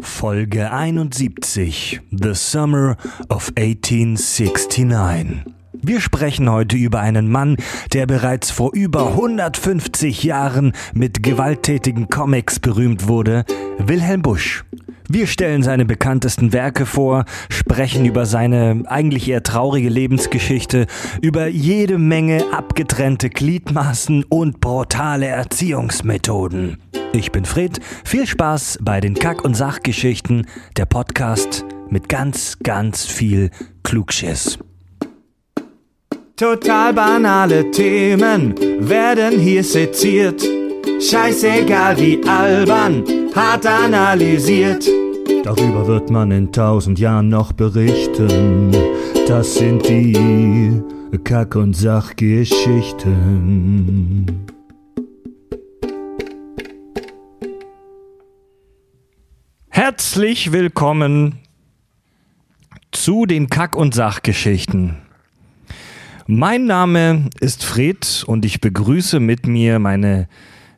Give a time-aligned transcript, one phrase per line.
[0.00, 2.96] Folge 71 The Summer
[3.28, 5.54] of 1869
[5.86, 7.56] wir sprechen heute über einen Mann,
[7.92, 13.44] der bereits vor über 150 Jahren mit gewalttätigen Comics berühmt wurde,
[13.76, 14.64] Wilhelm Busch.
[15.08, 20.86] Wir stellen seine bekanntesten Werke vor, sprechen über seine eigentlich eher traurige Lebensgeschichte,
[21.20, 26.78] über jede Menge abgetrennte Gliedmaßen und brutale Erziehungsmethoden.
[27.12, 30.46] Ich bin Fred, viel Spaß bei den Kack- und Sachgeschichten,
[30.78, 33.50] der Podcast mit ganz, ganz viel
[33.82, 34.58] Klugschiss.
[36.36, 40.42] Total banale Themen werden hier seziert.
[41.00, 44.88] Scheißegal wie albern, hart analysiert.
[45.42, 48.70] Darüber wird man in tausend Jahren noch berichten.
[49.26, 50.80] Das sind die
[51.24, 54.46] Kack- und Sachgeschichten.
[59.68, 61.40] Herzlich willkommen
[62.92, 64.98] zu den Kack- und Sachgeschichten.
[66.26, 70.28] Mein Name ist Fred und ich begrüße mit mir meine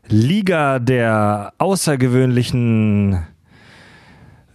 [0.09, 3.27] Liga der außergewöhnlichen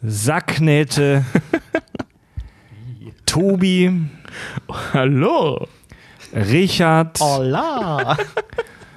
[0.01, 1.25] Sacknähte.
[3.25, 4.09] Tobi.
[4.93, 5.67] Hallo.
[6.33, 7.19] Richard.
[7.19, 8.17] Hola.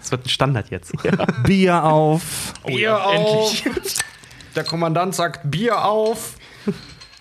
[0.01, 0.93] Das wird ein Standard jetzt.
[1.03, 1.25] Ja.
[1.45, 2.53] Bier auf.
[2.63, 3.53] Oh, Bier ja, auf.
[4.55, 6.37] Der Kommandant sagt Bier auf.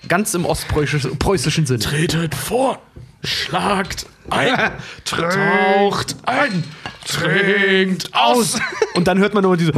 [0.08, 1.80] Ganz im ostpreußischen Sinne.
[1.80, 2.80] Tretet vor,
[3.24, 4.74] schlagt ein,
[5.06, 6.64] taucht ein,
[7.06, 8.60] trinkt aus.
[8.96, 9.74] Und dann hört man nur diese.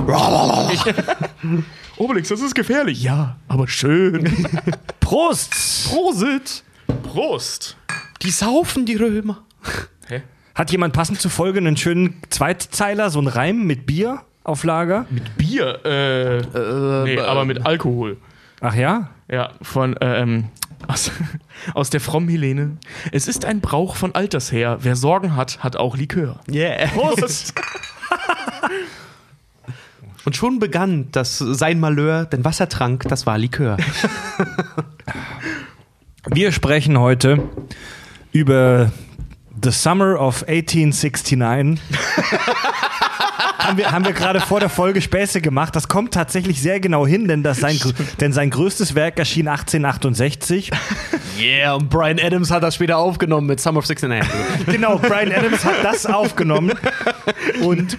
[1.98, 3.02] Obelix, das ist gefährlich.
[3.02, 4.32] Ja, aber schön.
[5.00, 5.90] Prost!
[5.90, 6.64] Prosit!
[7.04, 7.78] Prost!
[8.22, 9.44] Die saufen, die Römer.
[10.08, 10.24] Hä?
[10.56, 15.06] Hat jemand passend zur Folge einen schönen Zweitzeiler, so ein Reim mit Bier auf Lager?
[15.10, 15.80] Mit Bier?
[15.86, 18.18] Äh, äh nee, aber mit Alkohol.
[18.62, 19.10] Ach ja?
[19.30, 20.46] Ja, von, ähm,
[20.88, 21.12] aus,
[21.74, 22.78] aus der Fromm Helene.
[23.12, 24.80] Es ist ein Brauch von Alters her.
[24.82, 26.40] Wer Sorgen hat, hat auch Likör.
[26.50, 26.88] Yeah.
[26.88, 27.54] Prost.
[30.26, 33.78] Und schon begann das sein Malheur, denn was er trank, das war Likör.
[36.32, 37.48] Wir sprechen heute
[38.32, 38.92] über
[39.62, 41.38] The Summer of 1869
[43.58, 45.76] haben wir, haben wir gerade vor der Folge Späße gemacht.
[45.76, 47.80] Das kommt tatsächlich sehr genau hin, denn, das sein,
[48.20, 50.72] denn sein größtes Werk erschien 1868.
[51.40, 54.66] Yeah, und Brian Adams hat das später aufgenommen mit Summer of 69.
[54.68, 56.74] genau, Brian Adams hat das aufgenommen.
[57.62, 57.98] Und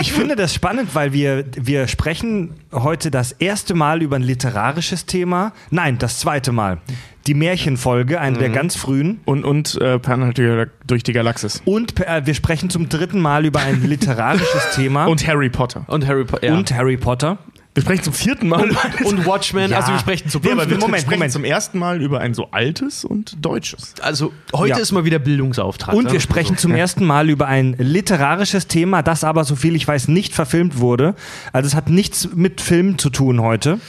[0.00, 5.06] ich finde das spannend, weil wir, wir sprechen heute das erste Mal über ein literarisches
[5.06, 5.52] Thema.
[5.70, 6.80] Nein, das zweite Mal
[7.26, 8.40] die Märchenfolge, eine mhm.
[8.40, 9.20] der ganz frühen.
[9.24, 11.62] Und, und äh, Planet durch die Galaxis.
[11.64, 15.06] Und äh, wir sprechen zum dritten Mal über ein literarisches Thema.
[15.14, 15.84] Und Harry Potter.
[15.86, 16.54] Und Harry, po ja.
[16.54, 17.38] und Harry Potter.
[17.74, 18.62] Wir sprechen zum vierten Mal.
[18.62, 19.78] Und, und Watchmen, ja.
[19.78, 21.32] also wir sprechen zum ja, wir Moment, sprechen Moment.
[21.32, 23.94] zum ersten Mal über ein so altes und deutsches.
[24.00, 24.78] Also heute ja.
[24.78, 25.92] ist mal wieder Bildungsauftrag.
[25.92, 29.88] Und wir sprechen zum ersten Mal über ein literarisches Thema, das aber, so viel ich
[29.88, 31.16] weiß, nicht verfilmt wurde.
[31.52, 33.80] Also es hat nichts mit Film zu tun heute.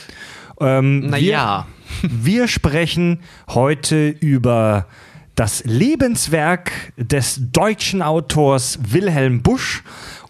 [0.59, 1.67] Ähm, naja.
[2.01, 4.87] Wir sprechen heute über
[5.35, 9.83] das Lebenswerk des deutschen Autors Wilhelm Busch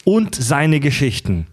[0.04, 1.48] und seine Geschichten.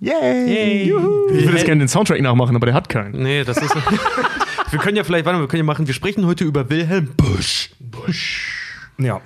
[0.00, 0.88] Yay!
[0.88, 1.28] Juhu.
[1.30, 3.20] Ich würde jetzt gerne den Soundtrack nachmachen, aber der hat keinen.
[3.20, 3.74] Nee, das ist.
[4.70, 7.10] wir können ja vielleicht, warte mal, wir können ja machen, wir sprechen heute über Wilhelm
[7.16, 7.70] Busch.
[7.80, 8.86] Busch.
[8.98, 9.20] Ja.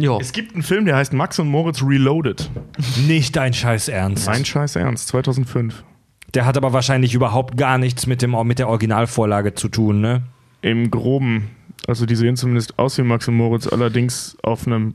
[0.00, 0.18] Jo.
[0.20, 2.50] Es gibt einen Film, der heißt Max und Moritz Reloaded.
[3.06, 4.26] Nicht dein Scheiß Ernst.
[4.26, 5.84] Mein Scheiß Ernst, 2005.
[6.34, 10.22] Der hat aber wahrscheinlich überhaupt gar nichts mit, dem, mit der Originalvorlage zu tun, ne?
[10.60, 11.50] Im Groben.
[11.86, 14.94] Also die sehen zumindest aus wie Max und Moritz, allerdings auf einem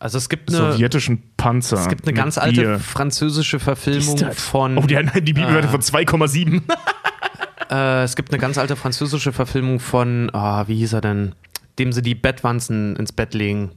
[0.00, 1.76] also es gibt eine, sowjetischen Panzer.
[1.76, 2.78] Es gibt eine ganz alte Bier.
[2.78, 4.78] französische Verfilmung von.
[4.78, 6.62] Oh, die, die Bibelwerte äh, von 2,7.
[7.70, 11.34] äh, es gibt eine ganz alte französische Verfilmung von, oh, wie hieß er denn?
[11.78, 13.72] Dem sie die Bettwanzen ins Bett legen.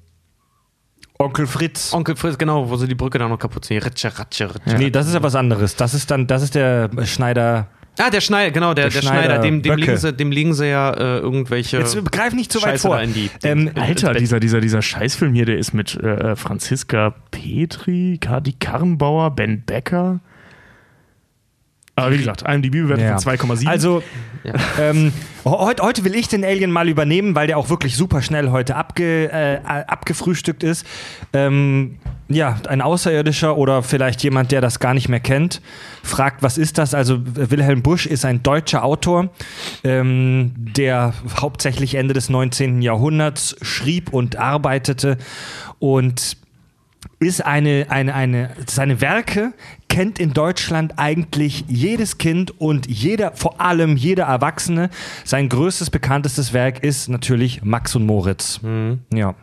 [1.20, 1.94] Onkel Fritz.
[1.94, 3.84] Onkel Fritz, genau, wo sie die Brücke da noch kaputt ziehen.
[3.84, 4.72] Ritsche, ratsche, ritsche.
[4.72, 4.78] Ja.
[4.78, 5.76] Nee, das ist ja was anderes.
[5.76, 7.68] Das ist dann, das ist der Schneider.
[8.00, 10.68] Ah, der Schneider, genau, der, der, der Schneider, dem, dem, legen sie, dem legen sie
[10.68, 11.78] ja äh, irgendwelche.
[11.78, 13.00] Jetzt greif nicht zu weit Scheiße vor.
[13.00, 18.18] In die, ähm, Alter, dieser, dieser, dieser Scheißfilm hier, der ist mit äh, Franziska Petri,
[18.20, 20.22] Kadi Karrenbauer, Ben Becker.
[21.96, 23.20] Aber wie gesagt, IMDb-Bewertung ja.
[23.20, 23.68] von 2,7.
[23.68, 24.02] Also,
[24.44, 24.54] ja.
[24.80, 25.14] ähm,
[25.46, 28.76] heute, heute will ich den Alien mal übernehmen, weil der auch wirklich super schnell heute
[28.76, 30.88] abge, äh, abgefrühstückt ist.
[31.34, 32.00] Ähm,
[32.30, 35.62] ja, ein Außerirdischer oder vielleicht jemand, der das gar nicht mehr kennt,
[36.02, 36.96] fragt, was ist das?
[36.96, 39.30] Also, Wilhelm Busch ist ein deutscher Autor,
[39.84, 42.82] ähm, der hauptsächlich Ende des 19.
[42.82, 45.18] Jahrhunderts schrieb und arbeitete
[45.78, 46.38] und
[47.24, 49.54] ist eine, eine, eine, seine Werke
[49.90, 54.90] kennt in Deutschland eigentlich jedes Kind und jeder, vor allem jeder Erwachsene.
[55.24, 58.62] Sein größtes, bekanntestes Werk ist natürlich Max und Moritz.
[58.64, 59.02] Mhm.
[59.14, 59.36] Ja.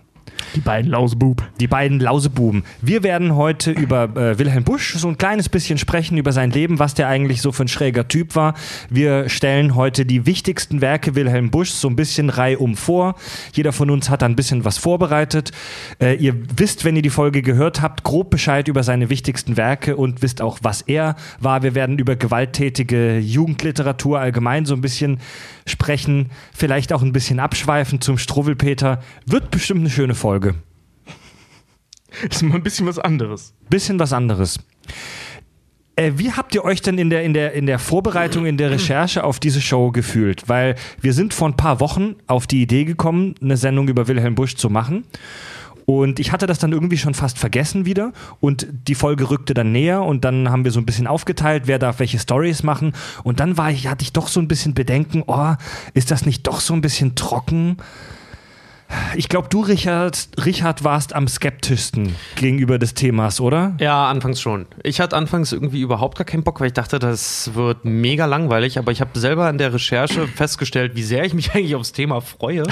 [0.54, 1.42] Die beiden Lausebub.
[1.60, 2.64] Die beiden Lausebuben.
[2.82, 6.78] Wir werden heute über äh, Wilhelm Busch so ein kleines bisschen sprechen, über sein Leben,
[6.78, 8.54] was der eigentlich so für ein schräger Typ war.
[8.88, 13.14] Wir stellen heute die wichtigsten Werke Wilhelm Buschs so ein bisschen reihum vor.
[13.52, 15.52] Jeder von uns hat ein bisschen was vorbereitet.
[16.00, 19.96] Äh, ihr wisst, wenn ihr die Folge gehört habt, grob Bescheid über seine wichtigsten Werke
[19.96, 21.62] und wisst auch, was er war.
[21.62, 25.20] Wir werden über gewalttätige Jugendliteratur allgemein so ein bisschen
[25.66, 29.00] sprechen, vielleicht auch ein bisschen abschweifen zum Struwwelpeter.
[29.26, 30.54] Wird bestimmt eine schöne Folge.
[32.30, 33.54] Ist mal ein bisschen was anderes.
[33.70, 34.58] Bisschen was anderes.
[35.96, 38.70] Äh, wie habt ihr euch denn in der, in, der, in der Vorbereitung, in der
[38.70, 40.48] Recherche auf diese Show gefühlt?
[40.48, 44.34] Weil wir sind vor ein paar Wochen auf die Idee gekommen, eine Sendung über Wilhelm
[44.34, 45.04] Busch zu machen.
[45.86, 48.12] Und ich hatte das dann irgendwie schon fast vergessen wieder.
[48.40, 51.78] Und die Folge rückte dann näher und dann haben wir so ein bisschen aufgeteilt, wer
[51.78, 52.92] darf welche Stories machen.
[53.24, 55.54] Und dann war ich, hatte ich doch so ein bisschen Bedenken, oh,
[55.94, 57.78] ist das nicht doch so ein bisschen trocken?
[59.16, 63.74] Ich glaube, du, Richard, Richard, warst am skeptischsten gegenüber des Themas, oder?
[63.78, 64.66] Ja, anfangs schon.
[64.82, 68.78] Ich hatte anfangs irgendwie überhaupt gar keinen Bock, weil ich dachte, das wird mega langweilig.
[68.78, 72.20] Aber ich habe selber in der Recherche festgestellt, wie sehr ich mich eigentlich aufs Thema
[72.20, 72.64] freue.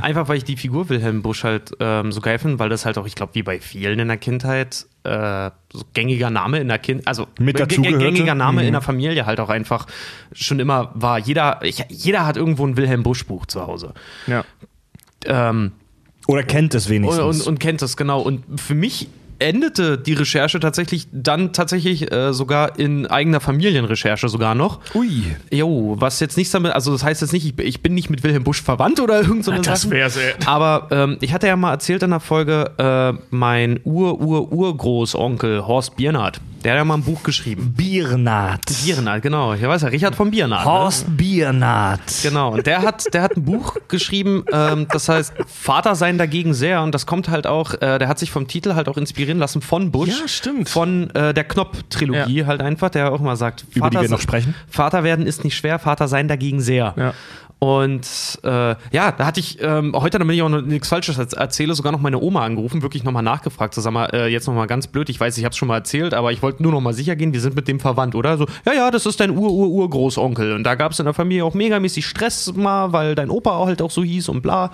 [0.00, 2.98] Einfach, weil ich die Figur Wilhelm Busch halt ähm, so geil finde, weil das halt
[2.98, 6.78] auch, ich glaube, wie bei vielen in der Kindheit äh, so gängiger Name in der
[6.78, 8.68] Kind, also Mit gängiger Name mhm.
[8.68, 9.86] in der Familie halt auch einfach
[10.32, 11.18] schon immer war.
[11.18, 13.92] Jeder, ich, jeder hat irgendwo ein Wilhelm Busch Buch zu Hause.
[14.26, 14.44] Ja.
[15.26, 15.72] Ähm,
[16.26, 17.20] Oder kennt es wenigstens.
[17.20, 18.20] Und, und, und kennt es, genau.
[18.20, 19.08] Und für mich
[19.38, 24.80] endete die Recherche tatsächlich dann tatsächlich äh, sogar in eigener Familienrecherche sogar noch.
[24.94, 25.24] Ui.
[25.50, 28.22] Jo, was jetzt nichts damit, also das heißt jetzt nicht, ich, ich bin nicht mit
[28.22, 30.34] Wilhelm Busch verwandt oder irgend so eine Das wäre sehr.
[30.46, 36.40] Aber ähm, ich hatte ja mal erzählt in der Folge, äh, mein Ur-Ur-Urgroßonkel Horst Biernat,
[36.64, 37.74] der hat ja mal ein Buch geschrieben.
[37.76, 38.62] Biernat.
[38.82, 39.52] Biernat, genau.
[39.52, 40.64] Ich weiß ja, Richard von Biernat.
[40.64, 40.72] Ne?
[40.72, 41.14] Horst ne?
[41.14, 42.00] Biernat.
[42.22, 46.54] Genau, und der hat, der hat ein Buch geschrieben, ähm, das heißt Vater sein dagegen
[46.54, 49.38] sehr und das kommt halt auch, äh, der hat sich vom Titel halt auch inspirieren
[49.38, 50.08] lassen von Bush.
[50.08, 50.68] Ja, stimmt.
[50.68, 52.46] Von äh, der Knopf-Trilogie ja.
[52.46, 54.54] halt einfach, der auch mal sagt, Über Vater, die wir noch sprechen.
[54.68, 56.94] Vater werden ist nicht schwer, Vater sein dagegen sehr.
[56.96, 57.14] Ja.
[57.60, 61.74] Und äh, ja, da hatte ich ähm, heute, damit ich auch noch nichts Falsches erzähle,
[61.74, 63.72] sogar noch meine Oma angerufen, wirklich nochmal nachgefragt.
[63.74, 66.12] Sag mal, äh, jetzt nochmal ganz blöd, ich weiß, ich habe es schon mal erzählt,
[66.12, 68.36] aber ich wollte nur nochmal sicher gehen, wir sind mit dem verwandt, oder?
[68.36, 70.52] So, ja, ja, das ist dein Ur-Ur-Urgroßonkel.
[70.52, 73.80] Und da gab es in der Familie auch megamäßig Stress mal, weil dein Opa halt
[73.80, 74.70] auch so hieß und bla.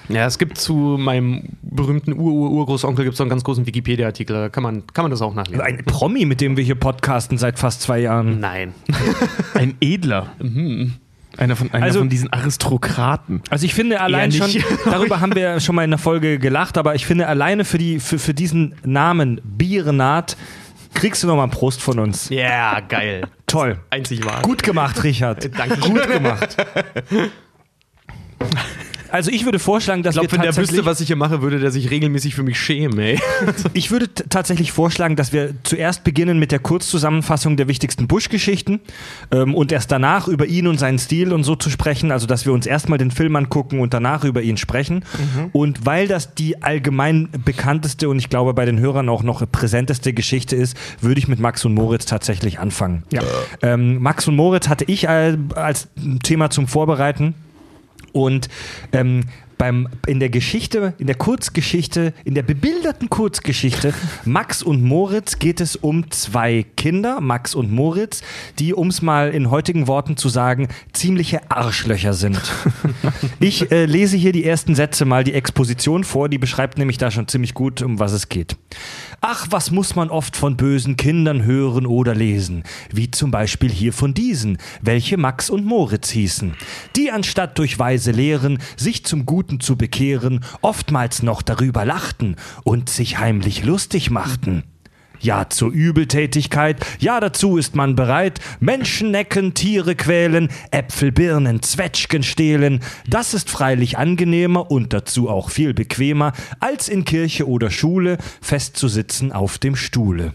[0.09, 4.49] Ja, es gibt zu meinem berühmten Ur-Ur-Urgroßonkel gibt es so einen ganz großen Wikipedia-Artikel, da
[4.49, 5.61] kann man, kann man das auch nachlesen.
[5.61, 8.39] Ein Promi, mit dem wir hier podcasten seit fast zwei Jahren.
[8.39, 8.73] Nein.
[9.53, 10.33] Ein Edler.
[10.39, 10.93] Mhm.
[11.37, 13.41] Einer von, einer also, von diesen Aristokraten.
[13.49, 14.49] Also ich finde allein schon,
[14.85, 18.01] darüber haben wir schon mal in der Folge gelacht, aber ich finde alleine für, die,
[18.01, 20.35] für, für diesen Namen Bierenat
[20.93, 22.29] kriegst du nochmal einen Prost von uns.
[22.29, 23.23] Ja, yeah, geil.
[23.47, 23.79] Toll.
[23.89, 24.41] Einzig wahr.
[24.41, 25.49] Gut gemacht, Richard.
[25.57, 25.77] Danke.
[25.77, 26.57] Gut gemacht.
[29.11, 31.41] Also ich würde vorschlagen, dass ich glaub, wir wenn der wüsste, was ich hier mache,
[31.41, 33.19] würde der sich regelmäßig für mich schämen, ey.
[33.73, 38.79] ich würde tatsächlich vorschlagen, dass wir zuerst beginnen mit der Kurzzusammenfassung der wichtigsten Bush-Geschichten
[39.31, 42.11] ähm, und erst danach über ihn und seinen Stil und so zu sprechen.
[42.11, 45.03] Also dass wir uns erstmal den Film angucken und danach über ihn sprechen.
[45.17, 45.49] Mhm.
[45.51, 50.13] Und weil das die allgemein bekannteste und ich glaube bei den Hörern auch noch präsenteste
[50.13, 53.03] Geschichte ist, würde ich mit Max und Moritz tatsächlich anfangen.
[53.11, 53.21] Ja.
[53.61, 55.87] Ähm, Max und Moritz hatte ich als
[56.23, 57.35] Thema zum Vorbereiten.
[58.11, 58.49] Und
[58.91, 59.25] ähm,
[59.61, 63.93] beim, in der Geschichte, in der Kurzgeschichte, in der bebilderten Kurzgeschichte
[64.25, 68.23] Max und Moritz geht es um zwei Kinder, Max und Moritz,
[68.57, 72.41] die, um es mal in heutigen Worten zu sagen, ziemliche Arschlöcher sind.
[73.39, 77.11] Ich äh, lese hier die ersten Sätze mal die Exposition vor, die beschreibt nämlich da
[77.11, 78.55] schon ziemlich gut, um was es geht.
[79.19, 83.93] Ach, was muss man oft von bösen Kindern hören oder lesen, wie zum Beispiel hier
[83.93, 86.55] von diesen, welche Max und Moritz hießen,
[86.95, 92.89] die anstatt durch weise Lehren sich zum Guten zu bekehren, oftmals noch darüber lachten und
[92.89, 94.63] sich heimlich lustig machten.
[95.19, 102.23] Ja zur Übeltätigkeit, ja dazu ist man bereit, Menschen necken, Tiere quälen, Äpfel, Birnen, Zwetschgen
[102.23, 102.79] stehlen.
[103.07, 109.31] Das ist freilich angenehmer und dazu auch viel bequemer, als in Kirche oder Schule festzusitzen
[109.31, 110.33] auf dem Stuhle.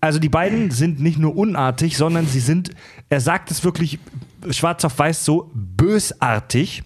[0.00, 2.70] Also die beiden sind nicht nur unartig, sondern sie sind,
[3.10, 3.98] er sagt es wirklich
[4.50, 6.84] schwarz auf weiß so, bösartig.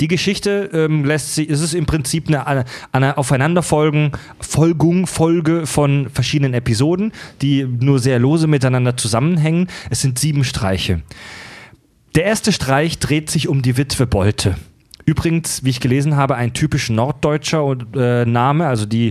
[0.00, 6.08] Die Geschichte ähm, lässt sich, es ist im Prinzip eine, eine Aufeinanderfolgen, Folgung, Folge von
[6.10, 7.12] verschiedenen Episoden,
[7.42, 9.68] die nur sehr lose miteinander zusammenhängen.
[9.90, 11.02] Es sind sieben Streiche.
[12.14, 14.56] Der erste Streich dreht sich um die Witwe Bolte.
[15.06, 18.66] Übrigens, wie ich gelesen habe, ein typisch norddeutscher äh, Name.
[18.66, 19.08] Also die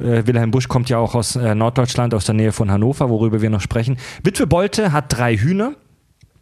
[0.00, 3.42] äh, Wilhelm Busch kommt ja auch aus äh, Norddeutschland, aus der Nähe von Hannover, worüber
[3.42, 3.96] wir noch sprechen.
[4.24, 5.74] Witwe Bolte hat drei Hühner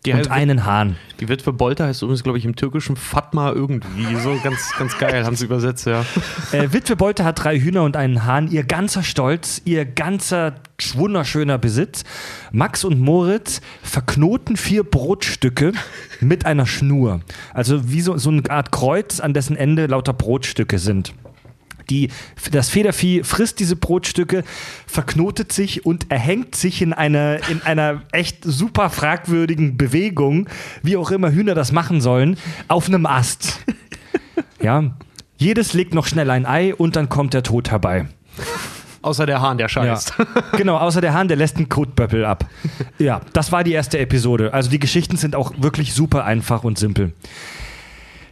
[0.06, 0.96] Die und heißt- einen Hahn.
[1.20, 4.16] Die Witwe Bolter heißt übrigens, glaube ich, im Türkischen Fatma irgendwie.
[4.16, 6.04] So ganz, ganz geil, haben sie übersetzt, ja.
[6.52, 8.50] Äh, Witwe Bolte hat drei Hühner und einen Hahn.
[8.50, 10.56] Ihr ganzer Stolz, ihr ganzer
[10.94, 12.04] wunderschöner Besitz.
[12.52, 15.73] Max und Moritz verknoten vier Brotstücke
[16.20, 17.20] mit einer Schnur.
[17.54, 21.14] Also wie so, so eine Art Kreuz, an dessen Ende lauter Brotstücke sind.
[21.91, 22.11] Die,
[22.50, 24.45] das Federvieh frisst diese Brotstücke,
[24.87, 30.49] verknotet sich und erhängt sich in einer, in einer echt super fragwürdigen Bewegung,
[30.83, 32.37] wie auch immer Hühner das machen sollen,
[32.69, 33.61] auf einem Ast.
[34.62, 34.83] Ja.
[35.37, 38.07] Jedes legt noch schnell ein Ei und dann kommt der Tod herbei.
[39.03, 40.14] Außer der Hahn, der scheißt.
[40.57, 42.47] Genau, außer der Hahn, der lässt einen Kotböppel ab.
[42.99, 44.55] Ja, das war die erste Episode.
[44.55, 47.12] Also die Geschichten sind auch wirklich super einfach und simpel.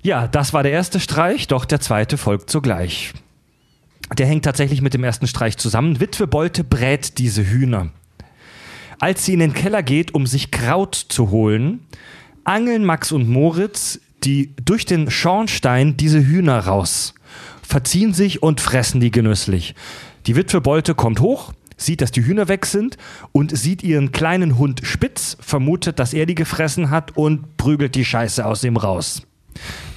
[0.01, 3.13] Ja, das war der erste Streich, doch der zweite folgt sogleich.
[4.19, 6.00] Der hängt tatsächlich mit dem ersten Streich zusammen.
[6.00, 7.90] Witwe Bolte brät diese Hühner.
[8.99, 11.81] Als sie in den Keller geht, um sich Kraut zu holen,
[12.45, 17.14] angeln Max und Moritz die durch den Schornstein diese Hühner raus,
[17.62, 19.75] verziehen sich und fressen die genüsslich.
[20.26, 22.97] Die Witwe Bolte kommt hoch, sieht, dass die Hühner weg sind
[23.33, 28.04] und sieht ihren kleinen Hund Spitz, vermutet, dass er die gefressen hat und prügelt die
[28.04, 29.23] Scheiße aus ihm raus.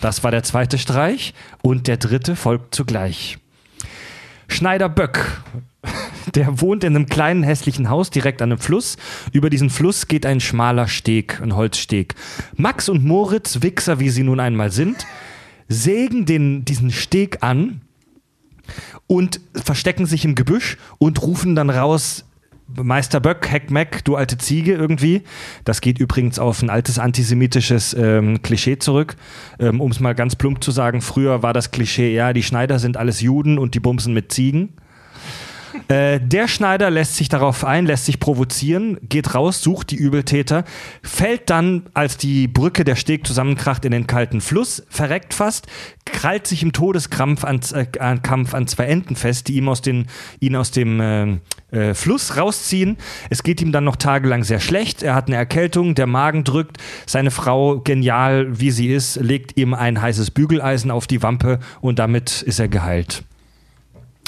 [0.02, 3.38] Das war der zweite Streich und der dritte folgt zugleich.
[4.48, 5.42] Schneider Böck,
[6.34, 8.98] der wohnt in einem kleinen hässlichen Haus direkt an einem Fluss.
[9.32, 12.16] Über diesen Fluss geht ein schmaler Steg, ein Holzsteg.
[12.56, 15.06] Max und Moritz, Wichser wie sie nun einmal sind,
[15.68, 17.82] sägen den, diesen Steg an
[19.08, 22.26] und verstecken sich im Gebüsch und rufen dann raus,
[22.68, 25.22] Meister Böck, Heck Mac, du alte Ziege irgendwie.
[25.66, 29.16] Das geht übrigens auf ein altes antisemitisches ähm, Klischee zurück.
[29.60, 32.80] Ähm, um es mal ganz plump zu sagen, früher war das Klischee, ja, die Schneider
[32.80, 34.74] sind alles Juden und die bumsen mit Ziegen.
[35.88, 40.64] Äh, der Schneider lässt sich darauf ein, lässt sich provozieren, geht raus, sucht die Übeltäter,
[41.04, 45.68] fällt dann, als die Brücke der Steg zusammenkracht, in den kalten Fluss, verreckt fast,
[46.06, 49.82] krallt sich im Todeskrampf an, äh, an, Kampf an zwei Enden fest, die ihm aus
[49.82, 50.08] den,
[50.40, 51.38] ihn aus dem äh,
[51.72, 52.98] äh, Fluss rausziehen.
[53.30, 55.04] Es geht ihm dann noch tagelang sehr schlecht.
[55.04, 56.78] Er hat eine Erkältung, der Magen drückt.
[57.06, 62.00] Seine Frau, genial wie sie ist, legt ihm ein heißes Bügeleisen auf die Wampe und
[62.00, 63.24] damit ist er geheilt.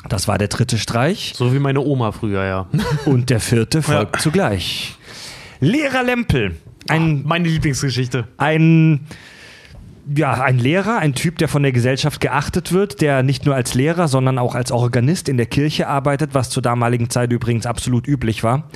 [0.10, 1.34] Das war der dritte Streich.
[1.36, 2.68] So wie meine Oma früher, ja.
[3.06, 4.96] Und der vierte folgt zugleich.
[5.60, 6.56] Lehrer Lempel.
[6.90, 8.28] Ein, Meine Lieblingsgeschichte.
[8.38, 9.08] ein,
[10.16, 13.74] ja, ein Lehrer, ein Typ, der von der Gesellschaft geachtet wird, der nicht nur als
[13.74, 18.08] Lehrer, sondern auch als Organist in der Kirche arbeitet, was zur damaligen Zeit übrigens absolut
[18.08, 18.70] üblich war.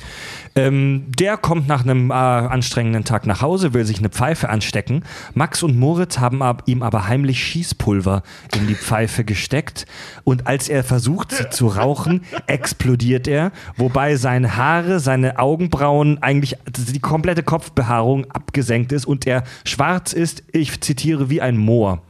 [0.54, 5.04] Ähm, der kommt nach einem äh, anstrengenden Tag nach Hause, will sich eine Pfeife anstecken.
[5.34, 8.22] Max und Moritz haben ab, ihm aber heimlich Schießpulver
[8.54, 9.86] in die Pfeife gesteckt.
[10.24, 16.56] Und als er versucht, sie zu rauchen, explodiert er, wobei seine Haare, seine Augenbrauen, eigentlich
[16.66, 22.02] die komplette Kopfbehaarung abgesenkt ist und er schwarz ist, ich zitiere, wie ein Moor.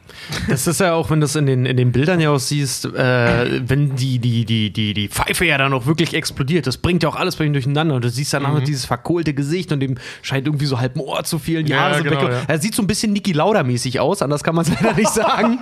[0.49, 2.85] Das ist ja auch, wenn du es in den, in den Bildern ja auch siehst,
[2.87, 6.67] äh, wenn die, die, die, die, die Pfeife ja dann auch wirklich explodiert.
[6.67, 7.95] Das bringt ja auch alles bei ihm durcheinander.
[7.95, 10.97] Und du siehst dann auch noch dieses verkohlte Gesicht und dem scheint irgendwie so halb
[10.97, 11.67] ein Ohr zu fehlen.
[11.67, 12.31] Die Ja, sind genau, weg.
[12.31, 12.41] ja.
[12.49, 15.59] Er sieht so ein bisschen Niki Lauda-mäßig aus, anders kann man es leider nicht sagen.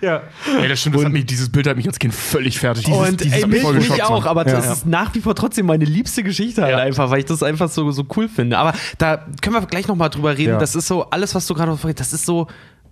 [0.00, 0.22] Ja.
[0.60, 3.08] Ey, das stimmt, das hat mich, dieses Bild hat mich als Kind völlig fertig gemacht.
[3.10, 4.72] und dieses ey, mich mich, auch, aber das Ja.
[4.72, 6.78] ist nach wie vor trotzdem meine liebste Geschichte halt Ja.
[6.78, 8.58] einfach, weil ich das einfach so, so cool finde.
[8.58, 10.52] Aber da können wir gleich nochmal drüber reden.
[10.52, 10.58] Ja.
[10.58, 12.46] Das ist so, alles, was du gerade noch das ist so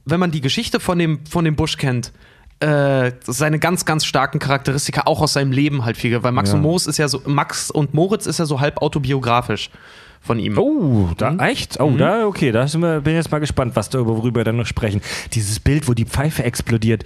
[0.05, 2.13] wenn man die Geschichte von dem, von dem Bush kennt,
[2.61, 6.57] äh, seine ganz, ganz starken Charakteristika auch aus seinem Leben halt viel, weil Max Ja.
[6.57, 9.71] und Moritz ist ja so, Max und Moritz ist ja so halb autobiografisch
[10.21, 10.57] von ihm.
[10.57, 11.81] Oh, da echt?
[11.81, 14.57] Oh, da okay, da sind wir, bin jetzt mal gespannt, was da worüber wir dann
[14.57, 15.01] noch sprechen.
[15.33, 17.03] Dieses Bild, wo die Pfeife explodiert,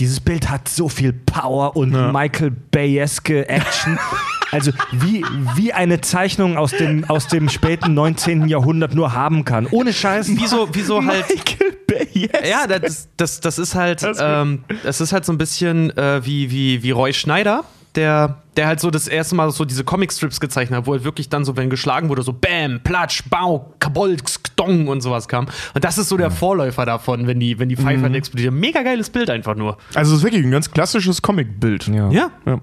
[0.00, 3.98] dieses Bild hat so viel Power und Michael Bayeske Action.
[4.52, 5.24] Also wie,
[5.56, 8.46] wie eine Zeichnung aus dem, aus dem späten 19.
[8.46, 9.66] Jahrhundert nur haben kann.
[9.72, 10.28] Ohne Scheiß.
[10.36, 11.28] Wieso, wieso halt.
[11.28, 11.75] Michael
[12.12, 12.30] yes.
[12.48, 15.96] Ja, das, das, das ist halt, Das ist ähm, das ist halt so ein bisschen
[15.96, 19.84] äh, wie, wie, wie Roy Schneider, der, der halt so das erste Mal so diese
[19.84, 23.74] Comicstrips gezeichnet hat, wo halt wirklich dann so, wenn geschlagen wurde, so Bam, Platsch, Bau,
[23.78, 24.22] Kabolt,
[24.56, 25.46] Dong und sowas kam.
[25.74, 28.52] Und das ist so der Vorläufer davon, wenn die, wenn die Pfeife halt explodiert.
[28.52, 29.78] Mega geiles Bild einfach nur.
[29.94, 31.88] Also es ist wirklich ein ganz klassisches Comicbild.
[31.88, 32.10] Ja.
[32.10, 32.30] Ja.
[32.46, 32.60] Ja.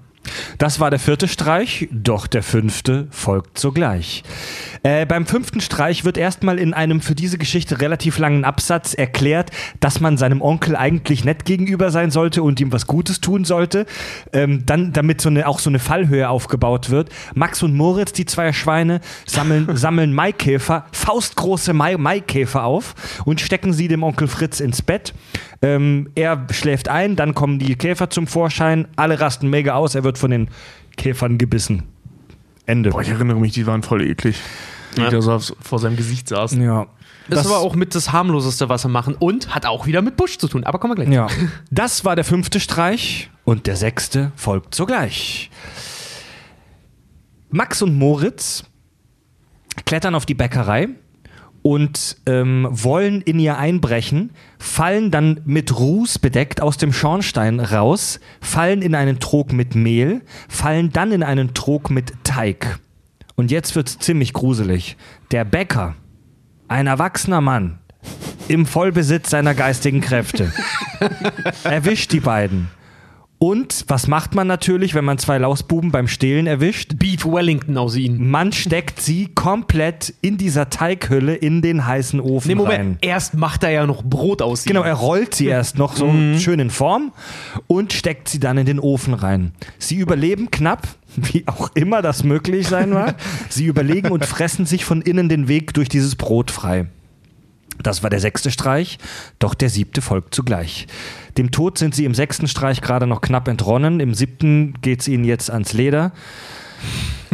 [0.58, 4.22] Das war der vierte Streich, doch der fünfte folgt sogleich.
[4.82, 9.50] Äh, beim fünften Streich wird erstmal in einem für diese Geschichte relativ langen Absatz erklärt,
[9.80, 13.86] dass man seinem Onkel eigentlich nett gegenüber sein sollte und ihm was Gutes tun sollte.
[14.32, 17.10] Ähm, dann, damit so eine, auch so eine Fallhöhe aufgebaut wird.
[17.34, 23.72] Max und Moritz, die zwei Schweine, sammeln, sammeln Maikäfer, faustgroße Mai Maikäfer auf und stecken
[23.72, 25.14] sie dem Onkel Fritz ins Bett.
[25.62, 30.04] Ähm, er schläft ein, dann kommen die Käfer zum Vorschein, alle rasten mega aus, er
[30.04, 30.48] wird von den
[30.96, 31.84] Käfern gebissen.
[32.66, 32.90] Ende.
[32.90, 34.36] Boah, ich erinnere mich, die waren voll eklig.
[34.96, 35.10] Die Ja.
[35.10, 36.62] da so vor seinem Gesicht saßen.
[36.62, 36.86] Ja.
[37.28, 40.16] Das, ist aber auch mit das harmloseste, was sie machen und hat auch wieder mit
[40.16, 40.64] Bush zu tun.
[40.64, 41.14] Aber kommen wir gleich.
[41.14, 41.26] Ja.
[41.70, 45.50] Das war der fünfte Streich und der sechste folgt sogleich.
[47.50, 48.64] Max und Moritz
[49.86, 50.88] klettern auf die Bäckerei
[51.66, 58.20] und ähm, wollen in ihr einbrechen, fallen dann mit Ruß bedeckt aus dem Schornstein raus,
[58.42, 62.78] fallen in einen Trog mit Mehl, fallen dann in einen Trog mit Teig.
[63.34, 64.98] Und jetzt wird's ziemlich gruselig.
[65.30, 65.94] Der Bäcker,
[66.68, 67.78] ein erwachsener Mann,
[68.46, 70.52] im Vollbesitz seiner geistigen Kräfte,
[71.64, 72.68] erwischt die beiden.
[73.46, 76.92] Und was macht man natürlich, wenn man zwei Lausbuben beim Stehlen erwischt?
[76.96, 78.30] Beef Wellington aus ihnen.
[78.30, 82.98] Man steckt sie komplett in dieser Teighülle in den heißen Ofen Nee, Moment, rein.
[83.02, 84.88] erst macht er ja noch Brot aus Genau, ihnen.
[84.88, 87.12] er rollt sie erst noch so schön in Form
[87.66, 89.52] und steckt sie dann in den Ofen rein.
[89.78, 93.16] Sie überleben knapp, wie auch immer das möglich sein mag.
[93.50, 96.86] Sie überlegen und fressen sich von innen den Weg durch dieses Brot frei.
[97.82, 98.98] Das war der sechste Streich,
[99.38, 100.86] doch der siebte folgt zugleich.
[101.36, 105.24] Dem Tod sind sie im sechsten Streich gerade noch knapp entronnen, im siebten geht's ihnen
[105.24, 106.12] jetzt ans Leder.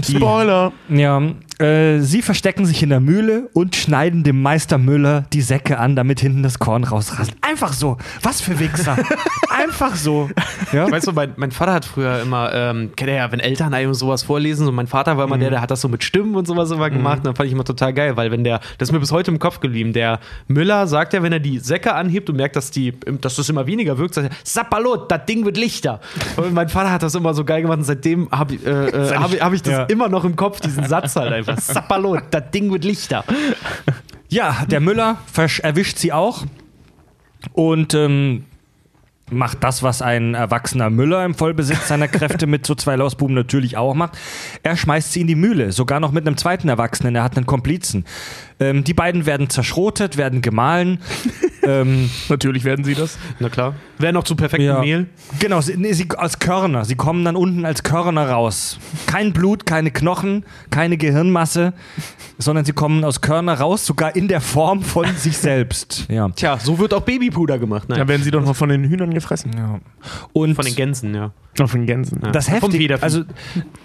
[0.03, 0.73] Spoiler!
[0.89, 1.23] Ja,
[1.61, 5.95] äh, sie verstecken sich in der Mühle und schneiden dem Meister Müller die Säcke an,
[5.97, 7.33] damit hinten das Korn rausrast.
[7.43, 7.97] Einfach so.
[8.23, 8.97] Was für Wichser.
[9.51, 10.31] Einfach so.
[10.73, 10.91] Ja?
[10.91, 13.93] Weißt du, mein, mein Vater hat früher immer, ähm, kennt ihr ja, wenn Eltern einem
[13.95, 16.47] sowas vorlesen, so mein Vater war immer der, der hat das so mit Stimmen und
[16.47, 18.93] sowas immer gemacht, und dann fand ich immer total geil, weil wenn der, das ist
[18.93, 22.31] mir bis heute im Kopf geblieben, der Müller sagt ja, wenn er die Säcke anhebt
[22.31, 25.57] und merkt, dass die, dass das immer weniger wirkt, sagt er, Sapperlot, das Ding wird
[25.57, 26.01] lichter.
[26.37, 29.15] Und mein Vater hat das immer so geil gemacht und seitdem habe ich, äh, äh,
[29.17, 29.83] hab hab ich das Ja.
[29.85, 31.50] immer noch im Kopf, diesen Satz halt einfach.
[31.59, 33.25] Sapperlot, das Ding wird lichter.
[34.29, 35.19] ja, der Müller
[35.63, 36.45] erwischt sie auch
[37.53, 38.45] und ähm,
[39.31, 43.77] macht das, was ein erwachsener Müller im Vollbesitz seiner Kräfte mit so zwei Lausbuben natürlich
[43.77, 44.19] auch macht.
[44.63, 47.47] Er schmeißt sie in die Mühle, sogar noch mit einem zweiten Erwachsenen, er hat einen
[47.47, 48.05] Komplizen.
[48.61, 50.99] Ähm, die beiden werden zerschrotet, werden gemahlen.
[51.63, 53.19] ähm, Natürlich werden sie das.
[53.39, 53.75] Na klar.
[53.99, 54.81] Wäre noch zu perfektem Ja.
[54.81, 55.07] Mehl.
[55.39, 56.85] Genau, sie, nee, sie, als Körner.
[56.85, 58.79] Sie kommen dann unten als Körner raus.
[59.07, 61.73] Kein Blut, keine Knochen, keine Gehirnmasse,
[62.41, 66.07] sondern sie kommen aus Körner raus, sogar in der Form von sich selbst.
[66.09, 66.29] Ja.
[66.31, 67.89] Tja, so wird auch Babypuder gemacht.
[67.89, 67.99] Nein.
[67.99, 69.51] Dann werden sie doch noch von den Hühnern gefressen.
[70.33, 71.33] Und Von den Gänsen, ja.
[71.55, 72.21] Von den Gänsen.
[72.33, 73.25] das, Vom Heftig, also,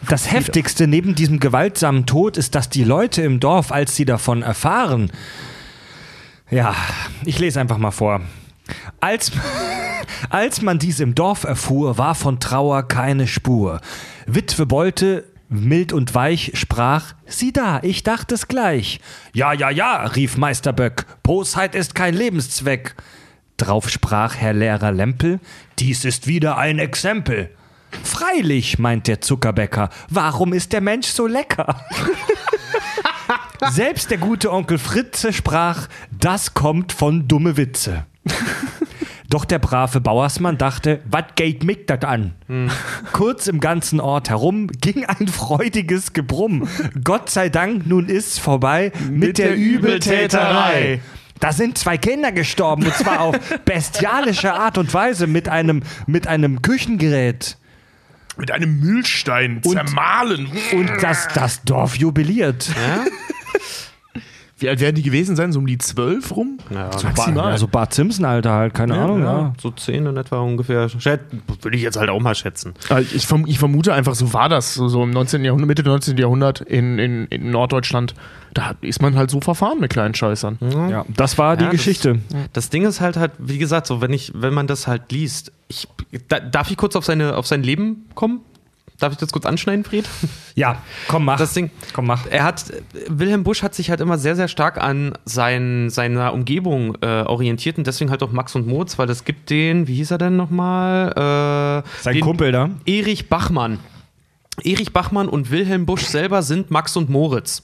[0.09, 4.41] das Heftigste neben diesem gewaltsamen Tod ist, dass die Leute im Dorf, als sie davon
[4.41, 5.11] erfahren,
[6.49, 6.75] ja,
[7.25, 8.21] ich lese einfach mal vor.
[9.01, 9.31] Als,
[10.29, 13.81] als man dies im Dorf erfuhr, war von Trauer keine Spur.
[14.27, 18.99] Witwe Bolte, mild und weich, sprach, sieh da, ich dachte es gleich.
[19.33, 22.95] Ja, ja, ja, rief Meister Böck, Bosheit ist kein Lebenszweck.
[23.57, 25.39] Drauf sprach Herr Lehrer Lempel,
[25.79, 27.49] dies ist wieder ein Exempel.
[28.03, 31.85] Freilich, meint der Zuckerbäcker, warum ist der Mensch so lecker?
[33.71, 38.05] Selbst der gute Onkel Fritze sprach, das kommt von dumme Witze.
[39.29, 42.33] Doch der brave Bauersmann dachte, wat geht mich dat an?
[43.11, 46.67] Kurz im ganzen Ort herum ging ein freudiges Gebrumm.
[47.03, 51.01] Gott sei Dank, nun ist's vorbei mit, der, der Übeltäterei.
[51.39, 56.27] Da sind zwei Kinder gestorben, und zwar auf bestialische Art und Weise mit einem, mit
[56.27, 57.57] einem Küchengerät.
[58.37, 60.47] Mit einem Mühlstein zermahlen.
[60.73, 62.69] Und das, das Dorf jubiliert.
[62.69, 63.05] Ja,
[64.65, 65.51] Wie alt werden die gewesen sein?
[65.51, 66.57] So um die zwölf rum?
[66.71, 67.51] Ja, so maximal.
[67.51, 69.53] Also Bart Simpson, Alter, halt, keine Ahnung, ja.
[69.61, 70.89] So zehn in etwa ungefähr.
[70.91, 72.73] Würde ich jetzt halt auch mal schätzen.
[72.89, 75.45] Äh, Ich, verm ich vermute einfach, so war das so, im 19.
[75.45, 76.17] Jahrhundert, Mitte des 19.
[76.17, 78.15] Jahrhundert in, in, in Norddeutschland.
[78.55, 80.57] Da ist man halt so verfahren mit kleinen Scheißern.
[80.89, 82.19] Ja, das war die Ja, das- Geschichte.
[82.53, 85.51] Das Ding ist halt halt, wie gesagt, so wenn ich, wenn man das halt liest,
[85.67, 85.87] ich,
[86.27, 88.39] da, darf ich kurz auf seine, auf sein Leben kommen?
[88.99, 90.07] Darf ich das kurz anschneiden, Fried?
[90.55, 90.77] Ja,
[91.09, 91.37] komm, mach.
[91.37, 92.27] Das Ding, komm, mach.
[92.29, 92.71] er hat,
[93.09, 97.77] Wilhelm Busch hat sich halt immer sehr, sehr stark an sein, seiner Umgebung äh, orientiert
[97.77, 100.37] und deswegen halt auch Max und Moritz, weil es gibt den, wie hieß er denn
[100.37, 101.83] nochmal?
[101.83, 102.69] Äh, Sein den Kumpel da.
[102.85, 103.79] Erich Bachmann.
[104.63, 107.63] Erich Bachmann und Wilhelm Busch selber sind Max und Moritz.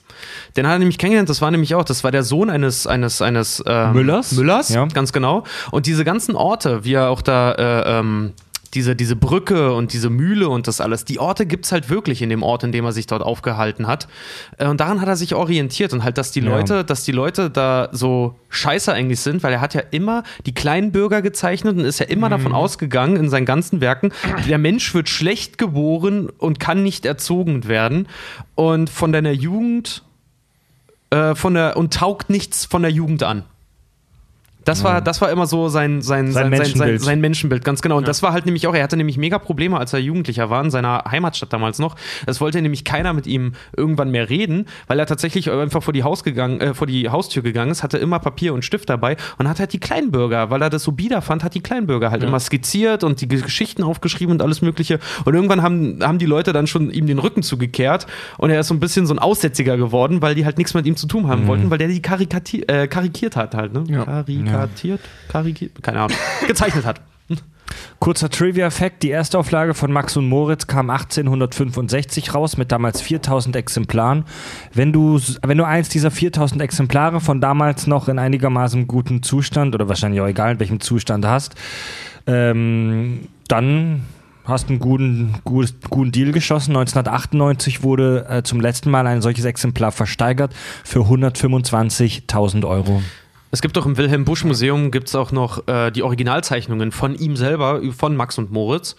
[0.57, 3.21] Den hat er nämlich kennengelernt, das war nämlich auch, das war der Sohn eines, eines,
[3.21, 4.33] eines ähm, Müllers?
[4.33, 4.85] Müllers, Ja.
[4.87, 5.45] ganz genau.
[5.71, 8.33] Und diese ganzen Orte, wie er auch da äh, ähm,
[8.73, 12.21] diese, diese Brücke und diese Mühle und das alles, die Orte gibt es halt wirklich
[12.21, 14.07] in dem Ort, in dem er sich dort aufgehalten hat.
[14.57, 16.49] Äh, und daran hat er sich orientiert und halt, dass die Ja.
[16.49, 20.53] Leute, dass die Leute da so scheiße eigentlich sind, weil er hat ja immer die
[20.53, 24.11] kleinen Bürger gezeichnet und ist ja immer davon ausgegangen in seinen ganzen Werken,
[24.47, 28.07] der Mensch wird schlecht geboren und kann nicht erzogen werden.
[28.55, 30.03] Und von deiner Jugend
[31.11, 33.43] äh, von der und taugt nichts von der Jugend an.
[34.63, 37.01] Das war, das war immer so sein, sein, sein, sein, sein, Menschenbild.
[37.01, 37.97] sein Menschenbild, ganz genau.
[37.97, 40.63] Und das war halt nämlich auch, er hatte nämlich mega Probleme, als er Jugendlicher war,
[40.63, 41.95] in seiner Heimatstadt damals noch.
[42.27, 46.03] Es wollte nämlich keiner mit ihm irgendwann mehr reden, weil er tatsächlich einfach vor die,
[46.03, 49.47] Haus gegangen, äh, vor die Haustür gegangen ist, hatte immer Papier und Stift dabei und
[49.49, 52.39] hat halt die Kleinbürger, weil er das so bieder fand, hat die Kleinbürger halt immer
[52.39, 54.99] skizziert und die Geschichten aufgeschrieben und alles Mögliche.
[55.25, 58.05] Und irgendwann haben, haben die Leute dann schon ihm den Rücken zugekehrt
[58.37, 60.85] und er ist so ein bisschen so ein Aussätziger geworden, weil die halt nichts mit
[60.85, 63.83] ihm zu tun haben wollten, weil der die karikati äh, karikiert hat halt, ne?
[63.87, 64.50] Ja.
[64.51, 65.01] Karikatiert?
[65.29, 65.83] Karikiert?
[65.83, 66.17] Keine Ahnung.
[66.47, 67.01] Gezeichnet hat.
[67.99, 73.55] Kurzer Trivia-Fact: Die erste Auflage von Max und Moritz kam 1865 raus mit damals 4000
[73.55, 74.25] Exemplaren.
[74.73, 79.75] Wenn du, wenn du eins dieser 4000 Exemplare von damals noch in einigermaßen gutem Zustand
[79.75, 81.55] oder wahrscheinlich auch egal in welchem Zustand hast,
[82.27, 84.03] ähm, dann
[84.45, 86.71] hast du einen guten, guten, guten Deal geschossen.
[86.71, 93.01] 1998 wurde äh, zum letzten Mal ein solches Exemplar versteigert für 125.000 Euro.
[93.51, 97.35] Es gibt doch im Wilhelm Busch Museum gibt's auch noch äh, die Originalzeichnungen von ihm
[97.35, 98.95] selber, von Max und Moritz.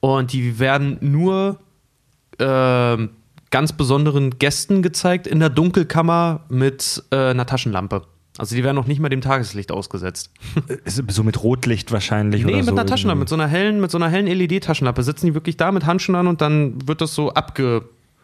[0.00, 1.58] Und die werden nur
[2.38, 3.10] ähm,
[3.50, 8.02] ganz besonderen Gästen gezeigt in der Dunkelkammer mit äh, einer Taschenlampe.
[8.36, 10.30] Also die werden noch nicht mal dem Tageslicht ausgesetzt.
[10.84, 13.80] Ist So mit Rotlicht wahrscheinlich Nee, oder mit so einer Taschenlampe, mit so einer hellen,
[13.80, 17.00] mit so einer hellen LED-Taschenlampe sitzen die wirklich da mit Handschuhen an und dann wird
[17.00, 17.32] das so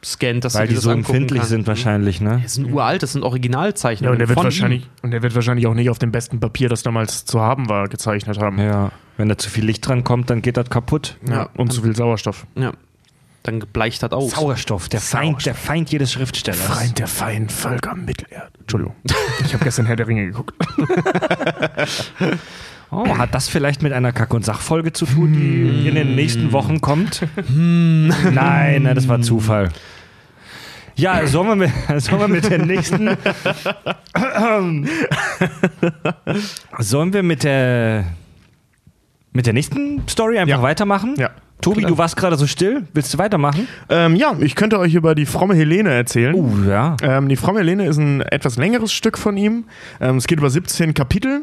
[0.00, 2.40] abgescannt, dass Weil du die das so empfindlich sind wahrscheinlich, ne?
[2.42, 4.08] Das sind uralt, das sind Originalzeichnungen.
[4.08, 4.88] Ja, und der wird von wahrscheinlich, ihm.
[5.02, 7.88] und der wird wahrscheinlich auch nicht auf dem besten Papier, das damals zu haben war,
[7.88, 8.58] gezeichnet haben.
[8.58, 11.16] Ja, wenn da zu viel Licht dran kommt, dann geht das kaputt.
[11.28, 12.46] Ja, und zu viel Sauerstoff.
[12.54, 12.72] Ja.
[13.42, 14.32] Dann bleicht das aus.
[14.32, 16.60] Sauerstoff, der Feind, der Feind jedes Schriftstellers.
[16.60, 18.50] Feind der feinen Völker Mittelerde.
[18.60, 18.94] Entschuldigung.
[19.42, 20.54] Ich habe gestern Herr der Ringe geguckt.
[22.92, 26.52] Oh, hat das vielleicht mit einer Kack- und Sachfolge zu tun, die in den nächsten
[26.52, 27.26] Wochen kommt?
[27.48, 28.12] nein,
[28.82, 29.70] nein, das war Zufall.
[30.96, 31.70] Ja, sollen wir mit,
[32.02, 33.10] sollen wir mit der nächsten.
[36.78, 38.04] sollen wir mit der.
[39.32, 40.62] Mit der nächsten Story einfach Ja.
[40.62, 41.14] weitermachen?
[41.16, 41.30] Ja.
[41.60, 42.84] Tobi, du warst gerade so still.
[42.94, 43.68] Willst du weitermachen?
[43.88, 46.34] Ähm, ja, ich könnte euch über die fromme Helene erzählen.
[46.34, 46.96] Uh, ja.
[47.02, 49.64] Ähm, die fromme Helene ist ein etwas längeres Stück von ihm.
[50.00, 51.42] Ähm, es geht über 17 Kapitel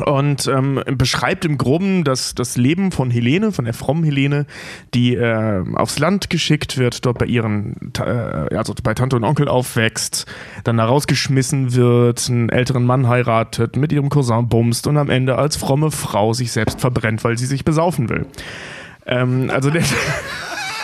[0.00, 4.46] und ähm, beschreibt im Groben das, das Leben von Helene, von der frommen Helene,
[4.94, 9.48] die äh, aufs Land geschickt wird, dort bei ihren, äh, also bei Tante und Onkel
[9.48, 10.26] aufwächst,
[10.64, 15.36] dann da rausgeschmissen wird, einen älteren Mann heiratet, mit ihrem Cousin bumst und am Ende
[15.36, 18.26] als fromme Frau sich selbst verbrennt, weil sie sich besaufen will.
[19.06, 19.82] Ähm, also der,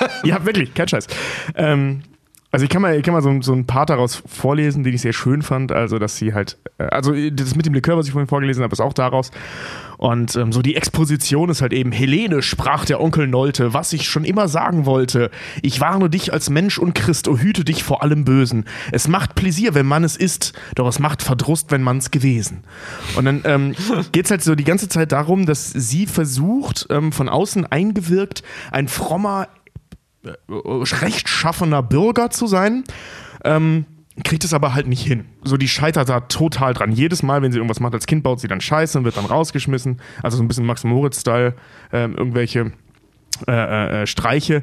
[0.25, 1.07] ja, wirklich, kein Scheiß.
[1.55, 2.03] Ähm,
[2.53, 5.01] also ich kann mal, ich kann mal so, so ein Part daraus vorlesen, den ich
[5.01, 5.73] sehr schön fand.
[5.73, 8.73] Also, dass sie halt, äh, also das mit dem Likör, was ich vorhin vorgelesen habe,
[8.73, 9.31] ist auch daraus.
[9.99, 14.09] Und ähm, so die Exposition ist halt eben, Helene, sprach der Onkel Nolte, was ich
[14.09, 15.31] schon immer sagen wollte.
[15.63, 18.65] Ich warne dich als Mensch und Christ, oh hüte dich vor allem Bösen.
[18.93, 22.65] Es macht Pläsier, wenn man es ist, doch es macht Verdrust, wenn man es gewesen.
[23.17, 23.75] Und dann ähm,
[24.13, 28.43] geht es halt so die ganze Zeit darum, dass sie versucht, ähm, von außen eingewirkt,
[28.71, 29.49] ein frommer,
[30.49, 32.85] rechtschaffener Bürger zu sein,
[33.45, 33.87] ähm,
[34.25, 35.27] kriegt es aber halt nicht hin.
[35.45, 36.93] So, die scheitert da total dran.
[36.93, 39.27] Jedes Mal, wenn sie irgendwas macht als Kind, baut sie dann Scheiße und wird dann
[39.27, 40.01] rausgeschmissen.
[40.23, 41.55] Also so ein bisschen Max Moritz-Style,
[41.93, 42.73] ähm, irgendwelche
[43.47, 44.63] äh, äh, Streiche.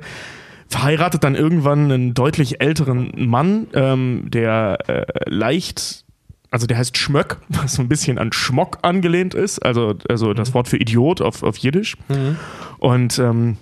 [0.70, 6.04] Verheiratet dann irgendwann einen deutlich älteren Mann, ähm, der äh, leicht
[6.50, 10.54] also der heißt Schmöck, was so ein bisschen an Schmock angelehnt ist, also, also das
[10.54, 11.98] Wort für Idiot auf, auf Jiddisch.
[12.78, 13.58] Und ähm,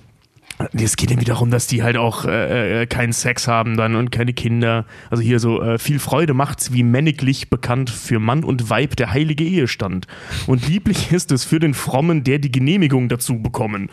[0.74, 4.12] es geht irgendwie darum, dass die halt auch äh, äh, keinen Sex haben dann und
[4.12, 4.86] keine Kinder.
[5.10, 9.12] Also hier so äh, viel Freude macht's wie männiglich bekannt für Mann und Weib der
[9.12, 10.08] heilige Ehestand.
[10.47, 13.89] Und lieblich ist es für den Frommen, der die Genehmigung dazu bekommen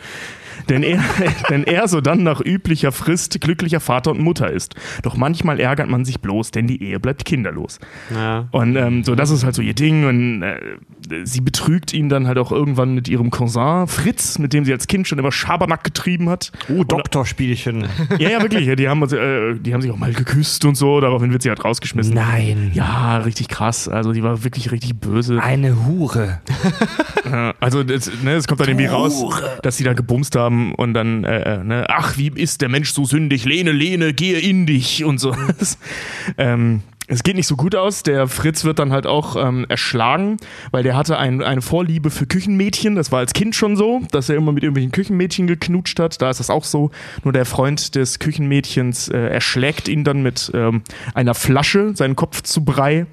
[0.67, 1.03] denn er,
[1.49, 4.75] denn er so dann nach üblicher Frist glücklicher Vater und Mutter ist.
[5.03, 7.79] Doch manchmal ärgert man sich bloß, denn die Ehe bleibt kinderlos.
[8.13, 8.47] Ja.
[8.51, 10.05] Und ähm, so, das ist halt so ihr Ding.
[10.05, 10.59] Und äh,
[11.23, 14.87] sie betrügt ihn dann halt auch irgendwann mit ihrem Cousin Fritz, mit dem sie als
[14.87, 16.51] Kind schon immer Schabernack getrieben hat.
[16.69, 17.87] Oh, Doktorspielchen.
[18.17, 18.75] Ja, ja, wirklich.
[18.75, 20.99] Die haben, äh, die haben sich auch mal geküsst und so.
[20.99, 22.13] Daraufhin wird sie halt rausgeschmissen.
[22.13, 22.71] Nein.
[22.73, 23.87] Ja, richtig krass.
[23.87, 25.41] Also die war wirklich richtig böse.
[25.41, 26.41] Eine Hure.
[27.25, 29.25] Ja, also es ne, kommt dann irgendwie raus,
[29.61, 32.91] dass sie da gebumst haben und dann, äh, äh, ne, ach, wie ist der Mensch
[32.91, 33.45] so sündig?
[33.45, 35.35] Lehne, lehne, gehe in dich und so.
[36.37, 36.81] ähm,
[37.11, 38.03] es geht nicht so gut aus.
[38.03, 40.37] Der Fritz wird dann halt auch ähm, erschlagen,
[40.69, 42.95] weil der hatte ein, eine Vorliebe für Küchenmädchen.
[42.95, 46.21] Das war als Kind schon so, dass er immer mit irgendwelchen Küchenmädchen geknutscht hat.
[46.21, 46.91] Da ist das auch so.
[47.23, 50.83] Nur der Freund des Küchenmädchens äh, erschlägt ihn dann mit ähm,
[51.15, 53.07] einer Flasche, seinen Kopf zu Brei.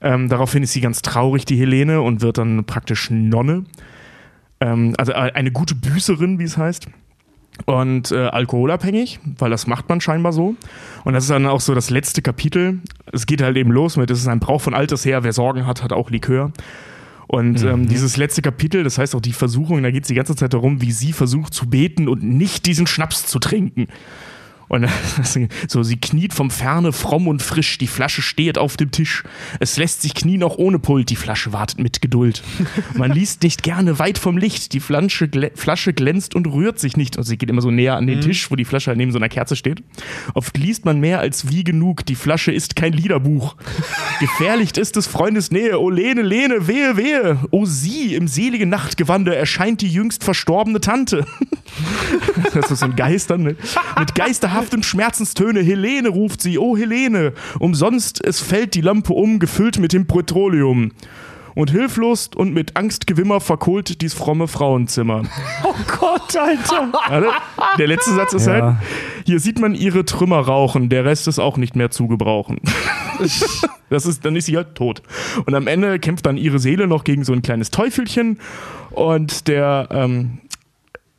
[0.00, 3.64] Ähm, daraufhin ist sie ganz traurig, die Helene, und wird dann praktisch Nonne.
[4.60, 6.88] Ähm, also äh, eine gute Büßerin, wie es heißt.
[7.66, 10.54] Und äh, alkoholabhängig, weil das macht man scheinbar so.
[11.04, 12.78] Und das ist dann auch so das letzte Kapitel.
[13.12, 15.66] Es geht halt eben los mit, es ist ein Brauch von alters her, wer Sorgen
[15.66, 16.52] hat, hat auch Likör.
[17.26, 17.88] Und ähm, Mhm.
[17.88, 20.80] dieses letzte Kapitel, das heißt auch die Versuchung, da geht es die ganze Zeit darum,
[20.80, 23.88] wie sie versucht zu beten und nicht diesen Schnaps zu trinken.
[24.68, 24.88] Und
[25.68, 29.24] so, sie kniet vom Ferne fromm und frisch, die Flasche steht auf dem Tisch.
[29.60, 32.42] Es lässt sich knien auch ohne Pult, die Flasche wartet mit Geduld.
[32.94, 36.96] Man liest nicht gerne weit vom Licht, die Flasche, glä Flasche glänzt und rührt sich
[36.96, 37.16] nicht.
[37.16, 39.18] Und sie geht immer so näher an den Tisch, wo die Flasche halt neben so
[39.18, 39.82] einer Kerze steht.
[40.34, 43.56] Oft liest man mehr als wie genug, die Flasche ist kein Liederbuch.
[44.20, 47.38] Gefährlich ist des Freundes Nähe, oh Lene, Lene, wehe, wehe.
[47.50, 51.26] Oh sie, im seligen Nachtgewande erscheint die jüngst verstorbene Tante.
[52.54, 53.56] Das ist so ein Geistern, ne?
[53.98, 54.14] Mit
[54.58, 55.60] geisterhaftem Schmerzenstöne.
[55.60, 57.32] Helene ruft sie, oh Helene.
[57.58, 60.92] Umsonst es fällt die Lampe um, gefüllt mit dem Petroleum.
[61.54, 65.22] Und hilflos und mit Angstgewimmer verkohlt dies fromme Frauenzimmer.
[65.64, 66.88] Oh Gott, Alter.
[66.92, 67.26] Warte,
[67.78, 68.52] Der letzte Satz ist Ja.
[68.52, 68.76] halt,
[69.26, 72.60] hier sieht man ihre Trümmer rauchen, der Rest ist auch nicht mehr zu gebrauchen.
[73.90, 75.02] Das ist, dann ist sie halt tot.
[75.46, 78.38] Und am Ende kämpft dann ihre Seele noch gegen so ein kleines Teufelchen
[78.90, 80.40] und der, ähm,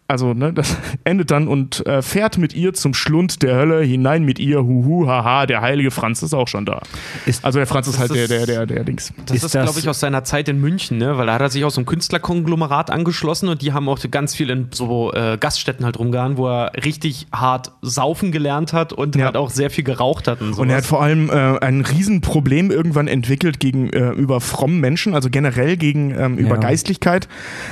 [0.10, 4.24] also, ne, das endet dann und äh, fährt mit ihr zum Schlund der Hölle hinein
[4.24, 6.82] mit ihr, huhu, haha, der heilige Franz ist auch schon da.
[7.26, 9.13] Ist- also der Franz ist halt der, ist- der, der, der Dings.
[9.26, 11.17] Das Ist ist, glaube ich, aus seiner Zeit in München, ne?
[11.17, 14.36] weil da hat er sich auch so ein Künstlerkonglomerat angeschlossen und die haben auch ganz
[14.36, 19.15] viel in so äh, Gaststätten halt rumgehauen, wo er richtig hart saufen gelernt hat und
[19.15, 19.26] Ja.
[19.26, 20.62] halt auch sehr viel geraucht hat und so.
[20.62, 25.30] Und er hat vor allem äh, ein Riesenproblem irgendwann entwickelt gegenüber äh, frommen Menschen, also
[25.30, 26.62] generell gegen ähm, über Ja.
[26.62, 27.28] Geistlichkeit.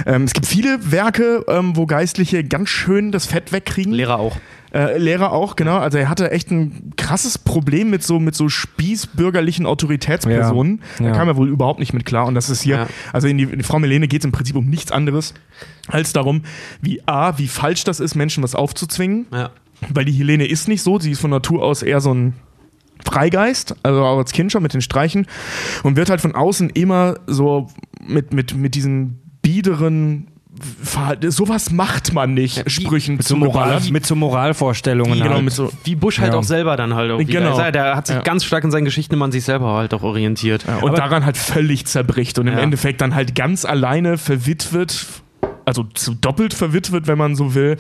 [0.06, 1.86] Ähm, es gibt viele Werke, ähm, wo
[2.27, 3.93] Geistliche ganz schön das Fett wegkriegen.
[3.93, 4.37] Lehrer auch.
[4.73, 5.77] Äh, Lehrer auch, genau.
[5.77, 10.81] Also er hatte echt ein krasses Problem mit so, mit so spießbürgerlichen Autoritätspersonen.
[10.99, 11.05] Ja.
[11.05, 11.11] Da Ja.
[11.13, 12.25] kam er wohl überhaupt nicht mit klar.
[12.27, 12.87] Und das ist hier, Ja.
[13.13, 15.33] also in die, in die Frau Melene geht es im Prinzip um nichts anderes
[15.87, 16.41] als darum,
[16.81, 19.27] wie A, wie falsch das ist, Menschen was aufzuzwingen.
[19.89, 22.33] Weil die Helene ist nicht so, sie ist von Natur aus eher so ein
[23.05, 25.27] Freigeist, also auch als Kind schon mit den Streichen
[25.83, 27.67] und wird halt von außen immer so
[28.05, 30.27] mit, mit, mit diesen biederen
[31.30, 35.17] sowas macht man nicht, wie- Sprüchen Mit so, zu Moral, mit so Moralvorstellungen.
[35.20, 35.43] Genau, halt.
[35.43, 36.39] mit so, Wie Bush halt Ja.
[36.39, 37.20] auch selber dann halt auch.
[37.20, 37.58] Genau.
[37.58, 37.72] Wieder.
[37.72, 38.22] Der hat sich Ja.
[38.22, 40.65] ganz stark in seinen Geschichten immer an sich selber halt auch orientiert.
[40.82, 42.60] und daran halt völlig zerbricht und im Ja.
[42.60, 45.06] Endeffekt dann halt ganz alleine verwitwet,
[45.65, 47.78] also zu doppelt verwitwet, wenn man so will,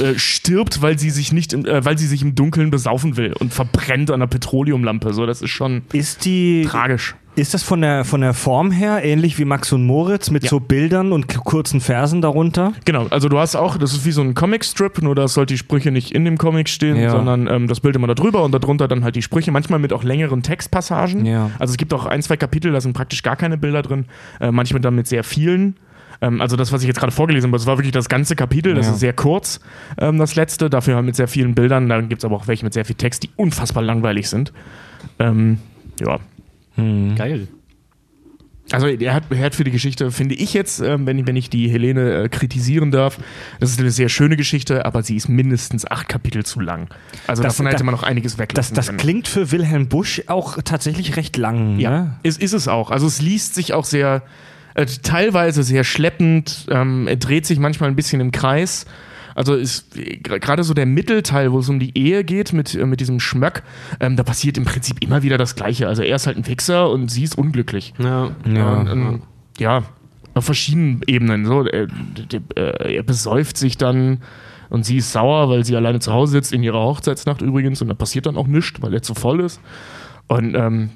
[0.00, 3.16] äh, äh, stirbt, weil sie sich nicht, im, äh, weil sie sich im Dunkeln besaufen
[3.16, 5.12] will und verbrennt an einer Petroleumlampe.
[5.14, 7.14] So, das ist schon Ist die tragisch.
[7.36, 10.50] Ist das von der von der Form her ähnlich wie Max und Moritz mit Ja.
[10.50, 12.72] so Bildern und kurzen Versen darunter?
[12.84, 15.58] Genau, also du hast auch, das ist wie so ein Comicstrip, nur dass halt die
[15.58, 17.10] Sprüche nicht in dem Comic stehen, Ja.
[17.10, 19.92] sondern ähm, das Bild immer da drüber und darunter dann halt die Sprüche, manchmal mit
[19.92, 21.26] auch längeren Textpassagen.
[21.26, 21.50] Ja.
[21.58, 24.06] Also es gibt auch ein, zwei Kapitel, da sind praktisch gar keine Bilder drin,
[24.40, 25.76] äh, manchmal dann mit sehr vielen.
[26.20, 28.74] Ähm, also das, was ich jetzt gerade vorgelesen habe, das war wirklich das ganze Kapitel,
[28.74, 28.92] das Ja.
[28.92, 29.58] ist sehr kurz,
[29.98, 31.88] ähm, das letzte, dafür halt mit sehr vielen Bildern.
[31.88, 34.52] Dann gibt es aber auch welche mit sehr viel Text, die unfassbar langweilig sind.
[35.18, 35.58] Ähm,
[36.00, 36.18] ja,
[36.76, 37.48] Geil.
[38.72, 41.36] also er hat, er hat für die Geschichte, finde ich jetzt, ähm, wenn, ich, wenn
[41.36, 43.18] ich die Helene äh, kritisieren darf,
[43.60, 46.88] das ist eine sehr schöne Geschichte, aber sie ist mindestens acht Kapitel zu lang.
[47.26, 48.98] Also Das- davon hätte da- man noch einiges Das, weglassen das können.
[48.98, 51.78] klingt für Wilhelm Busch auch tatsächlich recht lang.
[51.78, 52.16] ja, Ne?
[52.22, 52.90] ist, ist es auch.
[52.90, 54.22] Also es liest sich auch sehr,
[54.74, 58.86] äh, teilweise sehr schleppend, ähm, er dreht sich manchmal ein bisschen im Kreis.
[59.34, 62.86] Also ist äh, gerade so der Mittelteil, wo es um die Ehe geht mit, äh,
[62.86, 63.62] mit diesem Schmöck,
[64.00, 65.88] ähm, da passiert im Prinzip immer wieder das Gleiche.
[65.88, 67.94] Also er ist halt ein Fixer und sie ist unglücklich.
[67.98, 68.30] Ja.
[68.46, 68.74] Ja.
[68.80, 69.22] Und, ähm,
[69.58, 69.82] ja,
[70.34, 71.44] auf verschiedenen Ebenen.
[71.46, 74.18] So, er, der- äh, er besäuft sich dann
[74.70, 77.88] Und sie ist sauer, weil sie alleine zu Hause sitzt, in ihrer Hochzeitsnacht übrigens, und
[77.88, 79.60] da passiert dann auch nichts, weil er zu voll ist.
[80.26, 80.90] Und ähm,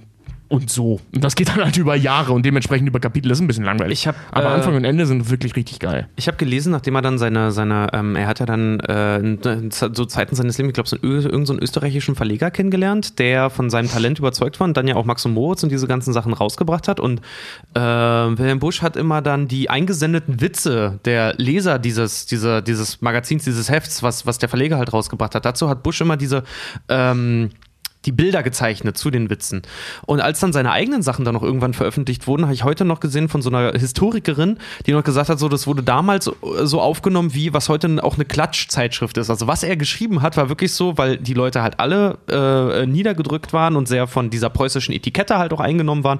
[0.48, 1.00] und so.
[1.14, 3.28] Und das geht dann halt über Jahre und dementsprechend über Kapitel.
[3.28, 4.06] Das ist ein bisschen langweilig.
[4.06, 6.08] Hab, Aber äh, Anfang und Ende sind wirklich richtig geil.
[6.16, 9.36] Ich habe gelesen, nachdem er dann seine, seine ähm, er hat ja dann äh,
[9.70, 13.90] so Zeiten seines Lebens, ich glaube, so irgendeinen so österreichischen Verleger kennengelernt, der von seinem
[13.90, 16.88] Talent überzeugt war und dann ja auch Max und Moritz und diese ganzen Sachen rausgebracht
[16.88, 16.98] hat.
[16.98, 17.20] Und
[17.74, 23.44] äh, Wilhelm Busch hat immer dann die eingesendeten Witze der Leser dieses, dieser, dieses Magazins,
[23.44, 25.44] dieses Hefts, was, was der Verleger halt rausgebracht hat.
[25.44, 26.42] Dazu hat Busch immer diese
[26.88, 27.50] ähm,
[28.08, 29.60] die Bilder gezeichnet zu den Witzen.
[30.06, 33.00] Und als dann seine eigenen Sachen dann noch irgendwann veröffentlicht wurden, habe ich heute noch
[33.00, 36.80] gesehen von so einer Historikerin, die noch gesagt hat, so das wurde damals so- so
[36.80, 39.28] aufgenommen, wie was heute auch eine Klatschzeitschrift ist.
[39.28, 43.52] Also was er geschrieben hat, war wirklich so, weil die Leute halt alle äh, niedergedrückt
[43.52, 46.18] waren und sehr von dieser preußischen Etikette halt auch eingenommen waren,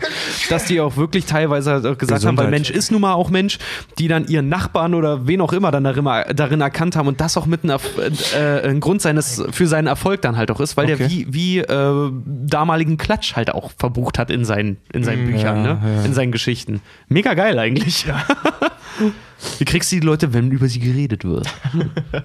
[0.51, 2.51] dass die auch wirklich teilweise auch gesagt haben, weil Gesundheit.
[2.51, 3.59] Mensch ist nun mal auch Mensch,
[3.99, 6.05] die dann ihren Nachbarn oder wen auch immer dann darin,
[6.37, 7.79] darin erkannt haben und das auch mit einem
[8.37, 11.09] äh, ein Grund seines für seinen Erfolg dann halt auch ist, weil der Okay.
[11.09, 11.65] wie, wie äh,
[12.25, 15.81] damaligen Klatsch halt auch verbucht hat in seinen, in seinen Büchern, ja, ne?
[15.97, 16.05] ja.
[16.05, 16.81] in seinen Geschichten.
[17.09, 18.07] Mega geil eigentlich.
[19.59, 21.49] Wie kriegst du die Leute, wenn über sie geredet wird?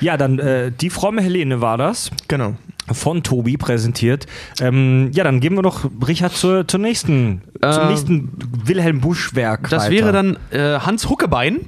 [0.00, 2.10] Ja, dann äh, die fromme Helene war das.
[2.26, 2.56] Genau.
[2.90, 4.26] von Tobi präsentiert.
[4.60, 8.32] Ähm, ja, dann geben wir doch Richard zur, zur nächsten, zum Äh, nächsten
[8.64, 9.68] Wilhelm Busch-Werk.
[9.68, 9.92] Das weiter.
[9.92, 11.60] wäre dann äh, Hans Huckebein.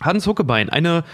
[0.00, 1.04] Hans Huckebein, eine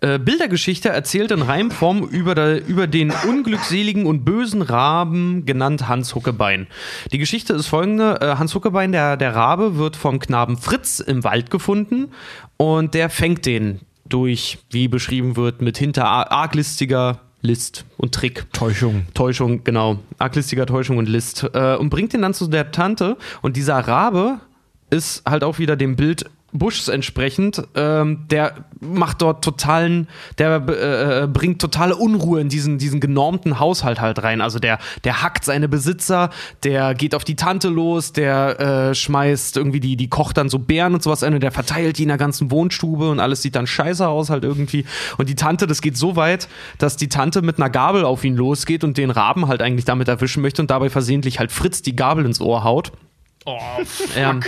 [0.00, 6.14] äh, Bildergeschichte erzählt in Reimform über, der, über den unglückseligen und bösen Raben, genannt Hans
[6.14, 6.68] Huckebein.
[7.12, 11.24] Die Geschichte ist folgende: äh, Hans Huckebein, der, der Rabe, wird vom Knaben Fritz im
[11.24, 12.12] Wald gefunden
[12.56, 18.46] und der fängt den durch, wie beschrieben wird, mit hinter arglistiger List und Trick.
[18.52, 19.06] Täuschung.
[19.14, 19.98] Täuschung, genau.
[20.18, 21.48] Arglistiger Täuschung und List.
[21.54, 23.16] Äh, und bringt ihn dann zu der Tante.
[23.42, 24.40] Und dieser Rabe
[24.90, 27.62] ist halt auch wieder dem Bild Buschs entsprechend.
[27.74, 30.08] Ähm, der macht dort totalen,
[30.38, 34.40] der äh, bringt totale Unruhe in diesen, diesen genormten Haushalt halt rein.
[34.40, 36.30] Also der, der hackt seine Besitzer,
[36.64, 40.58] der geht auf die Tante los, der äh, schmeißt irgendwie die, die kocht dann so
[40.58, 43.54] Beeren und sowas ein und der verteilt die in der ganzen Wohnstube und alles sieht
[43.54, 44.84] dann scheiße aus halt irgendwie.
[45.18, 48.36] Und die Tante, das geht so weit, dass die Tante mit einer Gabel auf ihn
[48.36, 51.96] losgeht und den Raben halt eigentlich damit erwischen möchte und dabei versehentlich halt Fritz die
[51.96, 52.92] Gabel ins Ohr haut.
[53.48, 53.58] Oh,
[54.18, 54.38] Ja.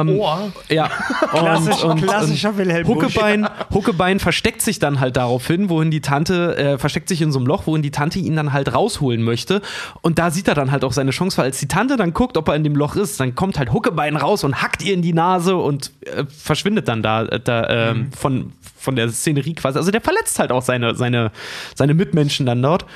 [0.00, 0.52] Ähm, Ohr.
[0.68, 0.86] ja.
[1.30, 3.04] Klassisch- klassischer Wilhelm Busch.
[3.04, 7.38] Huckebein, Huckebein versteckt sich dann halt daraufhin, wohin die Tante, äh, versteckt sich in so
[7.38, 9.60] einem Loch, wohin die Tante ihn dann halt rausholen möchte.
[10.00, 12.36] Und da sieht er dann halt auch seine Chance, weil als die Tante dann guckt,
[12.36, 15.02] ob er in dem Loch ist, dann kommt halt Huckebein raus und hackt ihr in
[15.02, 19.78] die Nase und äh, verschwindet dann da, äh, da ähm, von, von der Szenerie quasi.
[19.78, 21.30] Also der verletzt halt auch seine, seine,
[21.74, 22.86] seine Mitmenschen dann dort.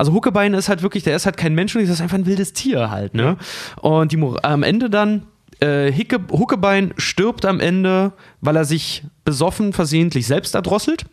[0.00, 2.24] Also Huckebein ist halt wirklich, der ist halt kein Mensch und das ist einfach ein
[2.24, 3.36] wildes Tier halt, ne?
[3.82, 5.26] Und die, am Ende dann
[5.60, 11.04] äh, Hicke, Huckebein stirbt am Ende, weil er sich besoffen versehentlich selbst erdrosselt.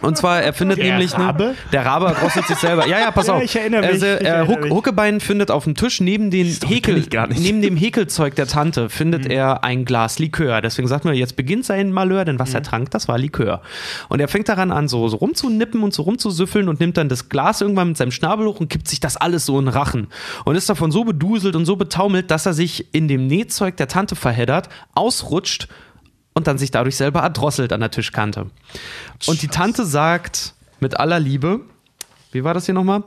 [0.00, 1.54] Und zwar, er findet Der nämlich ne- Rabe?
[1.72, 2.86] der Rabe erdrosselt sich selber.
[2.86, 3.42] Ja, ja, pass Ja, auf.
[3.42, 4.70] ich erinnere mich, Also, äh, Huck.
[4.70, 9.24] Huckebein findet auf dem Tisch neben den Story Häkel, neben dem Häkelzeug der Tante findet
[9.24, 9.30] Mhm.
[9.30, 10.60] er ein Glas Likör.
[10.60, 12.54] Deswegen sagt man, jetzt beginnt sein Malheur, denn was Mhm.
[12.56, 13.62] er trank, das war Likör.
[14.08, 17.28] Und er fängt daran an, so, so rumzunippen und so rumzusüffeln und nimmt dann das
[17.28, 20.08] Glas irgendwann mit seinem Schnabel hoch und kippt sich das alles so in den Rachen.
[20.44, 23.88] Und ist davon so beduselt und so betaumelt, dass er sich in dem Nähzeug der
[23.88, 25.68] Tante verheddert, ausrutscht
[26.34, 28.50] und dann sich dadurch selber erdrosselt an der Tischkante.
[29.26, 31.60] Und die Tante sagt mit aller Liebe,
[32.32, 33.04] wie war das hier nochmal?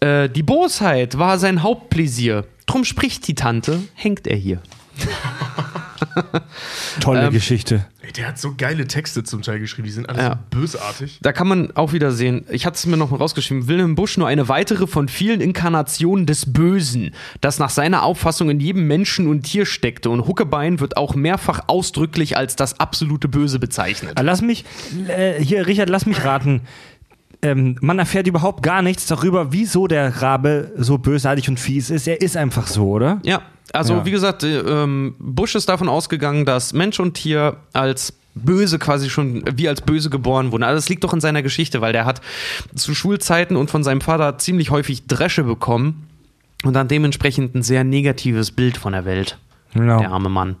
[0.00, 2.44] Äh, die Bosheit war sein Hauptpläsier.
[2.66, 4.60] Drum spricht die Tante, hängt er hier.
[7.00, 7.86] Tolle Ähm, Geschichte.
[8.02, 10.30] Ey, der hat so geile Texte zum Teil geschrieben, die sind alle Ja.
[10.52, 11.18] so bösartig.
[11.22, 14.16] Da kann man auch wieder sehen, ich hatte es mir noch mal rausgeschrieben, Wilhelm Busch
[14.16, 19.26] nur eine weitere von vielen Inkarnationen des Bösen, das nach seiner Auffassung in jedem Menschen
[19.26, 20.10] und Tier steckte.
[20.10, 24.18] Und Huckebein wird auch mehrfach ausdrücklich als das absolute Böse bezeichnet.
[24.22, 24.64] Lass mich,
[25.08, 26.62] äh, hier, Richard, lass mich raten.
[27.42, 32.08] Ähm, man erfährt überhaupt gar nichts darüber, wieso der Rabe so bösartig und fies ist.
[32.08, 33.20] Er ist einfach so, oder?
[33.22, 33.42] Ja,
[33.74, 34.04] also Ja.
[34.06, 39.10] wie gesagt, äh, ähm, Bush ist davon ausgegangen, dass Mensch und Tier als böse quasi
[39.10, 40.64] schon wie als böse geboren wurden.
[40.64, 42.20] Also das liegt doch in seiner Geschichte, weil der hat
[42.74, 46.08] zu Schulzeiten und von seinem Vater ziemlich häufig Dresche bekommen
[46.64, 49.38] und dann dementsprechend ein sehr negatives Bild von der Welt.
[49.74, 49.98] Genau.
[50.00, 50.56] Der arme Mann.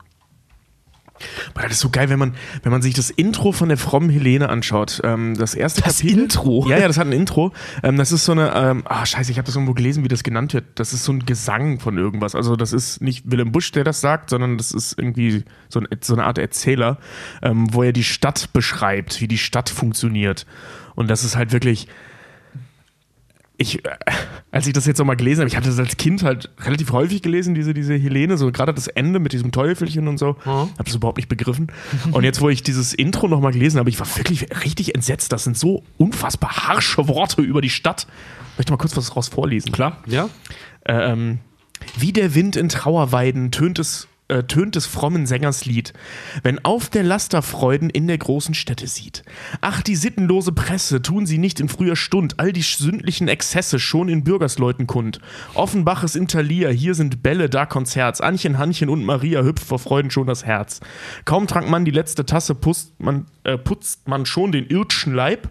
[1.54, 4.10] Boah, das ist so geil, wenn man, wenn man sich das Intro von der frommen
[4.10, 5.00] Helene anschaut.
[5.04, 6.22] Ähm, das erste Das Kapitel.
[6.24, 6.66] Intro?
[6.68, 7.52] Ja, ja, das hat ein Intro.
[7.82, 10.24] Ähm, das ist so eine, ähm, ah, scheiße, ich habe das irgendwo gelesen, wie das
[10.24, 10.64] genannt wird.
[10.74, 12.34] Das ist so ein Gesang von irgendwas.
[12.34, 15.88] Also das ist nicht Willem Busch, der das sagt, sondern das ist irgendwie so, ein,
[16.00, 16.98] so eine Art Erzähler,
[17.42, 20.46] ähm, wo er die Stadt beschreibt, wie die Stadt funktioniert.
[20.96, 21.88] Und das ist halt wirklich,
[23.56, 23.90] ich, äh,
[24.50, 27.22] als ich das jetzt nochmal gelesen habe, ich hatte das als Kind halt relativ häufig
[27.22, 30.36] gelesen, diese, diese Helene, so gerade das Ende mit diesem Teufelchen und so.
[30.44, 30.48] Mhm.
[30.48, 31.68] Habe das überhaupt nicht begriffen.
[32.10, 35.32] Und jetzt, wo ich dieses Intro nochmal gelesen habe, ich war wirklich richtig entsetzt.
[35.32, 38.06] Das sind so unfassbar harsche Worte über die Stadt.
[38.52, 39.72] Ich möchte mal kurz was raus vorlesen.
[39.72, 39.98] Klar.
[40.06, 40.28] Ja.
[40.86, 41.38] Ähm,
[41.96, 45.92] wie der Wind in Trauerweiden tönt es, äh, tönt des frommen Sängers Lied,
[46.42, 49.22] wenn auf der Lasterfreuden in der großen Städte sieht.
[49.60, 54.08] Ach, die sittenlose Presse tun sie nicht in früher Stund, all die sündlichen Exzesse schon
[54.08, 55.20] in Bürgersleuten kund.
[55.54, 60.10] Offenbaches in Thalia, hier sind Bälle, da Konzerts, Anchen, Hannchen und Maria hüpft vor Freuden
[60.10, 60.80] schon das Herz.
[61.24, 65.50] Kaum trank man die letzte Tasse, putzt man, äh, putzt man schon den irdschen Leib.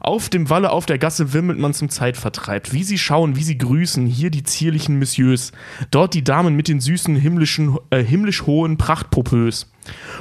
[0.00, 2.72] Auf dem Walle, auf der Gasse wimmelt man zum Zeitvertreib.
[2.72, 5.52] Wie sie schauen, wie sie grüßen, hier die zierlichen Messieurs,
[5.90, 9.70] dort die Damen mit den süßen, himmlischen, äh, himmlisch hohen Prachtpopös.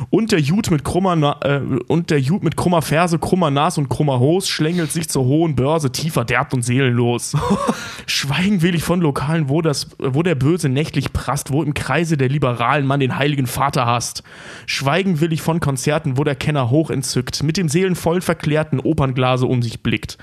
[0.10, 3.90] Und der Jud mit krummer, äh, und der Jud mit krummer Ferse, krummer Nas und
[3.90, 7.36] krummer Hos schlängelt sich zur hohen Börse, tiefer derbt und seelenlos.
[8.06, 12.18] Schweigen will ich von Lokalen, wo, das, wo der Böse nächtlich prasst, wo im Kreise
[12.18, 14.24] der Liberalen man den heiligen Vater hasst.
[14.66, 19.46] Schweigen will ich von Konzerten, wo der Kenner hoch entzückt, mit dem seelenvoll verklärten Opernglase
[19.46, 20.18] um sich blickt.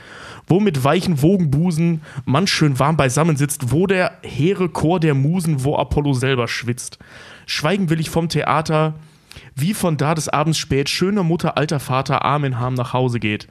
[0.46, 5.64] Wo mit weichen Wogenbusen man schön warm beisammen sitzt, wo der hehre Chor der Musen,
[5.64, 6.98] wo Apollo selber schwitzt.
[7.46, 8.94] Schweigen will ich vom Theater,
[9.54, 13.20] wie von da des Abends spät schöner Mutter, alter Vater, arm in Harm nach Hause
[13.20, 13.48] geht.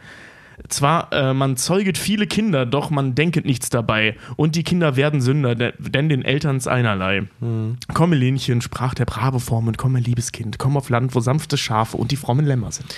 [0.70, 4.16] Zwar, äh, man zeuget viele Kinder, doch man denket nichts dabei.
[4.36, 7.24] Und die Kinder werden Sünder, de- denn den Elterns einerlei.
[7.94, 11.58] Komm, Lenchen, sprach der brave Formen, komm, mein liebes Kind, komm auf Land, wo sanfte
[11.58, 12.94] Schafe und die frommen Lämmer sind.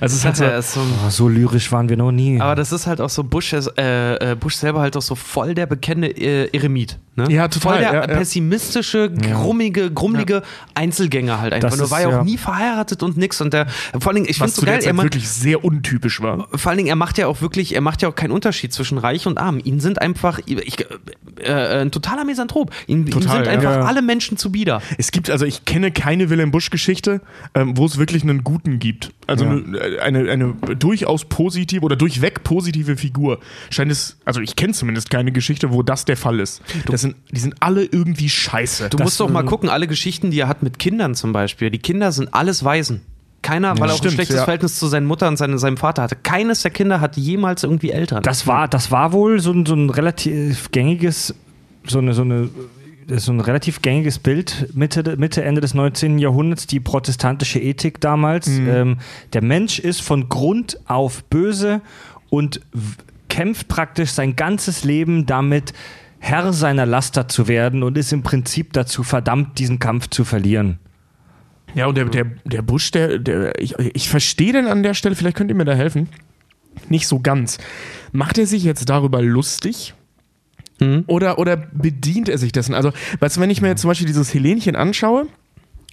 [0.00, 2.40] Also es hat so, Ja, so Oh, so lyrisch waren wir noch nie.
[2.40, 5.54] Aber das ist halt auch so Bush, äh, äh, Bush selber halt auch so voll
[5.54, 6.98] der bekennende äh, Eremit.
[7.16, 7.26] Ne?
[7.30, 8.16] Ja, total, Voll der ja, ja.
[8.16, 10.42] pessimistische, grummige, grummelige
[10.74, 11.70] Einzelgänger halt einfach.
[11.70, 12.20] Das Nur war ja ja.
[12.20, 13.40] auch nie verheiratet und nix.
[13.40, 16.20] Und der, vor allen Dingen, ich finde was so geil, er macht, wirklich sehr untypisch
[16.20, 16.48] war.
[16.54, 18.98] vor allen Dingen, er macht ja auch wirklich, er macht ja auch keinen Unterschied zwischen
[18.98, 19.58] Reich und Arm.
[19.64, 20.84] Ihn sind einfach, ich, äh,
[21.42, 22.70] äh, ein totaler Misanthrop.
[22.86, 23.50] Ihm, ihm Total, sind ja.
[23.50, 23.82] einfach Ja.
[23.82, 24.80] alle Menschen zubieder.
[24.96, 27.20] Es gibt, also ich kenne keine Willem Busch-Geschichte,
[27.56, 29.10] ähm, wo es wirklich einen Guten gibt.
[29.26, 29.50] Also Ja.
[29.50, 33.40] eine, eine, eine durchaus positive oder durchweg positive Figur.
[33.70, 36.62] Scheint es, also ich kenne zumindest keine Geschichte, wo das der Fall ist.
[36.86, 38.88] Das sind, die sind alle irgendwie scheiße.
[38.90, 41.70] Du musst doch mal gucken, alle Geschichten, die er hat mit Kindern zum Beispiel.
[41.70, 43.00] Die Kinder sind alles Waisen.
[43.44, 44.44] Keiner, weil er auch stimmt, ein schlechtes ja.
[44.44, 46.16] Verhältnis zu seinen Mutter und seine, seinem Vater hatte.
[46.16, 48.22] Keines der Kinder hat jemals irgendwie Eltern.
[48.22, 51.34] Das war, das war wohl so ein, so ein relativ gängiges,
[51.86, 52.48] so eine, so eine
[53.06, 56.18] so ein relativ gängiges Bild Mitte, Mitte, Ende des 19.
[56.18, 58.48] Jahrhunderts, die protestantische Ethik damals.
[58.48, 58.96] Ähm,
[59.34, 61.82] der Mensch ist von Grund auf böse
[62.30, 62.62] und
[63.28, 65.74] kämpft praktisch sein ganzes Leben damit,
[66.18, 70.78] Herr seiner Laster zu werden und ist im Prinzip dazu verdammt, diesen Kampf zu verlieren.
[71.74, 75.14] Ja, und der, der, der Busch, der, der ich, ich verstehe den an der Stelle,
[75.14, 76.08] vielleicht könnt ihr mir da helfen.
[76.88, 77.58] Nicht so ganz.
[78.12, 79.94] Macht er sich jetzt darüber lustig?
[81.06, 82.74] Oder, oder bedient er sich dessen?
[82.74, 85.26] Also, weißt du, wenn ich mir jetzt zum Beispiel dieses Helenchen anschaue,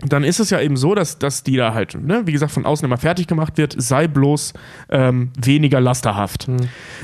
[0.08, 2.66] dann ist es ja eben so, dass, dass die da halt, ne, wie gesagt, von
[2.66, 4.54] außen immer fertig gemacht wird, sei bloß
[4.89, 6.47] ähm, weniger lasterhaft.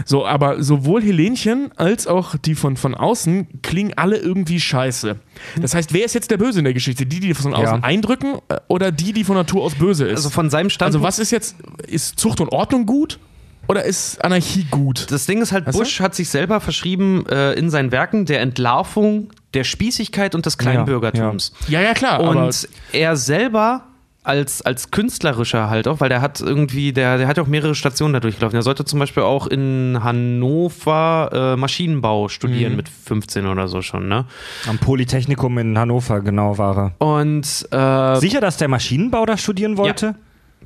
[0.05, 5.17] So, aber sowohl Helenchen als auch die von, von außen klingen alle irgendwie scheiße.
[5.61, 7.05] Das heißt, wer ist jetzt der Böse in der Geschichte?
[7.05, 7.83] Die, die von außen Ja.
[7.83, 10.17] eindrücken äh, oder die, die von Natur aus böse ist?
[10.17, 11.07] also von seinem Also Standpunkt.
[11.07, 11.55] was ist jetzt,
[11.87, 13.19] ist Zucht und Ordnung gut
[13.67, 15.07] oder ist Anarchie gut?
[15.11, 15.83] das Ding ist halt, Weißt du?
[15.83, 20.57] Bush hat sich selber verschrieben äh, in seinen Werken der Entlarvung, der Spießigkeit und des
[20.57, 21.51] Kleinbürgertums.
[21.67, 22.19] Ja, ja, klar.
[22.19, 23.83] aber Und er selber
[24.23, 27.75] als, als künstlerischer halt auch, weil der hat irgendwie, der, der hat ja auch mehrere
[27.75, 28.57] Stationen da durchgelaufen.
[28.59, 32.77] Er sollte zum Beispiel auch in Hannover äh, Maschinenbau studieren Mhm.
[32.77, 34.25] mit 15 oder so schon, ne?
[34.67, 37.05] Am Polytechnikum in Hannover, genau, war er.
[37.05, 40.15] Und äh, Sicher, dass der Maschinenbau da studieren wollte?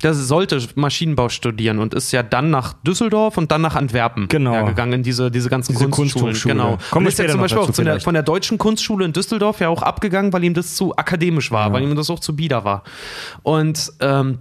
[0.02, 4.54] Der sollte Maschinenbau studieren und ist ja dann nach Düsseldorf und dann nach Antwerpen Genau.
[4.54, 6.26] ja, gegangen in diese, diese ganzen Diese Kunstschulen.
[6.26, 6.54] Kunsthochschule.
[6.54, 6.78] Genau.
[6.90, 9.68] Kommen und ist ja zum Beispiel auch der, von der deutschen Kunstschule in Düsseldorf ja
[9.68, 12.82] auch abgegangen, weil ihm das zu akademisch war, weil ihm das auch zu bieder war.
[13.42, 14.38] Und ähm,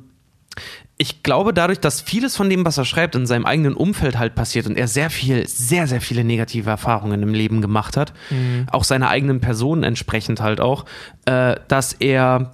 [0.97, 4.35] ich glaube, dadurch, dass vieles von dem, was er schreibt, in seinem eigenen Umfeld halt
[4.35, 8.13] passiert und er sehr viel, sehr, sehr viele negative Erfahrungen im Leben gemacht hat,
[8.71, 10.85] auch seiner eigenen Person entsprechend halt auch,
[11.25, 12.51] äh, dass er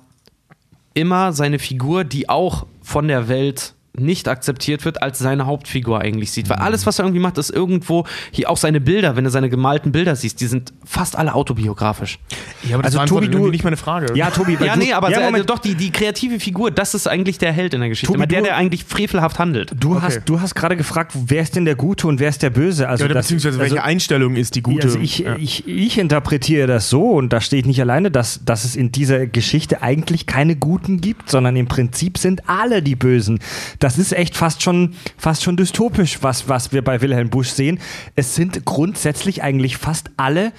[0.94, 6.32] immer seine Figur, die auch von der Welt nicht akzeptiert wird, als seine Hauptfigur eigentlich
[6.32, 6.50] sieht.
[6.50, 9.50] Weil alles, was er irgendwie macht, ist irgendwo, hier auch seine Bilder, wenn du seine
[9.50, 12.20] gemalten Bilder siehst, die sind fast alle autobiografisch.
[12.68, 14.16] ja, aber das Also, Tobi, du- nicht meine Frage.
[14.16, 15.50] Ja, Tobi, Ja, du, nee, aber ja, se- Moment.
[15.50, 18.08] doch, die, die kreative Figur, das ist eigentlich der Held in der Geschichte.
[18.08, 19.72] Tobi, Immer der, du- der eigentlich frevelhaft handelt.
[19.80, 20.02] Du Okay.
[20.04, 22.88] hast, du hast gerade gefragt, wer ist denn der Gute und wer ist der Böse?
[22.90, 24.84] Also Ja, oder das- beziehungsweise welche also, Einstellung ist die gute?
[24.88, 25.36] Also ich, ja.
[25.38, 28.92] ich, ich interpretiere das so, und da stehe ich nicht alleine, dass, dass es in
[28.92, 33.40] dieser Geschichte eigentlich keine Guten gibt, sondern im Prinzip sind alle die Bösen.
[33.80, 37.48] Das das ist echt fast schon, fast schon dystopisch, was, was wir bei Wilhelm Busch
[37.48, 37.80] sehen.
[38.18, 40.52] Es sind grundsätzlich eigentlich fast alle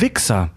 [0.00, 0.50] Wichser.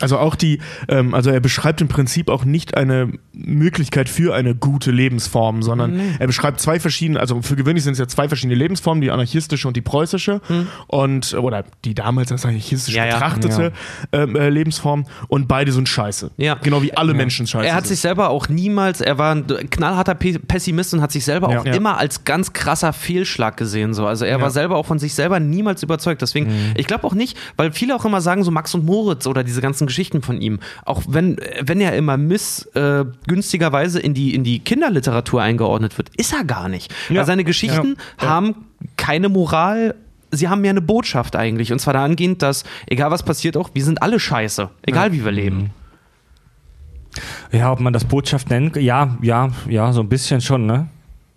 [0.00, 4.54] Also auch die, ähm, also er beschreibt im Prinzip auch nicht eine Möglichkeit für eine
[4.54, 8.54] gute Lebensform, sondern er beschreibt zwei verschiedene, also für gewöhnlich sind es ja zwei verschiedene
[8.54, 10.40] Lebensformen, die anarchistische und die preußische
[10.86, 13.14] und oder die damals als anarchistisch Ja, ja.
[13.14, 13.72] betrachtete
[14.12, 16.30] Ähm, äh, Lebensform und beide sind scheiße.
[16.36, 16.54] Ja.
[16.62, 17.66] Genau wie alle Menschen scheiße.
[17.66, 18.08] Er hat sich sind.
[18.08, 21.60] selber auch niemals, er war ein knallharter Pe- Pessimist und hat sich selber Ja.
[21.60, 21.74] auch Ja.
[21.74, 23.94] immer als ganz krasser Fehlschlag gesehen.
[23.94, 24.06] So.
[24.06, 26.22] Also er war selber auch von sich selber niemals überzeugt.
[26.22, 26.72] Deswegen, Mhm.
[26.76, 29.60] ich glaube auch nicht, weil viele auch immer sagen, so Max und Moritz oder diese
[29.60, 34.44] ganzen Geschichten von ihm, auch wenn, wenn er immer missgünstigerweise äh, günstigerweise in, die, in
[34.44, 36.94] die Kinderliteratur eingeordnet wird, ist er gar nicht.
[37.08, 38.66] Weil seine Geschichten haben
[38.96, 39.94] keine Moral.
[40.30, 41.72] Sie haben mehr eine Botschaft eigentlich.
[41.72, 44.68] Und zwar dahingehend, dass, egal was passiert, auch, wir sind alle scheiße.
[44.82, 45.70] Egal wie wir leben.
[47.52, 50.88] Ja, ob man das Botschaft nennt, ja, ja, ja, so ein bisschen schon, ne?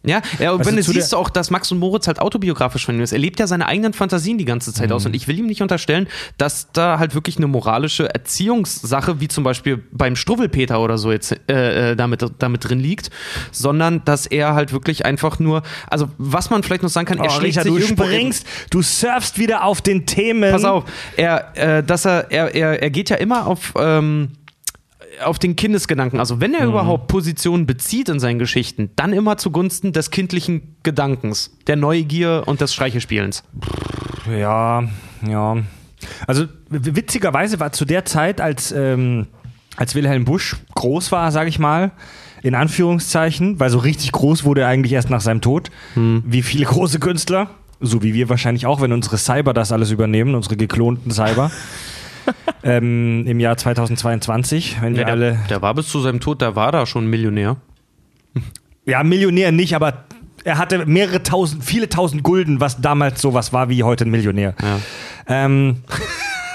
[0.08, 2.96] Ja, ja und Also wenn du siehst auch, dass Max und Moritz halt autobiografisch von
[2.96, 3.12] ihm ist.
[3.12, 4.96] Er lebt ja seine eigenen Fantasien die ganze Zeit Mhm.
[4.96, 5.06] aus.
[5.06, 9.44] Und ich will ihm nicht unterstellen, dass da halt wirklich eine moralische Erziehungssache, wie zum
[9.44, 13.10] Beispiel beim Struwwelpeter oder so jetzt äh, äh, damit, damit drin liegt,
[13.52, 17.26] sondern dass er halt wirklich einfach nur, also was man vielleicht noch sagen kann, er
[17.26, 20.52] Oh, schlägt Richard, sich du irgendwo in- springst, du surfst wieder auf den Themen.
[20.52, 20.86] Pass auf,
[21.18, 24.30] er, äh, dass er, er, er, er geht ja immer auf, ähm,
[25.24, 26.20] auf den Kindesgedanken.
[26.20, 26.70] Also wenn er Mhm.
[26.72, 32.62] überhaupt Positionen bezieht in seinen Geschichten, dann immer zugunsten des kindlichen Gedankens, der Neugier und
[32.62, 33.44] des Streichespielens.
[34.30, 34.84] Ja,
[35.28, 35.58] ja.
[36.28, 39.28] Also witzigerweise war zu der Zeit, als, ähm,
[39.78, 41.92] als Wilhelm Busch groß war, sage ich mal,
[42.44, 46.66] in Anführungszeichen, weil so richtig groß wurde er eigentlich erst nach seinem Tod, wie viele
[46.66, 47.50] große Künstler,
[47.82, 51.52] so wie wir wahrscheinlich auch, wenn unsere Cyber das alles übernehmen, unsere geklonten Cyber.
[52.64, 55.40] ähm, Im Jahr 2022, wenn wir der, alle.
[55.50, 57.58] der war bis zu seinem Tod, der war da schon Millionär.
[58.86, 60.06] Ja, Millionär nicht, aber
[60.44, 64.56] er hatte mehrere tausend, viele tausend Gulden, was damals sowas war wie heute ein Millionär.
[65.28, 65.84] Ähm,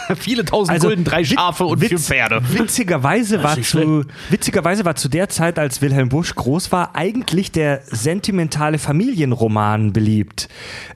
[0.17, 2.43] Viele tausend Also, Gulden, drei Schafe und witz- vier Pferde.
[2.53, 7.81] Witzigerweise war, zu, witzigerweise war zu der Zeit, als Wilhelm Busch groß war, eigentlich der
[7.87, 10.49] sentimentale Familienroman beliebt.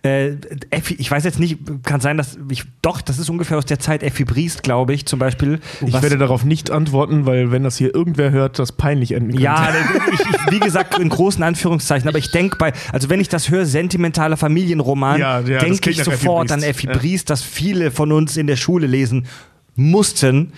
[0.02, 0.32] Äh,
[0.70, 3.78] Effi, ich weiß jetzt nicht, kann sein, dass ich, doch, das ist ungefähr aus der
[3.78, 5.60] Zeit Effi Briest, glaube ich, zum Beispiel.
[5.84, 9.30] Ich was- werde darauf nicht antworten, weil wenn das hier irgendwer hört, das peinlich enden
[9.30, 9.42] könnte.
[9.42, 9.68] Ja,
[10.12, 13.50] ich, ich, wie gesagt, in großen Anführungszeichen, aber ich denke bei, also wenn ich das
[13.50, 16.52] höre, sentimentaler Familienroman, Ja, ja, denke ich Effi sofort Briest.
[16.54, 16.92] an Effi Ja.
[16.96, 19.26] Briest, das viele von uns in der Schule lesen
[19.74, 20.52] mussten.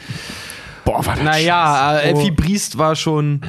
[0.85, 2.21] Boah, war das Naja, äh, Oh.
[2.21, 3.41] Effi Briest war schon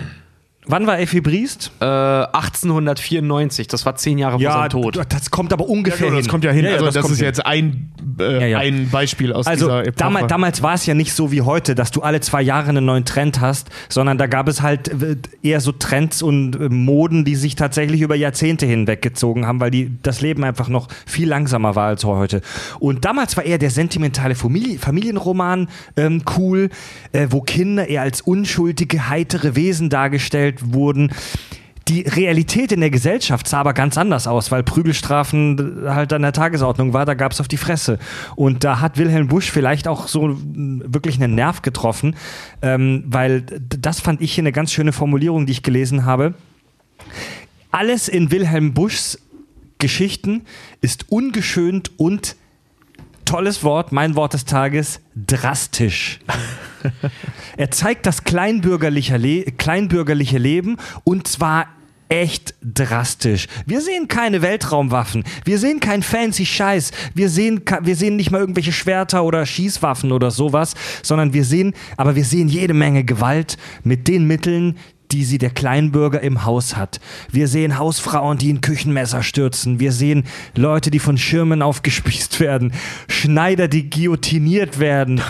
[0.69, 1.71] Wann war Effi Briest?
[1.81, 4.99] äh, 1894, das war zehn Jahre vor seinem Tod.
[5.09, 6.23] das kommt aber Ja, ungefähr genau, hin.
[6.25, 6.65] das kommt ja hin.
[6.67, 7.25] also das, kommt ist hin.
[7.25, 8.57] jetzt ein, äh, Ja, ja.
[8.59, 9.95] ein Beispiel aus Also dieser Epoche.
[9.97, 12.85] damals, damals war es ja nicht so wie heute, dass du alle zwei Jahre einen
[12.85, 17.25] neuen Trend hast, sondern da gab es halt äh, eher so Trends und äh, Moden,
[17.25, 21.75] die sich tatsächlich über Jahrzehnte hinweggezogen haben, weil die, das Leben einfach noch viel langsamer
[21.75, 22.41] war als heute.
[22.79, 25.67] Und damals war eher der sentimentale Familie, Familienroman
[25.97, 26.69] ähm, cool,
[27.11, 31.11] äh, wo Kinder eher als unschuldige, heitere Wesen dargestellt wurden.
[31.87, 36.33] Die Realität in der Gesellschaft sah aber ganz anders aus, weil Prügelstrafen halt an der
[36.33, 37.97] Tagesordnung war, da gab es auf die Fresse.
[38.35, 42.15] Und da hat Wilhelm Busch vielleicht auch so wirklich einen Nerv getroffen,
[42.61, 46.35] ähm, weil das fand ich hier eine ganz schöne Formulierung, die ich gelesen habe.
[47.71, 49.17] Alles in Wilhelm Buschs
[49.79, 50.41] Geschichten
[50.81, 52.35] ist ungeschönt und
[53.29, 56.19] tolles Wort, mein Wort des Tages, drastisch.
[57.57, 61.67] Er zeigt das kleinbürgerliche, Le kleinbürgerliche Leben und zwar
[62.07, 63.47] echt drastisch.
[63.67, 68.39] Wir sehen keine Weltraumwaffen, wir sehen kein fancy Scheiß, wir sehen, wir sehen nicht mal
[68.39, 70.73] irgendwelche Schwerter oder Schießwaffen oder sowas,
[71.03, 74.77] sondern wir sehen, aber wir sehen jede Menge Gewalt mit den Mitteln,
[75.11, 76.99] die sie der Kleinbürger im Haus hat.
[77.31, 79.79] Wir sehen Hausfrauen, die in Küchenmesser stürzen.
[79.79, 80.23] Wir sehen
[80.55, 82.73] Leute, die von Schirmen aufgespießt werden.
[83.07, 85.21] Schneider, die guillotiniert werden.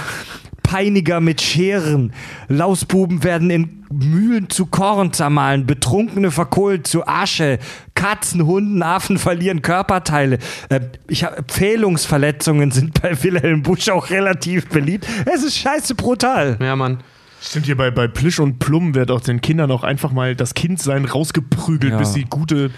[0.63, 2.13] Peiniger mit Scheren.
[2.47, 5.65] Lausbuben werden in Mühlen zu Korn zermahlen.
[5.65, 7.57] Betrunkene verkohlt zu Asche.
[7.95, 10.37] Katzen, Hunden, Affen verlieren Körperteile.
[10.69, 15.07] Äh, ich hab, Pfählungsverletzungen sind bei Wilhelm Busch auch relativ beliebt.
[15.25, 16.57] Es ist scheiße brutal.
[16.61, 16.99] Ja, Mann.
[17.41, 20.53] Stimmt hier bei, bei Plisch und Plum wird auch den Kindern auch einfach mal das
[20.53, 21.97] Kindsein rausgeprügelt, Ja.
[21.99, 22.69] bis sie gute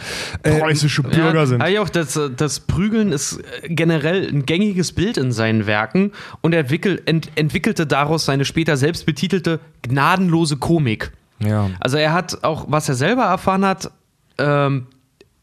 [0.43, 1.67] preußische Bürger ja, sind.
[1.67, 6.53] Ja, auch das, das Prügeln ist äh, generell ein gängiges Bild in seinen Werken und
[6.53, 11.11] er entwickel, ent, entwickelte daraus seine später selbst betitelte gnadenlose Komik.
[11.39, 11.71] Ja.
[11.79, 13.91] Also er hat auch, was er selber erfahren hat,
[14.37, 14.87] ähm,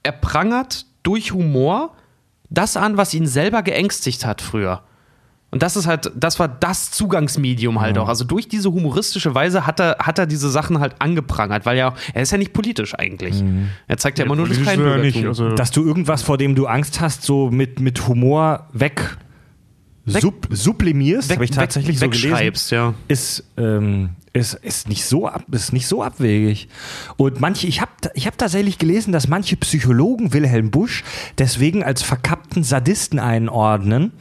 [0.05, 1.95] er prangert durch Humor
[2.51, 4.83] das an, was ihn selber geängstigt hat früher.
[5.51, 8.09] Und das ist halt, das war das Zugangsmedium halt auch.
[8.09, 11.95] Also durch diese humoristische Weise hat er, hat er diese Sachen halt angeprangert, weil ja,
[12.13, 13.43] er ist ja nicht politisch eigentlich.
[13.87, 15.03] Er zeigt ja immer nur das er Kleinbürgertum.
[15.07, 15.27] nicht.
[15.27, 19.17] Also, Dass du irgendwas, vor dem du Angst hast, so mit, mit Humor weg,
[20.05, 22.95] Weg- sub, sublimierst, Weg- habe ich tatsächlich weg- so gelesen, wegschreibst, ja.
[23.09, 26.69] ist, ähm, ist, ist, nicht so ab, ist nicht so abwegig.
[27.17, 31.05] Und manche, ich habe ich hab tatsächlich gelesen, dass manche Psychologen Wilhelm Busch
[31.39, 34.13] deswegen als verkappten Sadisten einordnen.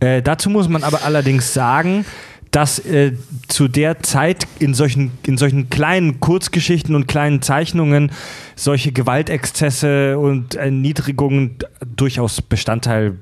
[0.00, 2.04] Äh, dazu muss man aber allerdings sagen,
[2.50, 3.12] dass äh,
[3.48, 8.10] zu der Zeit in solchen, in solchen kleinen Kurzgeschichten und kleinen Zeichnungen
[8.56, 13.18] solche Gewaltexzesse und Erniedrigungen durchaus Bestandteil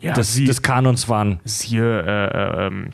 [0.00, 1.40] ja, des, sie, des Kanons waren.
[1.44, 2.88] siehe äh, ähm,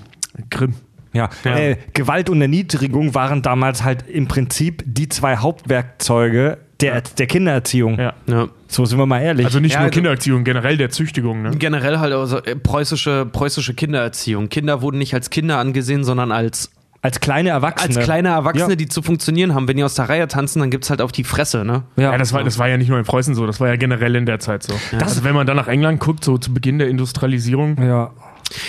[0.51, 0.75] Grimm.
[1.13, 1.57] Ja, Ja.
[1.57, 7.99] Äh, Gewalt und Erniedrigung waren damals halt im Prinzip die zwei Hauptwerkzeuge der, der Kindererziehung.
[7.99, 8.13] Ja.
[8.27, 8.49] Ja.
[8.69, 9.47] So sind wir mal ehrlich.
[9.47, 11.43] Also nicht Ja, nur also- Kindererziehung, generell der Züchtigung.
[11.43, 11.51] Ne?
[11.53, 14.49] Generell halt also preußische, preußische Kindererziehung.
[14.49, 16.71] Kinder wurden nicht als Kinder angesehen, sondern als,
[17.03, 17.97] als kleine Erwachsene.
[17.97, 18.77] als kleine Erwachsene, Ja.
[18.77, 19.67] die zu funktionieren haben.
[19.69, 21.83] Wenn die aus der Reihe tanzen, dann gibt's halt auf die Fresse, ne?
[21.97, 23.77] Ja, Ja, das war, das war ja nicht nur in Preußen so, das war ja
[23.77, 24.75] generell in der Zeit so.
[25.01, 28.11] also wenn man dann nach England guckt, so zu Beginn der Industrialisierung, ja.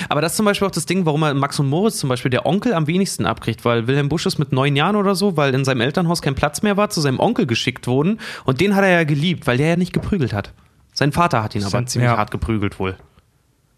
[0.09, 2.31] Aber das ist zum Beispiel auch das Ding, warum er Max und Moritz zum Beispiel
[2.31, 5.53] der Onkel am wenigsten abkriegt, weil Wilhelm Busch ist mit neun Jahren oder so, weil
[5.53, 8.83] in seinem Elternhaus kein Platz mehr war, zu seinem Onkel geschickt wurden und den hat
[8.83, 10.53] er ja geliebt, weil der ja nicht geprügelt hat.
[10.93, 12.17] Sein Vater hat ihn aber ziemlich ja.
[12.17, 12.95] hart geprügelt wohl.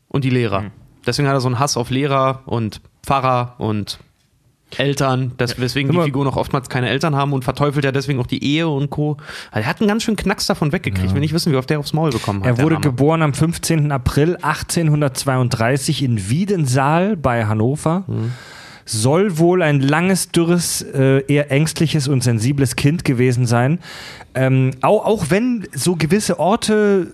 [0.08, 0.66] Und die Lehrer.
[1.06, 3.99] Deswegen hat er so einen Hass auf Lehrer und Pfarrer und
[4.80, 8.28] Eltern, das, weswegen die Figuren auch oftmals keine Eltern haben und verteufelt ja deswegen auch
[8.28, 9.17] die Ehe und Co.
[9.51, 11.13] Also er hat einen ganz schönen Knacks davon weggekriegt.
[11.13, 12.47] Will nicht wissen, wie oft der aufs Maul bekommen hat.
[12.47, 13.91] Er wurde geboren am 15.
[13.91, 18.03] April 1832 in Wiedensaal bei Hannover.
[18.88, 23.80] Soll wohl ein langes, dürres, äh, eher ängstliches und sensibles Kind gewesen sein.
[24.36, 27.13] Ähm, auch, auch wenn so gewisse Orte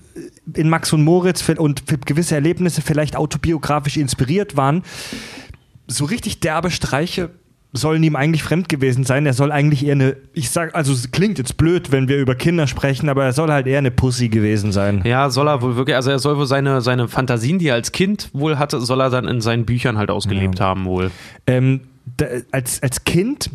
[0.54, 4.84] in Max und Moritz und gewisse Erlebnisse vielleicht autobiografisch inspiriert waren,
[5.88, 7.30] so richtig derbe Streiche
[7.74, 9.26] sollen ihm eigentlich fremd gewesen sein.
[9.26, 12.36] Er soll eigentlich eher eine, ich sag, also es klingt jetzt blöd, wenn wir über
[12.36, 15.02] Kinder sprechen, aber er soll halt eher eine Pussy gewesen sein.
[15.06, 17.92] Ja, soll er wohl wirklich, also er soll wohl seine, seine Fantasien, die er als
[17.92, 21.12] Kind wohl hatte, soll er dann in seinen Büchern halt ausgelebt haben wohl.
[21.48, 21.82] Ähm,
[22.18, 23.50] da, als, als Kind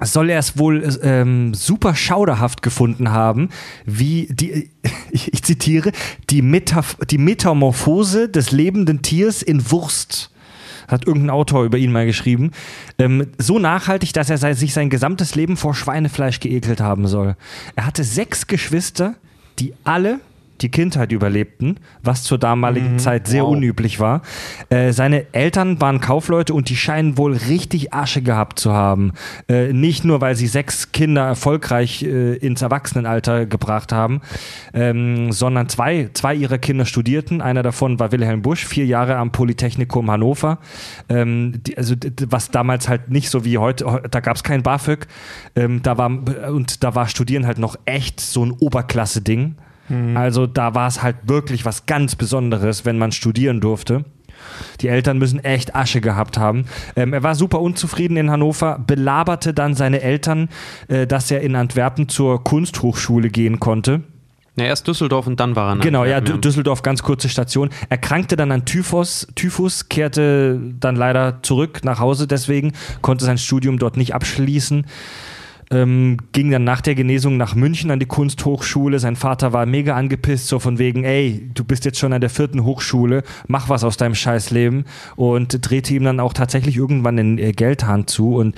[0.00, 3.50] soll er es wohl ähm, super schauderhaft gefunden haben,
[3.84, 4.70] wie die,
[5.10, 5.92] ich, ich zitiere,
[6.30, 10.30] die, Metaph die Metamorphose des lebenden Tiers in Wurst.
[10.88, 12.50] Hat irgendein Autor über ihn mal geschrieben.
[12.98, 17.36] Ähm, so nachhaltig, dass er sich sein gesamtes Leben vor Schweinefleisch geekelt haben soll.
[17.76, 19.14] Er hatte sechs Geschwister,
[19.58, 20.20] die alle
[20.60, 23.50] die Kindheit überlebten, was zur damaligen Zeit sehr Wow.
[23.52, 24.22] unüblich war.
[24.70, 29.12] Äh, seine Eltern waren Kaufleute und die scheinen wohl richtig Asche gehabt zu haben.
[29.48, 34.20] Äh, nicht nur, weil sie sechs Kinder erfolgreich äh, ins Erwachsenenalter gebracht haben,
[34.72, 37.40] ähm, sondern zwei, zwei ihrer Kinder studierten.
[37.40, 40.58] Einer davon war Wilhelm Busch, vier Jahre am Polytechnikum Hannover.
[41.08, 41.94] Ähm, die, also
[42.28, 45.06] was damals halt nicht so wie heute, heu- da gab es kein BAföG.
[45.56, 46.10] Ähm, da war,
[46.50, 49.56] und da war Studieren halt noch echt so ein Oberklasse-Ding.
[50.14, 54.04] Also da war es halt wirklich was ganz Besonderes, wenn man studieren durfte.
[54.80, 56.66] Die Eltern müssen echt Asche gehabt haben.
[56.96, 60.48] Ähm, er war super unzufrieden in Hannover, belaberte dann seine Eltern,
[60.88, 64.02] äh, dass er in Antwerpen zur Kunsthochschule gehen konnte.
[64.56, 67.70] Ja, erst Düsseldorf und dann war er Genau, ja, Antwerpen, Düsseldorf, ganz kurze Station.
[67.88, 73.78] Erkrankte dann an Typhus, Typhus, kehrte dann leider zurück nach Hause, deswegen konnte sein Studium
[73.78, 74.86] dort nicht abschließen.
[75.74, 79.00] Ähm, ging dann nach der Genesung nach München an die Kunsthochschule.
[79.00, 82.30] Sein Vater war mega angepisst, so von wegen, ey, du bist jetzt schon an der
[82.30, 84.84] vierten Hochschule, mach was aus deinem Scheißleben.
[85.16, 88.36] Und drehte ihm dann auch tatsächlich irgendwann den äh, Geldhahn zu.
[88.36, 88.54] Und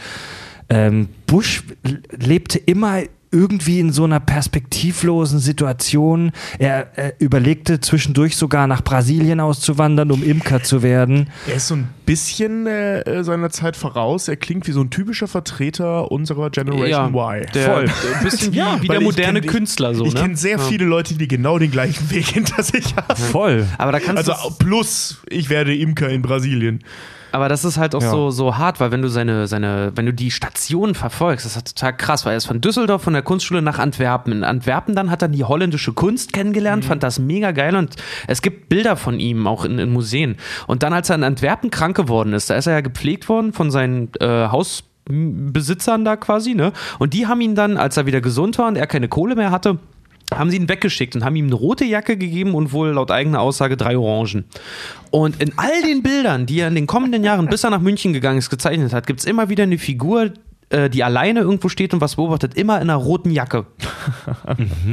[0.69, 1.65] ähm, Bush
[2.11, 6.33] lebte immer irgendwie in so einer perspektivlosen Situation.
[6.59, 11.29] Er äh, überlegte zwischendurch sogar nach Brasilien auszuwandern, um Imker zu werden.
[11.47, 14.29] er ist so ein bisschen äh, äh, seiner Zeit voraus.
[14.29, 17.47] Er klingt wie so ein typischer Vertreter unserer Generation ja, Y.
[17.55, 17.85] Der, Voll.
[18.19, 20.21] Ein bisschen wie, Ja, wie der moderne kenn- Künstler so, ich ne?
[20.21, 20.65] kenne sehr Ja.
[20.65, 23.17] viele Leute, die genau den gleichen Weg hinter sich haben.
[23.17, 23.67] Voll.
[23.79, 26.81] Aber da kannst Also plus, ich werde Imker in Brasilien.
[27.33, 28.11] Aber das ist halt auch Ja.
[28.11, 31.77] so, so hart, weil wenn du seine, seine, wenn du die Stationen verfolgst, das ist
[31.77, 34.33] total krass, weil er ist von Düsseldorf, von der Kunstschule nach Antwerpen.
[34.33, 36.89] In Antwerpen dann hat er die holländische Kunst kennengelernt, Mhm.
[36.89, 37.97] fand das mega geil und
[38.27, 40.37] es gibt Bilder von ihm auch in, in Museen.
[40.67, 43.53] Und dann, als er in Antwerpen krank geworden ist, da ist er ja gepflegt worden
[43.53, 46.73] von seinen äh, Hausbesitzern da quasi, ne?
[46.99, 49.51] Und die haben ihn dann, als er wieder gesund war und er keine Kohle mehr
[49.51, 49.79] hatte,
[50.35, 53.41] haben sie ihn weggeschickt und haben ihm eine rote Jacke gegeben und wohl laut eigener
[53.41, 54.45] Aussage drei Orangen.
[55.11, 58.13] Und in all den Bildern, die er in den kommenden Jahren, bis er nach München
[58.13, 60.33] gegangen ist, gezeichnet hat, gibt es immer wieder eine Figur,
[60.71, 63.67] äh, die alleine irgendwo steht und was beobachtet, immer in einer roten Jacke.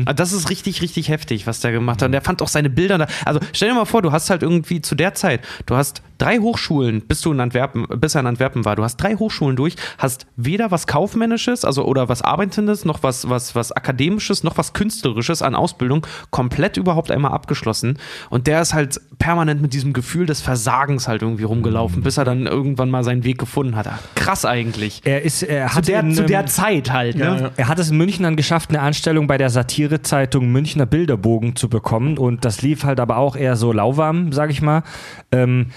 [0.05, 2.07] Ah, Das ist richtig, richtig heftig, was der gemacht hat.
[2.07, 3.07] Und der fand auch seine Bilder da.
[3.25, 6.39] Also stell dir mal vor, du hast halt irgendwie zu der Zeit, du hast drei
[6.39, 8.76] Hochschulen, bis du in Antwerpen, bis er in Antwerpen war.
[8.78, 13.30] Du hast drei Hochschulen durch, hast weder was Kaufmännisches, also oder was Arbeitendes, noch was,
[13.30, 17.97] was, was Akademisches, noch was Künstlerisches an Ausbildung komplett überhaupt einmal abgeschlossen.
[18.30, 22.24] Und der ist halt permanent mit diesem Gefühl des Versagens halt irgendwie rumgelaufen, bis er
[22.24, 23.89] dann irgendwann mal seinen Weg gefunden hat.
[24.15, 25.01] Krass eigentlich.
[25.03, 27.51] Er ist, er Zu hat der, in, zu der Zeit halt, ne?
[27.57, 31.67] Er hat es in München dann geschafft, eine Anstellung bei der Satirezeitung Münchner Bilderbogen zu
[31.67, 32.17] bekommen.
[32.17, 34.84] Und das lief halt aber auch eher so lauwarm, sag ich mal.
[35.32, 35.67] Ähm,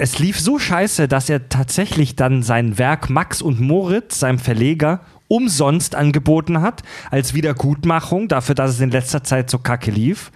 [0.00, 5.00] es lief so scheiße, dass er tatsächlich dann sein Werk Max und Moritz, seinem Verleger,
[5.28, 10.32] umsonst angeboten hat, als Wiedergutmachung dafür, dass es in letzter Zeit so kacke lief.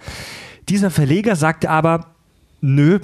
[0.69, 2.11] Dieser Verleger sagte aber,
[2.61, 2.99] nö,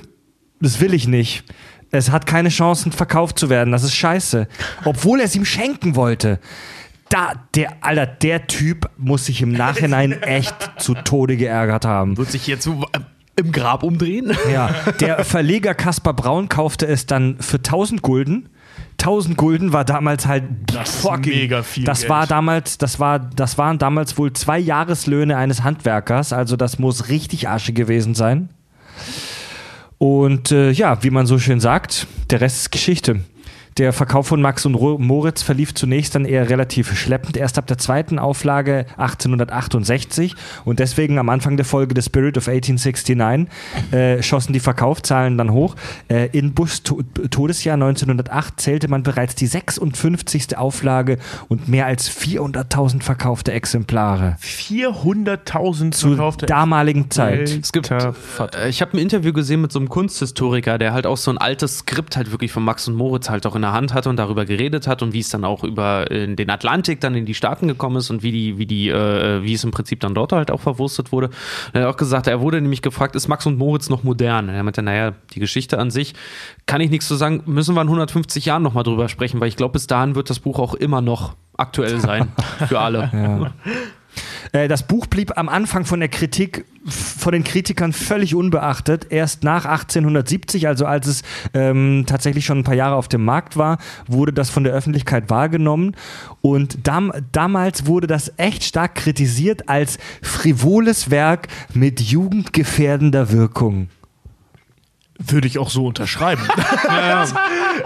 [0.59, 1.43] das will ich nicht.
[1.89, 3.71] Es hat keine Chancen, verkauft zu werden.
[3.71, 4.47] Das ist scheiße.
[4.85, 6.39] Obwohl er es ihm schenken wollte.
[7.09, 12.17] Da, der, Alter, der Typ muss sich im Nachhinein echt zu Tode geärgert haben.
[12.17, 12.99] Wird sich jetzt so, äh,
[13.41, 14.31] im Grab umdrehen?
[14.51, 14.69] Ja,
[14.99, 18.49] der Verleger Kaspar Braun kaufte es dann für 1000 Gulden.
[18.99, 22.09] 1000 Gulden war damals halt Das ist mega viel Das Geld.
[22.09, 26.33] war damals, das war, das waren damals wohl zwei Jahreslöhne eines Handwerkers.
[26.33, 28.49] Also das muss richtig Asche gewesen sein.
[29.97, 33.21] Und äh, ja, wie man so schön sagt, der Rest ist Geschichte.
[33.77, 37.37] Der Verkauf von Max und Moritz verlief zunächst dann eher relativ schleppend.
[37.37, 42.47] Erst ab der zweiten Auflage 1868 und deswegen am Anfang der Folge The Spirit of
[42.47, 43.47] 1869
[43.91, 45.75] äh, schossen die Verkaufszahlen dann hoch.
[46.09, 50.57] Äh, in Bushs to Todesjahr 1908 zählte man bereits die 56.
[50.57, 51.17] Auflage
[51.47, 57.49] und mehr als 400.000 verkaufte Exemplare 400.000 zur verkaufte damaligen Zeit.
[57.49, 58.11] Es gibt, äh,
[58.67, 61.79] ich habe ein Interview gesehen mit so einem Kunsthistoriker, der halt auch so ein altes
[61.79, 64.45] Skript halt wirklich von Max und Moritz halt auch in der Hand hatte und darüber
[64.45, 67.67] geredet hat und wie es dann auch über äh, den Atlantik dann in die Staaten
[67.67, 70.51] gekommen ist und wie die, wie die, äh, wie es im Prinzip dann dort halt
[70.51, 71.27] auch verwurstet wurde.
[71.27, 74.49] Und er hat auch gesagt, er wurde nämlich gefragt, ist Max und Moritz noch modern?
[74.49, 76.13] Und er meinte, naja, die Geschichte an sich
[76.65, 79.57] kann ich nichts zu sagen, müssen wir in 150 Jahren nochmal drüber sprechen, weil ich
[79.57, 82.31] glaube, bis dahin wird das Buch auch immer noch aktuell sein
[82.67, 83.11] für alle.
[83.13, 83.69] Äh,
[84.51, 89.07] das Buch blieb am Anfang von der Kritik, von den Kritikern völlig unbeachtet.
[89.09, 91.21] Erst nach 1870, also als es
[91.53, 95.29] ähm, tatsächlich schon ein paar Jahre auf dem Markt war, wurde das von der Öffentlichkeit
[95.29, 95.95] wahrgenommen.
[96.41, 103.89] Und dam damals wurde das echt stark kritisiert als frivoles Werk mit jugendgefährdender Wirkung.
[105.27, 106.41] Würde ich auch so unterschreiben.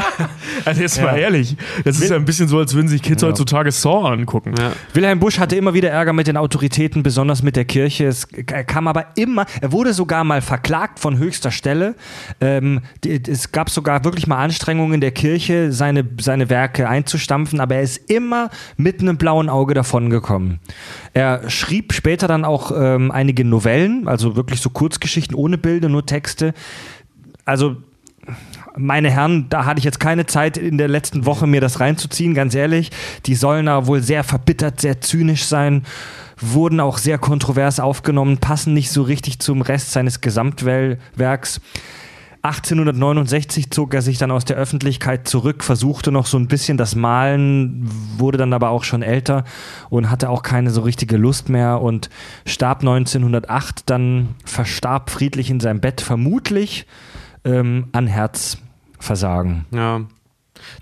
[0.65, 3.71] also jetzt mal ehrlich, das ist ja ein bisschen so, als würden sich Kids heutzutage
[3.71, 4.53] Saw angucken.
[4.57, 4.71] Ja.
[4.93, 8.05] Wilhelm Busch hatte immer wieder Ärger mit den Autoritäten, besonders mit der Kirche.
[8.05, 8.27] Es
[8.67, 11.95] kam aber immer, er wurde sogar mal verklagt von höchster Stelle.
[12.41, 17.81] Ähm, es gab sogar wirklich mal Anstrengungen der Kirche, seine, seine Werke einzustampfen, aber er
[17.81, 20.59] ist immer mit einem blauen Auge davongekommen.
[21.13, 26.05] Er schrieb später dann auch ähm, einige Novellen, also wirklich so Kurzgeschichten ohne Bilder, nur
[26.05, 26.53] Texte.
[27.45, 27.77] Also
[28.77, 32.33] meine Herren, da hatte ich jetzt keine Zeit in der letzten Woche mir das reinzuziehen,
[32.33, 32.91] ganz ehrlich.
[33.25, 35.83] Die sollen da wohl sehr verbittert, sehr zynisch sein,
[36.39, 41.61] wurden auch sehr kontrovers aufgenommen, passen nicht so richtig zum Rest seines Gesamtwerks.
[42.41, 46.93] 1869 zog er sich dann aus der Öffentlichkeit zurück, versuchte noch so ein bisschen das
[46.93, 49.45] Malen, wurde dann aber auch schon älter
[49.89, 52.11] und hatte auch keine so richtige Lust mehr und
[52.45, 56.85] starb 1908, dann verstarb friedlich in seinem Bett, vermutlich
[57.45, 59.65] ähm, an Herzversagen.
[59.71, 60.01] Ja.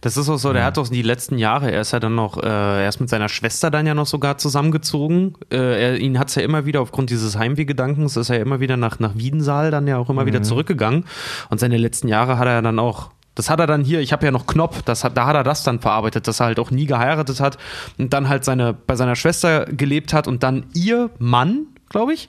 [0.01, 2.41] Das ist auch so, der hat doch die letzten Jahre, er ist ja dann noch,
[2.41, 5.35] äh, er ist mit seiner Schwester dann ja noch sogar zusammengezogen.
[5.51, 8.59] Äh, er, ihn hat es ja immer wieder, aufgrund dieses Heimwehgedankens, ist er ja immer
[8.59, 11.05] wieder nach, nach Wiedensaal dann ja auch immer wieder zurückgegangen.
[11.49, 14.25] Und seine letzten Jahre hat er dann auch das hat er dann hier, ich habe
[14.25, 16.69] ja noch Knopf, das hat, da hat er das dann verarbeitet, dass er halt auch
[16.69, 17.57] nie geheiratet hat
[17.97, 22.27] und dann halt seine, bei seiner Schwester gelebt hat und dann ihr Mann, glaube ich,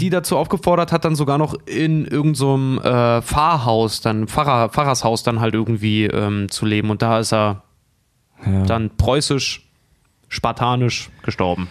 [0.00, 5.22] die dazu aufgefordert hat, dann sogar noch in irgendeinem so äh, Pfarrhaus, dann Pfarrer, Pfarrershaus
[5.22, 6.88] dann halt irgendwie ähm, zu leben.
[6.90, 7.62] Und da ist er
[8.46, 8.62] Ja.
[8.64, 9.68] dann preußisch,
[10.28, 11.68] spartanisch gestorben.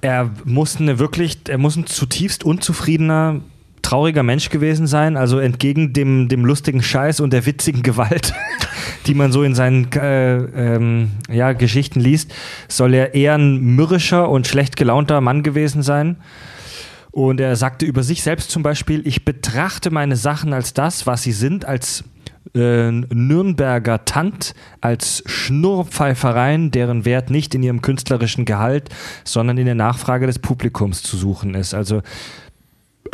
[0.00, 3.40] Er muss eine wirklich, er muss ein zutiefst unzufriedener,
[3.84, 5.16] trauriger Mensch gewesen sein.
[5.16, 8.34] Also entgegen dem, dem lustigen Scheiß und der witzigen Gewalt,
[9.06, 12.34] die man so in seinen äh, ähm, ja, Geschichten liest,
[12.68, 16.16] soll er eher ein mürrischer und schlecht gelaunter Mann gewesen sein.
[17.12, 21.22] Und er sagte über sich selbst zum Beispiel, ich betrachte meine Sachen als das, was
[21.22, 22.02] sie sind, als
[22.54, 28.88] äh, Nürnberger Tant, als Schnurrpfeifereien, deren Wert nicht in ihrem künstlerischen Gehalt,
[29.24, 31.72] sondern in der Nachfrage des Publikums zu suchen ist.
[31.72, 32.02] Also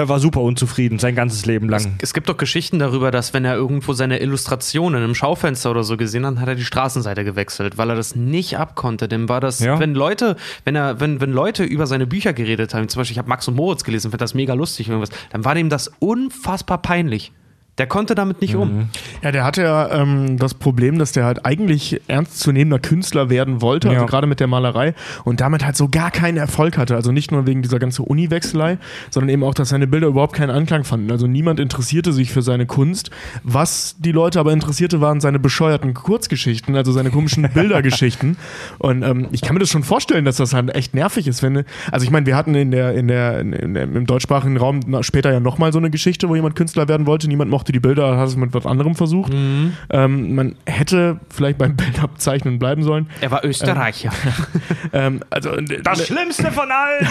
[0.00, 1.94] er war super unzufrieden, sein ganzes Leben lang.
[2.00, 5.96] Es gibt doch Geschichten darüber, dass wenn er irgendwo seine Illustrationen im Schaufenster oder so
[5.96, 9.06] gesehen hat, hat er die Straßenseite gewechselt, weil er das nicht abkonnte.
[9.06, 9.78] Dem war das, Ja.
[9.78, 13.18] wenn Leute, wenn er, wenn, wenn Leute über seine Bücher geredet haben, zum Beispiel, ich
[13.18, 16.78] habe Max und Moritz gelesen, fand das mega lustig, irgendwas, dann war dem das unfassbar
[16.82, 17.32] peinlich.
[17.80, 18.90] Der konnte damit nicht um.
[19.22, 23.88] Ja, der hatte ja ähm, das Problem, dass der halt eigentlich ernstzunehmender Künstler werden wollte,
[23.88, 24.06] also Ja.
[24.06, 24.92] gerade mit der Malerei
[25.24, 26.94] und damit halt so gar keinen Erfolg hatte.
[26.94, 28.76] Also nicht nur wegen dieser ganzen Uni-Wechselei,
[29.08, 31.10] sondern eben auch, dass seine Bilder überhaupt keinen Anklang fanden.
[31.10, 33.10] Also niemand interessierte sich für seine Kunst.
[33.44, 38.36] Was die Leute aber interessierte, waren seine bescheuerten Kurzgeschichten, also seine komischen Bildergeschichten.
[38.76, 41.64] Und ähm, ich kann mir das schon vorstellen, dass das halt echt nervig ist, wenn.
[41.90, 45.32] Also ich meine, wir hatten in der, in der, in, in, im deutschsprachigen Raum später
[45.32, 48.28] ja nochmal so eine Geschichte, wo jemand Künstler werden wollte, niemand mochte die Bilder, hat
[48.28, 49.32] es mit was anderem versucht.
[49.90, 53.08] Ähm, man hätte vielleicht beim Bildabzeichnen bleiben sollen.
[53.20, 54.10] Er war Österreicher.
[54.92, 55.50] Ähm, also
[55.82, 57.08] Das Schlimmste von allen!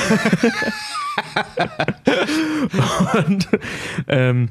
[3.28, 3.48] und,
[4.08, 4.50] ähm,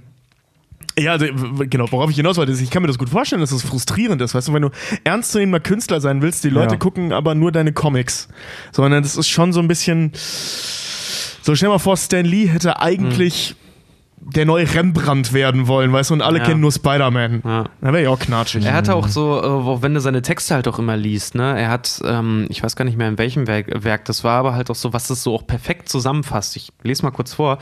[0.99, 1.27] ja, also,
[1.71, 4.21] genau, worauf ich hinaus wollte, ist, ich kann mir das gut vorstellen, dass das frustrierend
[4.21, 4.35] ist.
[4.35, 4.71] Weißt du, wenn du
[5.05, 6.79] ernstzunehmender Künstler sein willst, die Leute Ja.
[6.79, 8.29] gucken aber nur deine Comics.
[8.73, 10.11] Sondern das ist schon so ein bisschen.
[11.43, 13.55] So, stell dir mal vor, Stan Lee hätte eigentlich
[14.21, 16.45] der neue Rembrandt werden wollen, weißt du, und alle Ja.
[16.45, 17.43] kennen nur Spider-Man.
[17.45, 17.65] Ja.
[17.81, 18.65] Da wäre ich auch knatschig.
[18.65, 19.41] Er hatte auch so,
[19.77, 22.77] äh, wenn du seine Texte halt auch immer liest, ne, er hat, ähm, ich weiß
[22.77, 25.23] gar nicht mehr in welchem Werk, Werk das war, aber halt auch so, was das
[25.23, 26.57] so auch perfekt zusammenfasst.
[26.57, 27.59] Ich lese mal kurz vor.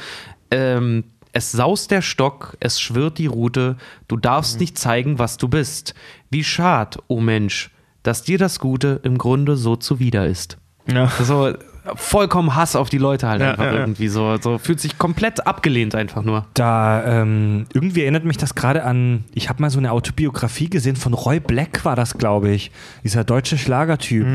[0.51, 3.77] Ähm, es saust der Stock, es schwirrt die Rute,
[4.09, 5.95] du darfst nicht zeigen, was du bist.
[6.31, 7.71] Wie schad, o Mensch,
[8.03, 10.57] dass dir das Gute im Grunde so zuwider ist.
[10.91, 11.09] Ja.
[11.23, 11.53] So
[11.95, 13.80] vollkommen Hass auf die Leute halt Ja, einfach ja, ja.
[13.80, 16.47] irgendwie so, so fühlt sich komplett abgelehnt einfach nur.
[16.55, 20.97] Da, ähm, irgendwie erinnert mich das gerade an, ich habe mal so eine Autobiografie gesehen
[20.97, 22.70] von Roy Black war das, glaube ich.
[23.05, 24.26] Dieser deutsche Schlagertyp.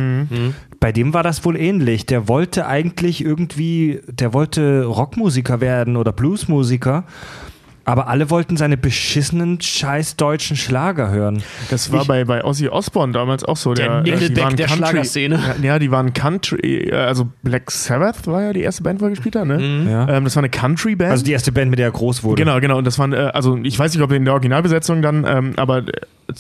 [0.80, 2.06] Bei dem war das wohl ähnlich.
[2.06, 7.04] Der wollte eigentlich irgendwie, der wollte Rockmusiker werden oder Bluesmusiker.
[7.84, 11.42] Aber alle wollten seine beschissenen, scheiß deutschen Schlager hören.
[11.72, 13.74] Das war Ich- bei, bei Ozzy Osbourne damals auch so.
[13.74, 15.40] Der die Nickelback waren der Country- Schlagerszene.
[15.62, 19.06] Ja, ja, die waren Country, äh, also Black Sabbath war ja die erste Band, wo
[19.06, 19.60] er gespielt hat, ne?
[19.90, 20.08] Ja.
[20.10, 21.12] Ähm, das war eine Country-Band.
[21.12, 22.44] Also die erste Band, mit der er groß wurde.
[22.44, 22.78] Genau, genau.
[22.78, 25.84] Und das waren, äh, also ich weiß nicht, ob in der Originalbesetzung dann, ähm, aber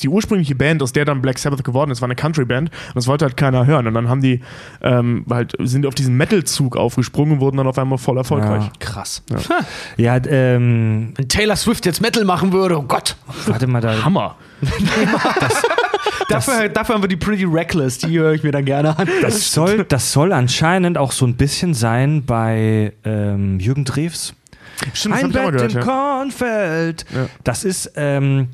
[0.02, 3.08] die ursprüngliche Band, aus der dann Black Sabbath geworden ist, war eine Country-Band und das
[3.08, 3.88] wollte halt keiner hören.
[3.88, 4.39] Und dann haben die
[4.82, 8.64] ähm, halt, sind auf diesen Metal-Zug aufgesprungen und wurden dann auf einmal voll erfolgreich.
[8.64, 8.72] Ja.
[8.80, 9.24] Krass.
[9.98, 13.16] Ja, ähm, Wenn Taylor Swift jetzt Metal machen würde, oh Gott.
[13.46, 14.04] warte mal da.
[14.04, 14.36] Hammer.
[16.28, 19.08] Dafür, dafür haben wir die Pretty Reckless, die höre ich mir dann gerne an.
[19.22, 24.34] Das soll, das soll anscheinend auch so ein bisschen sein bei ähm, Jürgen Drews.
[24.94, 25.84] Stimmt, das Ein Bett gehört, im ja.
[25.84, 27.06] Kornfeld.
[27.14, 27.28] Ja.
[27.44, 28.50] Das ist, ähm,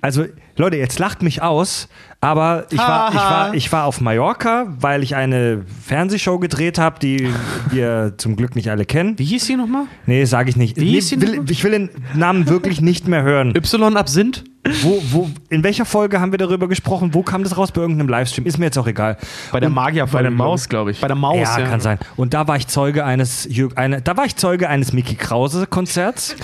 [0.00, 0.24] also
[0.56, 1.88] Leute, jetzt lacht mich aus,
[2.20, 6.98] aber ich war, ich war, ich war auf Mallorca, weil ich eine Fernsehshow gedreht habe,
[6.98, 7.32] die
[7.70, 9.18] wir zum Glück nicht alle kennen.
[9.18, 9.84] Wie hieß die nochmal?
[10.06, 10.76] Nee, sage ich nicht.
[10.76, 11.50] Wie nee, hieß die will, nochmal?
[11.50, 13.54] ich will den Namen wirklich nicht mehr hören.
[13.56, 14.44] Y Absinth?
[14.82, 17.14] Wo, wo, in welcher Folge haben wir darüber gesprochen?
[17.14, 17.72] Wo kam das raus?
[17.72, 18.44] Bei irgendeinem Livestream?
[18.44, 19.16] Ist mir jetzt auch egal.
[19.52, 21.00] Bei der Magier Bei der Maus, glaube ich.
[21.00, 21.66] Bei der Maus, ja, ja.
[21.66, 21.98] kann sein.
[22.16, 26.36] Und da war ich Zeuge eines eine, da war ich Zeuge eines Mickey Krause Konzerts.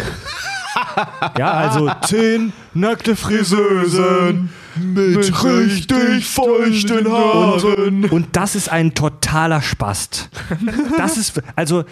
[1.38, 8.04] ja, also zehn nackte Friseusen mit richtig feuchten Haaren.
[8.10, 10.28] Und das ist ein totaler Spast.
[10.98, 11.84] Das ist also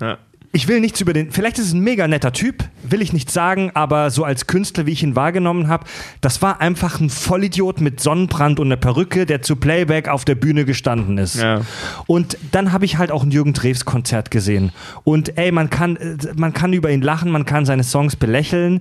[0.00, 0.18] Ja.
[0.52, 1.30] Ich will nichts über den.
[1.30, 4.84] Vielleicht ist es ein mega netter Typ, will ich nicht sagen, aber so als Künstler,
[4.84, 5.84] wie ich ihn wahrgenommen habe,
[6.20, 10.34] das war einfach ein Vollidiot mit Sonnenbrand und einer Perücke, der zu Playback auf der
[10.34, 11.36] Bühne gestanden ist.
[11.36, 11.60] Ja.
[12.08, 14.72] Und dann habe ich halt auch ein Jürgen Drews Konzert gesehen.
[15.04, 18.80] Und ey, man kann, äh, man kann über ihn lachen, man kann seine Songs belächeln.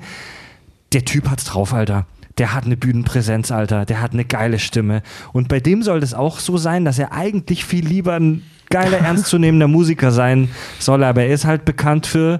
[0.93, 2.07] Der Typ hat's drauf, Alter.
[2.39, 3.85] Der hat eine Bühnenpräsenz, Alter.
[3.85, 5.03] Der hat eine geile Stimme.
[5.33, 8.97] Und bei dem soll das auch so sein, dass er eigentlich viel lieber ein geiler,
[9.05, 10.49] ernstzunehmender Musiker sein
[10.79, 11.03] soll.
[11.03, 12.39] Aber er ist halt bekannt für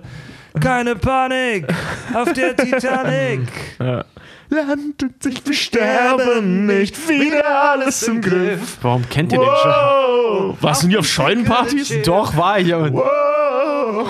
[0.60, 1.66] keine Panik
[2.14, 3.42] auf der Titanic.
[4.52, 8.78] Land und sich besterben, nicht wieder alles im Griff.
[8.82, 10.58] Warum kennt ihr den schon?
[10.60, 11.94] Warst du nie auf Scheunenpartys?
[12.04, 12.74] Doch, war ich.
[12.74, 14.08] aber- Wow.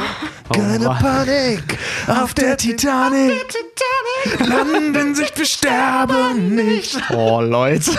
[0.56, 3.34] War- Panik Auf der Titanic.
[4.48, 6.98] Landen sich besterben nicht.
[7.14, 7.92] Oh, Leute.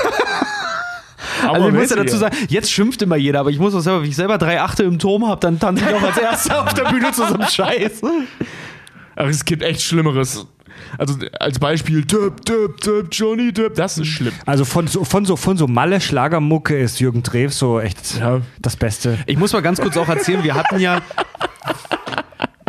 [1.47, 4.03] Also ich muss ja dazu sagen, jetzt schimpft immer jeder, aber ich muss auch selber,
[4.03, 6.75] wenn ich selber drei Achte im Turm habe, dann tanze ich auch als Erster auf
[6.75, 8.03] der Bühne zu so einem Scheiß.
[9.16, 10.47] Aber es gibt echt Schlimmeres.
[10.99, 14.33] Also als Beispiel, Tipp, Tipp, Tipp, Johnny Tipp, das ist schlimm.
[14.47, 18.41] Also von so, von so, von so Malle Schlagermucke ist Jürgen Drews so echt Ja.
[18.61, 19.18] das Beste.
[19.27, 21.01] Ich muss mal ganz kurz auch erzählen, wir hatten ja.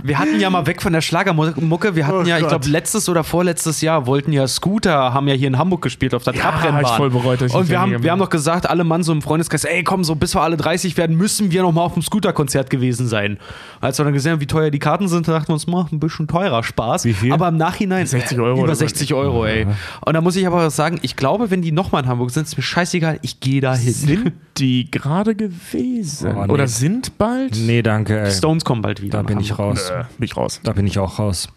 [0.03, 1.95] Wir hatten ja mal weg von der Schlagermucke.
[1.95, 5.33] Wir hatten Oh ja, ich glaube, letztes oder vorletztes Jahr wollten ja Scooter, haben ja
[5.33, 6.75] hier in Hamburg gespielt auf der Ja, Trabrennbahn.
[6.83, 9.03] hab ich voll bereut, dass ich Und wir haben, wir haben noch gesagt, alle Mann
[9.03, 11.81] so im Freundeskreis, ey komm, so bis wir alle 30 werden, müssen wir noch mal
[11.81, 13.37] auf dem Scooter-Konzert gewesen sein.
[13.79, 15.99] Als wir dann gesehen haben, wie teuer die Karten sind, dachten wir uns, mach ein
[15.99, 17.05] bisschen teurer Spaß.
[17.05, 17.31] Wie viel?
[17.33, 18.79] Aber im Nachhinein 60 Euro über oder so.
[18.79, 19.67] 60 Euro, ey.
[20.05, 22.57] Und da muss ich aber sagen, ich glaube, wenn die nochmal in Hamburg sind, ist
[22.57, 23.93] mir scheißegal, ich gehe da hin.
[23.93, 26.35] Sind die gerade gewesen?
[26.35, 26.51] Oh, nee.
[26.53, 27.55] Oder sind bald?
[27.55, 28.31] Nee, danke, ey.
[28.31, 29.19] Stones kommen bald wieder.
[29.19, 29.77] Da bin ich Hamburg.
[29.77, 29.90] raus.
[29.99, 30.59] Äh, bin ich raus.
[30.63, 31.49] Da bin ich auch raus.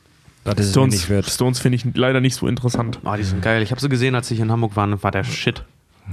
[0.44, 1.06] dass es Stones.
[1.32, 2.98] Stones finde ich leider nicht so interessant.
[3.04, 3.62] Ah, die sind geil.
[3.62, 5.02] Ich habe sie gesehen, als ich in Hamburg war.
[5.02, 5.62] War der Shit.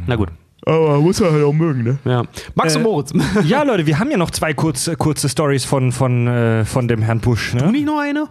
[0.08, 0.30] Na gut.
[0.66, 1.98] Aber muss er halt auch mögen, ne?
[2.06, 2.24] Ja.
[2.54, 3.14] Max Äh, und Moritz.
[3.46, 7.02] Ja, Leute, wir haben ja noch zwei kurze, kurze Stories von, von, äh, von dem
[7.02, 7.54] Herrn Busch.
[7.56, 7.72] Ne?
[7.72, 8.28] nicht noch eine?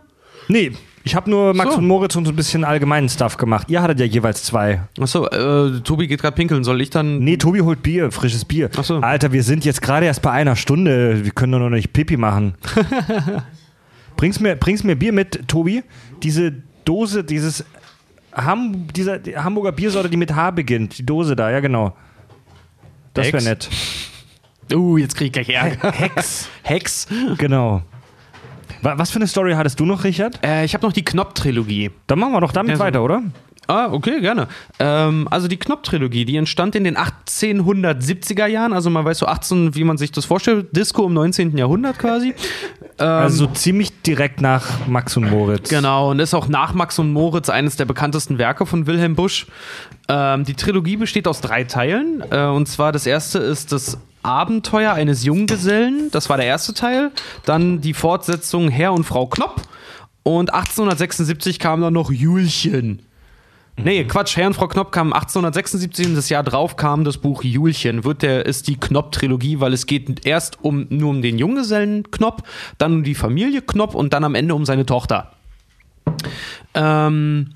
[0.47, 0.73] Nee,
[1.03, 1.79] ich habe nur Max So.
[1.79, 3.69] und Moritz und so ein bisschen allgemeinen Stuff gemacht.
[3.69, 4.83] Ihr hattet ja jeweils zwei.
[5.01, 6.63] Achso, äh, Tobi geht gerade pinkeln.
[6.63, 7.19] Soll ich dann.
[7.19, 8.71] Nee, Tobi holt Bier, frisches Bier.
[8.77, 8.99] Ach so.
[8.99, 11.25] Alter, wir sind jetzt gerade erst bei einer Stunde.
[11.25, 12.55] Wir können doch noch nicht Pipi machen.
[14.21, 15.83] bring's, mir, bring's mir Bier mit, Tobi.
[16.23, 16.53] Diese
[16.85, 17.65] Dose, dieses
[18.35, 20.99] Ham, dieser die Hamburger Biersorte, die mit H beginnt.
[20.99, 21.97] Die Dose da, ja genau.
[23.15, 23.69] Das wäre nett.
[24.73, 25.91] Uh, jetzt krieg ich gleich Ärger.
[25.93, 26.49] Hex.
[26.63, 27.07] Hex.
[27.39, 27.83] Genau.
[28.83, 30.39] Wa- Was für eine Story hattest du noch, Richard?
[30.45, 31.91] Äh, ich habe noch die Knopf-Trilogie.
[32.07, 32.85] Dann machen wir doch damit Ja, so.
[32.85, 33.23] weiter, oder?
[33.71, 34.49] Ah, okay, gerne.
[34.81, 39.77] Ähm, also die Knopf-Trilogie, die entstand in den 1870er Jahren, also man weiß so 18,
[39.77, 41.57] wie man sich das vorstellt, Disco im 19.
[41.57, 42.35] Jahrhundert quasi.
[42.99, 45.71] Also so ziemlich direkt nach Max und Moritz.
[45.71, 49.47] Genau, und ist auch nach Max und Moritz eines der bekanntesten Werke von Wilhelm Busch.
[50.07, 52.23] Ähm, die Trilogie besteht aus drei Teilen.
[52.31, 56.11] Äh, und zwar das erste ist das Abenteuer eines Junggesellen.
[56.11, 57.11] Das war der erste Teil.
[57.47, 59.63] Dann die Fortsetzung Herr und Frau Knopp.
[60.23, 63.01] Und 1876 kam dann noch Julchen.
[63.77, 67.43] Nee, Quatsch, Herr und Frau Knopp kam 1876 und das Jahr drauf kam das Buch
[67.43, 68.05] Julchen.
[68.05, 72.43] Wird der, ist die Knopp-Trilogie, weil es geht erst um, nur um den Junggesellen Knopp,
[72.79, 75.33] dann um die Familie Knopp und dann am Ende um seine Tochter.
[76.75, 77.55] Ähm,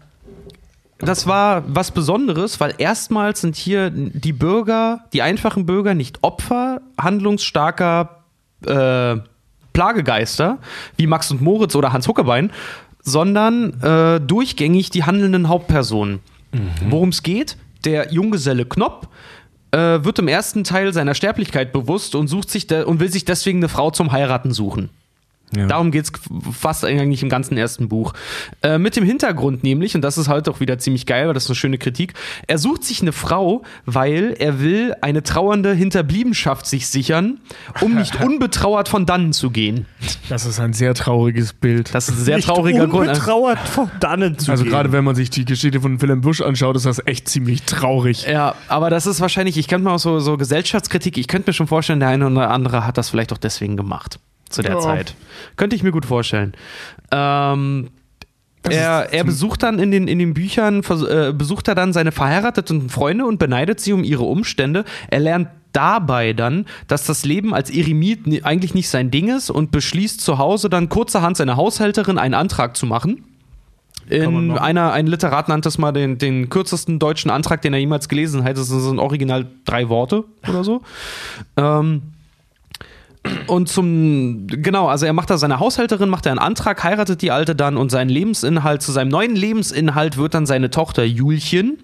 [0.98, 6.80] das war was Besonderes, weil erstmals sind hier die Bürger, die einfachen Bürger, nicht Opfer
[6.98, 8.24] handlungsstarker
[8.66, 9.16] äh,
[9.74, 10.58] Plagegeister
[10.96, 12.50] wie Max und Moritz oder Hans Huckebein,
[13.05, 16.20] sondern äh, durchgängig die handelnden Hauptpersonen.
[16.88, 19.09] Worum es geht, der Junggeselle Knopp
[19.72, 23.59] äh, wird im ersten Teil seiner Sterblichkeit bewusst und sucht sich und will sich deswegen
[23.59, 24.90] eine Frau zum Heiraten suchen.
[25.57, 25.66] Ja.
[25.66, 26.12] Darum geht es
[26.53, 28.12] fast eigentlich im ganzen ersten Buch.
[28.62, 31.45] Äh, mit dem Hintergrund nämlich, und das ist halt auch wieder ziemlich geil, weil das
[31.45, 32.14] ist eine schöne Kritik,
[32.47, 37.40] er sucht sich eine Frau, weil er will eine trauernde Hinterbliebenschaft sich sichern,
[37.80, 39.86] um nicht unbetrauert von dannen zu gehen.
[40.28, 41.95] Das ist ein sehr trauriges Bild.
[41.95, 43.09] Das ist ein sehr Nicht trauriger Grund.
[43.09, 44.72] unbetrauert von dannen zu also gehen.
[44.72, 48.26] gerade wenn man sich die Geschichte von Willem Busch anschaut, ist das echt ziemlich traurig.
[48.26, 51.66] Ja, aber das ist wahrscheinlich, ich könnte mal so, so Gesellschaftskritik, ich könnte mir schon
[51.66, 54.18] vorstellen, der eine oder andere hat das vielleicht auch deswegen gemacht.
[54.55, 54.80] Zu der Ja.
[54.80, 55.14] Zeit.
[55.57, 56.55] Könnte ich mir gut vorstellen.
[57.11, 57.90] Ähm,
[58.70, 62.88] er, er besucht dann in den, in den Büchern, äh, besucht er dann seine verheirateten
[62.88, 64.84] Freunde und beneidet sie um ihre Umstände.
[65.11, 69.70] Er lernt dabei dann, dass das Leben als Eremit eigentlich nicht sein Ding ist und
[69.70, 73.24] beschließt zu Hause dann kurzerhand seiner Haushälterin einen Antrag zu machen.
[74.09, 78.09] In einer, ein Literat nannte es mal den, den kürzesten deutschen Antrag, den er jemals
[78.09, 78.57] gelesen hat.
[78.59, 80.82] Das sind original drei Worte oder so.
[81.57, 82.02] Ähm,
[83.47, 87.31] und zum, genau, also er macht da seine Haushälterin, macht er einen Antrag, heiratet die
[87.31, 91.79] Alte dann und sein Lebensinhalt, zu seinem neuen Lebensinhalt wird dann seine Tochter Julchen.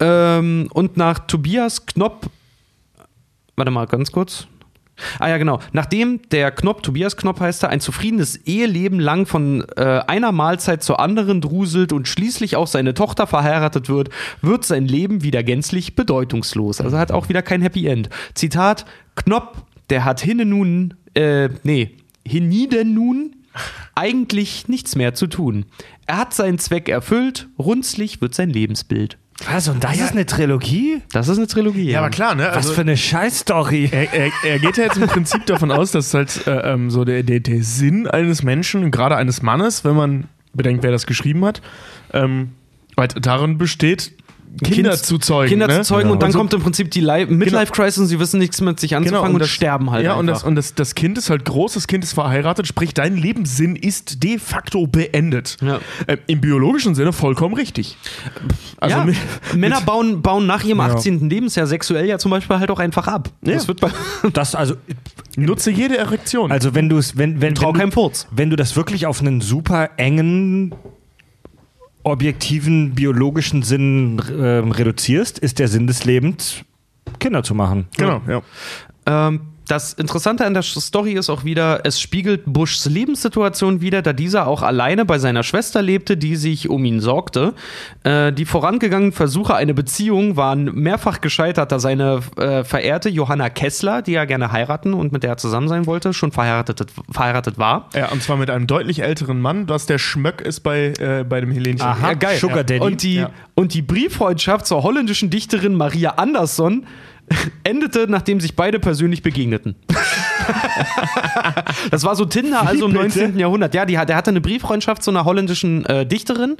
[0.00, 2.26] Ähm, und nach Tobias Knopp,
[3.56, 4.46] warte mal ganz kurz.
[5.18, 5.60] Ah ja, genau.
[5.72, 10.82] Nachdem der Knopp, Tobias Knopp heißt er, ein zufriedenes Eheleben lang von äh, einer Mahlzeit
[10.82, 14.10] zur anderen druselt und schließlich auch seine Tochter verheiratet wird,
[14.42, 16.80] wird sein Leben wieder gänzlich bedeutungslos.
[16.80, 18.08] Also hat auch wieder kein Happy End.
[18.34, 23.36] Zitat: Knopp, der hat hinnen nun, äh, nee, hienieden nun
[23.94, 25.66] eigentlich nichts mehr zu tun.
[26.06, 29.18] Er hat seinen Zweck erfüllt, runzlig wird sein Lebensbild.
[29.46, 29.68] Was?
[29.68, 31.00] Und das ist eine Trilogie?
[31.12, 31.90] Das ist eine Trilogie.
[31.92, 32.46] Ja, aber klar, ne?
[32.48, 33.88] Was Also, für eine Scheißstory.
[33.92, 37.04] er, er, er geht ja jetzt im Prinzip davon aus, dass halt äh, ähm, so
[37.04, 40.24] der, der, der Sinn eines Menschen, gerade eines Mannes, wenn man
[40.54, 41.62] bedenkt, wer das geschrieben hat,
[42.12, 42.50] ähm,
[42.96, 44.12] halt darin besteht,
[44.64, 45.48] Kinder Kind- zu zeugen.
[45.50, 45.74] Kinder ne?
[45.74, 48.60] zu zeugen und dann so- kommt im Prinzip die Li- Midlife-Crisis und sie wissen nichts
[48.60, 50.42] mit sich anzufangen und, das, sterben halt Ja, und, einfach.
[50.42, 53.76] das, und das, das Kind ist halt groß, das Kind ist verheiratet, sprich, dein Lebenssinn
[53.76, 55.56] ist de facto beendet.
[55.60, 55.78] Ja.
[56.06, 57.96] Äh, Im biologischen Sinne vollkommen richtig.
[58.78, 59.16] Also ja, mit,
[59.54, 60.86] Männer bauen, bauen nach ihrem Ja.
[60.86, 61.28] 18.
[61.30, 63.30] Lebensjahr sexuell ja zum Beispiel halt auch einfach ab.
[63.42, 63.90] Das wird bei
[64.32, 64.74] Das also,
[65.36, 66.50] nutze jede Erektion.
[66.50, 68.26] also wenn du es, wenn, wenn, Trau du, Furz.
[68.32, 70.74] wenn du das wirklich auf einen super engen,
[72.02, 76.64] objektiven, biologischen Sinn ähm, reduzierst, ist der Sinn des Lebens,
[77.18, 77.86] Kinder zu machen.
[77.96, 78.42] genau, ja.
[79.06, 84.12] Ähm, das Interessante an der Story ist auch wieder, es spiegelt Bushs Lebenssituation wieder, da
[84.12, 87.54] dieser auch alleine bei seiner Schwester lebte, die sich um ihn sorgte.
[88.02, 94.02] Äh, die vorangegangenen Versuche, eine Beziehung waren mehrfach gescheitert, da seine äh, verehrte Johanna Kessler,
[94.02, 97.90] die er gerne heiraten und mit der er zusammen sein wollte, schon verheiratet, verheiratet war.
[97.94, 101.40] Ja, und zwar mit einem deutlich älteren Mann, was der Schmöck ist bei, äh, bei
[101.40, 101.86] dem Helenchen.
[101.86, 102.14] Aha.
[102.38, 102.80] Sugar Daddy.
[102.80, 103.30] Und die, Ja.
[103.54, 106.86] und die Brieffreundschaft zur holländischen Dichterin Maria Andersson
[107.64, 109.76] endete, nachdem sich beide persönlich begegneten.
[111.90, 113.38] Das war so Tinder, also im 19.
[113.38, 113.74] Jahrhundert.
[113.74, 116.56] Ja, die, der hatte eine Brieffreundschaft zu einer holländischen äh, Dichterin.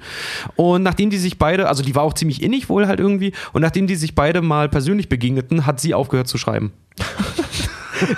[0.56, 3.62] Und nachdem die sich beide, also die war auch ziemlich innig wohl halt irgendwie, und
[3.62, 6.72] nachdem die sich beide mal persönlich begegneten, hat sie aufgehört zu schreiben.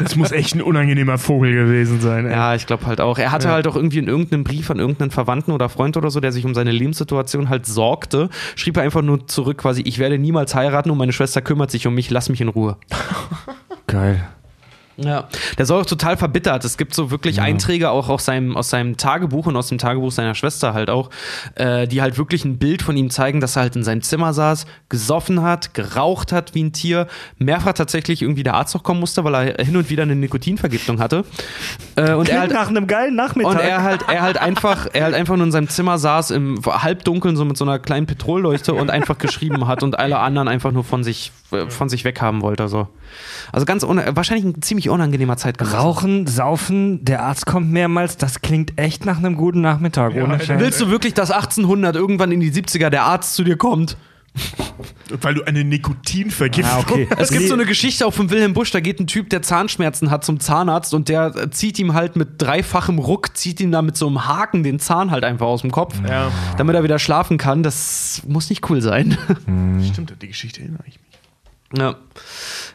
[0.01, 2.27] Das muss echt ein unangenehmer Vogel gewesen sein.
[2.27, 2.33] Ey.
[2.33, 3.19] Ja, ich glaube halt auch.
[3.19, 3.55] Er hatte Ja.
[3.55, 6.45] halt auch irgendwie in irgendeinem Brief an irgendeinen Verwandten oder Freund oder so, der sich
[6.45, 10.91] um seine Lebenssituation halt sorgte, schrieb er einfach nur zurück quasi, ich werde niemals heiraten
[10.91, 12.77] und meine Schwester kümmert sich um mich, lass mich in Ruhe.
[13.87, 14.27] Geil.
[15.03, 16.65] Ja, der soll auch total verbittert.
[16.65, 20.13] Es gibt so wirklich Einträge auch aus seinem, aus seinem Tagebuch und aus dem Tagebuch
[20.13, 21.09] seiner Schwester halt auch,
[21.55, 24.35] äh, die halt wirklich ein Bild von ihm zeigen, dass er halt in seinem Zimmer
[24.35, 27.07] saß, gesoffen hat, geraucht hat wie ein Tier,
[27.39, 31.01] mehrfach tatsächlich irgendwie der Arzt noch kommen musste, weil er hin und wieder eine Nikotinvergiftung
[31.01, 31.25] hatte.
[31.97, 33.53] Äh, und er halt, nach einem geilen Nachmittag.
[33.53, 36.61] und er halt, er halt einfach, er halt einfach nur in seinem Zimmer saß im
[36.65, 40.73] Halbdunkeln so mit so einer kleinen Petrolleuchte und einfach geschrieben hat und alle anderen einfach
[40.73, 42.69] nur von sich, äh, von sich weghaben wollte.
[42.69, 42.89] So.
[43.53, 45.77] Also ganz wahrscheinlich ein ziemlich unangenehmer Zeitgenosse.
[45.77, 50.13] Rauchen, saufen, der Arzt kommt mehrmals, das klingt echt nach einem guten Nachmittag.
[50.13, 50.61] Scheiß.
[50.61, 53.97] Willst du wirklich, dass 1800 irgendwann in die 70er der Arzt zu dir kommt?
[55.21, 57.09] Weil du eine Nikotinvergiftung Ah, okay.
[57.19, 60.09] Es gibt so eine Geschichte auch von Wilhelm Busch, da geht ein Typ, der Zahnschmerzen
[60.13, 63.97] hat, zum Zahnarzt und der zieht ihm halt mit dreifachem Ruck, zieht ihm da mit
[63.97, 66.31] so einem Haken den Zahn halt einfach aus dem Kopf, Ja.
[66.57, 67.65] damit er wieder schlafen kann.
[67.65, 69.19] Das muss nicht cool sein.
[69.93, 71.10] Stimmt, die Geschichte erinnere ich mich.
[71.77, 71.97] Ja.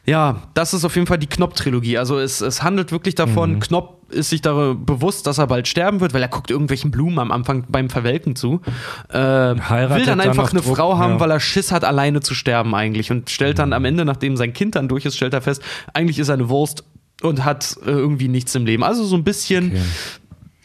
[0.05, 1.97] Ja, das ist auf jeden Fall die Knopp-Trilogie.
[1.97, 5.99] Also es, es handelt wirklich davon, Knopp ist sich darüber bewusst, dass er bald sterben
[5.99, 8.61] wird, weil er guckt irgendwelchen Blumen am Anfang beim Verwelken zu.
[9.09, 11.19] Äh, Heiratet will dann dann einfach auf eine Druck, Frau haben, ja.
[11.19, 13.11] weil er Schiss hat, alleine zu sterben eigentlich.
[13.11, 15.61] Und stellt dann am Ende, nachdem sein Kind dann durch ist, stellt er fest,
[15.93, 16.83] eigentlich ist er eine Wurst
[17.23, 18.83] und hat äh, irgendwie nichts im Leben.
[18.83, 19.73] Also so ein bisschen.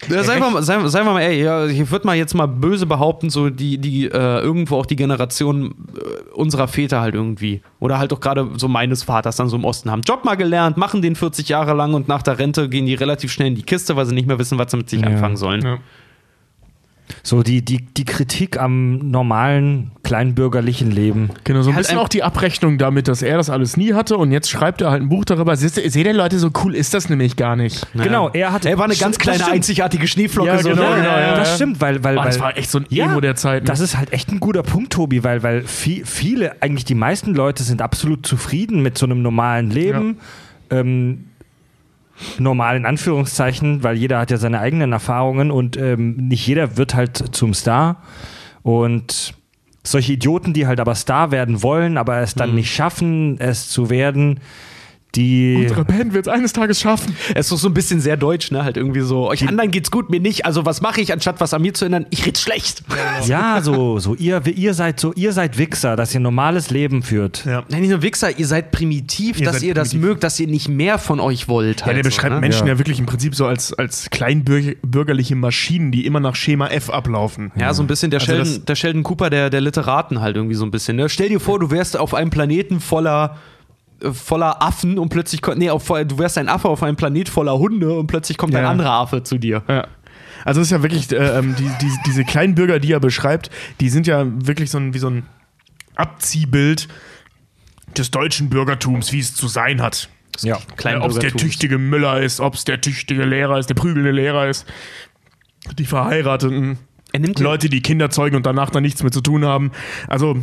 [0.08, 2.46] Ja, seien, wir, mal- seien, seien wir mal, ey, ja, ich würde mal jetzt mal
[2.46, 7.60] böse behaupten, so die, die äh, irgendwo auch die Generation äh, unserer Väter halt irgendwie.
[7.80, 10.00] Oder halt auch gerade so meines Vaters dann so im Osten haben.
[10.02, 13.30] Job mal gelernt, machen den 40 Jahre lang und nach der Rente gehen die relativ
[13.30, 15.08] schnell in die Kiste, weil sie nicht mehr wissen, was sie mit sich Ja.
[15.08, 15.78] anfangen sollen.
[17.22, 21.30] So die, die, die Kritik am normalen, kleinbürgerlichen Leben.
[21.44, 24.32] Genau, so ein bisschen auch die Abrechnung damit, dass er das alles nie hatte und
[24.32, 25.54] jetzt schreibt er halt ein Buch darüber.
[25.54, 27.86] Seht ihr, seht ihr Leute, so cool ist das nämlich gar nicht.
[27.94, 28.68] Genau, er hatte.
[28.68, 30.48] Er war eine ganz kleine, einzigartige Schneeflocke.
[30.48, 30.96] Ja, so, genau, ne?
[30.96, 31.36] genau, ja.
[31.36, 33.62] Das stimmt, weil, weil, Oh, das weil war echt so ein Ja, Emo der Zeit.
[33.62, 33.66] ne?
[33.68, 37.32] Das ist halt echt ein guter Punkt, Tobi, weil, weil vi- viele, eigentlich die meisten
[37.34, 40.16] Leute sind absolut zufrieden mit so einem normalen Leben.
[40.70, 41.26] Ähm,
[42.38, 46.94] normal in Anführungszeichen, weil jeder hat ja seine eigenen Erfahrungen und ähm, nicht jeder wird
[46.96, 48.02] halt zum Star.
[48.62, 49.34] Und
[49.82, 53.90] solche Idioten, die halt aber Star werden wollen, aber es dann nicht schaffen, es zu
[53.90, 54.40] werden,
[55.14, 55.56] die.
[55.62, 57.16] Unsere Band wird es eines Tages schaffen.
[57.34, 58.64] Es ist doch so ein bisschen sehr deutsch, ne?
[58.64, 60.46] Halt irgendwie so, euch anderen geht's gut, mir nicht.
[60.46, 62.06] Also was mache ich, anstatt was an mir zu ändern?
[62.10, 62.82] Ich rede schlecht.
[63.26, 67.02] Ja, so, so ihr, ihr seid so, ihr seid Wichser, dass ihr ein normales Leben
[67.02, 67.44] führt.
[67.44, 67.64] Ja.
[67.68, 70.08] Nein, nicht nur Wichser, ihr seid primitiv, Ihr dass seid ihr das primitiv.
[70.08, 71.80] mögt, dass ihr nicht mehr von euch wollt.
[71.80, 72.40] Ja, Halt der so, beschreibt ne?
[72.40, 72.74] Menschen Ja.
[72.74, 72.78] ja.
[72.78, 77.52] wirklich im Prinzip so als, als kleinbürgerliche Maschinen, die immer nach Schema F ablaufen.
[77.56, 80.36] Ja, so ein bisschen der, Also Sheldon, das- der Sheldon Cooper der, der Literaten halt
[80.36, 80.96] irgendwie so ein bisschen.
[80.96, 81.08] Ne?
[81.08, 83.36] Stell dir vor, du wärst auf einem Planeten voller
[84.12, 87.58] voller Affen und plötzlich kommt, nee, auf, du wärst ein Affe auf einem Planet voller
[87.58, 88.70] Hunde und plötzlich kommt ein Ja.
[88.70, 89.62] anderer Affe zu dir.
[89.68, 89.86] Ja.
[90.44, 93.90] Also es ist ja wirklich, äh, ähm, die, die, diese Kleinbürger, die er beschreibt, die
[93.90, 95.24] sind ja wirklich so ein, wie so ein
[95.96, 96.88] Abziehbild
[97.96, 100.08] des deutschen Bürgertums, wie es zu sein hat.
[100.42, 100.56] Ja.
[101.00, 104.48] Ob es der tüchtige Müller ist, ob es der tüchtige Lehrer ist, der prügelnde Lehrer
[104.48, 104.64] ist,
[105.78, 106.78] die Verheirateten,
[107.12, 109.72] Er nimmt Leute, die Kinder zeugen und danach dann nichts mehr zu tun haben.
[110.08, 110.38] Also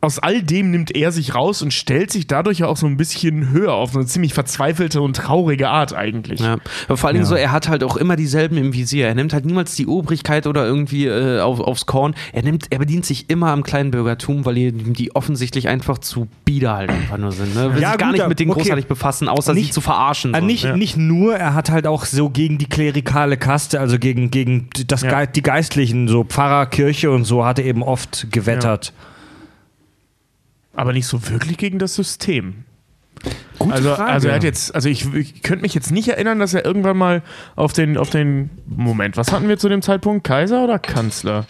[0.00, 2.96] aus all dem nimmt er sich raus und stellt sich dadurch ja auch so ein
[2.96, 6.40] bisschen höher auf so eine ziemlich verzweifelte und traurige Art eigentlich.
[6.40, 6.58] Ja.
[6.86, 9.06] Aber vor allen Dingen so, er hat halt auch immer dieselben im Visier.
[9.08, 12.14] Er nimmt halt niemals die Obrigkeit oder irgendwie äh, auf, aufs Korn.
[12.32, 16.76] Er nimmt, er bedient sich immer am Kleinbürgertum, weil die, die offensichtlich einfach zu bieder
[16.76, 17.54] halt einfach nur sind.
[17.54, 17.74] Ne?
[17.74, 18.60] Will Ja, sich gar gut, nicht mit denen okay.
[18.62, 20.34] großartig befassen, außer sie Nicht- zu verarschen.
[20.34, 20.46] Äh, so.
[20.46, 20.76] nicht, Ja.
[20.76, 25.02] nicht nur, er hat halt auch so gegen die klerikale Kaste, also gegen, gegen das
[25.02, 25.26] Ja.
[25.26, 28.92] Die Geistlichen, so Pfarrer, Kirche und so, hat er eben oft gewettert.
[30.74, 32.64] Aber nicht so wirklich gegen das System.
[33.58, 34.10] Gute Also, Frage.
[34.12, 36.96] also er hat jetzt, also ich, ich könnte mich jetzt nicht erinnern, dass er irgendwann
[36.96, 37.22] mal
[37.56, 40.24] auf den, auf den Moment, was hatten wir zu dem Zeitpunkt?
[40.26, 41.44] Kaiser oder Kanzler?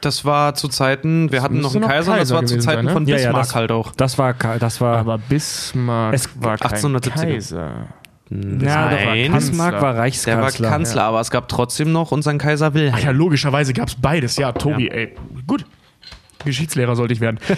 [0.00, 2.58] Das war zu Zeiten, wir hatten noch einen noch Kaiser, und das Kaiser war zu
[2.58, 2.92] Zeiten sein, ne?
[2.92, 3.92] von Ja, ja, Bismarck das- halt auch.
[3.96, 7.10] das war, das war, Aber Bismarck Es- war kein 1870er.
[7.26, 7.58] Kaiser.
[7.60, 7.86] ja,
[8.30, 9.50] Nein, Kanzler.
[9.50, 10.68] Bismarck war Der war Reichskanzler.
[10.70, 12.94] Kanzler, aber es gab trotzdem noch unseren Kaiser Wilhelm.
[12.96, 14.36] Ach ja, logischerweise gab es beides.
[14.38, 15.14] Ja, Tobi, ey.
[15.46, 15.66] Gut.
[16.44, 17.38] Geschichtslehrer sollte ich werden.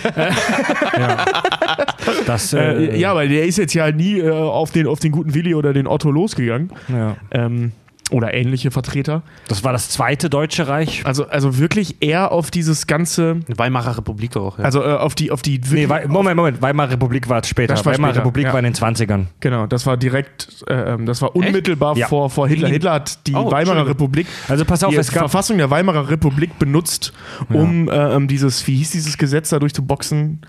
[2.27, 5.13] Das, Äh, äh, ja, aber der ist jetzt ja nie äh, auf, den, auf den
[5.13, 6.71] guten Willi oder den Otto losgegangen.
[6.89, 7.17] ja.
[7.31, 7.73] Ähm,
[8.13, 9.23] oder ähnliche Vertreter.
[9.49, 11.03] Das war das zweite Deutsche Reich.
[11.05, 14.59] Also, also wirklich eher auf dieses ganze, Weimarer Republik auch.
[14.59, 14.65] Ja.
[14.65, 16.63] also äh, auf die, auf die Nee, Wei- Moment, Moment.
[16.63, 17.75] Weimarer Republik war später.
[17.75, 18.53] Das war Weimarer später, Republik ja.
[18.53, 19.25] war in den 20ern.
[19.41, 22.07] Genau, das war direkt, äh, ähm, das war unmittelbar Ja.
[22.07, 22.69] vor, vor Hitler.
[22.69, 23.87] Hitler hat die Oh, Weimarer.
[23.87, 27.13] Republik, Also pass auf, die es gab- Verfassung der Weimarer Republik benutzt,
[27.49, 30.41] um äh, ähm, dieses, wie hieß dieses Gesetz da durchzuboxen?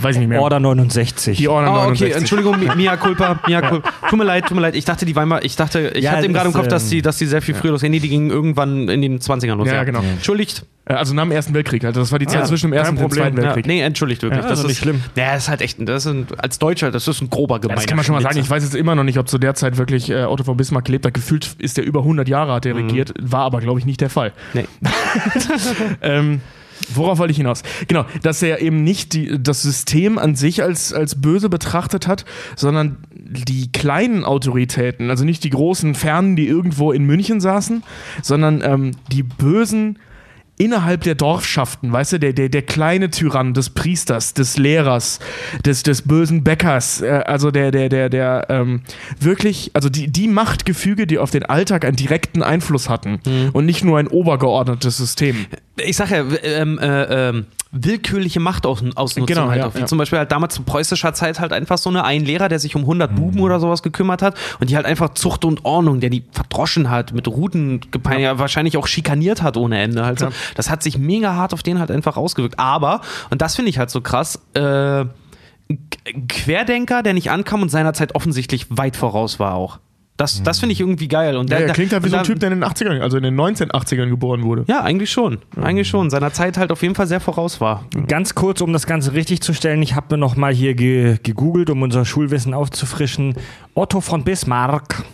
[0.00, 0.40] Weiß ich nicht mehr.
[0.40, 1.36] Order 69.
[1.38, 2.16] Die Order Oh, okay, 69.
[2.16, 3.90] Entschuldigung, Mi- Mia Culpa, Mia Culpa.
[4.08, 4.74] Tut mir leid, tut mir leid.
[4.74, 6.90] Ich dachte, die Weimar, ich dachte, ich Ja, hatte eben gerade im Kopf, dass ähm,
[6.90, 7.90] die, dass die sehr viel früher losgehen.
[7.90, 9.68] Nee, die gingen irgendwann in den 20ern los.
[9.68, 10.00] Ja, genau.
[10.00, 10.64] Entschuldigt.
[10.86, 11.84] Äh, Also nach dem Ersten Weltkrieg.
[11.84, 13.44] Also das war die Zeit Ah, zwischen dem Ersten und dem Zweiten Problem.
[13.44, 13.66] Ja, Weltkrieg.
[13.66, 14.42] nee, entschuldigt wirklich.
[14.42, 15.02] Ja, das also ist nicht schlimm.
[15.16, 17.76] Ja, das ist halt echt, das ist ein, als Deutscher, das ist ein grober gemeiner.
[17.76, 18.38] Das kann man schon mal sagen.
[18.38, 20.84] Ich weiß jetzt immer noch nicht, ob zu der Zeit wirklich äh, Otto von Bismarck
[20.86, 21.12] gelebt hat.
[21.14, 22.86] Gefühlt ist er über 100 Jahre hat er Mhm.
[22.86, 23.12] regiert.
[23.20, 24.32] War aber, glaube ich, nicht der Fall.
[24.54, 24.64] Nee.
[26.02, 26.40] Ähm,
[26.94, 27.62] worauf wollte ich hinaus?
[27.88, 32.24] Genau, dass er eben nicht die, das System an sich als, als böse betrachtet hat,
[32.56, 37.82] sondern die kleinen Autoritäten, also nicht die großen Fernen, die irgendwo in München saßen,
[38.22, 39.98] sondern ähm, die bösen
[40.58, 45.18] innerhalb der Dorfschaften, weißt du, der, der, der kleine Tyrann des Priesters, des Lehrers,
[45.64, 48.82] des, des bösen Bäckers, äh, also der, der, der, der ähm,
[49.20, 53.20] wirklich, also die, die Machtgefüge, die auf den Alltag einen direkten Einfluss hatten
[53.52, 55.46] und nicht nur ein obergeordnetes System.
[55.76, 59.86] Ich sag ja, ähm, äh, ähm, willkürliche Machtausnutzung Genau, halt ja, ja.
[59.86, 62.76] zum Beispiel halt damals zu preußischer Zeit halt einfach so eine ein Lehrer, der sich
[62.76, 66.10] um 100 Buben oder sowas gekümmert hat und die halt einfach Zucht und Ordnung, der
[66.10, 68.38] die verdroschen hat, mit Ruten gepeinigt, ja.
[68.38, 70.04] wahrscheinlich auch schikaniert hat ohne Ende.
[70.04, 70.28] Halt so.
[70.54, 72.58] Das hat sich mega hart auf den halt einfach ausgewirkt.
[72.58, 73.00] Aber,
[73.30, 75.04] und das finde ich halt so krass, äh,
[76.28, 79.80] Querdenker, der nicht ankam und seinerzeit offensichtlich weit voraus war auch.
[80.16, 81.36] Das, das finde ich irgendwie geil.
[81.36, 83.18] Und Ja, der, der klingt halt wie so ein Typ, der in den 80ern, also
[83.18, 84.64] in den 1980ern geboren wurde.
[84.66, 85.38] ja, eigentlich schon.
[85.60, 86.08] Eigentlich schon.
[86.08, 87.84] Seiner Zeit halt auf jeden Fall sehr voraus war.
[88.08, 91.18] Ganz kurz, um das Ganze richtig zu stellen, ich habe mir noch mal hier ge
[91.22, 93.34] gegoogelt, um unser Schulwissen aufzufrischen.
[93.74, 95.04] Otto von Bismarck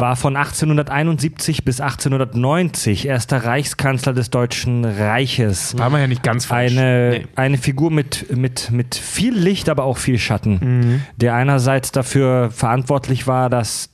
[0.00, 5.76] war von 1871 bis 1890 erster Reichskanzler des Deutschen Reiches.
[5.78, 6.72] War man ja nicht ganz falsch.
[6.76, 7.26] Eine, Nee.
[7.36, 13.26] eine Figur mit, mit, mit viel Licht, aber auch viel Schatten, der einerseits dafür verantwortlich
[13.26, 13.89] war, dass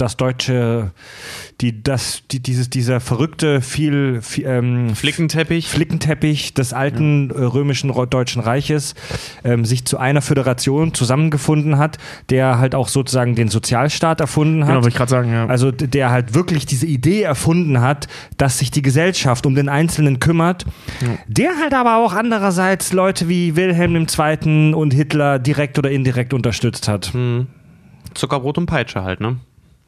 [0.00, 0.92] das deutsche,
[1.60, 5.68] die, das, die, dieses, dieser verrückte, viel, viel ähm, Flickenteppich.
[5.68, 8.94] Flickenteppich des alten äh, römischen Deutschen Reiches
[9.44, 11.98] ähm, sich zu einer Föderation zusammengefunden hat,
[12.30, 14.74] der halt auch sozusagen den Sozialstaat erfunden hat.
[14.74, 15.46] Genau, ich gerade sagen, ja.
[15.46, 18.08] Also der halt wirklich diese Idee erfunden hat,
[18.38, 20.64] dass sich die Gesellschaft um den Einzelnen kümmert.
[21.28, 24.74] Der halt aber auch andererseits Leute wie Wilhelm II.
[24.74, 27.12] und Hitler direkt oder indirekt unterstützt hat.
[28.14, 29.36] Zuckerbrot und Peitsche halt, ne?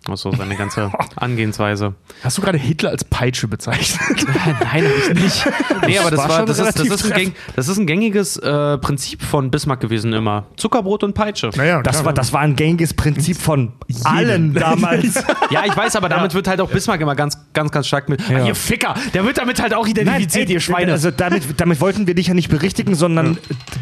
[0.08, 1.94] Also seine ganze Angehensweise.
[2.24, 4.26] Hast du gerade Hitler als Peitsche bezeichnet?
[4.26, 5.46] Nein, hab ich nicht.
[5.86, 7.78] Nee, aber das, war war, schon das, ist, das, relativ ist ein gäng, das ist
[7.78, 10.46] ein gängiges äh, Prinzip von Bismarck gewesen immer.
[10.56, 11.50] Zuckerbrot und Peitsche.
[11.56, 13.72] naja, Das war, das war ein gängiges Prinzip von
[14.04, 15.14] allen damals.
[15.50, 18.20] Ja, ich weiß, aber damit wird halt auch Bismarck immer ganz, ganz, ganz stark mit.
[18.28, 18.38] Ja.
[18.44, 18.94] Ah, ihr Ficker!
[19.12, 20.92] Der wird damit halt auch identifiziert, ey, ihr Schweine.
[20.92, 23.38] Also damit, damit wollten wir dich ja nicht berichtigen, sondern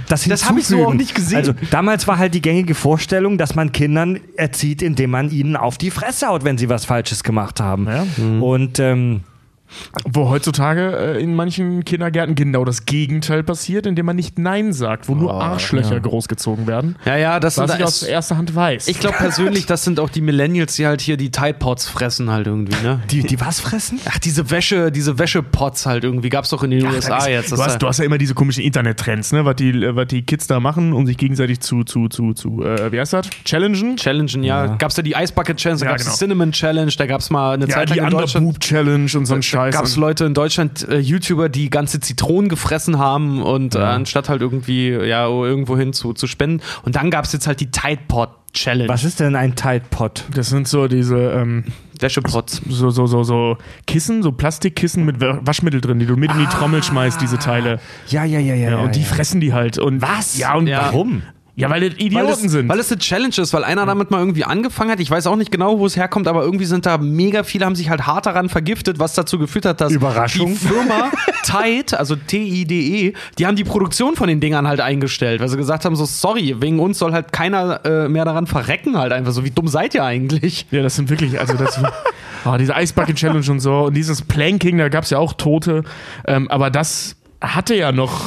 [0.08, 0.84] das Das hab ich so hinzufügen.
[0.86, 1.36] auch nicht gesehen.
[1.38, 5.76] Also damals war halt die gängige Vorstellung, dass man Kindern erzieht, indem man ihnen auf
[5.76, 7.86] die Fresse haut, wenn sie was Falsches gemacht haben.
[7.86, 8.04] Ja.
[8.40, 9.22] Und ähm,
[10.04, 15.08] Wo heutzutage äh, in manchen Kindergärten genau das Gegenteil passiert, indem man nicht Nein sagt,
[15.08, 16.96] wo nur Arschlöcher großgezogen werden.
[17.04, 18.88] ja, ja, das Was sind ich aus das, erster Hand weiß.
[18.88, 22.30] Ich glaube persönlich, das sind auch die Millennials, die halt hier die Tide Pods fressen
[22.30, 23.00] halt irgendwie, ne?
[23.10, 24.00] die, die was fressen?
[24.08, 27.52] Ach, diese Wäsche, diese Wäschepots halt irgendwie gab's doch in den USA das ist, jetzt.
[27.52, 29.44] du, hast, ist du hast ja immer diese komischen Internettrends, ne?
[29.44, 32.90] was, die, was die Kids da machen, um sich gegenseitig zu, zu, zu, zu äh,
[32.92, 33.28] wie heißt das?
[33.44, 33.96] Challengen?
[33.96, 34.64] Challengen, ja.
[34.66, 34.74] Ja.
[34.76, 36.14] Gab's da die Ice Bucket Challenge, da Ja, gab's genau.
[36.14, 38.14] die Cinnamon Challenge, da gab's mal eine Ja, Zeit lang die in.
[38.14, 39.59] Underboob Challenge und so ein Scheiß.
[39.70, 44.28] Gab es Leute in Deutschland, äh, YouTuber, die ganze Zitronen gefressen haben und äh, anstatt
[44.28, 46.62] halt irgendwie ja irgendwo hin zu, zu spenden.
[46.84, 48.88] Und dann gab es jetzt halt die Tide Pod Challenge.
[48.88, 50.24] Was ist denn ein Tide Pod?
[50.34, 51.64] Das sind so diese ähm,
[52.00, 52.60] Wäschepots.
[52.68, 56.38] so, so, so, so Kissen, so Plastikkissen mit Wa- Waschmittel drin, die du mit in
[56.38, 57.78] die Trommel schmeißt, diese Teile.
[58.08, 58.70] Ja, ja, ja, ja.
[58.70, 59.06] Ja, und die ja.
[59.06, 59.78] fressen die halt.
[59.78, 60.36] Und Was?
[60.36, 60.86] Ja, und Ja.
[60.86, 61.22] Warum?
[61.56, 62.68] Ja, weil das Idioten Weil es, sind.
[62.68, 65.00] weil es eine Challenge ist, weil einer damit mal irgendwie angefangen hat.
[65.00, 67.74] Ich weiß auch nicht genau, wo es herkommt, aber irgendwie sind da mega viele, haben
[67.74, 70.52] sich halt hart daran vergiftet, was dazu geführt hat, dass Überraschung.
[70.52, 71.10] die Firma
[71.42, 75.56] Tide, also T-I-D-E, E, die haben die Produktion von den Dingern halt eingestellt, weil sie
[75.56, 79.32] gesagt haben, so sorry, wegen uns soll halt keiner äh, mehr daran verrecken halt einfach
[79.32, 79.44] so.
[79.44, 80.66] Wie dumm seid ihr eigentlich?
[80.70, 81.80] Ja, das sind wirklich, also das,
[82.44, 85.32] oh, diese Ice Bucket Challenge und so und dieses Planking, da gab es ja auch
[85.34, 85.82] Tote,
[86.26, 88.20] ähm, aber das hatte ja noch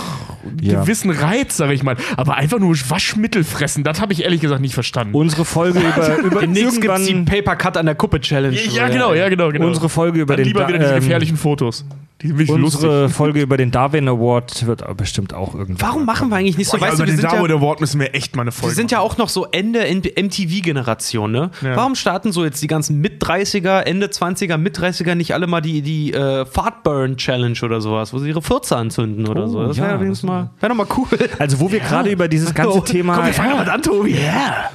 [0.62, 0.82] Ja.
[0.82, 1.96] gewissen Reiz, sag ich mal.
[2.18, 5.14] Aber einfach nur Waschmittel fressen, das habe ich ehrlich gesagt nicht verstanden.
[5.16, 8.56] Unsere Folge über, über Demnächst gibt's die Paper Cut an der Kuppe Challenge.
[8.56, 9.68] ja, genau, ja, genau, genau.
[9.68, 11.86] unsere Folge über Dann den lieber wieder diese ähm, gefährlichen Fotos.
[12.24, 13.16] Sind Unsere lustig.
[13.18, 15.82] Folge über den Darwin Award wird aber bestimmt auch irgendwann.
[15.88, 16.78] Warum machen wir eigentlich nicht so?
[16.78, 18.50] Boah, ja, weißt du, über wir den sind ja, Award müssen wir echt mal eine
[18.50, 19.12] wir Folge sind ja machen.
[19.12, 21.52] auch noch so Ende MTV-Generation, ne?
[21.62, 21.76] Ja.
[21.76, 26.14] Warum starten so jetzt die ganzen Mit-30er, Ende 20er, Mit-30er nicht alle mal die, die
[26.14, 29.68] äh, Fartburn-Challenge oder sowas, wo sie ihre Fürze anzünden oder Oh, so?
[29.68, 31.08] Das ja, wäre übrigens mal, wär doch mal cool.
[31.40, 34.16] Also wo wir gerade über dieses ganze Thema, Komm, wir fangen damit an, Tobi.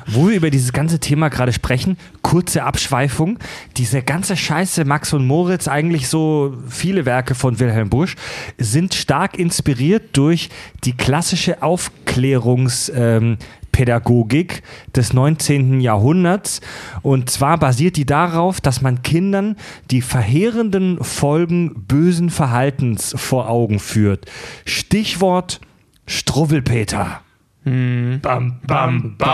[0.08, 3.38] wo wir über dieses ganze Thema gerade sprechen, kurze Abschweifung.
[3.76, 8.16] Diese ganze Scheiße Max und Moritz, eigentlich so viele Werke von Wilhelm Busch,
[8.58, 10.50] sind stark inspiriert durch
[10.84, 14.62] die klassische Aufklärungspädagogik Pädagogik
[14.96, 15.80] des 19.
[15.80, 16.60] Jahrhunderts.
[17.02, 19.54] Und zwar basiert die darauf, dass man Kindern
[19.92, 24.26] die verheerenden Folgen bösen Verhaltens vor Augen führt.
[24.64, 25.60] Stichwort
[26.06, 27.20] Struwwelpeter.
[27.64, 28.20] Bam,
[28.66, 29.28] bam, bam.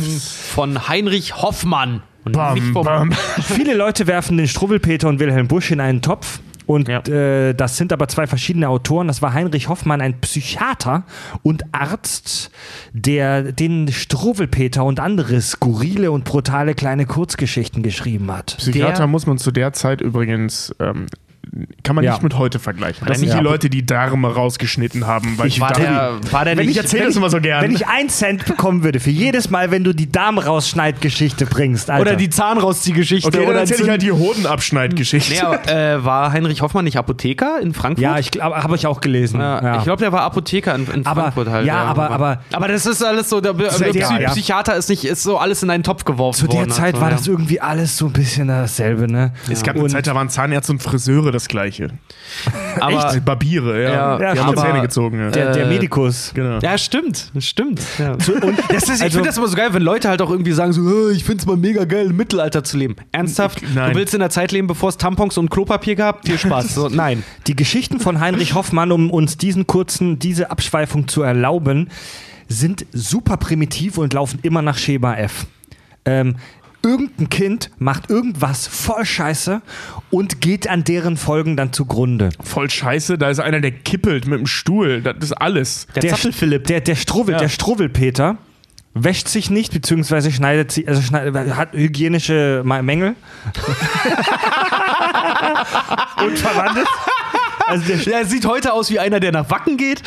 [0.00, 2.02] Von Heinrich Hoffmann.
[2.24, 3.12] Und Bam, bam.
[3.42, 6.40] Viele Leute werfen den Struwwelpeter und Wilhelm Busch in einen Topf.
[6.66, 6.98] Und Ja.
[7.06, 9.06] äh, das sind aber zwei verschiedene Autoren.
[9.08, 11.04] Das war Heinrich Hoffmann, ein Psychiater
[11.42, 12.50] und Arzt,
[12.92, 18.56] der den Struwwelpeter und andere skurrile und brutale kleine Kurzgeschichten geschrieben hat.
[18.58, 21.06] Psychiater Der- muss man zu der Zeit übrigens, ähm,
[21.82, 22.12] kann man Ja.
[22.12, 23.06] nicht mit heute vergleichen.
[23.06, 23.38] Das Nein, sind ja.
[23.38, 25.38] die Leute, die Darme rausgeschnitten haben.
[25.38, 27.62] Weil Ich war der, war der Wenn nicht, ich erzähl das immer so gern.
[27.62, 32.02] Wenn ich einen Cent bekommen würde für jedes Mal, wenn du die Darm-Rausschneid-Geschichte bringst, Alter.
[32.02, 35.32] oder die Zahnrausziehgeschichte Okay, dann oder erzähle ich halt die Hodenabschneidgeschichte.
[35.34, 38.02] Nee, aber, äh, war Heinrich Hoffmann nicht Apotheker in Frankfurt?
[38.02, 39.40] Ja, ich glaube, habe ich auch gelesen.
[39.40, 39.76] Ja, Ja.
[39.78, 41.66] Ich glaube, der war Apotheker in, in Aber- Frankfurt halt.
[41.66, 44.26] ja, aber- aber- aber das ist alles so, der, der Psy.
[44.28, 46.70] Psychiater ist nicht, ist so alles in einen Topf geworfen Zu der worden.
[46.70, 47.16] Zeit also, war ja.
[47.16, 49.32] das irgendwie alles so ein bisschen dasselbe, ne?
[49.50, 51.88] Es gab eine Zeit, da waren Zahnärzte und Friseure das gleiche.
[52.80, 53.24] aber, Echt?
[53.24, 53.90] Barbiere, ja.
[54.20, 55.18] Ja, die haben aber- Zähne gezogen.
[55.20, 55.30] Ja.
[55.30, 56.32] Der, der Medikus.
[56.34, 56.58] genau.
[56.60, 57.80] Ja, stimmt, stimmt.
[57.98, 58.12] Ja.
[58.12, 58.20] Und
[58.68, 60.72] das ist, ich also- finde das immer so geil, wenn Leute halt auch irgendwie sagen
[60.72, 62.96] so, "Äh, ich finde es mal mega geil, im Mittelalter zu leben.
[63.12, 63.62] Ernsthaft?
[63.74, 63.92] Nein.
[63.92, 66.26] Du willst in der Zeit leben, bevor es Tampons und Klopapier gab?
[66.26, 66.74] Viel Spaß.
[66.74, 67.22] So, nein.
[67.46, 71.88] Die Geschichten von Heinrich Hoffmann, um uns diesen kurzen, diese Abschweifung zu erlauben,
[72.48, 75.46] sind super primitiv und laufen immer nach Schema F.
[76.04, 76.36] Ähm,
[76.82, 79.60] irgendein Kind macht irgendwas voll scheiße
[80.10, 82.30] und geht an deren Folgen dann zugrunde.
[82.42, 85.02] Voll scheiße, da ist einer, der kippelt mit dem Stuhl.
[85.02, 85.86] Das ist alles.
[85.94, 86.66] Der Zappelphilipp.
[86.66, 87.38] Der, der Struwwel, Ja.
[87.38, 88.36] der Struwwelpeter
[88.94, 93.14] wäscht sich nicht, beziehungsweise schneidet sie, also schneidet, hat hygienische Mängel.
[96.24, 96.86] und verwandelt.
[97.68, 100.02] Also der, Der sieht heute aus wie einer, der nach Wacken geht.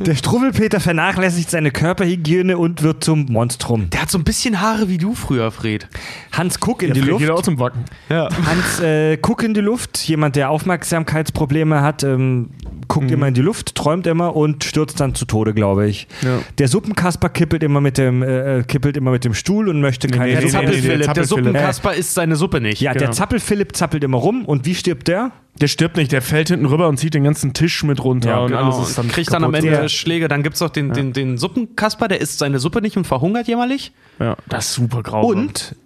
[0.00, 3.90] der Struwwelpeter vernachlässigt seine Körperhygiene und wird zum Monstrum.
[3.90, 5.88] Der hat so ein bisschen Haare wie du früher, Fred.
[6.32, 7.44] Hans Kuck in Der die geht auch Luft.
[7.44, 7.84] zum Wacken.
[8.08, 8.28] Ja.
[8.46, 12.50] Hans äh, Kuck in die Luft, jemand, der Aufmerksamkeitsprobleme hat, ähm,
[12.88, 16.06] guckt immer in die Luft, träumt immer und stürzt dann zu Tode, glaube ich.
[16.22, 16.38] Ja.
[16.58, 20.08] Der Suppenkasper kippelt immer mit dem, äh, äh, kippelt immer mit dem Stuhl und möchte
[20.08, 21.24] keine nee, Der nee, nee, Zappelphilipp, der der.
[21.24, 22.80] Suppenkasper isst seine Suppe nicht.
[22.80, 23.12] Ja, der Genau.
[23.12, 25.30] Zappelphilipp zappelt immer rum und wie stirbt der?
[25.60, 28.30] Der stirbt nicht, der fällt hinten rüber und zieht den ganzen Tisch mit runter.
[28.30, 29.66] Ja, und Genau, alles und ist dann kriegt dann am kaputt.
[29.66, 30.28] Ende Der- Schläge.
[30.28, 33.48] Dann gibt es auch den, den, den Suppenkasper, der isst seine Suppe nicht und verhungert
[33.48, 33.92] jämmerlich.
[34.18, 35.40] Ja, das ist super grausam.
[35.40, 35.76] Und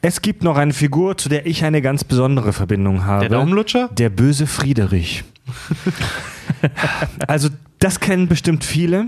[0.00, 3.28] es gibt noch eine Figur, zu der ich eine ganz besondere Verbindung habe.
[3.28, 3.88] Der Daumenlutscher?
[3.96, 5.24] Der böse Friederich.
[7.26, 7.48] also,
[7.78, 9.06] das kennen bestimmt viele.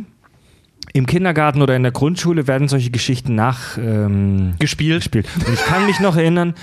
[0.93, 4.55] Im Kindergarten oder in der Grundschule werden solche Geschichten nach ähm.
[5.47, 6.55] Und ich kann mich noch erinnern,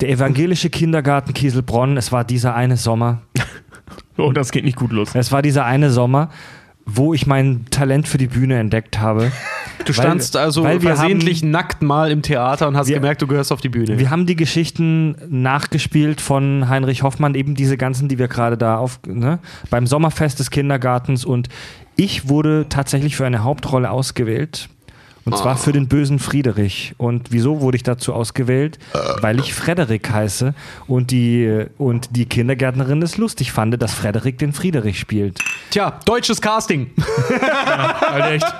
[0.00, 3.22] der evangelische Kindergarten Kieselbronn, es war dieser eine Sommer,
[4.18, 5.14] Oh, das geht nicht gut los.
[5.14, 6.30] es war dieser eine Sommer,
[6.86, 9.30] wo ich mein Talent für die Bühne entdeckt habe.
[9.84, 13.26] Du standst also weil versehentlich haben- nackt mal im Theater und hast Wir- gemerkt, du
[13.26, 13.98] gehörst auf die Bühne.
[13.98, 18.78] Wir haben die Geschichten nachgespielt von Heinrich Hoffmann, eben diese ganzen, die wir gerade da
[18.78, 19.38] auf, ne,
[19.70, 21.48] beim Sommerfest des Kindergartens und
[21.96, 24.68] ich wurde tatsächlich für eine Hauptrolle ausgewählt.
[25.24, 26.94] Und zwar für den bösen Friedrich.
[26.98, 28.78] Und wieso wurde ich dazu ausgewählt?
[29.22, 30.54] Weil ich Frederik heiße
[30.86, 35.40] und die, und die Kindergärtnerin es lustig fand, dass Frederik den Friedrich spielt.
[35.70, 36.90] Tja, deutsches Casting.
[38.08, 38.54] Halt echt.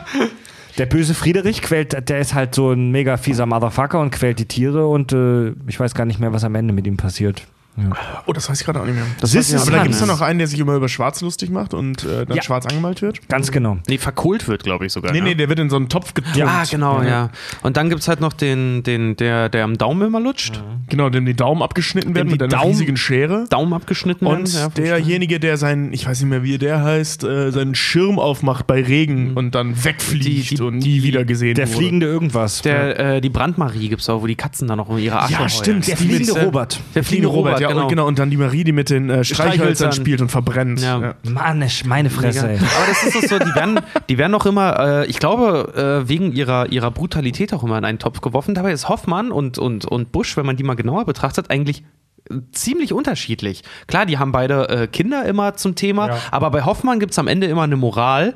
[0.78, 4.47] Der böse Friedrich quält, der ist halt so ein mega fieser Motherfucker und quält die
[4.47, 7.47] Tiere und äh, ich weiß gar nicht mehr, was am Ende mit ihm passiert.
[8.27, 9.05] Oh, das weiß ich gerade auch nicht mehr.
[9.20, 11.20] Das ist auch Aber da gibt es doch noch einen, der sich immer über Schwarz
[11.20, 12.43] lustig macht und äh, dann Ja.
[12.43, 13.28] schwarz angemalt wird.
[13.28, 13.78] Ganz genau.
[13.86, 15.12] Nee, verkohlt wird, glaube ich sogar.
[15.12, 15.28] Nee, ne?
[15.28, 16.40] nee, der wird in so einen Topf getunkt.
[16.43, 17.31] Ah, genau, ja.
[17.62, 20.62] Und dann gibt es halt noch den, den der, der am Daumen immer lutscht.
[20.89, 23.44] Genau, dem die Daumen abgeschnitten werden Dem mit die einer Daumen- riesigen Schere.
[23.51, 24.55] Daumen abgeschnitten Und werden.
[24.55, 28.19] ja, vom derjenige, der seinen, ich weiß nicht mehr, wie der heißt, äh, seinen Schirm
[28.19, 31.77] aufmacht bei Regen und dann wegfliegt Die- die- und nie wieder gesehen Der wurde.
[31.77, 32.62] fliegende irgendwas.
[32.62, 35.32] Der, äh, die Brandmarie gibt es auch, wo die Katzen dann noch um ihre Asche
[35.35, 35.86] Ja, stimmt.
[35.86, 36.81] der mit, fliegende Robert.
[36.94, 37.82] Der fliegende Robert, ja, genau.
[37.82, 38.06] und genau.
[38.06, 40.80] Und dann die Marie, die mit den äh, Streichhölzern spielt und verbrennt.
[40.80, 41.14] Ja.
[41.24, 42.56] Mann, ich- meine Fresse, ey.
[42.56, 46.09] Aber das ist doch so, die werden, die werden auch immer, äh, ich glaube, äh,
[46.09, 48.55] wegen ihrer, ihrer Brutalität auch immer in einen Topf geworfen.
[48.55, 51.82] Dabei ist Hoffmann und, und, und Bush, wenn man die mal genauer betrachtet, eigentlich
[52.52, 53.62] ziemlich unterschiedlich.
[53.86, 57.28] Klar, die haben beide äh, Kinder immer zum Thema, aber bei Hoffmann gibt es am
[57.28, 58.34] Ende immer eine Moral.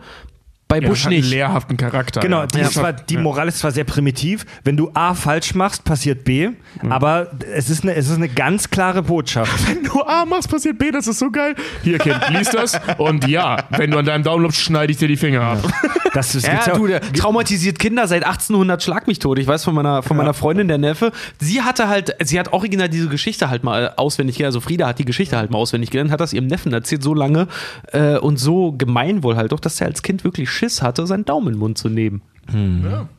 [0.71, 1.31] Bei Ja, Bush hat einen nicht.
[1.31, 2.21] lehrhaften Charakter.
[2.21, 2.47] Genau, ja.
[2.47, 4.47] die, ist zwar, die Moral ist zwar sehr primitiv.
[4.63, 6.51] Wenn du A falsch machst, passiert B.
[6.89, 9.69] Aber es ist, eine, es ist eine ganz klare Botschaft.
[9.69, 11.57] Wenn du A machst, passiert B, das ist so geil.
[11.83, 12.81] Hier, Kind, lies das.
[12.99, 15.59] Und ja, wenn du an deinem Daumen lupfst, schneide ich dir die Finger ab.
[16.13, 19.39] Das, das Ja, ja, du, der traumatisiert Kinder seit 1800 schlag mich tot.
[19.39, 22.89] Ich weiß von meiner, von meiner Freundin, der Neffe, sie hatte halt, sie hat original
[22.89, 24.57] diese Geschichte halt mal auswendig gelernt.
[24.57, 27.15] Also Frieda hat die Geschichte halt mal auswendig gelernt, hat das ihrem Neffen erzählt so
[27.15, 27.47] lange
[27.93, 31.49] äh, und so gemeinwohl halt doch, dass er als Kind wirklich Schiss hatte, seinen Daumen
[31.49, 32.21] in den Mund zu nehmen.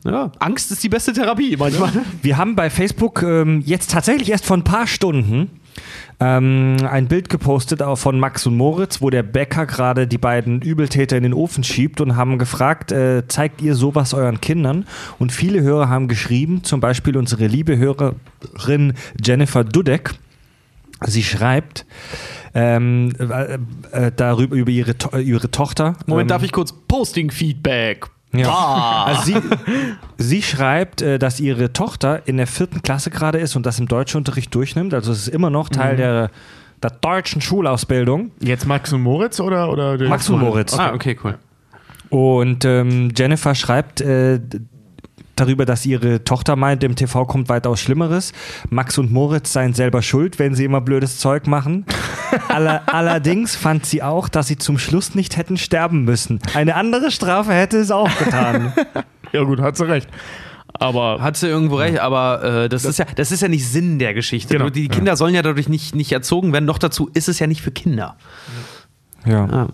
[0.04, 0.30] Ja.
[0.38, 1.90] Angst ist die beste Therapie manchmal.
[2.22, 5.50] Wir haben bei Facebook ähm, jetzt tatsächlich erst vor ein paar Stunden
[6.20, 10.62] ähm, ein Bild gepostet auch von Max und Moritz, wo der Bäcker gerade die beiden
[10.62, 14.86] Übeltäter in den Ofen schiebt und haben gefragt, äh, zeigt ihr sowas euren Kindern?
[15.18, 20.14] Und viele Hörer haben geschrieben, zum Beispiel unsere liebe Hörerin Jennifer Dudek.
[21.06, 21.86] Sie schreibt
[22.54, 25.94] ähm, äh, äh, darüber über ihre, to ihre Tochter.
[26.06, 28.06] Moment, ähm, darf ich kurz Posting-Feedback?
[28.34, 28.48] ja.
[28.48, 29.04] Ah.
[29.04, 29.36] Also sie,
[30.18, 33.88] sie schreibt, äh, dass ihre Tochter in der vierten Klasse gerade ist und das im
[33.88, 34.94] Deutschunterricht durchnimmt.
[34.94, 36.30] Also es ist immer noch Teil der,
[36.82, 38.30] der deutschen Schulausbildung.
[38.40, 39.70] Jetzt Max und Moritz oder?
[39.70, 40.78] oder der- Max und Moritz.
[40.78, 41.38] Ah, okay, cool.
[42.08, 44.38] Und ähm, Jennifer schreibt äh,
[45.36, 48.32] darüber, dass ihre Tochter meint, im TV kommt weitaus Schlimmeres.
[48.70, 51.84] Max und Moritz seien selber schuld, wenn sie immer blödes Zeug machen.
[52.48, 56.40] Aller, allerdings fand sie auch, dass sie zum Schluss nicht hätten sterben müssen.
[56.54, 58.72] Eine andere Strafe hätte es auch getan.
[59.32, 60.10] Ja, gut, hat sie recht.
[60.74, 63.98] Aber Hat sie irgendwo recht, aber äh, das, ist ja, das ist ja nicht Sinn
[63.98, 64.58] der Geschichte.
[64.58, 64.68] Genau.
[64.68, 66.64] Die Kinder sollen ja dadurch nicht, nicht erzogen werden.
[66.64, 68.16] Noch dazu ist es ja nicht für Kinder.
[69.24, 69.46] Ja.
[69.46, 69.68] Ja.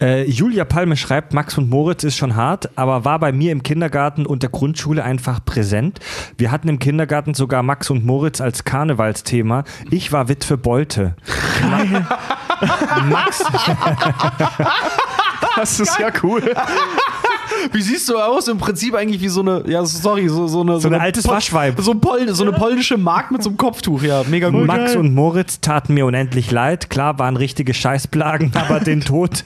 [0.00, 3.62] Äh, Julia Palme schreibt, Max und Moritz ist schon hart, aber war bei mir im
[3.62, 6.00] Kindergarten und der Grundschule einfach präsent.
[6.36, 9.64] Wir hatten im Kindergarten sogar Max und Moritz als Karnevalsthema.
[9.90, 11.16] Ich war Witwe Bolte.
[13.08, 13.44] Max,
[15.56, 16.42] das ist ja cool.
[17.72, 18.48] Wie siehst du aus?
[18.48, 20.80] Im Prinzip eigentlich wie so eine, ja, sorry, so, so eine.
[20.80, 21.80] So ein altes Waschweib.
[21.80, 24.66] So, Pol so eine polnische Mark mit so einem Kopftuch, ja, mega gut.
[24.66, 26.90] Max und Moritz taten mir unendlich leid.
[26.90, 29.44] Klar waren richtige Scheißplagen, aber den Tod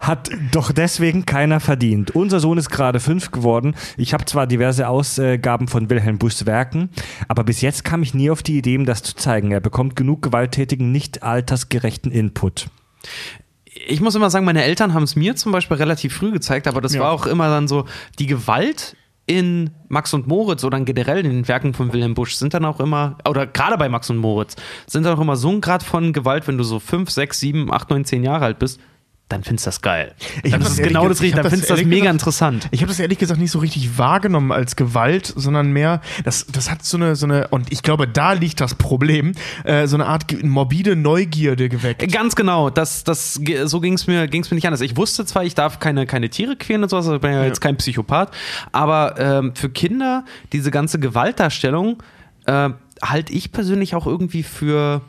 [0.00, 2.10] hat doch deswegen keiner verdient.
[2.12, 3.74] Unser Sohn ist gerade fünf geworden.
[3.96, 6.90] Ich habe zwar diverse Ausgaben von Wilhelm Buschs Werken,
[7.28, 9.50] aber bis jetzt kam ich nie auf die Idee, ihm das zu zeigen.
[9.52, 12.68] Er bekommt genug gewalttätigen, nicht altersgerechten Input.
[13.86, 16.80] Ich muss immer sagen, meine Eltern haben es mir zum Beispiel relativ früh gezeigt, aber
[16.80, 17.00] das Ja.
[17.02, 17.84] war auch immer dann so,
[18.18, 18.96] die Gewalt
[19.26, 22.80] in Max und Moritz oder generell in den Werken von Wilhelm Busch sind dann auch
[22.80, 26.12] immer, oder gerade bei Max und Moritz, sind dann auch immer so ein Grad von
[26.12, 28.80] Gewalt, wenn du so 5, 6, 7, 8, 9, 10 Jahre alt bist,
[29.30, 30.14] dann findest du das geil.
[30.42, 31.80] Ich dann ist das ehrlich genau ge- das ich Richtige, dann das findest du das
[31.80, 32.68] ehrlich mega gesagt- interessant.
[32.72, 36.70] Ich habe das ehrlich gesagt nicht so richtig wahrgenommen als Gewalt, sondern mehr, das, das
[36.70, 39.32] hat so eine, so eine, und ich glaube, da liegt das Problem,
[39.64, 42.10] äh, so eine Art morbide Neugierde geweckt.
[42.12, 44.80] Ganz genau, das, das, so ging es mir, ging's mir nicht anders.
[44.80, 47.44] Ich wusste zwar, ich darf keine, keine Tiere quälen und sowas, also ich bin ja,
[47.44, 48.30] jetzt kein Psychopath,
[48.72, 52.02] aber ähm, für Kinder diese ganze Gewaltdarstellung
[52.46, 52.70] äh,
[53.02, 55.02] halte ich persönlich auch irgendwie für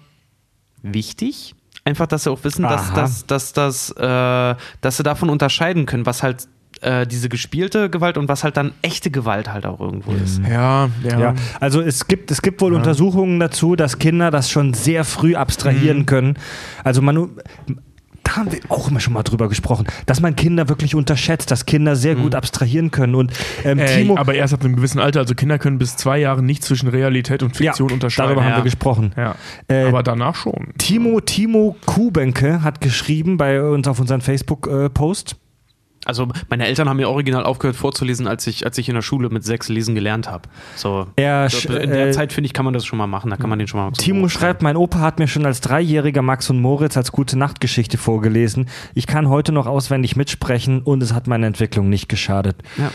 [0.84, 1.56] wichtig.
[1.84, 6.06] Einfach, dass sie auch wissen, dass, dass, dass, dass, äh, dass sie davon unterscheiden können,
[6.06, 6.48] was halt
[6.82, 10.42] äh, diese gespielte Gewalt und was halt dann echte Gewalt halt auch irgendwo ist.
[10.48, 11.20] Ja, ja.
[11.20, 15.36] Ja, also es gibt, es gibt wohl Untersuchungen dazu, dass Kinder das schon sehr früh
[15.36, 16.38] abstrahieren können.
[16.84, 17.30] Also man,
[18.24, 21.66] da haben wir auch immer schon mal drüber gesprochen, dass man Kinder wirklich unterschätzt, dass
[21.66, 23.16] Kinder sehr gut abstrahieren können.
[23.16, 23.34] Und
[23.64, 26.42] ähm, Äh, Timo, aber erst ab einem gewissen Alter, also Kinder können bis zwei Jahre
[26.44, 28.30] nicht zwischen Realität und ja, Fiktion unterscheiden.
[28.30, 28.58] darüber haben Ja.
[28.58, 29.14] wir gesprochen.
[29.18, 29.36] ja.
[29.68, 30.70] Äh, aber danach schon.
[30.78, 35.36] Timo, Timo Kubenke hat geschrieben bei uns auf unseren Facebook-Post.
[36.06, 39.30] Also meine Eltern haben mir original aufgehört vorzulesen, als ich, als ich in der Schule
[39.30, 40.50] mit sechs lesen gelernt habe.
[40.76, 43.06] So, Er so, sch- in der äh, Zeit finde ich, kann man das schon mal
[43.08, 43.30] machen.
[43.30, 43.92] Da kann man den schon mal.
[43.92, 48.00] Timo schreibt, mein Opa hat mir schon als Dreijähriger Max und Moritz als gute Nachtgeschichte
[48.00, 48.68] vorgelesen.
[48.96, 52.56] Ich kann heute noch auswendig mitsprechen und es hat meiner Entwicklung nicht geschadet.
[52.78, 52.92] Ja.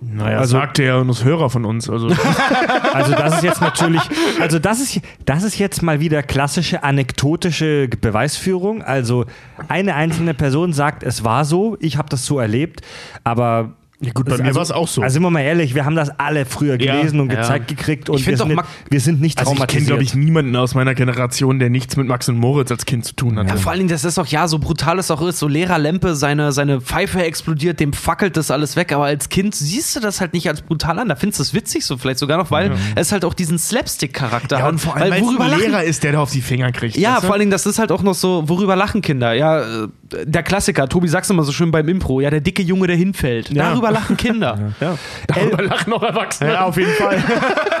[0.00, 1.88] Naja, also- sagt der und das Hörer von uns.
[1.88, 2.08] Also,
[2.92, 4.02] Also das ist jetzt natürlich,
[4.40, 8.82] also das ist, das ist jetzt mal wieder klassische anekdotische Beweisführung.
[8.82, 9.26] Also
[9.68, 12.80] eine einzelne Person sagt, es war so, ich habe das so erlebt,
[13.24, 15.00] aber Ja, gut, bei also, mir war's auch so.
[15.00, 17.40] Also sind wir mal ehrlich, wir haben das alle früher Ja, gelesen und ja.
[17.40, 19.86] gezeigt gekriegt und wir, doch sind nicht, wir sind nicht also ich kenne, traumatisiert.
[19.86, 23.14] glaube ich, niemanden aus meiner Generation, der nichts mit Max und Moritz als Kind zu
[23.14, 23.48] tun hatte.
[23.48, 26.14] Ja, vor allen Dingen, das ist doch, ja, so brutal es auch ist, so Lehrerlempe,
[26.14, 30.20] seine, seine Pfeife explodiert, dem fackelt das alles weg, aber als Kind siehst du das
[30.20, 32.72] halt nicht als brutal an, da findest du es witzig, so vielleicht sogar noch, weil
[32.96, 34.72] es halt auch diesen Slapstick-Charakter ja, hat.
[34.72, 36.96] und vor allem, weil, es worüber ein Lehrer ist, der da auf die Finger kriegt.
[36.96, 39.32] Ja, vor allen Dingen, das ist halt auch noch so, worüber lachen Kinder?
[39.32, 39.88] Ja, äh,
[40.24, 43.50] der Klassiker, Tobi sag's immer so schön beim Impro, ja, der dicke Junge, der hinfällt.
[43.50, 43.70] Ja.
[43.70, 44.72] Darüber darüber lachen Kinder.
[44.80, 44.98] Ja.
[45.26, 46.52] Darüber lachen noch Erwachsene.
[46.52, 47.22] Ja, auf jeden Fall.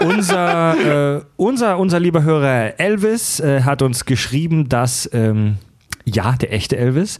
[0.06, 5.08] unser, äh, unser, unser lieber Hörer Elvis äh, hat uns geschrieben, dass.
[5.12, 5.58] Ähm,
[6.08, 7.18] ja, der echte Elvis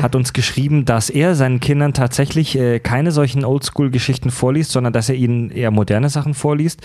[0.00, 5.08] hat uns geschrieben, dass er seinen Kindern tatsächlich äh, keine solchen Oldschool-Geschichten vorliest, sondern dass
[5.08, 6.80] er ihnen eher moderne Sachen vorliest.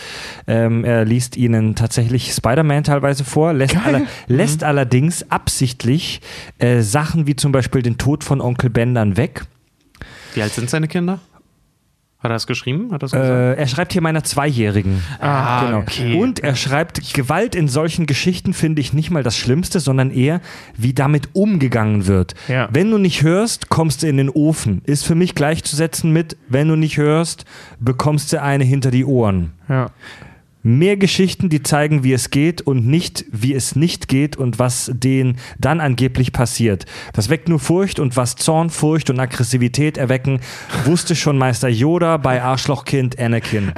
[0.47, 4.67] Ähm, er liest ihnen tatsächlich Spider-Man teilweise vor, lässt, aller, lässt mhm.
[4.67, 6.21] allerdings absichtlich
[6.57, 9.45] äh, Sachen wie zum Beispiel den Tod von Onkel Ben dann weg.
[10.33, 11.19] Wie alt sind seine Kinder?
[12.23, 12.93] Hat er das geschrieben?
[12.93, 15.03] Hat das äh, er schreibt hier meiner Zweijährigen.
[15.19, 15.79] Ah, genau.
[15.79, 16.15] okay.
[16.15, 20.39] Und er schreibt, Gewalt in solchen Geschichten finde ich nicht mal das Schlimmste, sondern eher,
[20.77, 22.33] wie damit umgegangen wird.
[22.47, 22.69] Ja.
[22.71, 24.81] Wenn du nicht hörst, kommst du in den Ofen.
[24.85, 27.43] Ist für mich gleichzusetzen mit, wenn du nicht hörst,
[27.81, 29.51] bekommst du eine hinter die Ohren.
[29.67, 29.91] Ja.
[30.63, 34.91] Mehr Geschichten, die zeigen, wie es geht und nicht, wie es nicht geht und was
[34.93, 36.85] denen dann angeblich passiert.
[37.13, 40.39] Das weckt nur Furcht und was Zorn, Furcht und Aggressivität erwecken,
[40.85, 43.73] wusste schon Meister Yoda bei Arschlochkind Anakin.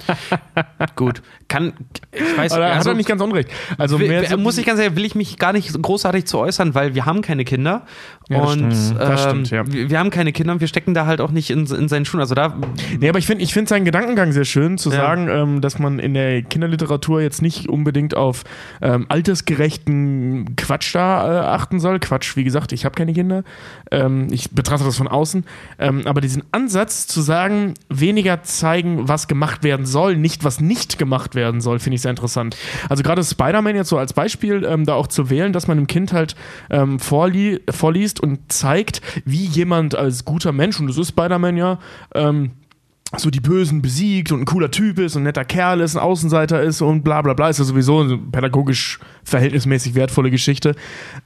[0.96, 1.72] Gut, kann,
[2.12, 3.50] ich weiß, Aber also, hat er nicht ganz unrecht.
[3.78, 6.74] Also will, so muss ich ganz ehrlich, will ich mich gar nicht großartig zu äußern,
[6.74, 7.84] weil wir haben keine Kinder
[8.28, 9.00] ja, das und stimmt.
[9.00, 9.72] Das ähm, stimmt, ja.
[9.72, 12.04] wir, wir, haben keine Kinder und wir stecken da halt auch nicht in, in seinen
[12.04, 12.20] Schuhen.
[12.20, 12.56] Also da.
[12.98, 14.96] Nee, aber ich finde ich find seinen Gedankengang sehr schön, zu ja.
[14.96, 18.44] sagen, ähm, dass man in der Kinderliteratur jetzt nicht unbedingt auf
[18.80, 21.98] ähm, altersgerechten Quatsch da äh, achten soll.
[22.00, 23.44] Quatsch, wie gesagt, ich habe keine Kinder.
[23.90, 25.44] Ähm, ich betrachte das von außen.
[25.78, 30.98] Ähm, aber diesen Ansatz zu sagen, weniger zeigen, was gemacht werden soll, nicht was nicht
[30.98, 32.56] gemacht werden soll, finde ich sehr interessant.
[32.88, 35.86] Also gerade Spider-Man jetzt so als Beispiel, ähm, da auch zu wählen, dass man dem
[35.86, 36.36] Kind halt
[36.70, 41.78] ähm, vorlie vorliest und zeigt, wie jemand als guter Mensch, und das ist Spider-Man ja,
[42.14, 42.52] ähm,
[43.16, 46.02] so die Bösen besiegt und ein cooler Typ ist und ein netter Kerl ist, ein
[46.02, 47.48] Außenseiter ist und bla bla bla.
[47.48, 50.74] Ist ja sowieso eine pädagogisch verhältnismäßig wertvolle Geschichte.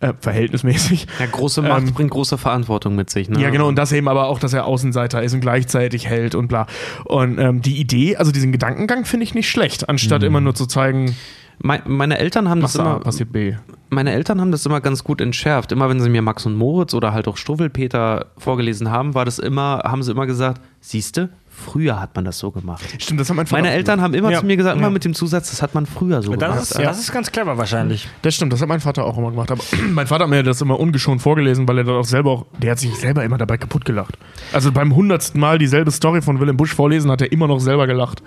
[0.01, 1.07] Äh, verhältnismäßig.
[1.19, 3.31] Ja, große Macht ähm, bringt große Verantwortung mit sich.
[3.31, 3.41] Ne?
[3.41, 3.67] Ja, genau.
[3.67, 6.67] Und das eben aber auch, dass er Außenseiter ist und gleichzeitig hält und bla.
[7.07, 10.27] Und ähm, die Idee, also diesen Gedankengang finde ich nicht schlecht, anstatt mhm.
[10.27, 11.17] immer nur zu zeigen,
[11.63, 13.01] meine Eltern haben das immer.
[13.01, 13.55] passiert B.
[13.91, 15.73] Meine Eltern haben das immer ganz gut entschärft.
[15.73, 19.39] Immer wenn sie mir Max und Moritz oder halt auch Struwwelpeter vorgelesen haben, war das
[19.39, 21.29] immer, haben sie immer gesagt, siehste,
[21.61, 22.83] Früher hat man das so gemacht.
[22.99, 24.41] Stimmt, das haben mein Vater Meine Eltern haben immer ja.
[24.41, 24.91] zu mir gesagt, immer ja.
[24.91, 26.63] mit dem Zusatz, das hat man früher so das gemacht.
[26.63, 28.09] Ist, das ist ganz clever wahrscheinlich.
[28.23, 29.51] Das stimmt, das hat mein Vater auch immer gemacht.
[29.51, 32.47] Aber mein Vater hat mir das immer ungeschont vorgelesen, weil er dann auch selber auch,
[32.59, 34.19] der hat sich selber immer dabei kaputt gelacht.
[34.53, 37.87] Also beim hundertsten Mal dieselbe Story von Willem Busch vorlesen, hat er immer noch selber
[37.87, 38.23] gelacht.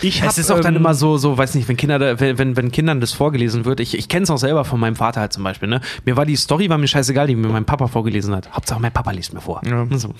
[0.00, 2.20] Ich hab, es ist auch ähm, dann immer so, so, weiß nicht, wenn Kinder, da,
[2.20, 5.20] wenn, wenn Kindern das vorgelesen wird, ich, ich kenne es auch selber von meinem Vater
[5.20, 5.80] halt zum Beispiel, ne?
[6.04, 8.52] Mir war die Story, war mir scheißegal, die mir mein Papa vorgelesen hat.
[8.52, 9.60] Hauptsache mein Papa liest mir vor.
[9.66, 10.14] Ja, so.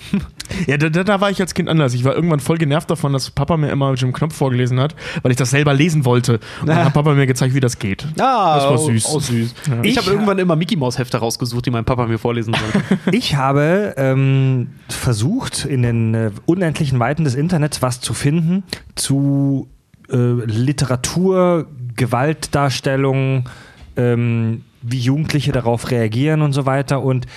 [0.67, 1.93] ja da, da, war ich als Kind anders.
[1.93, 4.95] Ich war irgendwann voll genervt davon, dass Papa mir immer mit dem Knopf vorgelesen hat,
[5.21, 6.39] weil ich das selber lesen wollte.
[6.61, 8.07] Und dann hat Papa mir gezeigt, wie das geht.
[8.19, 9.05] Ah, das war süß.
[9.05, 9.53] Oh, süß.
[9.67, 9.83] Ja.
[9.83, 12.99] Ich, ich habe irgendwann immer Mickey Maus Hefte rausgesucht, die mein Papa mir vorlesen sollte.
[13.15, 18.63] ich habe ähm, versucht, in den äh, unendlichen Weiten des Internets was zu finden
[18.95, 19.67] zu
[20.09, 23.47] äh, Literatur, Gewaltdarstellung,
[23.95, 27.03] ähm, wie Jugendliche darauf reagieren und so weiter.
[27.03, 27.27] Und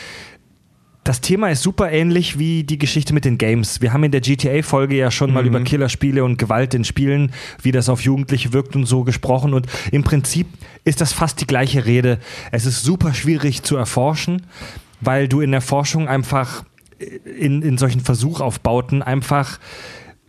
[1.04, 3.80] das Thema ist super ähnlich wie die Geschichte mit den Games.
[3.80, 5.34] Wir haben in der GTA-Folge ja schon mhm.
[5.34, 9.52] mal über Killerspiele und Gewalt in Spielen, wie das auf Jugendliche wirkt und so gesprochen.
[9.52, 10.46] Und im Prinzip
[10.84, 12.18] ist das fast die gleiche Rede.
[12.52, 14.42] Es ist super schwierig zu erforschen,
[15.00, 16.64] weil du in der Forschung einfach
[17.38, 19.58] in, in solchen Versuchaufbauten einfach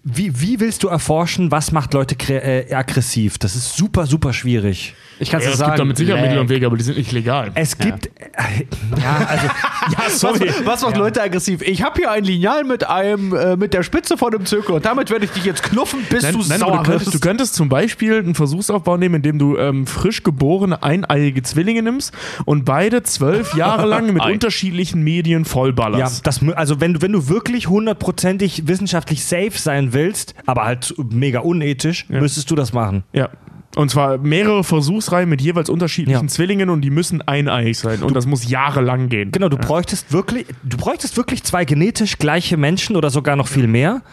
[0.04, 3.38] wie, wie willst du erforschen, was macht Leute äh, aggressiv?
[3.38, 4.96] Das ist super, super schwierig.
[5.24, 5.62] Ich kann es ja, sagen.
[5.62, 7.52] Es gibt damit sicher Mittel und Wege, aber die sind nicht legal.
[7.56, 8.08] Es gibt.
[8.08, 8.66] Äh,
[9.02, 9.48] ja, also.
[9.92, 10.50] ja, sorry.
[10.50, 11.00] Was, was macht ja.
[11.00, 11.62] Leute aggressiv?
[11.62, 14.86] Ich habe hier ein Lineal mit einem, äh, mit der Spitze von einem Zirkel und
[14.86, 17.56] damit werde ich dich jetzt knuffen, bis nein, du nein, sauer du könntest, du könntest
[17.56, 22.14] zum Beispiel einen Versuchsaufbau nehmen, indem du ähm, frisch geborene eineiige Zwillinge nimmst
[22.46, 26.18] und beide zwölf Jahre lang mit unterschiedlichen Medien vollballerst.
[26.18, 30.94] Ja, das, also wenn du, wenn du wirklich hundertprozentig wissenschaftlich safe sein willst, aber halt
[31.12, 32.20] mega unethisch, ja.
[32.20, 33.04] müsstest du das machen.
[33.14, 33.30] Ja.
[33.76, 36.28] Und zwar mehrere Versuchsreihen mit jeweils unterschiedlichen ja.
[36.28, 38.04] Zwillingen und die müssen eineiig sein.
[38.04, 39.32] Und du, das muss jahrelang gehen.
[39.32, 39.66] Genau, du ja.
[39.66, 44.04] bräuchtest wirklich, du bräuchtest wirklich zwei genetisch gleiche Menschen oder sogar noch viel mehr.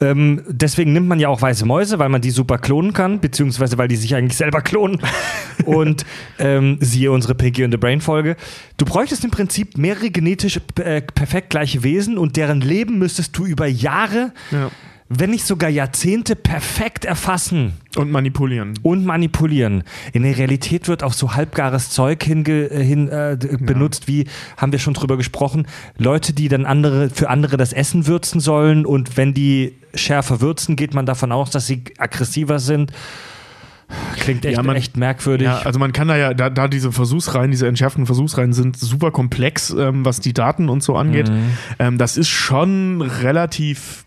[0.00, 3.76] Ähm, deswegen nimmt man ja auch weiße Mäuse, weil man die super klonen kann, beziehungsweise
[3.76, 5.00] weil die sich eigentlich selber klonen.
[5.64, 6.06] und
[6.38, 8.36] ähm, siehe unsere Piggy and the Brain Folge.
[8.76, 13.46] Du bräuchtest im Prinzip mehrere genetisch äh, perfekt gleiche Wesen und deren Leben müsstest du
[13.46, 14.70] über Jahre ja
[15.08, 17.72] wenn nicht sogar Jahrzehnte perfekt erfassen.
[17.96, 18.74] Und manipulieren.
[18.82, 19.84] Und manipulieren.
[20.12, 24.08] In der Realität wird auch so halbgares Zeug hinge, äh, hin, äh, benutzt, ja.
[24.08, 24.26] wie
[24.56, 25.66] haben wir schon drüber gesprochen.
[25.96, 30.76] Leute, die dann andere, für andere das Essen würzen sollen und wenn die schärfer würzen,
[30.76, 32.92] geht man davon aus, dass sie aggressiver sind.
[34.18, 35.46] Klingt echt, ja, man, echt merkwürdig.
[35.46, 39.10] Ja, also man kann da ja, da, da diese Versuchsreihen, diese entschärften Versuchsreihen sind super
[39.10, 41.30] komplex, ähm, was die Daten und so angeht.
[41.30, 41.50] Mhm.
[41.78, 44.04] Ähm, das ist schon relativ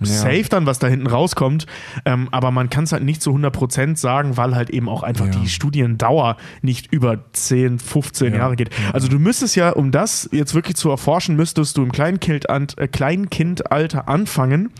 [0.00, 1.66] safe dann, was da hinten rauskommt.
[2.04, 5.26] Ähm, aber man kann es halt nicht zu 100% sagen, weil halt eben auch einfach
[5.26, 5.32] Ja.
[5.32, 8.38] die Studiendauer nicht über 10, 15 Ja.
[8.40, 8.70] Jahre geht.
[8.92, 12.88] Also du müsstest ja, um das jetzt wirklich zu erforschen, müsstest du im Kleinkind, äh,
[12.88, 14.70] Kleinkindalter anfangen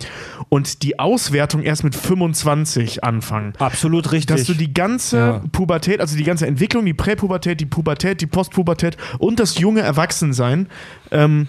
[0.49, 3.53] und die Auswertung erst mit 25 anfangen.
[3.59, 4.36] Absolut richtig.
[4.36, 5.43] Dass du die ganze.
[5.53, 10.69] Pubertät, also die ganze Entwicklung, die Präpubertät, die Pubertät, die Postpubertät und das junge Erwachsensein
[11.11, 11.49] ähm,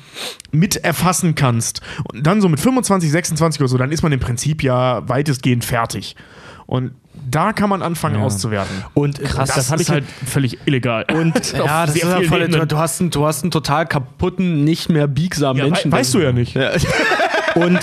[0.52, 1.82] mit erfassen kannst.
[2.12, 5.66] Und dann so mit 25, 26 oder so, dann ist man im Prinzip ja weitestgehend
[5.66, 6.16] fertig.
[6.66, 6.92] Und
[7.30, 8.22] da kann man anfangen Ja.
[8.26, 8.84] auszuwerten.
[8.94, 11.06] und krass, das, das, habe ist ich halt völlig illegal.
[11.12, 14.64] Und Ja, das ist ja voll, du, du, hast einen, du hast einen total kaputten,
[14.64, 15.92] nicht mehr biegsamen ja, Menschen.
[15.92, 16.56] wei- weißt du ja nicht.
[17.56, 17.80] Und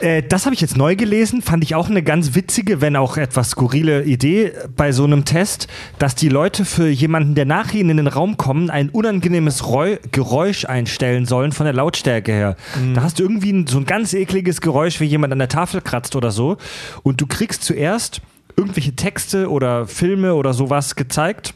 [0.00, 3.16] äh, das habe ich jetzt neu gelesen, fand ich auch eine ganz witzige, wenn auch
[3.16, 5.68] etwas skurrile Idee bei so einem Test,
[5.98, 9.98] dass die Leute für jemanden, der nach ihnen in den Raum kommen, ein unangenehmes Reu
[10.12, 12.56] Geräusch einstellen sollen von der Lautstärke her.
[12.94, 16.16] Da hast du irgendwie so ein ganz ekliges Geräusch, wie jemand an der Tafel kratzt
[16.16, 16.56] oder so.
[17.02, 18.20] Und du kriegst zuerst
[18.56, 21.54] irgendwelche Texte oder Filme oder sowas gezeigt.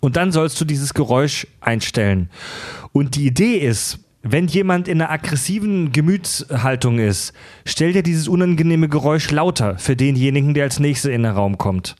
[0.00, 2.30] Und dann sollst du dieses Geräusch einstellen.
[2.92, 7.34] Und die Idee ist, wenn jemand in einer aggressiven Gemütshaltung ist,
[7.66, 11.94] stell dir dieses unangenehme Geräusch lauter für denjenigen, der als nächster in den Raum kommt.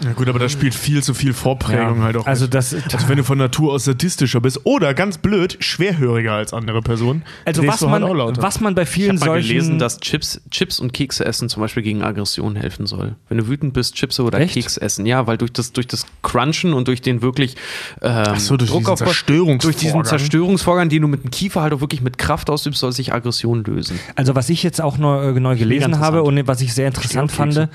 [0.00, 2.04] Ja gut, aber da spielt viel zu viel Vorprägung Ja.
[2.04, 2.26] halt auch.
[2.26, 2.54] Also mit.
[2.54, 6.82] das- also wenn du von Natur aus sadistischer bist oder ganz blöd, schwerhöriger als andere
[6.82, 8.42] Personen, Also was du halt man, auch lauter.
[8.42, 9.48] was man bei Ich vielen habe mal solchen...
[9.48, 13.14] gelesen, dass Chips, Chips und Kekse essen zum Beispiel gegen Aggression helfen soll.
[13.28, 14.54] Wenn du wütend bist, Chips oder Echt?
[14.54, 15.06] Keks essen.
[15.06, 17.56] Ja, weil durch das, durch das Crunchen und durch den wirklich
[18.02, 19.58] ähm, so, durch diesen Zerstörungsvorgang.
[19.60, 22.92] durch diesen Zerstörungsvorgang, den du mit dem Kiefer halt auch wirklich mit Kraft ausübst, soll
[22.92, 23.98] sich Aggression lösen.
[24.14, 27.32] Also was ich jetzt auch neu, äh, neu gelesen habe und was ich sehr interessant
[27.32, 27.68] fand,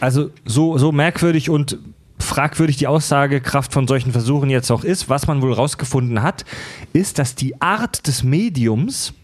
[0.00, 1.78] also so, so merkwürdig und
[2.18, 6.44] fragwürdig die Aussagekraft von solchen Versuchen jetzt auch ist, was man wohl rausgefunden hat,
[6.92, 9.14] ist, dass die Art des Mediums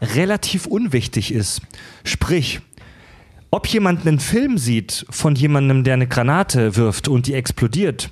[0.00, 1.62] relativ unwichtig ist.
[2.04, 2.60] Sprich,
[3.50, 8.10] ob jemand einen Film sieht von jemandem, der eine Granate wirft und die explodiert,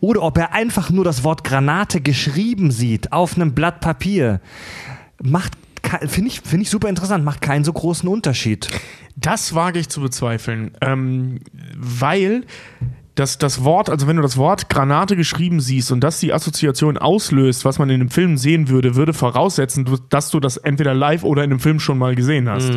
[0.00, 4.40] oder ob er einfach nur das Wort Granate geschrieben sieht auf einem Blatt Papier,
[5.22, 5.52] macht
[6.06, 8.68] finde ich, find ich super interessant, macht keinen so großen Unterschied.
[9.16, 11.40] Das wage ich zu bezweifeln, ähm,
[11.76, 12.44] weil
[13.18, 16.96] das, das Wort, also wenn du das Wort Granate geschrieben siehst und das die Assoziation
[16.98, 21.24] auslöst, was man in einem Film sehen würde, würde voraussetzen, dass du das entweder live
[21.24, 22.72] oder in einem Film schon mal gesehen hast.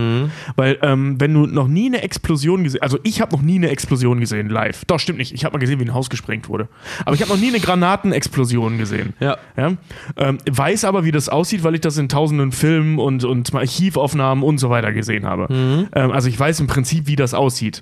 [0.55, 3.69] Weil ähm, wenn du noch nie eine Explosion gesehen, also ich habe noch nie eine
[3.69, 4.85] Explosion gesehen live.
[4.85, 5.33] Doch, stimmt nicht.
[5.33, 6.67] Ich habe mal gesehen, wie ein Haus gesprengt wurde.
[7.05, 9.13] Aber ich habe noch nie eine Granatenexplosion gesehen.
[9.19, 9.37] Ja.
[9.55, 9.73] Ja?
[10.17, 14.43] Ähm, weiß aber, wie das aussieht, weil ich das in tausenden Filmen und, und Archivaufnahmen
[14.43, 15.53] und so weiter gesehen habe.
[15.93, 17.81] Ähm, also ich weiß im Prinzip, wie das aussieht.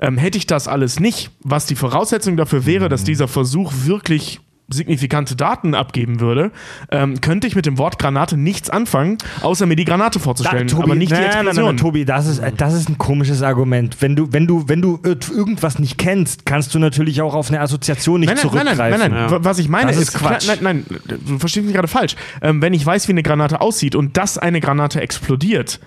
[0.00, 4.40] Ähm, hätte ich das alles nicht, was die Voraussetzung dafür wäre, dass dieser Versuch wirklich
[4.72, 6.52] signifikante Daten abgeben würde,
[6.92, 10.94] ähm, könnte ich mit dem Wort Granate nichts anfangen, außer mir die Granate vorzustellen, aber
[10.94, 11.64] nicht die nein, nein, nein, Explosion.
[11.70, 13.96] nein, Tobi, das ist, das ist ein komisches Argument.
[14.00, 17.48] Wenn du, wenn du, wenn du ir- irgendwas nicht kennst, kannst du natürlich auch auf
[17.48, 19.00] eine Assoziation nicht Nein, nein, nein, zurückgreifen.
[19.00, 19.44] nein, nein, nein.
[19.44, 20.46] Was ich meine Das ist, ist Quatsch.
[20.46, 22.14] Nein, nein, nein, du verstehst mich gerade falsch.
[22.40, 25.80] Ähm, wenn ich weiß, wie eine Granate aussieht und dass eine Granate explodiert,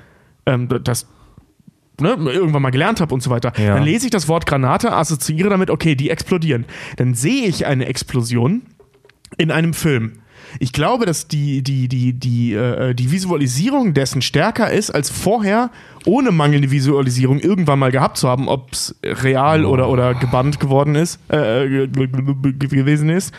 [0.46, 1.08] ähm, das
[2.00, 3.76] ne, irgendwann mal gelernt habe und so weiter, Ja.
[3.76, 6.66] dann lese ich das Wort Granate, assoziiere damit, okay, die explodieren.
[6.98, 8.64] Dann sehe ich eine Explosion
[9.38, 10.14] in einem Film.
[10.60, 15.72] Ich glaube, dass die, die, die, die, äh, die Visualisierung dessen stärker ist, als vorher
[16.06, 20.94] ohne mangelnde Visualisierung irgendwann mal gehabt zu haben, ob es real oder, oder gebannt geworden
[20.96, 21.88] ist, äh, ge-
[22.58, 23.34] gewesen ist.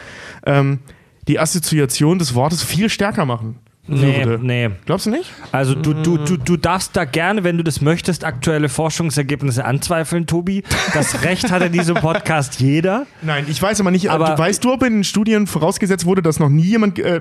[0.44, 0.80] Ähm,
[1.28, 4.44] die Assoziation des Wortes viel stärker machen Nee, würde.
[4.46, 4.70] nee.
[4.86, 5.30] Glaubst du nicht?
[5.52, 10.26] Also du, du, du, du darfst da gerne, wenn du das möchtest, aktuelle Forschungsergebnisse anzweifeln,
[10.26, 10.62] Tobi.
[10.94, 13.06] Das Recht hat in diesem Podcast jeder.
[13.20, 14.10] Nein, ich weiß aber nicht.
[14.10, 17.20] Aber- Aber weißt du, ob in den Studien vorausgesetzt wurde, dass noch nie jemand, äh,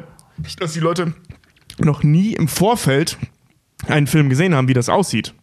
[0.60, 1.14] dass die Leute
[1.80, 3.18] noch nie im Vorfeld
[3.88, 5.34] einen Film gesehen haben, wie das aussieht?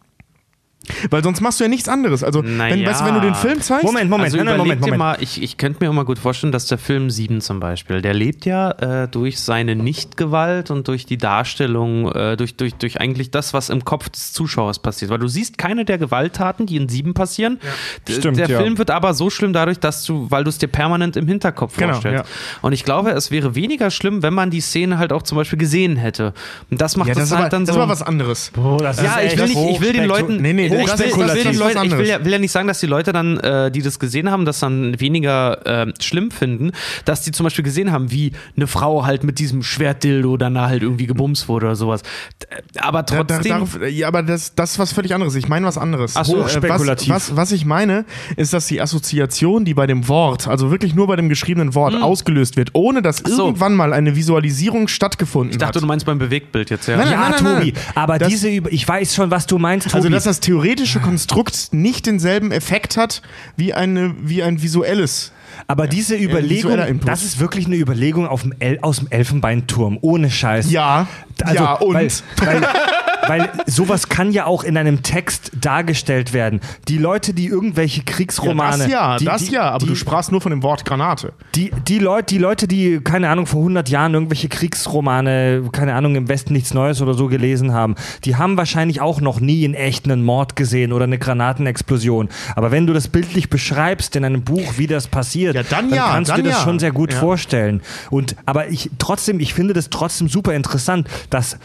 [1.09, 2.23] Weil sonst machst du ja nichts anderes.
[2.23, 2.87] Also, wenn, Naja.
[2.89, 3.83] weißt du, wenn du den Film zeigst.
[3.85, 4.97] Moment, Moment, also Moment, dir Moment.
[4.97, 8.01] mal, ich, ich könnte mir auch mal gut vorstellen, dass der Film 7 zum Beispiel,
[8.01, 8.71] der lebt ja
[9.03, 13.69] äh, durch seine Nichtgewalt und durch die Darstellung, äh, durch, durch, durch eigentlich das, was
[13.69, 15.11] im Kopf des Zuschauers passiert.
[15.11, 17.59] Weil du siehst keine der Gewalttaten, die in 7 passieren.
[18.07, 18.59] D- Stimmt, der ja.
[18.59, 21.75] Film wird aber so schlimm dadurch, dass du, weil du es dir permanent im Hinterkopf
[21.77, 22.25] Genau, vorstellst.
[22.29, 22.59] ja.
[22.61, 25.59] Und ich glaube, es wäre weniger schlimm, wenn man die Szene halt auch zum Beispiel
[25.59, 26.33] gesehen hätte.
[26.69, 27.81] Und das macht ja, das, das, ist halt aber, dann das so.
[27.81, 28.51] war was anderes.
[28.57, 30.99] Oh, das ja, ist ich will nicht, ich will den Leuten, Nee, nee, ich ich,
[30.99, 33.37] will, ich, will Leute, ich will, ja, will ja nicht sagen, dass die Leute dann,
[33.39, 36.71] äh, die das gesehen haben, das dann weniger äh, schlimm finden,
[37.05, 40.67] dass die zum Beispiel gesehen haben, wie eine Frau halt mit diesem Schwertdildo dann da
[40.67, 42.01] halt irgendwie gebumst wurde oder sowas.
[42.41, 43.51] D- Aber Da, da, trotzdem.
[43.53, 45.35] darauf, ja, aber das, das ist was völlig anderes.
[45.35, 46.15] Ich meine was anderes.
[46.15, 47.09] Ach so, Äh, hochspekulativ.
[47.09, 48.05] Was, was, was ich meine,
[48.37, 51.95] ist, dass die Assoziation, die bei dem Wort, also wirklich nur bei dem geschriebenen Wort,
[52.01, 53.45] ausgelöst wird, ohne dass so.
[53.47, 55.83] irgendwann mal eine Visualisierung stattgefunden ich dachte, hat.
[55.83, 56.97] du meinst beim Bewegtbild jetzt, ja.
[56.97, 57.83] Nein, Ja, nein, nein, Tobi, nein.
[57.95, 59.97] aber Das- diese, Über ich weiß schon, was du meinst, Tobi.
[59.97, 63.21] Also, dass das theoretische Konstrukt nicht denselben Effekt hat
[63.55, 65.31] wie, eine, wie ein visuelles.
[65.67, 70.69] aber diese Überlegung, das ist wirklich eine Überlegung auf dem aus dem Elfenbeinturm, ohne Scheiß.
[70.71, 71.07] Ja,
[71.43, 71.93] Also, ja, und?
[71.95, 72.61] Weil, weil,
[73.27, 76.61] weil sowas kann ja auch in einem Text dargestellt werden.
[76.87, 78.83] Die Leute, die irgendwelche Kriegsromane.
[78.83, 81.33] das ja, die, das die, ja, aber die, du sprachst nur von dem Wort Granate.
[81.55, 84.49] Die, die, Leute, die Leute, die, keine Ahnung, vor 100 Jahren irgendwelche
[84.91, 87.95] Kriegsromane, keine Ahnung, im Westen nichts Neues oder so gelesen haben,
[88.25, 92.29] die haben wahrscheinlich auch noch nie in echt einen Mord gesehen oder eine Granatenexplosion.
[92.55, 96.09] Aber wenn du das bildlich beschreibst in einem Buch, wie das passiert, Ja, dann ja,
[96.11, 96.63] kannst du dann dir das ja.
[96.65, 97.19] schon sehr gut Ja.
[97.19, 97.81] vorstellen.
[98.09, 101.57] Und, aber ich trotzdem, ich finde das trotzdem super interessant, dass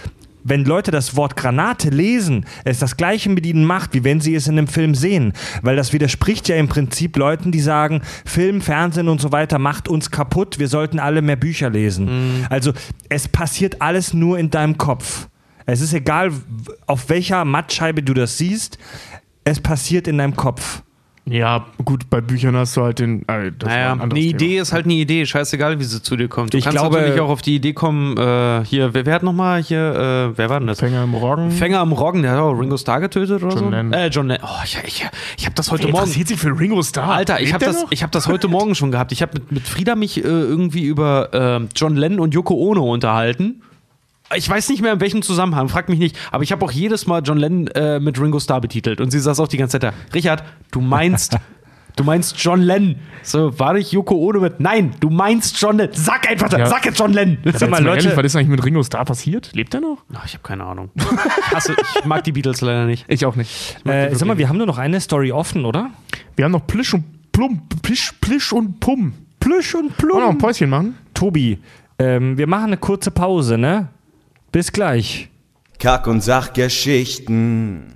[0.49, 4.35] wenn Leute das Wort Granate lesen, es das gleiche mit ihnen macht, wie wenn sie
[4.35, 5.33] es in einem Film sehen.
[5.63, 9.89] Weil das widerspricht ja im Prinzip Leuten, die sagen, Film, Fernsehen und so weiter macht
[9.89, 12.47] uns kaputt, wir sollten alle mehr Bücher lesen.
[12.49, 12.73] Also
[13.09, 15.29] es passiert alles nur in deinem Kopf.
[15.67, 16.33] Es ist egal,
[16.87, 18.79] auf welcher Mattscheibe du das siehst,
[19.45, 20.83] es passiert in deinem Kopf.
[21.29, 23.23] Ja, gut, bei Büchern hast du halt den.
[23.29, 24.63] Äh, das Naja, ein eine Idee Thema.
[24.63, 26.55] ist halt eine Idee, scheißegal, wie sie zu dir kommt.
[26.55, 29.25] Du Ich kannst glaube- natürlich auch auf die Idee kommen, äh, hier, wer, wer hat
[29.25, 30.79] nochmal hier, äh, wer war denn das?
[30.79, 31.51] Fänger im Roggen.
[31.51, 33.71] Fänger am Roggen, der hat auch Ringo Starr getötet oder John so?
[33.71, 33.93] Lennon.
[33.93, 34.49] Äh, John Lennon.
[34.49, 36.05] Oh, ich, ich, ich habe das heute Wer Morgen.
[36.05, 37.11] interessiert sich für Ringo Starr?
[37.15, 37.91] Alter, ich habe der das, noch?
[37.91, 39.11] ich hab das heute Morgen schon gehabt.
[39.11, 42.93] Ich habe mit, mit Frieda mich äh, irgendwie über äh, John Lennon und Yoko Ono
[42.93, 43.63] unterhalten.
[44.35, 46.17] Ich weiß nicht mehr in welchem Zusammenhang, frag mich nicht.
[46.33, 49.01] Aber ich habe auch jedes Mal John Lennon äh, mit Ringo Starr betitelt.
[49.01, 50.15] Und sie saß auch die ganze Zeit da.
[50.15, 50.43] Richard,
[50.73, 51.37] du meinst,
[51.97, 52.97] du meinst John Lennon.
[53.23, 54.59] So, war nicht Yoko Ono mit.
[54.59, 55.95] Nein, du meinst John Lennon.
[55.95, 56.67] Sag einfach, Ja.
[56.67, 57.39] sag jetzt John Lennon.
[57.45, 59.51] Sag mal, mal, Leute- ehrlich, was ist eigentlich mit Ringo Starr passiert?
[59.55, 59.99] Lebt er noch?
[60.13, 60.91] Ach, ich habe keine Ahnung.
[60.97, 61.05] Ich,
[61.55, 63.05] hasse, ich mag die Beatles leider nicht.
[63.09, 63.77] Ich auch nicht.
[63.85, 65.91] Äh, sag mal, wir haben nur noch eine Story offen, oder?
[66.35, 67.63] Wir haben noch Plisch und Plum.
[67.83, 69.13] Plisch, Plisch und Pum.
[69.39, 70.39] Plüsch und Wollen wir noch ein Plum.
[70.39, 70.97] Päuschen machen?
[71.15, 71.59] Tobi,
[72.01, 73.89] ähm, wir machen eine kurze Pause, ne?
[74.57, 75.29] Bis gleich.
[75.79, 77.93] Kack- und Sachgeschichten.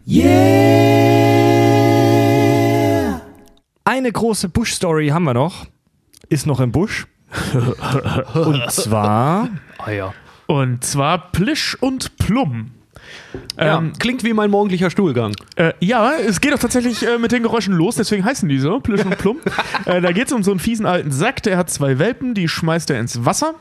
[3.82, 5.68] Eine große Bush-Story haben wir noch.
[6.28, 7.06] Ist noch im Busch.
[8.34, 9.48] Und zwar.
[9.78, 10.12] Ah ja.
[10.48, 12.72] Und zwar Plisch und Plum.
[13.56, 13.78] ja.
[13.78, 15.32] Ähm, Klingt wie mein morgendlicher Stuhlgang.
[15.56, 18.80] Äh, ja, es geht auch tatsächlich äh, mit den Geräuschen los, deswegen heißen die so,
[18.80, 19.38] Plisch und Plum.
[19.86, 22.48] äh, da geht es um so einen fiesen alten Sack, der hat zwei Welpen, die
[22.48, 23.54] schmeißt er ins Wasser.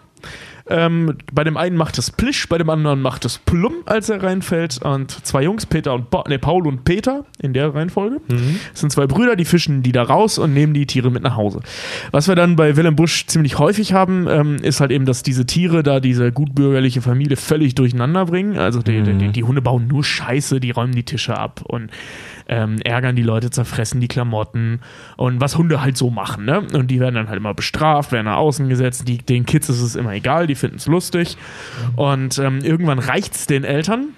[0.69, 4.21] Ähm, bei dem einen macht es Plisch, bei dem anderen macht es Plum, als er
[4.21, 4.81] reinfällt.
[4.83, 8.21] Und zwei Jungs, Peter und ba nee, Paul und Peter, in der Reihenfolge.
[8.71, 11.35] Das sind zwei Brüder, die fischen die da raus und nehmen die Tiere mit nach
[11.35, 11.61] Hause.
[12.11, 15.45] Was wir dann bei Willem Busch ziemlich häufig haben, ähm, ist halt eben, dass diese
[15.45, 18.57] Tiere da diese gutbürgerliche Familie völlig durcheinander bringen.
[18.57, 21.89] Also die, die, die Hunde bauen nur Scheiße, die räumen die Tische ab und
[22.49, 24.81] ähm, ärgern die Leute, zerfressen die Klamotten
[25.15, 26.45] und was Hunde halt so machen.
[26.45, 26.61] Ne?
[26.73, 29.07] Und die werden dann halt immer bestraft, werden nach außen gesetzt.
[29.07, 31.37] Die, den Kids ist es immer egal, die finden es lustig.
[31.95, 34.09] Und ähm, irgendwann reicht es den Eltern.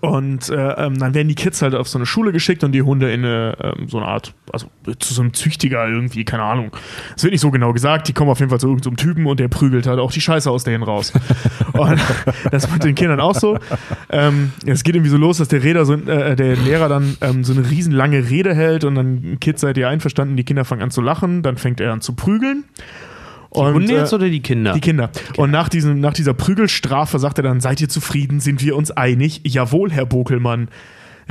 [0.00, 2.82] Und äh, ähm, dann werden die Kids halt auf so eine Schule geschickt und die
[2.82, 4.68] Hunde in eine, ähm, so eine Art, also
[4.98, 6.70] zu so einem Züchtiger irgendwie, keine Ahnung.
[7.16, 9.40] Es wird nicht so genau gesagt, die kommen auf jeden Fall zu irgendeinem Typen und
[9.40, 11.12] der prügelt halt auch die Scheiße aus denen raus.
[11.72, 12.00] und
[12.50, 13.58] das wird den Kindern auch so.
[14.08, 17.44] Ähm, es geht irgendwie so los, dass der, Räder so, äh, der Lehrer dann ähm,
[17.44, 20.90] so eine riesenlange Rede hält und dann, Kids seid ihr einverstanden, die Kinder fangen an
[20.90, 22.64] zu lachen, dann fängt er an zu prügeln.
[23.52, 24.72] Und, Hunde jetzt äh, oder die Kinder?
[24.72, 25.10] die Kinder.
[25.36, 28.90] Und nach, diesem, nach dieser Prügelstrafe sagt er dann, seid ihr zufrieden, sind wir uns
[28.90, 29.42] einig?
[29.44, 30.68] Jawohl, Herr Bokelmann,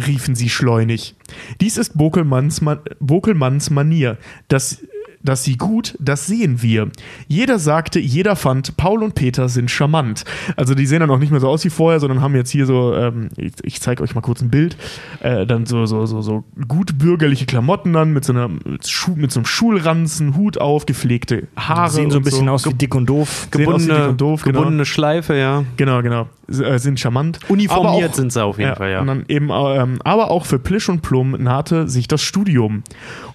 [0.06, 1.16] riefen sie schleunig.
[1.60, 4.18] Dies ist Bokelmanns, Ma Bokelmanns Manier.
[4.50, 4.84] Das,
[5.24, 6.90] dass sie gut, das sehen wir.
[7.28, 10.24] Jeder sagte, jeder fand, Paul und Peter sind charmant.
[10.56, 12.66] Also die sehen dann auch nicht mehr so aus wie vorher, sondern haben jetzt hier
[12.66, 14.78] so, ähm, ich, ich zeige euch mal kurz ein Bild,
[15.22, 19.16] äh, dann so, so, so, so gut bürgerliche Klamotten an, mit so, einer, mit, Schu
[19.16, 21.92] mit so einem Schulranzen, Hut auf, gepflegte Haare.
[21.92, 23.48] Sehen so ein bisschen aus wie dick und doof.
[23.54, 24.60] Dick gebundene, und doof, genau.
[24.60, 25.64] gebundene Schleife, ja.
[25.78, 26.28] Genau, genau.
[26.60, 27.40] Äh, sind charmant.
[27.50, 29.02] Uniformiert auch- sind sie auf jeden ja, Fall, ja.
[29.28, 32.84] Eben, ähm, aber auch für Plisch und Plum nahte sich das Studium.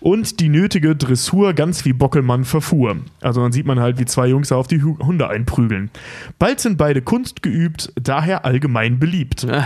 [0.01, 2.97] Und die nötige Dressur ganz wie Bockelmann verfuhr.
[3.21, 5.91] Also dann sieht man halt, wie zwei Jungs auf die Hu- Hunde einprügeln.
[6.39, 9.47] Bald sind beide Kunst geübt, daher allgemein beliebt.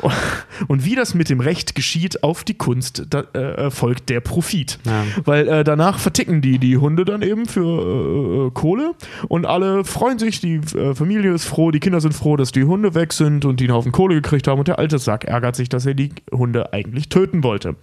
[0.68, 4.78] Und wie das mit dem Recht geschieht, auf die Kunst da, äh, folgt der Profit.
[4.84, 5.04] Ja.
[5.24, 8.94] Weil äh, danach verticken die die Hunde dann eben für äh, Kohle
[9.28, 12.64] und alle freuen sich, die äh, Familie ist froh, die Kinder sind froh, dass die
[12.64, 15.56] Hunde weg sind und die einen Haufen Kohle gekriegt haben und der alte Sack ärgert
[15.56, 17.76] sich, dass er die Hunde eigentlich töten wollte.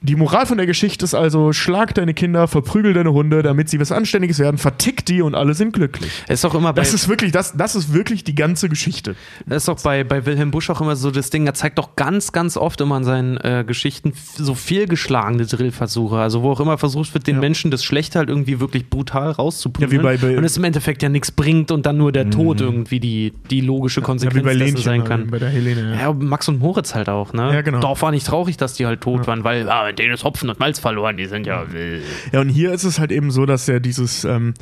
[0.00, 3.80] Die Moral von der Geschichte ist also, schlag deine Kinder, verprügel deine Hunde, damit sie
[3.80, 6.12] was Anständiges werden, vertick die und alle sind glücklich.
[6.28, 9.16] Ist auch immer bei, Das ist wirklich, das, das ist wirklich die ganze Geschichte.
[9.46, 11.96] das ist auch bei, bei Wilhelm Busch auch immer so das Ding, er zeigt doch
[11.96, 16.16] ganz, ganz oft immer in seinen äh, Geschichten so fehlgeschlagene Drillversuche.
[16.16, 17.40] Also wo auch immer versucht wird, den Ja.
[17.40, 19.90] Menschen das Schlechte halt irgendwie wirklich brutal rauszuprügeln.
[19.92, 22.30] Ja, wie bei- bei- und es im Endeffekt ja nichts bringt und dann nur der
[22.30, 25.26] Tod irgendwie die, die logische Ja, Konsequenz dessen Lenchen, sein kann.
[25.28, 25.94] bei der Helene.
[25.96, 26.00] Ja.
[26.02, 27.52] Ja, Max und Moritz halt auch, ne?
[27.52, 27.80] Ja, genau.
[27.80, 30.58] Dorf war nicht traurig, dass die halt tot waren, weil ah, denen ist Hopfen und
[30.58, 31.62] Malz verloren, die sind ja.
[31.64, 32.00] Äh,
[32.32, 34.54] Ja, und hier ist es halt eben so, dass er dieses, ähm,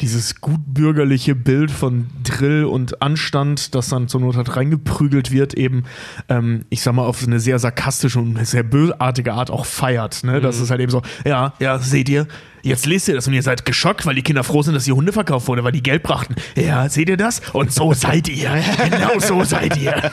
[0.00, 5.84] dieses gutbürgerliche Bild von Drill und Anstand, das dann zur Not halt reingeprügelt wird, eben,
[6.28, 10.24] ähm, ich sag mal, auf eine sehr sarkastische und sehr bösartige Art auch feiert.
[10.24, 10.40] Ne?
[10.40, 12.26] Das ist halt eben so, ja, ja, seht ihr,
[12.62, 14.92] jetzt lest ihr das und ihr seid geschockt, weil die Kinder froh sind, dass die
[14.92, 16.34] Hunde verkauft wurden, weil die Geld brachten.
[16.56, 17.40] Ja, seht ihr das?
[17.52, 18.50] Und so seid ihr.
[18.90, 19.94] Genau so seid ihr.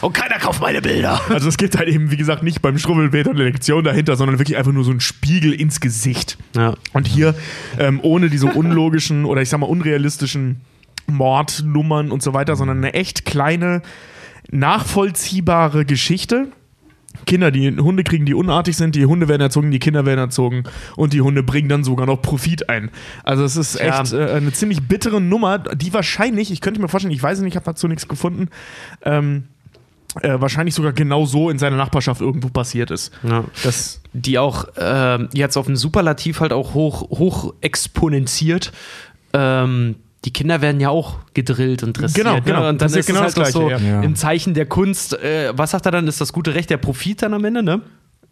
[0.00, 1.20] und keiner kauft meine Bilder.
[1.28, 4.56] Also es gibt halt eben, wie gesagt, nicht beim Schrubbelpeter eine Lektion dahinter, sondern wirklich
[4.56, 6.38] einfach nur so ein Spiegel ins Gesicht.
[6.54, 6.74] Ja.
[6.92, 7.34] Und hier
[7.78, 10.60] ähm, ohne diese unlogischen oder ich sag mal unrealistischen
[11.06, 13.82] Mordnummern und so weiter, sondern eine echt kleine,
[14.50, 16.48] nachvollziehbare Geschichte.
[17.24, 20.64] Kinder, die Hunde kriegen, die unartig sind, die Hunde werden erzogen, die Kinder werden erzogen
[20.96, 22.90] und die Hunde bringen dann sogar noch Profit ein.
[23.24, 24.02] Also es ist Ja.
[24.02, 27.44] echt äh, eine ziemlich bittere Nummer, die wahrscheinlich, ich könnte mir vorstellen, ich weiß es
[27.44, 28.48] nicht, ich habe dazu nichts gefunden,
[29.04, 29.44] ähm,
[30.22, 33.12] äh, wahrscheinlich sogar genau so in seiner Nachbarschaft irgendwo passiert ist.
[33.22, 33.44] Ja.
[33.62, 38.72] Das, die auch ähm, jetzt auf einen Superlativ halt auch hoch, hoch exponentiert.
[39.32, 42.26] Ähm, die Kinder werden ja auch gedrillt und dressiert.
[42.26, 42.60] Genau, genau.
[42.62, 42.68] Ne?
[42.70, 44.02] Und dann Das ist genau es halt das auch so Gleiche, ja.
[44.02, 45.12] im Zeichen der Kunst.
[45.14, 46.08] Äh, was sagt er dann?
[46.08, 47.82] Ist das gute Recht der Profit dann am Ende, ne?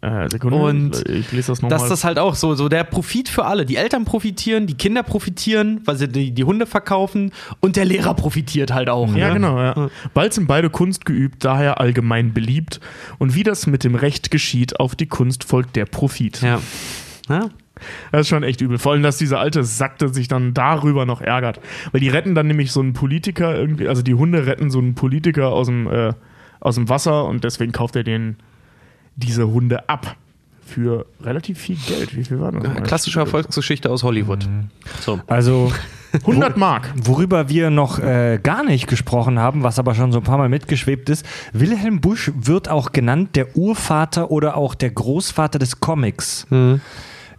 [0.05, 1.77] äh, Sekunde, Und ich lese das nochmal.
[1.77, 3.65] Dass das halt auch so, so der Profit für alle.
[3.65, 8.13] Die Eltern profitieren, die Kinder profitieren, weil sie die, die Hunde verkaufen und der Lehrer
[8.13, 9.13] profitiert halt auch.
[9.15, 9.33] Ja, ne?
[9.33, 9.59] genau.
[9.59, 9.89] Ja.
[10.13, 12.79] Bald sind beide Kunst geübt, daher allgemein beliebt.
[13.17, 16.41] Und wie das mit dem Recht geschieht, auf die Kunst folgt der Profit.
[16.41, 16.59] Ja.
[17.29, 17.49] Ja.
[18.11, 18.77] Das ist schon echt übel.
[18.77, 21.59] Vor allem, dass dieser alte Sackte sich dann darüber noch ärgert.
[21.91, 24.95] Weil die retten dann nämlich so einen Politiker irgendwie, also die Hunde retten so einen
[24.95, 26.13] Politiker aus dem, äh,
[26.59, 28.37] aus dem Wasser und deswegen kauft er den
[29.15, 30.15] diese Hunde ab.
[30.65, 32.15] Für relativ viel Geld.
[32.15, 32.63] Wie viel war das?
[32.63, 34.49] Äh, Klassische Erfolgsgeschichte aus Hollywood.
[34.99, 35.19] So.
[35.27, 35.71] Also
[36.21, 36.91] 100 Mark.
[36.95, 40.49] Worüber wir noch äh, gar nicht gesprochen haben, was aber schon so ein paar Mal
[40.49, 41.23] mitgeschwebt ist,
[41.53, 46.47] Wilhelm Busch wird auch genannt der Urvater oder auch der Großvater des Comics.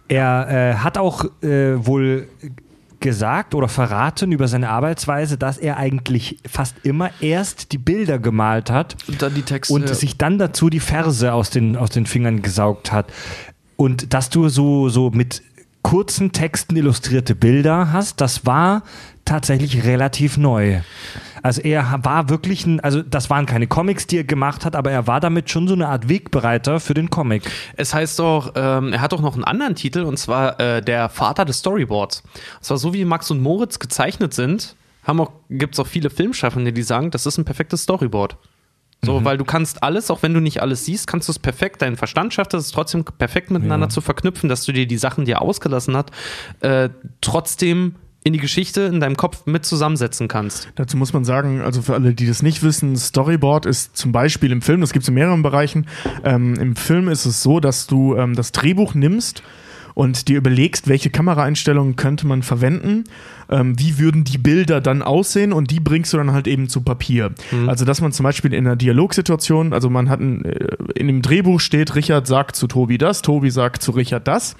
[0.07, 2.27] Er äh, hat auch äh, wohl
[2.99, 8.71] gesagt oder verraten über seine Arbeitsweise, dass er eigentlich fast immer erst die Bilder gemalt
[8.71, 9.73] hat Und dann die Texte.
[9.73, 13.11] und sich dann dazu die Verse aus den, aus den Fingern gesaugt hat.
[13.75, 15.43] Und dass du so, so mit
[15.83, 18.83] kurzen Texten illustrierte Bilder hast, das war
[19.25, 20.79] tatsächlich relativ neu.
[21.43, 24.91] Also er war wirklich ein, also das waren keine Comics, die er gemacht hat, aber
[24.91, 27.43] er war damit schon so eine Art Wegbereiter für den Comic.
[27.75, 31.09] Es heißt doch, ähm, er hat doch noch einen anderen Titel und zwar äh, der
[31.09, 32.21] Vater des Storyboards.
[32.21, 36.73] Und zwar so wie Max und Moritz gezeichnet sind, auch, gibt es auch viele Filmschaffende,
[36.73, 38.37] die sagen, das ist ein perfektes Storyboard.
[39.03, 41.81] So, weil du kannst alles, auch wenn du nicht alles siehst, kannst du es perfekt,
[41.81, 45.33] dein Verstand schafft es trotzdem perfekt miteinander zu verknüpfen, dass du dir die Sachen, die
[45.33, 46.11] er ausgelassen hat,
[46.61, 46.89] äh,
[47.21, 47.95] trotzdem
[48.27, 50.69] in die Geschichte in deinem Kopf mit zusammensetzen kannst.
[50.75, 54.51] Dazu muss man sagen, also für alle, die das nicht wissen, Storyboard ist zum Beispiel
[54.51, 55.87] im Film, das gibt es in mehreren Bereichen.
[56.23, 59.43] Ähm, Im Film ist es so, dass du ähm, das Drehbuch nimmst
[59.97, 63.05] und dir überlegst, welche Kameraeinstellungen könnte man verwenden,
[63.49, 66.81] ähm, wie würden die Bilder dann aussehen und die bringst du dann halt eben zu
[66.81, 67.31] Papier.
[67.65, 71.23] Also dass man zum Beispiel in einer Dialogsituation, also man hat ein, äh, in dem
[71.23, 74.55] Drehbuch steht, Richard sagt zu Tobi das, Tobi sagt zu Richard das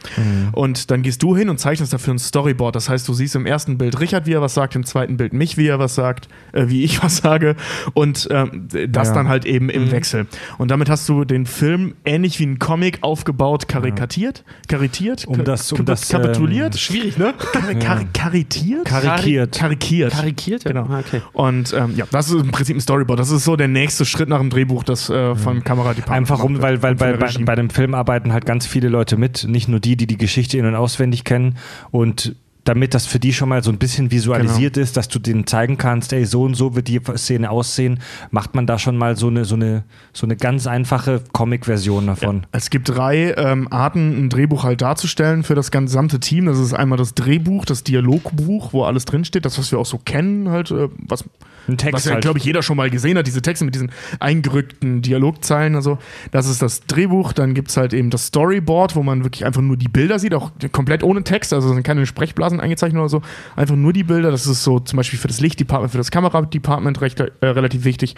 [0.53, 2.75] und dann gehst du hin und zeichnest dafür ein Storyboard.
[2.75, 5.33] Das heißt, du siehst im ersten Bild Richard, wie er was sagt, im zweiten Bild
[5.33, 7.55] mich, wie er was sagt, äh, wie ich was sage
[7.93, 9.13] und ähm, das Ja.
[9.13, 10.25] dann halt eben im Wechsel.
[10.57, 15.71] Und damit hast du den Film ähnlich wie ein Comic aufgebaut, karikatiert, karitiert, Um das-
[15.73, 17.33] um das, kapituliert, ähm, Schwierig, ne?
[17.37, 19.57] Kar kar karikiert, Karikiert.
[19.57, 20.13] karikiert.
[20.13, 20.71] Karikiert, ja.
[20.71, 20.85] Genau.
[20.89, 21.21] Ah, Okay.
[21.33, 23.19] Und ähm, ja, das ist im Prinzip ein Storyboard.
[23.19, 26.61] Das ist so der nächste Schritt nach dem Drehbuch, das äh, vom Kameradepartement Einfach um,
[26.61, 29.67] weil, weil von bei, bei, bei dem Film arbeiten halt ganz viele Leute mit, nicht
[29.67, 31.57] nur die, die die Geschichte in- und auswendig kennen.
[31.91, 32.35] Und
[32.67, 34.83] damit das für die schon mal so ein bisschen visualisiert Genau.
[34.83, 37.99] ist, dass du denen zeigen kannst, ey, so und so wird die Szene aussehen,
[38.31, 39.83] macht man da schon mal so eine, so eine,
[40.13, 42.45] so eine ganz einfache Comic-Version davon.
[42.51, 46.45] Es gibt drei ähm, Arten, ein Drehbuch halt darzustellen für das gesamte Team.
[46.45, 49.97] Das ist einmal das Drehbuch, das Dialogbuch, wo alles drinsteht, das, was wir auch so
[49.97, 51.23] kennen, halt, äh, was
[51.67, 52.23] Ein Text was ja, halt.
[52.23, 55.97] glaube ich, jeder schon mal gesehen hat, diese Texte mit diesen eingerückten Dialogzeilen und so.
[56.31, 57.33] Das ist das Drehbuch.
[57.33, 60.33] Dann gibt es halt eben das Storyboard, wo man wirklich einfach nur die Bilder sieht,
[60.33, 63.21] auch komplett ohne Text, also sind keine Sprechblasen eingezeichnet oder so.
[63.55, 64.31] Einfach nur die Bilder.
[64.31, 68.15] Das ist so zum Beispiel für das Lichtdepartment, für das Kameradepartment recht, äh, relativ wichtig.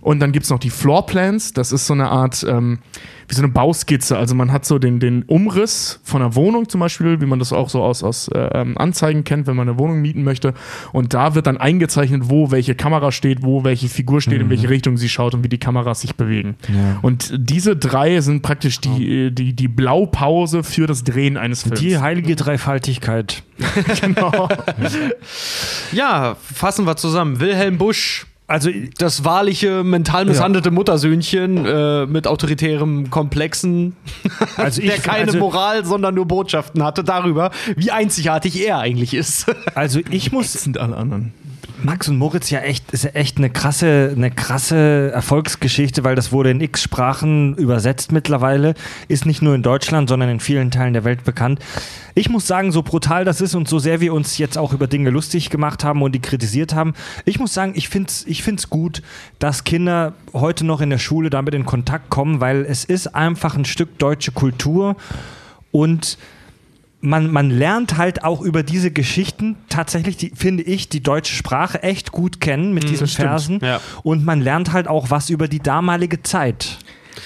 [0.00, 1.52] Und dann gibt es noch die Floorplans.
[1.52, 2.78] Das ist so eine Art, ähm,
[3.28, 4.16] wie so eine Bauskizze.
[4.16, 7.52] Also man hat so den, den Umriss von einer Wohnung zum Beispiel, wie man das
[7.52, 10.54] auch so aus, aus äh, ähm, Anzeigen kennt, wenn man eine Wohnung mieten möchte.
[10.92, 14.68] Und da wird dann eingezeichnet, wo welche Kamera steht, wo welche Figur steht, in welche
[14.70, 16.56] Richtung sie schaut und wie die Kameras sich bewegen.
[17.02, 21.80] Und diese drei sind praktisch die, äh, die, die Blaupause für das Drehen eines Films.
[21.80, 23.42] Die heilige Dreifaltigkeit.
[24.00, 24.48] genau.
[25.92, 27.40] Ja, fassen wir zusammen.
[27.40, 33.94] Wilhelm Busch, Also, das wahrliche, mental misshandelte Muttersöhnchen äh, mit autoritärem Komplexen,
[34.56, 39.12] also ich, der keine also, Moral, sondern nur Botschaften hatte darüber, wie einzigartig er eigentlich
[39.12, 39.46] ist.
[39.74, 41.34] also ich muss sind alle anderen.
[41.82, 46.32] Max und Moritz ja echt, ist ja echt eine krasse, eine krasse Erfolgsgeschichte, weil das
[46.32, 48.74] wurde in x Sprachen übersetzt mittlerweile,
[49.06, 51.60] ist nicht nur in Deutschland, sondern in vielen Teilen der Welt bekannt.
[52.14, 54.88] Ich muss sagen, so brutal das ist und so sehr wir uns jetzt auch über
[54.88, 56.94] Dinge lustig gemacht haben und die kritisiert haben,
[57.24, 59.02] ich muss sagen, ich finde es ich find's gut,
[59.38, 63.56] dass Kinder heute noch in der Schule damit in Kontakt kommen, weil es ist einfach
[63.56, 64.96] ein Stück deutsche Kultur
[65.70, 66.18] und
[67.00, 71.82] man, man lernt halt auch über diese Geschichten tatsächlich, die, finde ich, die deutsche Sprache
[71.82, 73.28] echt gut kennen mit diesen stimmt.
[73.28, 73.58] Versen.
[73.62, 73.80] Ja.
[74.02, 76.78] Und man lernt halt auch was über die damalige Zeit.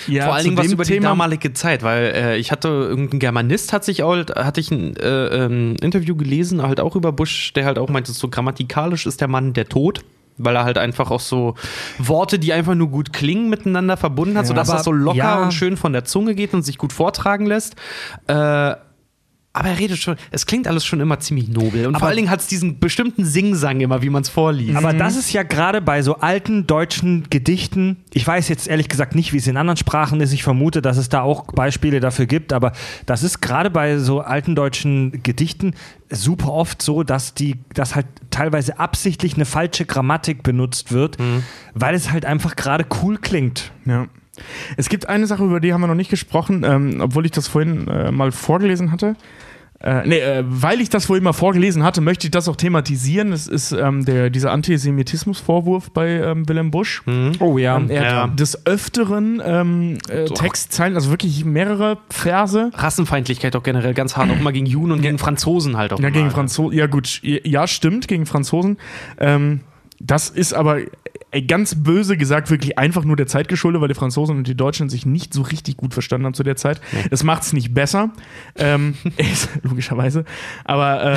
[0.09, 3.19] Ja, Vor allen Dingen was über die Thema- damalige Zeit, weil äh, ich hatte irgendein
[3.19, 7.53] Germanist hat sich auch, hatte ich ein äh, ähm, Interview gelesen, halt auch über Bush,
[7.53, 10.05] der halt auch meinte, so grammatikalisch ist der Mann der Tod.
[10.39, 11.57] Weil er halt einfach auch so
[11.99, 15.43] Worte, die einfach nur gut klingen, miteinander verbunden hat, sodass aber- das so locker ja.
[15.43, 17.77] und schön von der Zunge geht und sich gut vortragen lässt.
[18.29, 18.75] Äh,
[19.55, 21.87] aber er redet schon, es klingt alles schon immer ziemlich nobel.
[21.87, 24.77] Und Aber- vor allen Dingen hat es diesen bestimmten Singsang immer, wie man es vorliest.
[24.77, 29.15] Aber das ist ja gerade bei so alten deutschen Gedichten, ich weiß jetzt ehrlich gesagt
[29.15, 32.27] nicht, wie es in anderen Sprachen ist, ich vermute, dass es da auch Beispiele dafür
[32.27, 32.73] gibt, aber
[33.07, 35.75] das ist gerade bei so alten deutschen Gedichten
[36.11, 41.17] super oft so, dass die, dass halt teilweise absichtlich eine falsche Grammatik benutzt wird,
[41.75, 43.71] weil es halt einfach gerade cool klingt.
[43.85, 44.07] Ja.
[44.77, 47.49] Es gibt eine Sache, über die haben wir noch nicht gesprochen, ähm, obwohl ich das
[47.49, 49.15] vorhin äh, mal vorgelesen hatte.
[49.85, 53.33] Äh, nee, äh, weil ich das vorhin mal vorgelesen hatte, möchte ich das auch thematisieren.
[53.33, 57.03] Das ist ähm, der, dieser Antisemitismusvorwurf bei ähm, Willem Busch.
[57.41, 57.77] Oh ja.
[57.79, 58.23] Ähm, er Ja.
[58.23, 60.27] hat des Öfteren ähm, äh.
[60.27, 62.71] Textzeilen, also wirklich mehrere Verse.
[62.75, 65.99] Rassenfeindlichkeit auch generell ganz hart, auch mal gegen Juden und gegen Franzosen halt auch.
[65.99, 66.17] Ja, immer.
[66.17, 66.79] gegen Franzosen.
[66.79, 67.21] Ja, gut.
[67.23, 68.79] Ja, stimmt, gegen Franzosen.
[69.19, 69.61] Ähm,
[70.05, 70.81] das ist aber
[71.47, 74.91] ganz böse gesagt wirklich einfach nur der Zeit geschuldet, weil die Franzosen und die Deutschen
[74.91, 76.81] sich nicht so richtig gut verstanden haben zu der Zeit.
[77.11, 78.11] Das macht es nicht besser.
[78.57, 78.97] Ähm,
[79.63, 80.25] logischerweise.
[80.65, 81.17] Aber äh,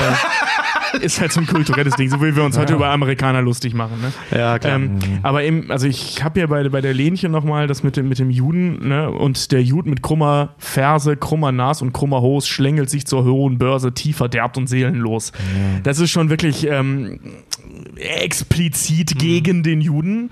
[1.01, 4.01] ist halt so ein kulturelles Ding, so wie wir uns heute über Amerikaner lustig machen.
[4.01, 4.37] Ne?
[4.37, 4.75] Ja, klar.
[4.75, 8.09] Ähm, aber eben, also ich habe ja bei, bei der Lenchen nochmal das mit dem,
[8.09, 9.09] mit dem Juden, ne?
[9.11, 13.57] Und der Jude mit krummer Ferse, krummer Nas und krummer Hose schlängelt sich zur hohen
[13.57, 15.31] Börse, tief verderbt und seelenlos.
[15.83, 17.19] Das ist schon wirklich ähm,
[17.97, 20.31] explizit gegen den Juden.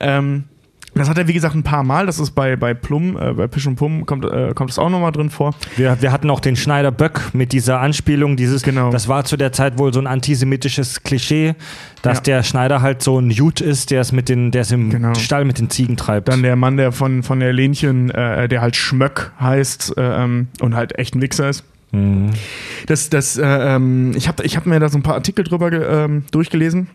[0.00, 0.44] Ähm,
[0.94, 2.06] das hat er, wie gesagt, ein paar Mal.
[2.06, 4.90] Das ist bei, bei Plum, äh, bei Pisch und Plum kommt, äh, kommt es auch
[4.90, 5.54] nochmal drin vor.
[5.76, 8.90] Wir, wir hatten auch den Schneider Böck mit dieser Anspielung, dieses, Genau.
[8.90, 11.54] das war zu der Zeit wohl so ein antisemitisches Klischee,
[12.02, 12.22] dass Ja.
[12.24, 15.14] der Schneider halt so ein Jud ist, der es mit den, der es im Genau.
[15.14, 16.28] Stall mit den Ziegen treibt.
[16.28, 20.48] Dann der Mann, der von, von der Lenchen, äh, der halt Schmöck heißt äh, ähm,
[20.60, 21.64] und halt echt ein Wichser ist.
[22.86, 25.70] Das, das, äh, ähm, ich habe ich hab mir da so ein paar Artikel drüber
[25.72, 26.88] ähm, durchgelesen,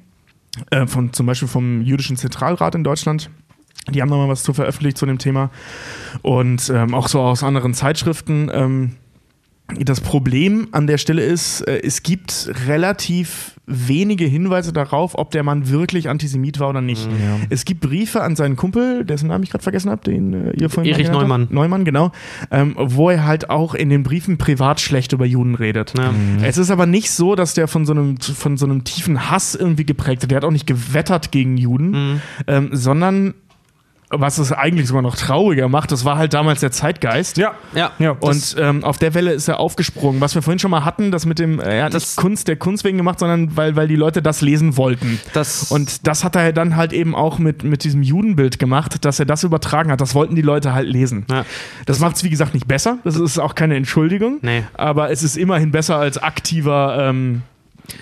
[0.72, 3.30] äh, von, zum Beispiel vom Jüdischen Zentralrat in Deutschland.
[3.94, 5.50] Die haben nochmal was zu veröffentlicht zu dem Thema.
[6.22, 8.50] Und ähm, auch so aus anderen Zeitschriften.
[8.54, 8.92] Ähm,
[9.80, 15.44] das Problem an der Stelle ist, äh, es gibt relativ wenige Hinweise darauf, ob der
[15.44, 17.06] Mann wirklich Antisemit war oder nicht.
[17.50, 20.70] Es gibt Briefe an seinen Kumpel, dessen Namen ich gerade vergessen habe, den äh, ihr
[20.70, 21.30] vorhin Erich genannt habt.
[21.30, 21.48] Neumann.
[21.52, 22.14] Neumann, genau.
[22.50, 25.94] Ähm, wo er halt auch in den Briefen privat schlecht über Juden redet.
[25.98, 26.14] Ja.
[26.44, 29.54] Es ist aber nicht so, dass der von so einem, von so einem tiefen Hass
[29.54, 30.32] irgendwie geprägt ist.
[30.32, 32.22] Der hat auch nicht gewettert gegen Juden, Mhm.
[32.48, 33.34] ähm, sondern
[34.10, 37.38] was es eigentlich sogar noch trauriger macht, das war halt damals der Zeitgeist.
[37.38, 37.52] ja.
[37.76, 37.92] Ja.
[38.00, 40.22] Ja, Und ähm, auf der Welle ist er aufgesprungen.
[40.22, 42.56] Was wir vorhin schon mal hatten, das mit dem, er hat Das- nicht Kunst der
[42.56, 45.20] Kunst wegen gemacht, sondern weil, weil die Leute das lesen wollten.
[45.34, 49.20] Das- und das hat er dann halt eben auch mit, mit diesem Judenbild gemacht, dass
[49.20, 50.00] er das übertragen hat.
[50.00, 51.26] Das wollten die Leute halt lesen.
[51.30, 51.44] Ja.
[51.86, 53.00] Das macht es, wie gesagt, nicht besser.
[53.04, 54.38] Das ist auch keine Entschuldigung.
[54.42, 54.64] Nee.
[54.76, 57.42] Aber es ist immerhin besser als aktiver ähm,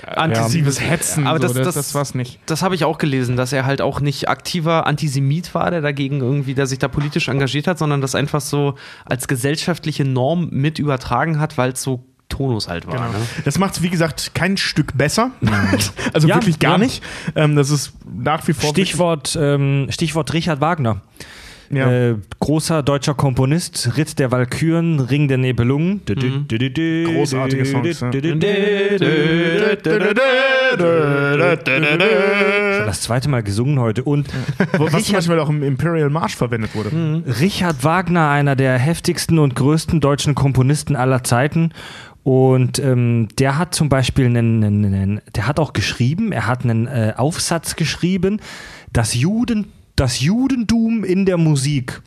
[0.06, 1.28] aggressives Hetzen.
[1.28, 1.48] Aber so.
[1.48, 2.40] das- das, das- das war's nicht.
[2.46, 6.20] Das habe ich auch gelesen, dass er halt auch nicht aktiver Antisemit war, der dagegen
[6.22, 8.76] irgendwie, der sich da politisch engagiert hat, sondern das einfach so
[9.06, 12.94] als gesellschaftliche Norm mit übertragen hat, weil es so Tonus halt war.
[12.96, 13.08] Genau.
[13.10, 13.16] Ne?
[13.46, 15.30] Das macht es, wie gesagt, kein Stück besser.
[16.14, 16.78] also Ja, wirklich gar ja.
[16.80, 17.04] nicht.
[17.36, 18.72] Ähm, das ist nach wie vor.
[18.72, 21.02] Stichwort, ähm, Stichwort Richard Wagner.
[21.70, 21.92] Ja.
[21.92, 26.02] Äh, großer deutscher Komponist, Ritt der Walküren, Ring der Nibelungen.
[26.06, 28.12] Großartige Songs, ja.
[28.12, 28.40] Schon
[32.86, 34.04] das zweite Mal gesungen heute.
[34.04, 34.28] Und
[34.74, 37.24] Was zum Beispiel auch im Imperial March verwendet wurde.
[37.40, 41.72] Richard Wagner, einer der heftigsten und größten deutschen Komponisten aller Zeiten.
[42.24, 46.64] Und ähm, der hat zum Beispiel einen, einen, einen, der hat auch geschrieben, er hat
[46.64, 48.40] einen äh, Aufsatz geschrieben,
[48.92, 52.02] das Juden, das Judentum in der Musik.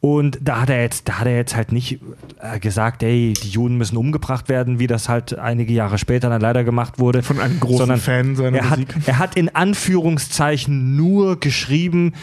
[0.00, 2.00] Und da hat er jetzt, da hat er jetzt halt nicht
[2.40, 6.40] äh, gesagt, ey, die Juden müssen umgebracht werden, wie das halt einige Jahre später dann
[6.40, 7.22] leider gemacht wurde.
[7.22, 8.96] Von einem großen sondern Fan seiner er hat, Musik.
[9.06, 12.14] er hat in Anführungszeichen nur geschrieben,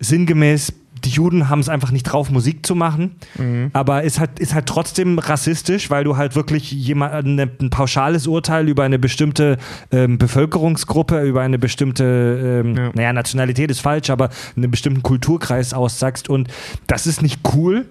[0.00, 0.72] sinngemäß,
[1.04, 3.70] die Juden haben es einfach nicht drauf, Musik zu machen, Mhm.
[3.72, 8.26] aber ist halt, ist halt trotzdem rassistisch, weil du halt wirklich jemand, eine, ein pauschales
[8.26, 9.58] Urteil über eine bestimmte
[9.92, 12.90] ähm, Bevölkerungsgruppe, über eine bestimmte, ähm, Ja.
[12.94, 16.48] naja, Nationalität ist falsch, aber einen bestimmten Kulturkreis aussagst und
[16.86, 17.86] das ist nicht cool.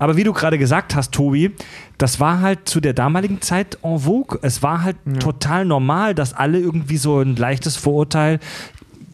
[0.00, 1.52] Aber wie du gerade gesagt hast, Tobi,
[1.98, 4.38] das war halt zu der damaligen Zeit en vogue.
[4.42, 8.40] Es war halt total normal, dass alle irgendwie so ein leichtes Vorurteil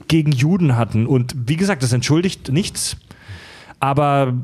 [0.08, 1.06] gegen Juden hatten.
[1.06, 2.96] Und wie gesagt, das entschuldigt nichts.
[3.80, 4.34] Aber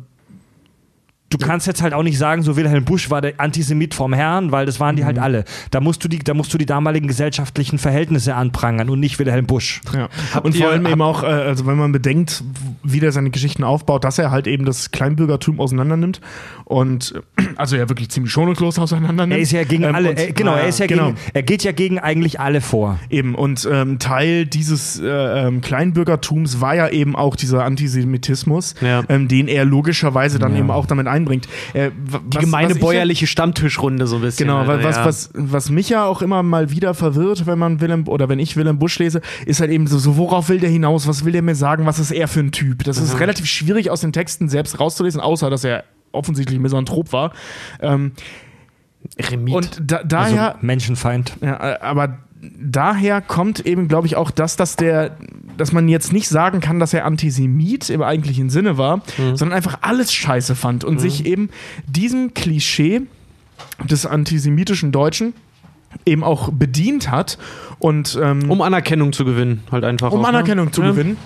[1.31, 4.53] du kannst jetzt halt auch nicht sagen, so Wilhelm Busch war der Antisemit vom Herrn,
[4.53, 5.44] weil das waren die halt alle.
[5.70, 9.47] Da musst du die, da musst du die damaligen gesellschaftlichen Verhältnisse anprangern und nicht Wilhelm
[9.47, 9.81] Busch.
[9.93, 10.09] Ja.
[10.43, 12.44] Und vor allem eben auch, äh, also wenn man bedenkt,
[12.85, 16.20] wie der seine Geschichten aufbaut, dass er halt eben das Kleinbürgertum auseinander nimmt
[16.65, 19.36] und äh, also ja wirklich ziemlich schonungslos auseinander nimmt.
[19.36, 21.07] Er ist ja gegen Ähm, alle, und- äh, genau, er ist ja genau.
[21.07, 22.98] gegen, er geht ja gegen eigentlich alle vor.
[23.11, 29.03] Eben, und ähm, Teil dieses äh, ähm, Kleinbürgertums war ja eben auch dieser Antisemitismus, Ja.
[29.09, 30.61] ähm, den er logischerweise dann Ja.
[30.61, 31.48] eben auch damit einbringt.
[31.72, 34.47] Äh, w- Die was- gemeine was ich ja- bäuerliche Stammtischrunde so ein bisschen.
[34.47, 35.05] Genau, also, was, ja.
[35.05, 38.56] was, was mich ja auch immer mal wieder verwirrt, wenn man Willem oder wenn ich
[38.56, 41.06] Willem Busch lese, ist halt eben so, so worauf will der hinaus?
[41.09, 41.86] Was will der mir sagen?
[41.86, 42.84] Was ist er für ein Typ?
[42.84, 47.32] Das ist relativ schwierig aus den Texten selbst rauszulesen, außer dass er offensichtlich Misanthrop war.
[47.80, 48.12] Ähm,
[49.30, 49.55] Remit.
[49.55, 51.36] und da, Also daher, Menschenfeind.
[51.40, 52.18] ja, äh, aber
[52.59, 55.16] daher kommt eben, glaube ich, auch das, dass der,
[55.57, 59.03] dass man jetzt nicht sagen kann, dass er Antisemit im eigentlichen Sinne war,
[59.35, 61.51] sondern einfach alles scheiße fand und sich eben
[61.87, 63.03] diesem Klischee
[63.85, 65.35] des antisemitischen Deutschen
[66.05, 67.39] eben auch bedient hat
[67.78, 70.12] und ähm, um Anerkennung zu gewinnen, halt einfach.
[70.12, 70.28] um auch, ne?
[70.28, 70.91] Anerkennung zu Ja.
[70.91, 71.16] gewinnen.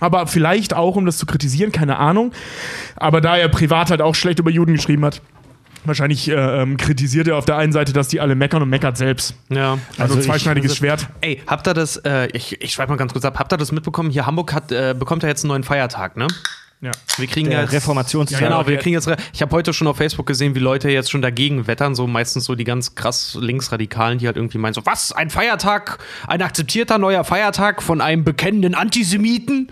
[0.00, 2.32] Aber vielleicht auch, um das zu kritisieren, keine Ahnung.
[2.96, 5.22] Aber da er privat halt auch schlecht über Juden geschrieben hat,
[5.84, 8.96] wahrscheinlich äh, ähm, kritisiert er auf der einen Seite, dass die alle meckern und meckert
[8.96, 9.34] selbst.
[9.48, 9.72] Ja.
[9.98, 11.08] Also, Also ich- zweischneidiges Schwert.
[11.20, 13.72] Ey, habt ihr das, äh, ich, ich schreibe mal ganz kurz ab, habt ihr das
[13.72, 14.10] mitbekommen?
[14.10, 16.26] Hier Hamburg hat, äh, bekommt ja jetzt einen neuen Feiertag, ne?
[16.80, 16.90] Ja.
[17.16, 18.40] Wir kriegen Der jetzt, Reformationstag.
[18.40, 19.06] Ja, genau, wir kriegen jetzt.
[19.06, 22.08] Re- Ich habe heute schon auf Facebook gesehen, wie Leute jetzt schon dagegen wettern, so
[22.08, 25.12] meistens so die ganz krass Linksradikalen, die halt irgendwie meinen, so, was?
[25.12, 29.70] Ein Feiertag, ein akzeptierter neuer Feiertag von einem bekennenden Antisemiten?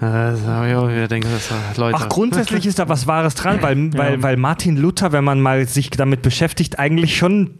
[0.00, 1.98] Äh, so, ja, wir denken, das, äh, Leute.
[2.00, 5.66] Ach, grundsätzlich ist da was Wahres dran, weil, weil, weil Martin Luther, wenn man mal
[5.66, 7.58] sich damit beschäftigt, eigentlich schon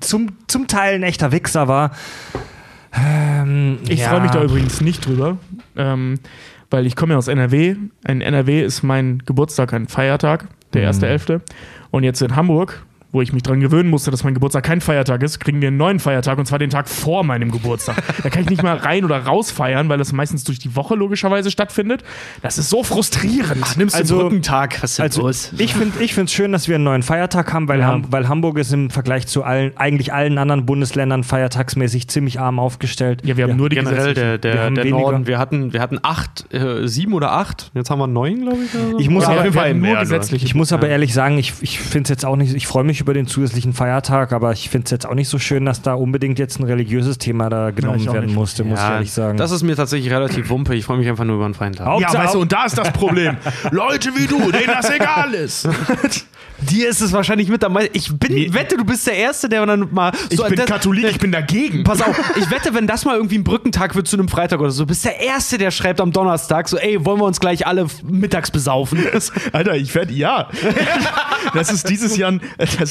[0.00, 1.92] zum, zum Teil ein echter Wichser war.
[2.92, 4.10] Ähm, Ich ja.
[4.10, 5.38] freue mich da übrigens nicht drüber,
[5.76, 6.18] ähm,
[6.70, 7.76] weil ich komme ja aus NRW.
[8.06, 11.40] In NRW ist mein Geburtstag ein Feiertag, der 1.11.
[11.90, 15.22] Und jetzt in Hamburg, wo ich mich dran gewöhnen musste, dass mein Geburtstag kein Feiertag
[15.22, 18.02] ist, kriegen wir einen neuen Feiertag und zwar den Tag vor meinem Geburtstag.
[18.22, 20.94] da kann ich nicht mal rein oder raus feiern, weil das meistens durch die Woche
[20.94, 22.02] logischerweise stattfindet.
[22.40, 23.60] Das ist so frustrierend.
[23.62, 24.82] Ach, nimmst Also- du den Brückentag?
[24.82, 25.52] Was ist denn Also los?
[25.58, 27.88] ich finde ich es schön, dass wir einen neuen Feiertag haben, weil, Ja.
[27.88, 32.58] Ham weil Hamburg ist im Vergleich zu allen, eigentlich allen anderen Bundesländern feiertagsmäßig ziemlich arm
[32.58, 33.20] aufgestellt.
[33.24, 34.84] Ja, wir haben nur die Generell der, Wir der, der.
[34.86, 35.26] Norden.
[35.26, 37.70] Wir hatten, wir hatten acht, äh, sieben oder acht.
[37.74, 38.74] Jetzt haben wir neun, glaube ich.
[38.74, 38.98] oder so.
[38.98, 39.42] Ich muss aber-
[40.00, 40.46] gesetzliche.
[40.46, 43.01] Ich muss aber ehrlich sagen, ich, ich finde es jetzt auch nicht, ich freue mich
[43.02, 45.94] über den zusätzlichen Feiertag, aber ich finde es jetzt auch nicht so schön, dass da
[45.94, 48.34] unbedingt jetzt ein religiöses Thema da genommen ich auch werden nicht.
[48.34, 49.36] musste, muss ich Ja, ehrlich sagen.
[49.36, 50.74] Das ist mir tatsächlich relativ wumpe.
[50.74, 51.86] Ich freue mich einfach nur über einen Feiertag.
[51.86, 53.36] Hau- Ja, weißt du, und da ist das Problem.
[53.72, 55.68] Leute wie du, denen das egal ist.
[56.70, 57.90] Dir ist es wahrscheinlich mit am meisten.
[57.96, 60.12] Ich bin, wette, du bist der Erste, der dann mal.
[60.30, 61.82] Ich so bin das- Katholik, ich bin dagegen.
[61.82, 64.70] Pass auf, ich wette, wenn das mal irgendwie ein Brückentag wird zu einem Freitag oder
[64.70, 67.86] so, bist der Erste, der schreibt am Donnerstag so, ey, wollen wir uns gleich alle
[68.04, 69.00] mittags besaufen?
[69.52, 70.48] Alter, ich werde ja.
[71.52, 72.40] Das ist dieses Jahr, ein-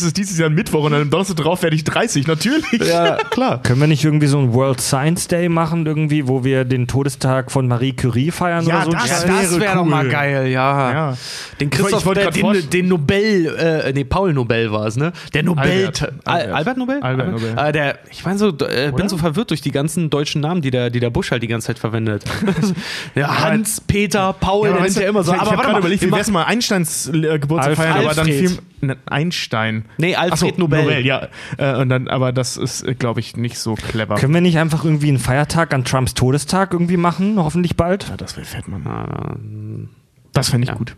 [0.02, 2.66] das ist dieses Jahr ein Mittwoch und dann am Donnerstag drauf werde ich 30, natürlich.
[2.88, 3.62] ja, klar.
[3.64, 7.52] Können wir nicht irgendwie so einen World Science Day machen, irgendwie, wo wir den Todestag
[7.52, 8.92] von Marie Curie feiern Ja, oder so?
[8.92, 9.26] das Scheiß?
[9.28, 9.78] Das wäre cool.
[9.78, 10.92] doch mal geil, ja.
[10.92, 11.18] Ja.
[11.60, 14.98] Den Ich Christoph, wollte der, grad den, den Nobel, äh, nee, Paul Nobel war es,
[14.98, 15.12] ne?
[15.34, 15.64] Der Nobel.
[15.64, 16.02] Albert.
[16.02, 16.56] Albert, Albert.
[16.56, 17.00] Albert Nobel?
[17.02, 17.56] Albert Nobel.
[17.58, 20.72] Äh, der, ich meine so, äh, bin so verwirrt durch die ganzen deutschen Namen, die
[20.72, 22.24] der, die der Busch halt die ganze Zeit verwendet.
[23.16, 25.32] ja, Hans, Peter, Paul, Ja, der du, ja immer so.
[25.32, 27.40] ich, ich Aber habe warte gerade mal, überlegt, wir wie machen- wär's mal Einsteins äh,
[27.40, 28.58] Geburtstag feiern, aber dann fiel,
[29.06, 29.86] Einstein.
[29.98, 31.06] Nee, Alfred so, Nobel.
[31.06, 31.28] ja.
[31.58, 34.16] Äh, und dann, aber das ist, glaube ich, nicht so clever.
[34.16, 37.38] Können wir nicht einfach irgendwie einen Feiertag an Trumps Todestag irgendwie machen?
[37.38, 38.08] Hoffentlich bald.
[38.10, 38.84] Ja, das wäre fett, Mann.
[38.86, 39.90] Ähm,
[40.34, 40.76] Das fände ich Ja.
[40.76, 40.96] gut.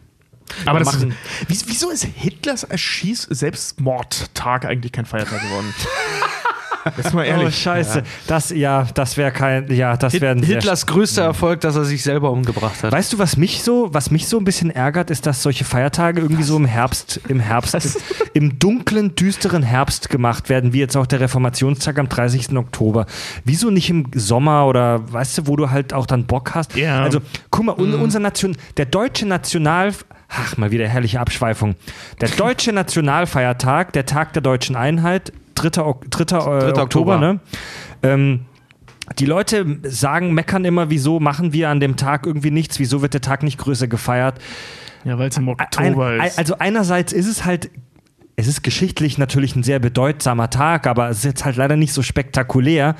[0.66, 1.16] Aber das ist, machen-
[1.48, 5.74] wieso ist Hitlers Erschieß Selbstmordtag eigentlich kein Feiertag geworden?
[6.98, 7.58] Jetzt mal Oh, ehrlich.
[7.58, 8.04] scheiße.
[8.28, 12.04] Das, ja, das wäre kein, ja, das Hit- werden Hitlers größter Erfolg, dass er sich
[12.04, 12.92] selber umgebracht hat.
[12.92, 16.22] Weißt du, was mich so, was mich so ein bisschen ärgert, ist, dass solche Feiertage
[16.22, 18.00] irgendwie so im Herbst, im Herbst,
[18.34, 22.58] im dunklen, düsteren Herbst gemacht werden, wie jetzt auch der Reformationstag am 30.
[22.58, 23.06] Oktober.
[23.46, 26.76] Wieso nicht im Sommer oder weißt du, wo du halt auch dann Bock hast?
[26.76, 27.04] Ja.
[27.04, 27.20] Also,
[27.50, 29.94] guck mal, un, unser Nation, der deutsche National,
[30.30, 31.76] ach mal wieder herrliche Abschweifung.
[32.22, 35.82] Der deutsche Nationalfeiertag, der Tag der deutschen Einheit, 3.
[35.82, 36.22] Ok 3.
[36.22, 36.42] äh, 3.
[36.42, 37.18] Oktober, Oktober.
[37.20, 37.40] ne?
[38.02, 38.46] Ähm,
[39.20, 43.14] die Leute sagen, meckern immer, wieso machen wir an dem Tag irgendwie nichts, wieso wird
[43.14, 44.40] der Tag nicht größer gefeiert.
[45.04, 46.40] Ja, weil es im Oktober ein, ist.
[46.40, 47.70] also einerseits ist es halt,
[48.36, 51.94] es ist geschichtlich natürlich ein sehr bedeutsamer Tag, aber es ist jetzt halt leider nicht
[51.94, 52.96] so spektakulär.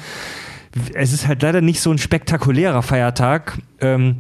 [0.94, 3.58] Es ist halt leider nicht so ein spektakulärer Feiertag.
[3.80, 4.18] Ähm,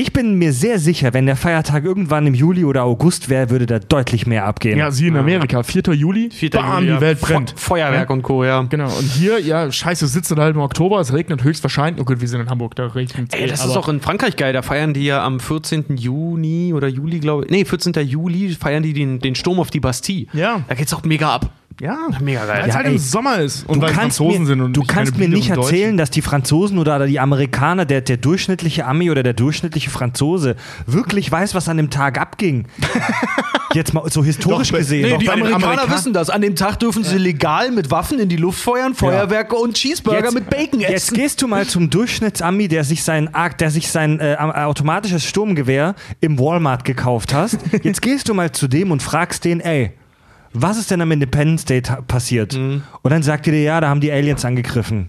[0.00, 3.66] ich bin mir sehr sicher, wenn der Feiertag irgendwann im Juli oder August wäre, würde
[3.66, 4.78] da deutlich mehr abgehen.
[4.78, 5.82] ja, sie in Amerika, 4.
[5.92, 6.50] Juli, 4.
[6.50, 6.94] bam, Juli, ja.
[6.96, 7.50] die Welt brennt.
[7.50, 8.62] Fe- Feuerwerk und Co., ja.
[8.62, 12.00] Genau, und hier, ja, scheiße, sitzt halt im Oktober, es regnet höchstwahrscheinlich.
[12.00, 14.52] Oh gut, wir sind in Hamburg, da regnet Ey, das ist auch in Frankreich geil.
[14.52, 15.96] Da feiern die ja am 14.
[15.96, 17.50] Juni oder Juli, glaube ich.
[17.50, 17.92] Nee, 14.
[18.06, 20.26] Juli feiern die den, den Sturm auf die Bastille.
[20.32, 20.62] Ja.
[20.68, 21.50] Da geht's auch mega ab.
[21.80, 22.48] Ja, Mega geil.
[22.48, 24.60] weil es Ja, halt ey, im Sommer ist und Du weil kannst, Franzosen mir, sind
[24.60, 28.84] und du kannst mir nicht erzählen, dass die Franzosen oder die Amerikaner, der, der durchschnittliche
[28.86, 30.56] Ami oder der durchschnittliche Franzose
[30.86, 32.66] wirklich weiß, was an dem Tag abging.
[33.72, 35.02] Jetzt mal so historisch Doch, gesehen.
[35.02, 36.28] nee, Doch die Amerikaner Amerika- wissen das.
[36.28, 40.24] An dem Tag dürfen sie legal mit Waffen in die Luft feuern, Feuerwerke und Cheeseburger
[40.24, 40.92] Jetzt- mit Bacon essen.
[40.92, 43.30] Jetzt gehst du mal zum Durchschnittsami, der sich sein,
[43.60, 47.58] der sich sein äh, automatisches Sturmgewehr im Walmart gekauft hast.
[47.84, 49.92] Jetzt gehst du mal zu dem und fragst den, ey,
[50.52, 52.54] was ist denn am Independence Day passiert?
[52.54, 52.82] Mhm.
[53.02, 55.08] Und dann sagt er dir, ja, da haben die Aliens angegriffen.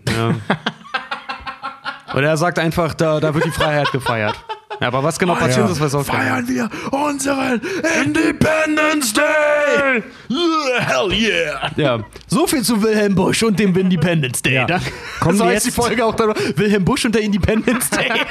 [2.13, 4.35] Oder er sagt einfach, da, da wird die Freiheit gefeiert.
[4.80, 6.03] Ja, aber was genau passiert ist, weiß auch.
[6.03, 7.61] Feiern wir unseren
[8.03, 10.01] Independence Day!
[10.80, 11.69] Hell yeah!
[11.76, 14.55] Ja, so viel zu Wilhelm Busch und dem Independence Day.
[14.55, 14.65] Ja.
[14.65, 14.80] Da,
[15.19, 16.34] Kommen so wir heißt die jetzt- Folge auch dann.
[16.55, 18.09] Wilhelm Busch und der Independence Day.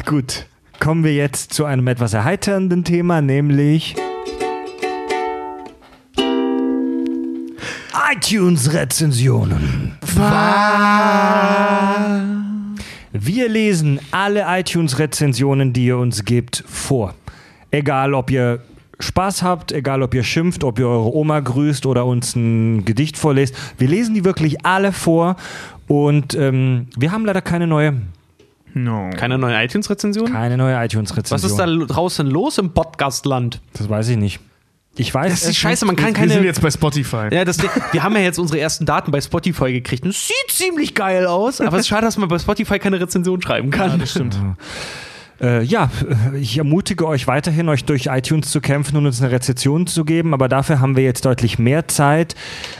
[0.04, 0.46] Gut,
[0.80, 3.94] kommen wir jetzt zu einem etwas erheiternden Thema, nämlich
[8.14, 9.92] iTunes-Rezensionen.
[13.12, 17.14] Wir lesen alle iTunes-Rezensionen, die ihr uns gibt, vor.
[17.70, 18.60] Egal, ob ihr
[19.00, 23.18] Spaß habt, egal, ob ihr schimpft, ob ihr eure Oma grüßt oder uns ein Gedicht
[23.18, 23.54] vorlest.
[23.78, 25.36] Wir lesen die wirklich alle vor
[25.88, 27.94] und ähm, wir haben leider keine neue,
[28.74, 29.10] No.
[29.16, 30.32] Keine neuen iTunes-Rezensionen?
[30.32, 31.34] keine neue iTunes-Rezension.
[31.36, 33.60] Was ist da draußen los im Podcastland?
[33.74, 34.40] Das weiß ich nicht.
[34.96, 36.44] Ich weiß Das ist Scheiße, man kann Wir sind keine.
[36.44, 37.28] jetzt bei Spotify.
[37.30, 37.58] Ja, das,
[37.92, 40.04] wir haben ja jetzt unsere ersten Daten bei Spotify gekriegt.
[40.04, 43.40] Das sieht ziemlich geil aus, aber es ist schade, dass man bei Spotify keine Rezension
[43.40, 43.98] schreiben kann.
[43.98, 44.38] das stimmt.
[45.40, 45.90] Äh, ja,
[46.38, 50.34] ich ermutige euch weiterhin, euch durch iTunes zu kämpfen und uns eine Rezension zu geben,
[50.34, 52.36] aber dafür haben wir jetzt deutlich mehr Zeit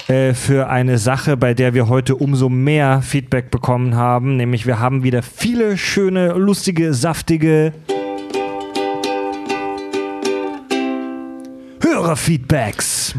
[0.06, 4.78] äh, für eine Sache, bei der wir heute umso mehr Feedback bekommen haben, nämlich wir
[4.78, 7.72] haben wieder viele schöne, lustige, saftige
[12.02, 13.14] Hörerfeedbacks.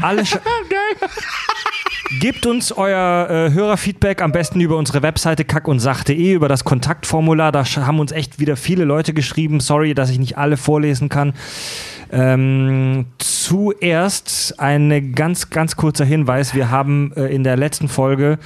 [0.00, 0.38] Alle Sch
[2.20, 7.52] Gebt uns euer äh, Hörerfeedback am besten über unsere Webseite kackundsach.de, über das Kontaktformular.
[7.52, 9.60] Da haben uns echt wieder viele Leute geschrieben.
[9.60, 11.34] Sorry, dass ich nicht alle vorlesen kann.
[12.12, 16.54] Ähm, zuerst ein ganz, ganz kurzer Hinweis.
[16.54, 18.38] Wir haben äh, in der letzten Folge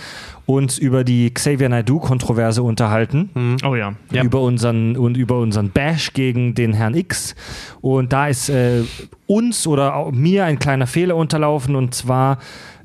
[0.47, 3.95] uns über die Xavier Naidoo-Kontroverse unterhalten Oh ja.
[4.11, 4.25] Ja.
[4.25, 7.37] über unseren und über unseren Bash gegen den Herrn X
[7.81, 8.83] und da ist äh,
[9.27, 12.39] uns oder auch mir ein kleiner Fehler unterlaufen und zwar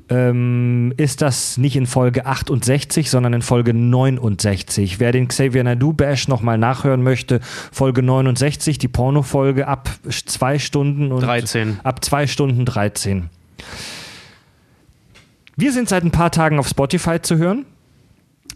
[0.08, 5.00] ähm, ist das nicht in Folge 68, sondern in Folge 69.
[5.00, 7.40] Wer den Xavier Naidoo Bash nochmal nachhören möchte,
[7.72, 11.80] Folge 69, die Porno-Folge ab zwei Stunden und 13.
[11.82, 13.30] ab zwei Stunden 13.
[15.56, 17.64] Wir sind seit ein paar Tagen auf Spotify zu hören.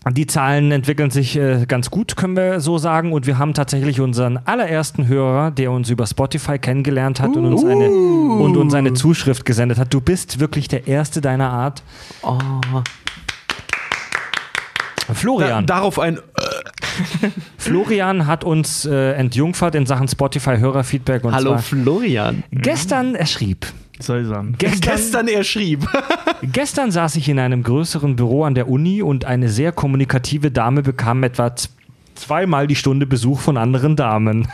[0.08, 3.12] Die Zahlen entwickeln sich äh, ganz gut, können wir so sagen.
[3.12, 7.62] Und wir haben tatsächlich unseren allerersten Hörer, der uns über Spotify kennengelernt hat und, uns
[7.64, 9.92] eine, und uns eine Zuschrift gesendet hat.
[9.92, 11.82] Du bist wirklich der Erste deiner Art.
[12.22, 12.38] Oh.
[15.06, 15.66] Da, Florian.
[15.66, 16.18] darauf ein.
[17.58, 21.24] Florian hat uns äh, entjungfert in Sachen Spotify-Hörerfeedback.
[21.24, 22.42] Und Hallo Florian.
[22.50, 23.66] gestern, er schrieb.
[24.00, 24.54] Soll ich sagen.
[24.58, 25.86] Gestern, Gestern er schrieb.
[26.42, 30.82] Gestern saß ich in einem größeren Büro an der Uni und eine sehr kommunikative Dame
[30.82, 31.54] bekam etwa
[32.20, 34.46] Zweimal die Stunde Besuch von anderen Damen.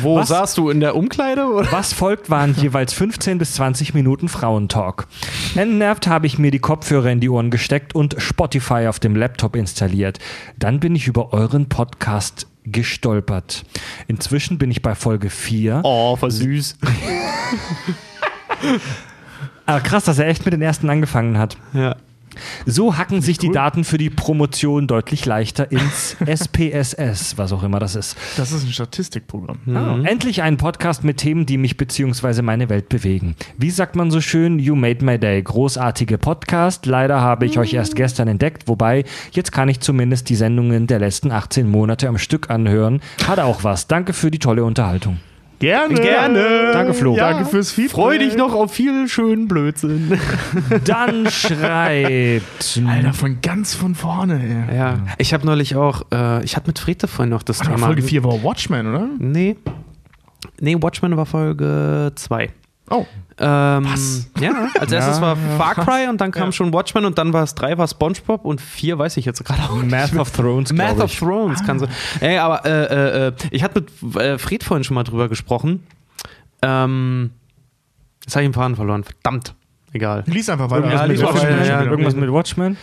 [0.00, 0.28] Wo Was?
[0.28, 1.46] saßt du in der Umkleide?
[1.46, 1.70] Oder?
[1.70, 5.06] Was folgt, waren jeweils 15 bis 20 Minuten Frauentalk.
[5.54, 9.54] Entnervt habe ich mir die Kopfhörer in die Ohren gesteckt und Spotify auf dem Laptop
[9.54, 10.18] installiert.
[10.58, 13.64] Dann bin ich über euren Podcast gestolpert.
[14.08, 15.82] Inzwischen bin ich bei Folge 4.
[15.84, 16.78] Oh, voll süß.
[19.66, 21.56] Ah, krass, dass er echt mit den ersten angefangen hat.
[21.72, 21.96] Ja.
[22.66, 27.78] So hacken sich die Daten für die Promotion deutlich leichter ins SPSS, was auch immer
[27.78, 28.16] das ist.
[28.36, 29.58] Das ist ein Statistikprogramm.
[29.74, 32.42] Ah, endlich ein Podcast mit Themen, die mich bzw.
[32.42, 33.36] meine Welt bewegen.
[33.58, 35.42] Wie sagt man so schön, you made my day.
[35.42, 36.86] Großartige Podcast.
[36.86, 41.00] Leider habe ich euch erst gestern entdeckt, wobei jetzt kann ich zumindest die Sendungen der
[41.00, 43.00] letzten 18 Monate am Stück anhören.
[43.26, 43.86] Hat auch was.
[43.88, 45.18] Danke für die tolle Unterhaltung.
[45.62, 45.94] Gerne.
[45.94, 46.70] Gerne.
[46.72, 47.14] Danke, Flo.
[47.14, 47.92] Danke fürs Feedback.
[47.92, 50.18] Freu dich noch auf viel schönen Blödsinn.
[50.84, 52.80] Dann schreibt.
[52.84, 54.76] Alter, von ganz von vorne, ey.
[54.76, 54.98] Ja.
[55.18, 57.78] Ich habe neulich auch, äh, ich hatte mit Frete vorhin noch das Ach, Thema.
[57.78, 59.08] Folge 4 war Watchmen, oder?
[59.20, 59.56] Nee.
[60.60, 62.50] Nee, Watchmen war Folge 2.
[62.90, 63.06] Oh.
[63.44, 64.28] Ähm, Was?
[64.38, 67.56] Ja, als erstes war Far Cry und dann kam schon Watchmen und dann war es
[67.56, 69.90] 3 war SpongeBob und 4 weiß ich jetzt gerade auch nicht.
[69.90, 70.72] Math of Thrones.
[70.72, 71.12] Math of.
[71.12, 71.88] Thrones kann so.
[72.20, 75.84] Ey, aber äh, äh, äh, ich hatte mit äh, Fred vorhin schon mal drüber gesprochen.
[76.62, 77.32] Ähm,
[78.22, 79.02] jetzt habe ich den Faden verloren.
[79.02, 79.54] Verdammt.
[79.92, 80.22] Egal.
[80.26, 80.88] Lies einfach weiter.
[80.90, 82.76] Ja, lies mal weiter, ja, Irgendwas mit Watchmen?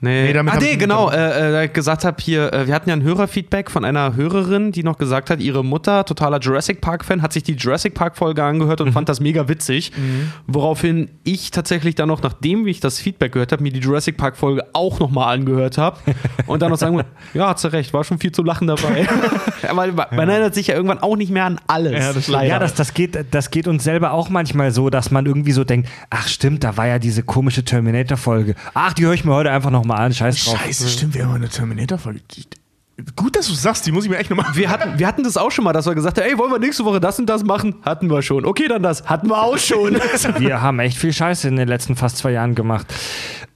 [0.00, 1.10] Nee, Nee, damit ah, nee, ich- genau.
[1.10, 4.82] Äh, äh, gesagt habe hier, äh, wir hatten ja ein Hörerfeedback von einer Hörerin, die
[4.82, 8.92] noch gesagt hat, ihre Mutter, totaler Jurassic Park-Fan, hat sich die Jurassic Park-Folge angehört und
[8.92, 9.92] fand das mega witzig.
[10.46, 14.64] Woraufhin ich tatsächlich dann noch, nachdem ich das Feedback gehört habe, mir die Jurassic Park-Folge
[14.74, 15.98] auch nochmal angehört habe
[16.46, 19.08] und dann noch sagen muss, ja, hat sie recht, war schon viel zu lachen dabei.
[19.72, 21.92] Weil man erinnert sich ja irgendwann auch nicht mehr an alles.
[22.04, 22.48] Ja, das leider.
[22.48, 25.64] Ja, das, das, geht, das geht uns selber auch manchmal so, dass man irgendwie so
[25.64, 28.54] denkt, ach stimmt, da war ja diese komische Terminator-Folge.
[28.74, 30.58] Ach, die höre ich mir heute einfach nochmal an, scheiß drauf.
[30.58, 32.20] Scheiße, stimmt, wir haben eine Terminator-Folge.
[33.14, 34.46] Gut, dass du sagst, die muss ich mir echt nochmal.
[34.54, 36.58] Wir hatten, wir hatten das auch schon mal, dass wir gesagt haben, ey, wollen wir
[36.58, 37.74] nächste Woche das und das machen?
[37.82, 38.46] Hatten wir schon.
[38.46, 39.04] Okay, dann das.
[39.04, 39.94] Hatten wir auch schon.
[40.38, 42.86] Wir haben echt viel Scheiße in den letzten fast zwei Jahren gemacht.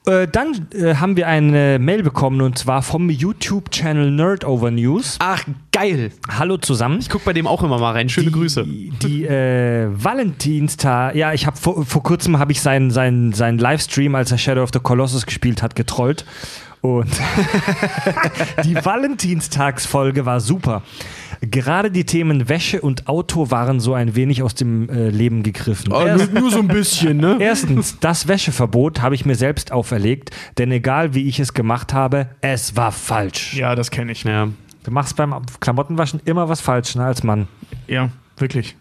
[0.06, 5.16] Äh, dann äh, haben wir eine Mail bekommen und zwar vom YouTube-Channel Nerdover News.
[5.18, 6.10] Ach, geil.
[6.28, 6.98] Hallo zusammen.
[7.00, 8.08] Ich guck bei dem auch immer mal rein.
[8.08, 8.64] Schöne Grüße.
[8.64, 13.58] Die, die äh, Valentinstag, ja, ich habe vor, vor kurzem habe ich seinen, seinen, seinen
[13.58, 16.24] Livestream, als er Shadow of the Colossus gespielt hat, getrollt.
[16.82, 17.10] Und
[18.64, 20.82] die Valentinstagsfolge war super.
[21.42, 25.92] Gerade die Themen Wäsche und Auto waren so ein wenig aus dem äh, Leben gegriffen.
[25.92, 27.36] Erst- nur, so ein bisschen, ne?
[27.40, 32.28] Erstens, das Wäscheverbot habe ich mir selbst auferlegt, denn egal wie ich es gemacht habe,
[32.42, 33.54] es war falsch.
[33.54, 34.24] Ja, das kenne ich.
[34.24, 34.48] Ja.
[34.84, 37.48] Du machst beim Klamottenwaschen immer was falsch, ne, als Mann.
[37.86, 38.76] Ja, wirklich.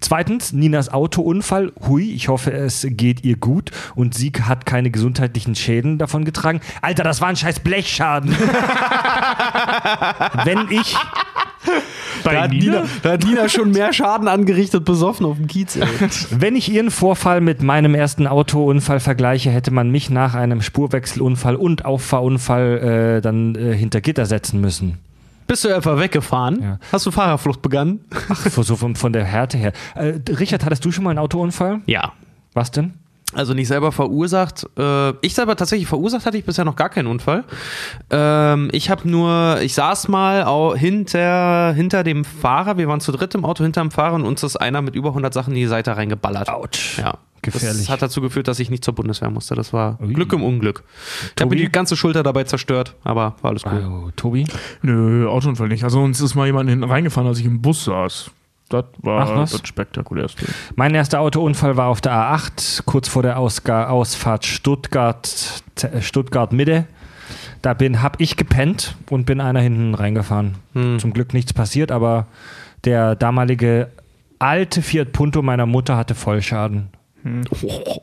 [0.00, 1.72] Zweitens, Ninas Autounfall.
[1.86, 6.60] Hui, ich hoffe, es geht ihr gut und sie hat keine gesundheitlichen Schäden davon getragen.
[6.82, 8.30] Alter, das war ein scheiß Blechschaden.
[10.44, 10.96] Wenn ich,
[12.24, 15.76] Da hat, Nina, da hat Nina schon mehr Schaden angerichtet, besoffen auf dem Kiez.
[15.76, 15.86] Ey.
[16.30, 21.56] wenn ich ihren Vorfall mit meinem ersten Autounfall vergleiche, hätte man mich nach einem Spurwechselunfall
[21.56, 24.98] und Auffahrunfall äh, dann äh, hinter Gitter setzen müssen.
[25.46, 26.62] Bist du einfach weggefahren?
[26.62, 26.78] Ja.
[26.92, 28.04] Hast du Fahrerflucht begangen?
[28.28, 29.72] Ach, so von, von der Härte her.
[29.94, 31.80] Äh, Richard, hattest du schon mal einen Autounfall?
[31.86, 32.12] Ja.
[32.52, 32.94] Was denn?
[33.32, 34.66] Also nicht selber verursacht.
[34.78, 37.44] Äh, ich selber tatsächlich verursacht hatte ich bisher noch gar keinen Unfall.
[38.10, 42.78] Ähm, ich habe nur, ich saß mal hinter, hinter dem Fahrer.
[42.78, 45.10] Wir waren zu dritt im Auto hinter dem Fahrer und uns ist einer mit über
[45.10, 46.48] 100 Sachen in die Seite reingeballert.
[46.48, 46.98] Autsch.
[46.98, 47.18] Ja.
[47.52, 47.82] Gefährlich.
[47.82, 49.54] Das hat dazu geführt, dass ich nicht zur Bundeswehr musste.
[49.54, 50.12] Das war Ui.
[50.12, 50.84] Glück im Unglück.
[51.34, 53.72] Ich habe mir die ganze Schulter dabei zerstört, aber war alles gut.
[53.84, 54.46] Oh, Tobi?
[54.82, 55.84] Nö, Autounfall nicht.
[55.84, 58.30] Also uns ist mal jemand hinten reingefahren, als ich im Bus saß.
[58.68, 59.52] Das war Ach, was?
[59.52, 60.46] das spektakulärste.
[60.74, 65.62] Mein erster Autounfall war auf der A8, kurz vor der Ausga Ausfahrt Stuttgart,
[66.00, 66.86] Stuttgart Mitte.
[67.62, 70.56] Da bin, hab ich gepennt und bin einer hinten reingefahren.
[70.74, 70.98] Hm.
[70.98, 72.26] Zum Glück nichts passiert, aber
[72.84, 73.88] der damalige
[74.38, 76.88] alte Fiat Punto meiner Mutter hatte Vollschaden.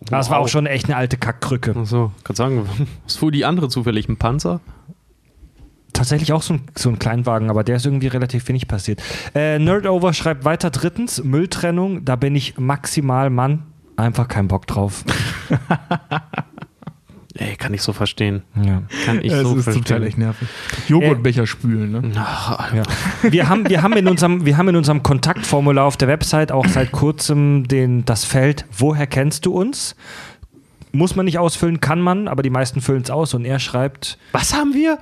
[0.10, 1.76] Das war auch schon echt eine alte Kackkrücke.
[1.76, 2.68] Achso, kann sagen,
[3.06, 4.08] was fuhr die andere zufällig?
[4.10, 4.60] Ein Panzer?
[5.94, 9.02] Tatsächlich auch so ein, so ein Kleinwagen, aber der ist irgendwie relativ wenig passiert.
[9.36, 13.64] Äh, Nerdover schreibt weiter drittens, Mülltrennung, da bin ich maximal Mann.
[13.96, 15.04] Einfach kein Bock drauf.
[17.36, 18.44] Ey, kann ich so verstehen.
[18.64, 18.84] Ja.
[19.06, 19.84] Kann ich Es so ist verstehen.
[19.86, 20.48] total echt nervig.
[20.88, 22.12] Joghurtbecher spülen, ne?
[22.16, 22.84] Ach, Ja.
[23.24, 26.68] Wir, haben, wir, haben in unserem, wir haben in unserem Kontaktformular auf der Website auch
[26.68, 29.96] seit kurzem den, das Feld, woher kennst du uns?
[30.92, 34.20] Muss man nicht ausfüllen, kann man, aber die meisten füllen es aus und er schreibt,
[34.32, 35.00] Was haben wir?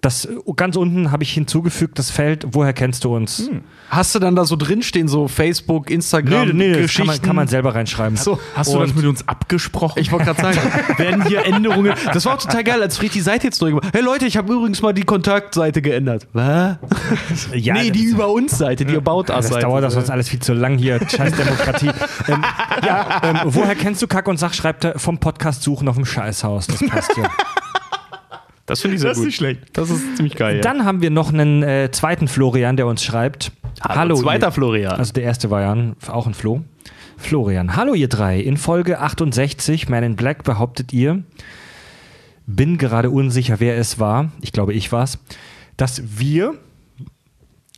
[0.00, 3.50] Das ganz unten habe ich hinzugefügt, das Feld, woher kennst du uns?
[3.90, 6.98] Hast du dann da so drinstehen, so Facebook, Instagram, Nee, nee, das Geschichten?
[6.98, 8.16] kann man, kann man selber reinschreiben.
[8.16, 9.98] So, Hast du das mit uns abgesprochen?
[10.00, 10.58] Ich wollte gerade sagen,
[10.98, 11.94] werden hier Änderungen.
[12.12, 14.52] Das war auch total geil, als Fried die Seite jetzt durchgemacht Hey Leute, ich habe
[14.52, 16.26] übrigens mal die Kontaktseite geändert.
[16.32, 16.76] Was?
[17.54, 19.60] Ja, nee, die das- über uns Seite, die About Us Das Seite.
[19.62, 21.00] dauert das sonst alles viel zu lang hier.
[21.08, 21.88] Scheiß Demokratie.
[22.28, 22.44] ähm,
[22.84, 24.54] ja, ähm, woher kennst du Kack und Sach?
[24.54, 26.66] Schreibt er vom Podcast suchen auf dem Scheißhaus.
[26.66, 27.28] Das passt ja.
[28.68, 29.26] Das finde ich sehr das ist gut.
[29.26, 29.60] nicht schlecht.
[29.72, 30.56] Das ist ziemlich geil.
[30.56, 30.62] Ja.
[30.62, 33.50] Dann haben wir noch einen äh, zweiten Florian, der uns schreibt.
[33.82, 34.92] Hallo, zweiter ihr, Florian.
[34.98, 36.62] Also der erste war ja ein- auch ein Flo.
[37.16, 37.74] Florian.
[37.76, 38.38] Hallo ihr drei.
[38.38, 41.22] In Folge 68, Man in Black, behauptet ihr,
[42.46, 45.18] bin gerade unsicher, wer es war, ich glaube ich war's,
[45.76, 46.54] dass wir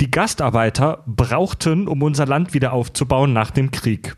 [0.01, 4.17] die Gastarbeiter brauchten, um unser Land wieder aufzubauen nach dem Krieg.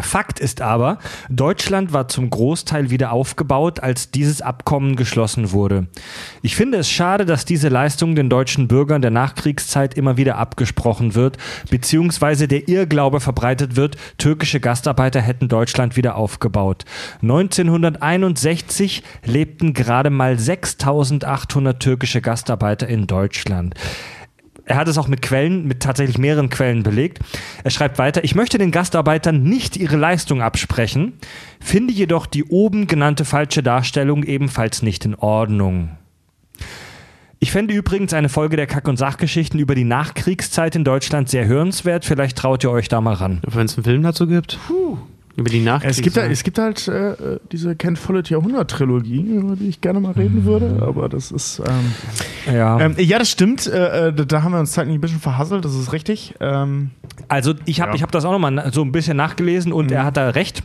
[0.00, 0.98] Fakt ist aber,
[1.30, 5.86] Deutschland war zum Großteil wieder aufgebaut, als dieses Abkommen geschlossen wurde.
[6.42, 11.14] Ich finde es schade, dass diese Leistung den deutschen Bürgern der Nachkriegszeit immer wieder abgesprochen
[11.14, 11.38] wird,
[11.70, 16.84] beziehungsweise der Irrglaube verbreitet wird, türkische Gastarbeiter hätten Deutschland wieder aufgebaut.
[17.22, 23.74] 1961 lebten gerade mal 6800 türkische Gastarbeiter in Deutschland.
[24.66, 27.20] Er hat es auch mit Quellen, mit tatsächlich mehreren Quellen belegt.
[27.62, 31.14] Er schreibt weiter, ich möchte den Gastarbeitern nicht ihre Leistung absprechen,
[31.60, 35.90] finde jedoch die oben genannte falsche Darstellung ebenfalls nicht in Ordnung.
[37.38, 41.46] Ich fände übrigens eine Folge der Kack- und Sachgeschichten über die Nachkriegszeit in Deutschland sehr
[41.46, 42.04] hörenswert.
[42.04, 43.42] Vielleicht traut ihr euch da mal ran.
[43.46, 44.58] Wenn es einen Film dazu gibt.
[45.36, 45.98] Über die Nachkriegszeit.
[45.98, 50.00] Es gibt, da, es gibt halt äh, diese Ken Follett Jahrhundert-Trilogie, über die ich gerne
[50.00, 51.60] mal reden würde, aber das ist.
[51.66, 52.80] Ähm, Ja.
[52.80, 53.66] ähm, ja, das stimmt.
[53.66, 56.34] Äh, äh, da- haben wir uns zeitlich ein bisschen verhasselt, das ist richtig.
[56.40, 56.90] Ähm,
[57.28, 57.96] Also ich habe Ja.
[57.96, 60.62] ich hab das auch nochmal so ein bisschen nachgelesen und er hat da recht.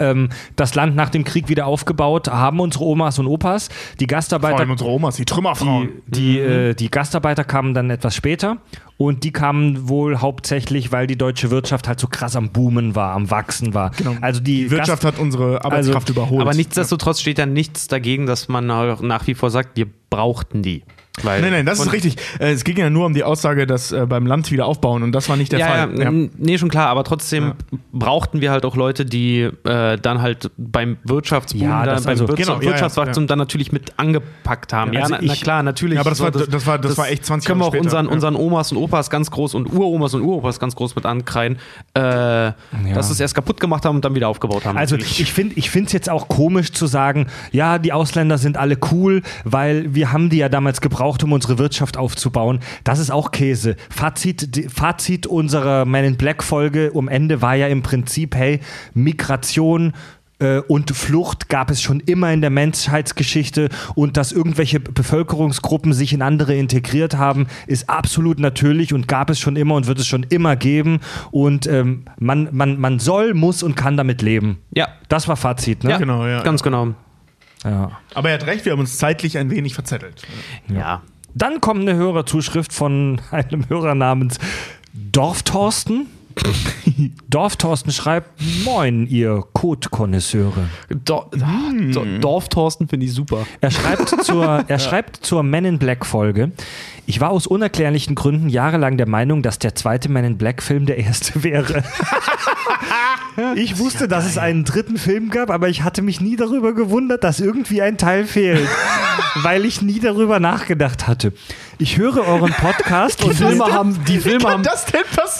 [0.00, 3.68] Ähm, das Land nach dem Krieg wieder aufgebaut haben unsere Omas und Opas.
[4.00, 5.88] Die vor Gastarbeiter, allem unsere Omas, die Trümmerfrauen.
[6.06, 8.58] die, die, äh, die Gastarbeiter kamen dann etwas später
[8.96, 13.12] und die kamen wohl hauptsächlich, weil die deutsche Wirtschaft halt so krass am Boomen war,
[13.12, 13.90] am Wachsen war.
[14.20, 16.40] Also die, Die Wirtschaft hat unsere Arbeitskraft überholt.
[16.42, 20.62] Aber nichtsdestotrotz steht da nichts dagegen, dass man auch nach wie vor sagt, wir brauchten
[20.62, 20.82] die.
[21.22, 22.16] Weil Nein, nein, das ist richtig.
[22.40, 25.12] Äh, es ging ja nur um die Aussage, dass äh, beim Land wieder aufbauen und
[25.12, 25.98] das war nicht der Ja, Fall.
[26.00, 27.78] ja, n- nee, schon klar, aber trotzdem Ja.
[27.92, 32.10] brauchten wir halt auch Leute, die äh, dann halt beim Wirtschaftsboom, Ja, da, das- beim
[32.10, 33.28] also- Wirtschafts genau, ja, ja, Wirtschaftswachstum ja.
[33.28, 34.92] dann natürlich mit angepackt haben.
[34.92, 35.94] Ja, Also na, na ich- klar, natürlich.
[35.94, 37.80] Ja, aber das so, war- das war- das war echt 20 Können wir Jahre auch
[37.84, 38.14] unseren, später, ja.
[38.30, 41.58] unseren Omas und Opas ganz groß und Uromas und Uropas ganz groß mit ankreiden,
[41.94, 42.00] äh,
[42.92, 44.76] dass sie es erst kaputt gemacht haben und dann wieder aufgebaut haben.
[44.76, 45.20] Also natürlich.
[45.20, 49.22] ich finde ich es jetzt auch komisch zu sagen, ja, die Ausländer sind alle cool,
[49.44, 52.60] weil wir haben die ja damals gebraucht, um unsere Wirtschaft aufzubauen.
[52.84, 53.76] Das ist auch Käse.
[53.90, 58.60] Fazit, die- Fazit unserer Man in Black Folge um Ende war ja im Prinzip, hey,
[58.94, 59.92] Migration
[60.40, 66.12] äh, und Flucht gab es schon immer in der Menschheitsgeschichte und dass irgendwelche Bevölkerungsgruppen sich
[66.12, 70.06] in andere integriert haben, ist absolut natürlich und gab es schon immer und wird es
[70.06, 71.00] schon immer geben
[71.30, 74.58] und ähm, man, man, man soll, muss und kann damit leben.
[74.72, 75.90] ja, Das war Fazit, ne?
[75.90, 76.42] ja, genau, ja.
[76.42, 76.94] ganz genau.
[77.64, 77.92] Ja.
[78.14, 80.22] Aber er hat recht, wir haben uns zeitlich ein wenig verzettelt.
[80.68, 81.02] Ja.
[81.34, 84.38] Dann kommt eine Hörerzuschrift von einem Hörer namens
[84.92, 86.06] Dorftorsten.
[87.28, 88.28] Dorftorsten schreibt:
[88.64, 90.68] Moin, ihr Kotkonnoisseure.
[90.88, 93.46] Do Do Dorftorsten finde ich super.
[93.60, 96.50] Er schreibt zur, er schreibt zur Men in Black Folge.
[97.06, 100.86] Ich war aus unerklärlichen Gründen jahrelang der Meinung, dass der zweite Men in Black Film
[100.86, 101.84] der erste wäre.
[103.56, 107.24] Ich wusste, dass es einen dritten Film gab, aber ich hatte mich nie darüber gewundert,
[107.24, 108.68] dass irgendwie ein Teil fehlt,
[109.42, 111.32] weil ich nie darüber nachgedacht hatte.
[111.78, 114.62] Ich höre euren Podcast Die und Filme haben, die Filme haben,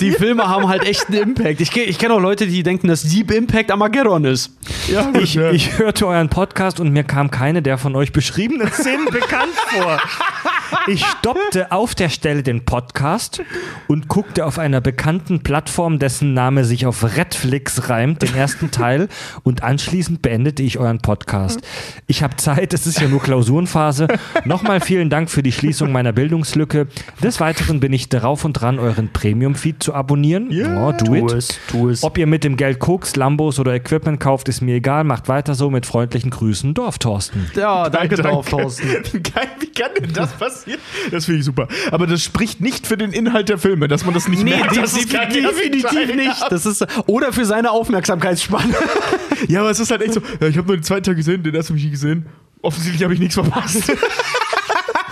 [0.00, 0.10] die?
[0.10, 1.60] Filme haben halt echt einen Impact.
[1.60, 4.50] Ich, ich kenne auch Leute, die denken, dass Deep Impact Armageddon ist.
[4.88, 9.06] Ja, Ich, ich hörte euren Podcast und mir kam keine der von euch beschriebenen Szenen
[9.06, 10.00] bekannt vor.
[10.86, 13.42] Ich stoppte auf der Stelle den Podcast
[13.88, 19.08] und guckte auf einer bekannten Plattform, dessen Name sich auf Redflix reimt, den ersten Teil
[19.42, 21.60] und anschließend beendete ich euren Podcast.
[22.06, 24.08] Ich habe Zeit, es ist ja nur Klausurenphase.
[24.44, 26.86] Nochmal vielen Dank für die Schließung meiner Bildungslücke.
[27.22, 30.50] Des Weiteren bin ich darauf und dran, euren Premium-Feed zu abonnieren.
[30.50, 31.32] Ja, oh, do it.
[31.32, 32.02] es, tu es.
[32.02, 35.04] Ob ihr mit dem Geld Koks, Lambos oder Equipment kauft, ist mir egal.
[35.04, 37.50] Macht weiter so mit freundlichen Grüßen, Dorftorsten.
[37.54, 38.86] Ja, danke, Dorftorsten.
[39.12, 40.53] Geil, Wie kann denn das passieren?
[41.10, 41.68] Das finde ich super.
[41.90, 44.76] Aber das spricht nicht für den Inhalt der Filme, dass man das nicht Nee, merkt.
[44.76, 46.34] ersten definitiv Teil nicht.
[46.50, 48.74] Das ist, oder für seine Aufmerksamkeitsspanne.
[49.48, 50.22] Ja, aber es ist halt echt so.
[50.40, 52.26] Ich habe nur den zweiten Teil gesehen, den ersten habe ich nie gesehen.
[52.62, 53.82] Offensichtlich habe ich nichts verpasst.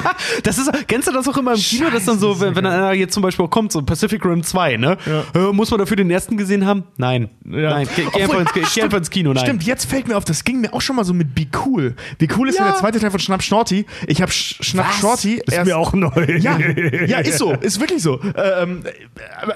[0.42, 2.92] Das ist, kennst du das auch immer im Kino, dass dann so, wenn, wenn einer
[2.92, 4.96] jetzt zum Beispiel kommt, so Pacific Rim 2, ne?
[5.34, 6.84] Äh, muss man dafür den ersten gesehen haben?
[6.96, 7.30] Nein.
[7.44, 9.44] Nein, geh, geh, einfach ins, geh einfach ins Kino, nein.
[9.44, 11.94] Stimmt, jetzt fällt mir auf, das ging mir auch schon mal so mit Be Cool.
[12.18, 13.86] Be Cool ist ja, der zweite Teil von Schnapp Shorty.
[14.06, 16.38] Ich habe Schnapp Shorty Ist mir auch neu.
[16.38, 18.20] Ja, ja, ist so, ist wirklich so.
[18.36, 18.84] Ähm,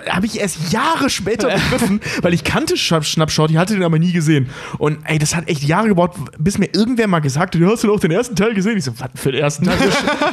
[0.08, 3.98] habe ich erst Jahre später begriffen, weil ich kannte Schnapp, Schnapp Shorty, hatte den aber
[3.98, 4.50] nie gesehen.
[4.78, 7.84] Und ey, das hat echt Jahre gebraucht, bis mir irgendwer mal gesagt hat, du hast
[7.84, 8.76] du auch den ersten Teil gesehen?
[8.76, 9.76] Ich so, was für den ersten Teil?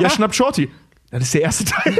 [0.03, 0.69] Ja, Schnapp Shorty.
[1.14, 1.94] Das ist der erste Teil.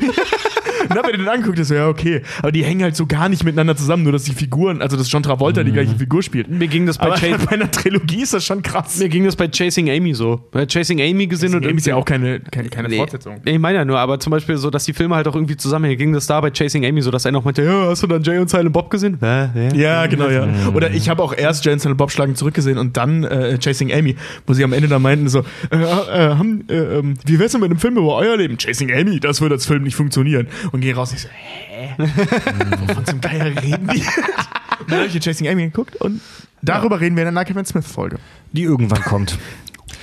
[0.90, 2.22] Und hab mir den angeguckt, ich so, ja, okay.
[2.40, 5.10] Aber die hängen halt so gar nicht miteinander zusammen, nur dass die Figuren, also dass
[5.10, 6.49] John Travolta die gleiche Figur spielt.
[6.49, 7.10] Mir ging das bei
[7.45, 8.99] bei einer Trilogie ist das schon krass.
[8.99, 10.41] mir ging das bei Chasing Amy so.
[10.52, 12.98] Bei Chasing Amy gesehen und Game ist ja auch keine, keine, keine Nee.
[12.98, 13.38] Fortsetzung.
[13.45, 15.98] Ich meine ja nur, aber zum Beispiel so, dass die Filme halt auch irgendwie zusammenhängen.
[15.98, 18.22] Ging das da bei Chasing Amy so, dass einer auch meinte, ja, hast du dann
[18.23, 19.18] Jay und Silent Bob gesehen?
[19.22, 19.49] Hä?
[19.53, 19.69] Hä?
[19.76, 20.48] Ja, genau, ja.
[20.73, 24.15] Oder ich habe auch erst Jane und Bob schlagen zurückgesehen und dann äh, Chasing Amy,
[24.45, 25.40] wo sie am Ende da meinten so,
[25.72, 28.57] äh, äh, haben, äh, ähm, wie wär's denn mit einem Film über euer Leben?
[28.57, 30.47] Chasing Amy, das wird als Film nicht funktionieren.
[30.71, 31.93] Und gehen raus, ich so, hä?
[32.88, 33.99] Wovon zum Geier reden die?
[34.80, 36.21] und dann habe ich Chasing Amy geguckt und
[36.61, 38.17] darüber reden wir in der Kevin Smith Folge.
[38.51, 39.38] Die irgendwann kommt.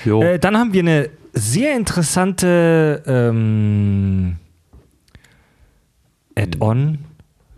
[0.04, 0.22] Jo.
[0.22, 4.36] Äh, dann haben wir eine sehr interessante ähm,
[6.36, 6.98] Add-on.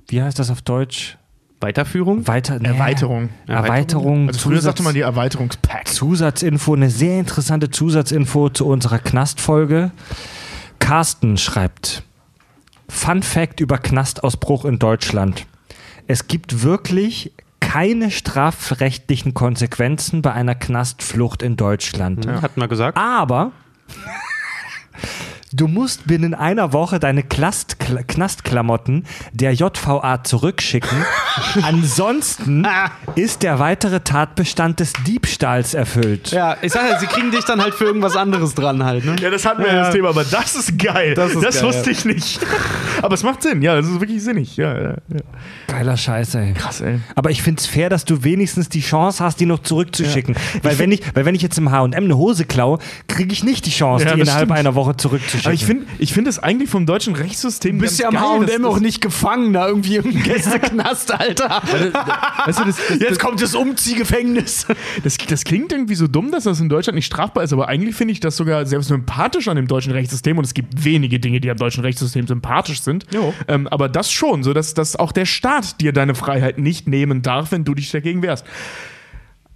[0.08, 1.16] Wie heißt das auf Deutsch?
[1.62, 2.26] Weiterführung?
[2.26, 2.68] Weiter, nee.
[2.68, 3.28] Erweiterung.
[3.46, 4.28] Erweiterung.
[4.28, 5.86] Also früher Zusatz- sagte man die Erweiterungspack.
[5.86, 9.92] Zusatzinfo, eine sehr interessante Zusatzinfo zu unserer Knastfolge.
[10.82, 12.02] Carsten schreibt:
[12.88, 15.46] Fun Fact über Knastausbruch in Deutschland.
[16.08, 22.26] Es gibt wirklich keine strafrechtlichen Konsequenzen bei einer Knastflucht in Deutschland.
[22.26, 22.98] Hatten wir gesagt.
[22.98, 23.52] Aber
[25.52, 31.04] du musst binnen einer Woche deine Klast Knastklamotten der JVA zurückschicken.
[31.62, 32.66] Ansonsten
[33.14, 36.30] ist der weitere Tatbestand des Diebstahls erfüllt.
[36.30, 39.16] Ja, ich sag ja, sie kriegen dich dann halt für irgendwas anderes dran halt, ne?
[39.20, 39.84] Ja, das hatten wir ja.
[39.84, 41.14] das Thema, aber das ist geil.
[41.14, 42.40] Das ist geil, wusste ich nicht.
[43.02, 44.56] aber es macht Sinn, ja, das ist wirklich sinnig.
[44.56, 45.20] Ja, ja, ja.
[45.66, 46.52] Geiler Scheiß, ey.
[46.54, 47.00] Krass, ey.
[47.14, 50.36] Aber ich find's fair, dass du wenigstens die Chance hast, die noch zurückzuschicken.
[50.62, 53.66] Weil, wenn ich, weil wenn ich jetzt im H&M eine Hose klaue, kriege ich nicht
[53.66, 54.58] die Chance, Ja, die das innerhalb stimmt.
[54.58, 55.41] einer Woche zurückzuschicken.
[55.46, 58.64] Aber ich finde ich find das eigentlich vom deutschen Rechtssystem Du bist ja am H&M
[58.64, 61.62] auch nicht gefangen, da irgendwie im Gästeknast, Alter.
[62.44, 64.66] Weißt du, das, das, Jetzt kommt das Umziehgefängnis.
[65.02, 67.94] das, das klingt irgendwie so dumm, dass das in Deutschland nicht strafbar ist, aber eigentlich
[67.94, 71.40] finde ich das sogar sehr sympathisch an dem deutschen Rechtssystem und es gibt wenige Dinge,
[71.40, 73.06] die am deutschen Rechtssystem sympathisch sind.
[73.12, 73.34] Jo.
[73.48, 77.22] Ähm, aber das schon, so dass, dass auch der Staat dir deine Freiheit nicht nehmen
[77.22, 78.44] darf, wenn du dich dagegen wehrst.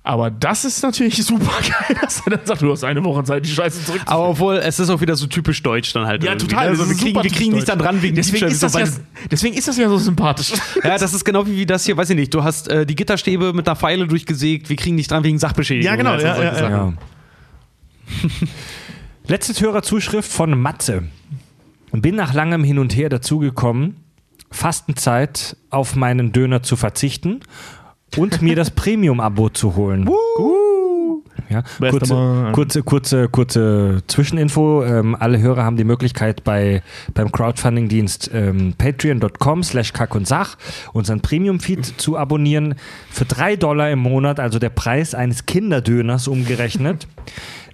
[0.06, 3.44] Aber das ist natürlich super geil, dass er dann sagt, du hast eine Woche Zeit,
[3.44, 4.06] die Scheiße zurückzuziehen.
[4.06, 6.22] Aber obwohl, es ist auch wieder so typisch deutsch dann halt.
[6.22, 6.68] Ja, irgendwie, total.
[6.68, 8.86] Also wir kriegen, wir kriegen dich dann dran wegen deswegen ist, das ja,
[9.28, 10.52] deswegen ist das ja so sympathisch.
[10.84, 12.94] Ja, das ist genau wie, wie das hier, weiß ich nicht, du hast äh, die
[12.94, 15.90] Gitterstäbe mit einer Pfeile durchgesägt, wir kriegen dich dran wegen Sachbeschädigung.
[15.90, 16.70] Ja, genau, Also ja, ja.
[16.70, 16.92] Ja.
[19.26, 21.04] Letzte Hörerzuschrift von Matze.
[21.90, 23.96] Bin nach langem Hin und Her dazugekommen,
[24.52, 27.40] Fastenzeit auf meinen Döner zu verzichten
[28.16, 30.08] und mir das Premium-Abo zu holen.
[31.48, 34.82] Ja, Bester kurze, kurze, kurze, kurze Zwischeninfo.
[34.84, 36.82] Ähm, alle Hörer haben die Möglichkeit, bei,
[37.14, 40.56] beim Crowdfunding-Dienst ähm, patreon.com slash kack und sach
[40.92, 42.74] unseren Premium-Feed zu abonnieren.
[43.10, 47.06] Für drei Dollar im Monat, also der Preis eines Kinderdöners umgerechnet,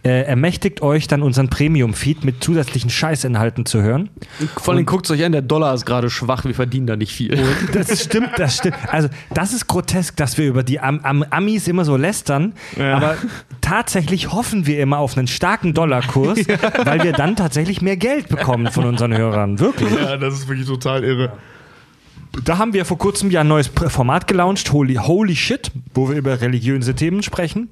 [0.04, 4.10] äh, ermächtigt euch dann unseren Premium-Feed mit zusätzlichen Scheißinhalten zu hören.
[4.56, 7.38] Vor allem guckt euch an, der Dollar ist gerade schwach, wir verdienen da nicht viel.
[7.72, 8.76] Das stimmt, das stimmt.
[8.88, 12.54] Also, das ist grotesk, dass wir über die Am Am Amis immer so lästern.
[12.78, 13.16] Aber
[13.60, 16.38] tatsächlich hoffen wir immer auf einen starken Dollarkurs,
[16.84, 19.58] weil wir dann tatsächlich mehr Geld bekommen von unseren Hörern.
[19.60, 19.92] Wirklich.
[19.92, 21.32] Ja, das ist wirklich total irre.
[22.44, 26.16] Da haben wir vor kurzem ja ein neues Format gelauncht, Holy, Holy Shit, wo wir
[26.16, 27.68] über religiöse Themen sprechen.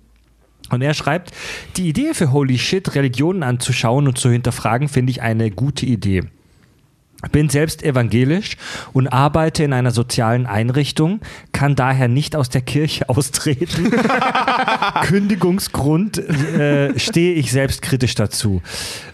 [0.71, 1.33] Und er schreibt,
[1.77, 6.25] die Idee für Holy Shit, Religionen anzuschauen und zu hinterfragen, finde ich eine gute Idee.
[7.33, 8.57] Bin selbst evangelisch
[8.95, 11.21] und arbeite in einer sozialen Einrichtung,
[11.53, 13.91] kann daher nicht aus der Kirche austreten.
[15.03, 18.63] Kündigungsgrund äh, stehe ich selbst kritisch dazu.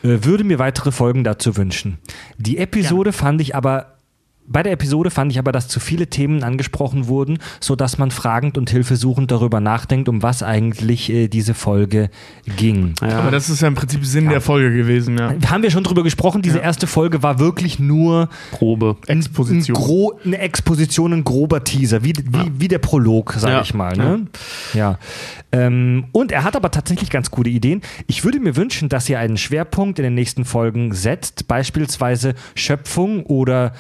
[0.05, 1.99] Äh, würde mir weitere Folgen dazu wünschen.
[2.39, 3.96] Die Episode fand ich aber
[4.49, 8.57] bei der Episode fand ich aber, dass zu viele Themen angesprochen wurden, sodass man fragend
[8.59, 12.11] und hilfesuchend darüber nachdenkt, um was eigentlich äh, diese Folge
[12.57, 12.95] ging.
[13.01, 15.35] Aber das ist ja im Prinzip Sinn der Folge gewesen, ja.
[15.51, 18.97] Haben wir schon drüber gesprochen, diese erste Folge war wirklich nur Probe.
[19.09, 19.75] ein Exposition.
[19.77, 23.61] Gro eine Exposition, ein grober Teaser, wie, wie, wie der Prolog, sag Ja.
[23.63, 23.97] ich mal.
[23.97, 24.27] Ne?
[24.75, 24.99] Ja.
[25.53, 27.83] Ähm, und er hat aber tatsächlich ganz gute Ideen.
[28.07, 33.25] Ich würde mir wünschen, dass ihr einen Schwerpunkt in den nächsten Folgen setzt, beispielsweise Schöpfung
[33.25, 33.73] oder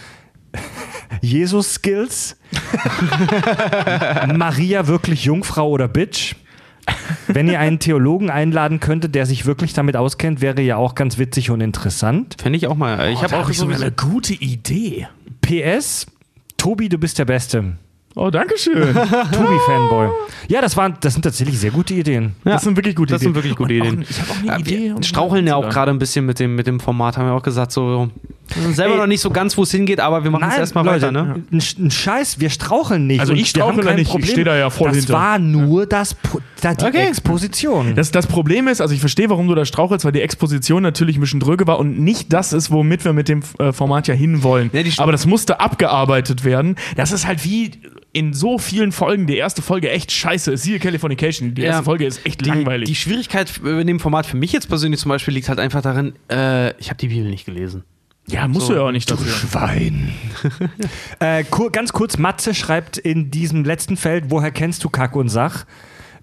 [1.22, 2.36] Jesus-Skills.
[4.34, 6.34] Maria wirklich Jungfrau oder Bitch.
[7.26, 11.18] Wenn ihr einen Theologen einladen könntet, der sich wirklich damit auskennt, wäre ja auch ganz
[11.18, 12.36] witzig und interessant.
[12.40, 13.10] Fände ich auch mal.
[13.10, 15.08] Ich Oh, habe da auch hab ich sogar eine gute Idee.
[15.40, 16.06] PS,
[16.56, 17.72] Tobi, du bist der Beste.
[18.14, 18.94] Oh, danke schön.
[18.94, 20.08] Tobi-Fanboy.
[20.48, 22.34] Ja, das, waren, das sind tatsächlich sehr gute Ideen.
[22.44, 23.34] Das sind wirklich gute Das Ideen.
[23.34, 24.04] sind wirklich gute Und Ideen.
[24.04, 24.90] Auch, ich habe auch eine Idee.
[24.92, 27.34] um Wir straucheln ja auch gerade ein bisschen mit dem, mit dem Format, haben wir
[27.34, 28.08] auch gesagt, so
[28.72, 29.00] selber Ey.
[29.00, 31.42] noch nicht so ganz, wo es hingeht, aber wir machen es erstmal weiter, ne?
[31.50, 33.20] ein, ein Scheiß, wir straucheln nicht.
[33.20, 34.30] Also ich strauchle da nicht, ich Problem.
[34.30, 35.12] stehe da ja voll Das hinter.
[35.14, 37.08] war nur das, Po- da die Okay.
[37.08, 37.94] Exposition.
[37.94, 41.16] Das, das Problem ist, also ich verstehe, warum du da strauchelst, weil die Exposition natürlich
[41.16, 44.14] ein bisschen dröge war und nicht das ist, womit wir mit dem äh, Format ja
[44.14, 44.70] hinwollen.
[44.72, 46.76] Ja, Aber das musste abgearbeitet werden.
[46.96, 47.72] Das ist halt wie
[48.12, 50.62] in so vielen Folgen, die erste Folge echt scheiße ist.
[50.62, 51.84] Siehe Californication, die erste Ja.
[51.84, 52.88] Folge ist echt Die, langweilig.
[52.88, 56.14] die Schwierigkeit in dem Format für mich jetzt persönlich zum Beispiel liegt halt einfach darin,
[56.30, 57.84] äh, ich habe die Bibel nicht gelesen.
[58.28, 58.72] Ja, musst So.
[58.74, 59.32] du ja auch nicht dafür.
[59.32, 60.12] Schwein.
[61.20, 65.28] äh, kur ganz kurz, Matze schreibt in diesem letzten Feld, woher kennst du Kack und
[65.28, 65.64] Sach?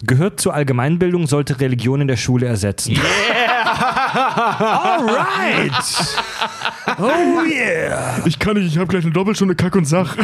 [0.06, 3.00] Gehört zur Allgemeinbildung, sollte Religion in der Schule ersetzen.
[4.56, 5.74] Alright!
[7.00, 8.20] Oh yeah!
[8.26, 10.16] Ich kann nicht, ich habe gleich eine Doppelstunde Kack und Sach.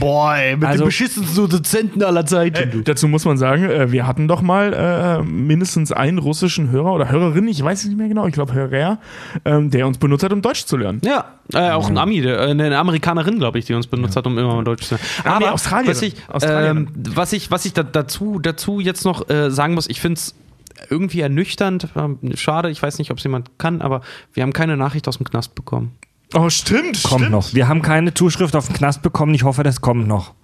[0.00, 2.82] Boah, ey, mit Also- beschissensten Dozenten aller Zeiten.
[2.84, 7.10] Dazu muss man sagen, äh, wir hatten doch mal äh, mindestens einen russischen Hörer oder
[7.10, 8.98] Hörerin, ich weiß es nicht mehr genau, ich glaube Hörer,
[9.44, 11.00] ähm, der uns benutzt hat, um Deutsch zu lernen.
[11.04, 14.26] Ja, äh, auch ein Ami, der, äh, eine Amerikanerin, glaube ich, die uns benutzt hat,
[14.26, 15.08] um immer mal Deutsch zu lernen.
[15.24, 15.90] Ah, nee, Aber Australierin.
[15.94, 16.76] was ich, Australierin.
[16.78, 20.18] ähm, was ich, was ich da, dazu, dazu jetzt noch äh, sagen muss, ich finde
[20.18, 20.34] es
[20.90, 24.00] irgendwie ernüchternd, ähm, schade, ich weiß nicht, ob es jemand kann, aber
[24.32, 25.92] wir haben keine Nachricht aus dem Knast bekommen.
[26.34, 27.30] Oh, stimmt, Kommt stimmt.
[27.30, 27.54] noch.
[27.54, 29.34] Wir haben keine Zuschrift auf den Knast bekommen.
[29.34, 30.34] Ich hoffe, das kommt noch.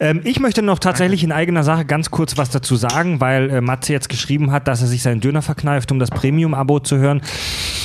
[0.00, 3.60] Ähm, ich möchte noch tatsächlich in eigener Sache ganz kurz was dazu sagen, weil äh,
[3.60, 7.22] Matze jetzt geschrieben hat, dass er sich seinen Döner verkneift, um das Premium-Abo zu hören.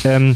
[0.04, 0.36] Ähm,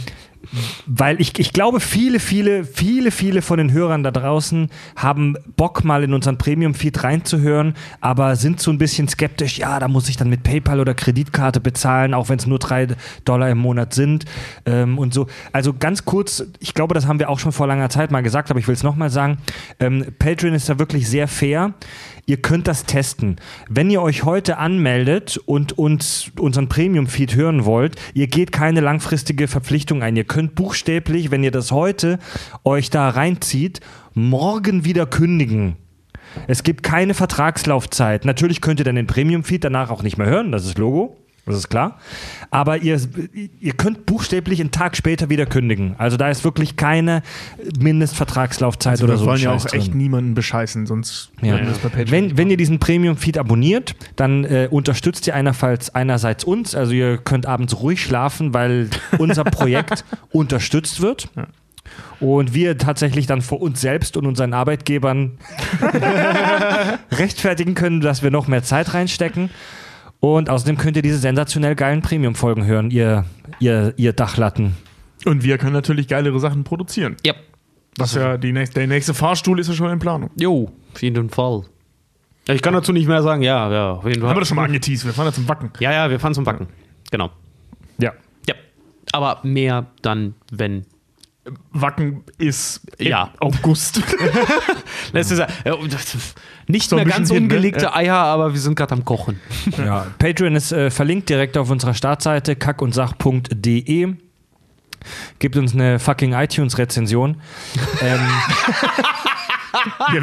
[0.86, 5.84] weil ich, ich glaube, viele, viele, viele, viele von den Hörern da draußen haben Bock,
[5.84, 9.58] mal in unseren Premium-Feed reinzuhören, aber sind so ein bisschen skeptisch.
[9.58, 12.88] Ja, da muss ich dann mit PayPal oder Kreditkarte bezahlen, auch wenn es nur drei
[13.26, 14.26] Dollar im Monat sind
[14.66, 15.28] ähm, und so.
[15.52, 18.52] Also ganz kurz, ich glaube, das haben wir auch schon vor langer Zeit mal gesagt,
[18.52, 19.38] aber ich will es nochmal sagen.
[19.80, 21.74] Ähm, Patreon ist da wirklich sehr fair.
[22.28, 23.36] Ihr könnt das testen.
[23.70, 29.48] Wenn ihr euch heute anmeldet und uns unseren Premium-Feed hören wollt, ihr geht keine langfristige
[29.48, 30.16] Verpflichtung ein.
[30.16, 32.20] Ihr könnt buchstäblich, wenn ihr das heute
[32.64, 33.80] euch da reinzieht,
[34.14, 35.78] morgen wieder kündigen.
[36.48, 38.26] Es gibt keine Vertragslaufzeit.
[38.26, 41.56] Natürlich könnt ihr dann den Premium-Feed danach auch nicht mehr hören, das ist Logo, das
[41.58, 42.00] ist klar.
[42.50, 43.00] Aber ihr,
[43.60, 45.96] ihr könnt buchstäblich einen Tag später wieder kündigen.
[45.98, 47.22] Also da ist wirklich keine
[47.80, 49.26] Mindestvertragslaufzeit Also oder wir so.
[49.26, 49.98] wollen ja auch echt drin.
[49.98, 51.58] niemanden bescheißen, sonst Ja.
[51.58, 55.94] wir das bei Patreon Wenn, wenn ihr diesen Premium-Feed abonniert, dann äh, unterstützt ihr einerseits,
[55.94, 61.30] einerseits uns, also ihr könnt abends ruhig schlafen, weil unser Projekt unterstützt wird.
[62.20, 65.38] Und wir tatsächlich dann vor uns selbst und unseren Arbeitgebern
[67.12, 69.50] rechtfertigen können, dass wir noch mehr Zeit reinstecken.
[70.20, 73.26] Und außerdem könnt ihr diese sensationell geilen Premium-Folgen hören, ihr,
[73.60, 74.76] ihr, ihr Dachlatten.
[75.26, 77.16] Und wir können natürlich geilere Sachen produzieren.
[77.26, 77.34] Ja.
[77.98, 80.30] Was ja die nächste, der nächste Fahrstuhl ist ja schon in Planung.
[80.36, 81.64] Jo, auf jeden Fall.
[82.48, 84.30] Ich kann dazu nicht mehr sagen, ja, ja, auf jeden Fall.
[84.30, 85.72] Haben wir das schon mal angeteased, wir fahren da zum Wacken.
[85.80, 86.68] Ja, ja, wir fahren zum Backen.
[87.10, 87.32] Genau.
[87.98, 88.14] Ja.
[88.48, 88.56] Ja.
[89.14, 90.86] Aber mehr dann, wenn.
[91.72, 93.32] Wacken ist Ja.
[93.40, 94.02] August.
[95.14, 96.34] Das ist ja, äh, das-
[96.68, 97.44] nicht So mehr ganz hin, ne?
[97.44, 97.96] ungelegte Ja.
[97.96, 99.40] Eier, aber wir sind gerade am Kochen.
[99.78, 104.16] Ja, Patreon ist äh, verlinkt direkt auf unserer Startseite kackundsach.de.
[105.38, 107.40] Gibt uns eine fucking iTunes-Rezension.
[108.02, 108.20] ähm,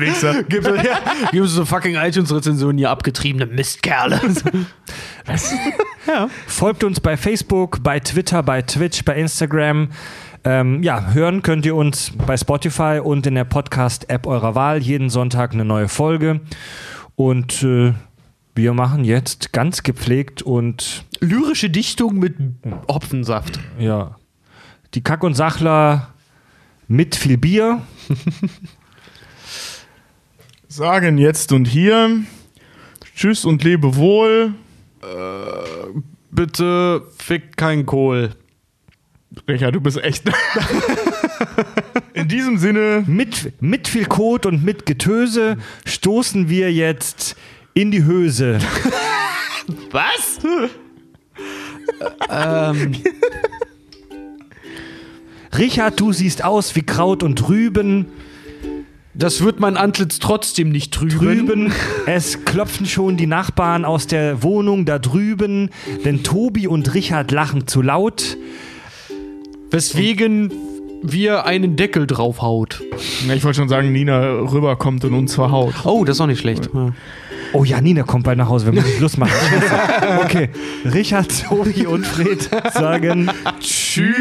[0.01, 0.43] Wichser.
[0.43, 0.99] Gibt es ja,
[1.31, 4.20] gibt es so fucking iTunes-Rezensionen, ihr abgetriebene Mistkerle.
[6.49, 9.90] folgt uns bei Facebook, bei Twitter, bei Twitch, bei Instagram.
[10.44, 14.78] Ähm, ja, hören könnt ihr uns bei Spotify und in der Podcast-App eurer Wahl.
[14.82, 16.40] Jeden Sonntag eine neue Folge.
[17.14, 17.93] Und äh,
[18.55, 22.35] wir machen jetzt ganz gepflegt und Lyrische Dichtung mit
[22.89, 23.60] Hopfensaft.
[23.78, 24.16] ja,
[24.94, 26.09] die Kack- und Sachler
[26.89, 27.81] mit viel Bier.
[30.69, 32.10] Sagen jetzt und hier.
[33.14, 34.55] Tschüss und lebe wohl.
[36.31, 38.35] Bitte fick kein Kohl.
[39.49, 40.25] Richard, du bist echt.
[42.15, 43.05] In diesem Sinne.
[43.07, 47.37] Mit, mit viel Kot und mit Getöse stoßen wir jetzt
[47.75, 48.59] in die Höse.
[49.91, 50.39] Was?
[52.31, 52.93] ähm,
[55.57, 58.07] Richard, du siehst aus wie Kraut und Rüben.
[59.15, 61.47] das wird mein Antlitz trotzdem nicht trüben.
[61.47, 61.73] Drüben,
[62.07, 65.71] es klopfen schon die Nachbarn aus der Wohnung da drüben,
[66.05, 68.37] denn Tobi und Richard lachen zu laut.
[69.73, 70.53] Weswegen
[71.03, 72.82] wir einen Deckel draufhaut.
[73.27, 75.74] Ja, ich wollte schon sagen, Nina rüberkommt und uns verhaut.
[75.85, 76.70] Oh, das ist auch nicht schlecht.
[76.73, 76.93] Ja.
[77.55, 79.32] Oh, Janina kommt bald nach Hause, wir müssen Schluss machen.
[80.24, 80.49] Okay,
[80.85, 83.31] Richard, Tobi und Fred sagen
[83.61, 84.12] Tschüss.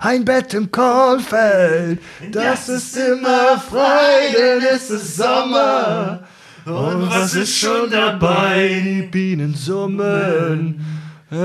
[0.00, 6.20] Ein Bett im Kornfeld, das ist immer frei, denn es ist Sommer.
[6.64, 8.80] Und was ist schon dabei?
[8.84, 10.84] Die Bienen summen.
[11.30, 11.36] Äh,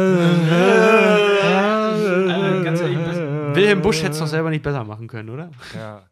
[2.64, 2.98] ganz ehrlich,
[3.56, 5.49] Wilhelm Busch hätte es doch selber nicht besser machen können, oder?
[5.75, 6.03] Ja.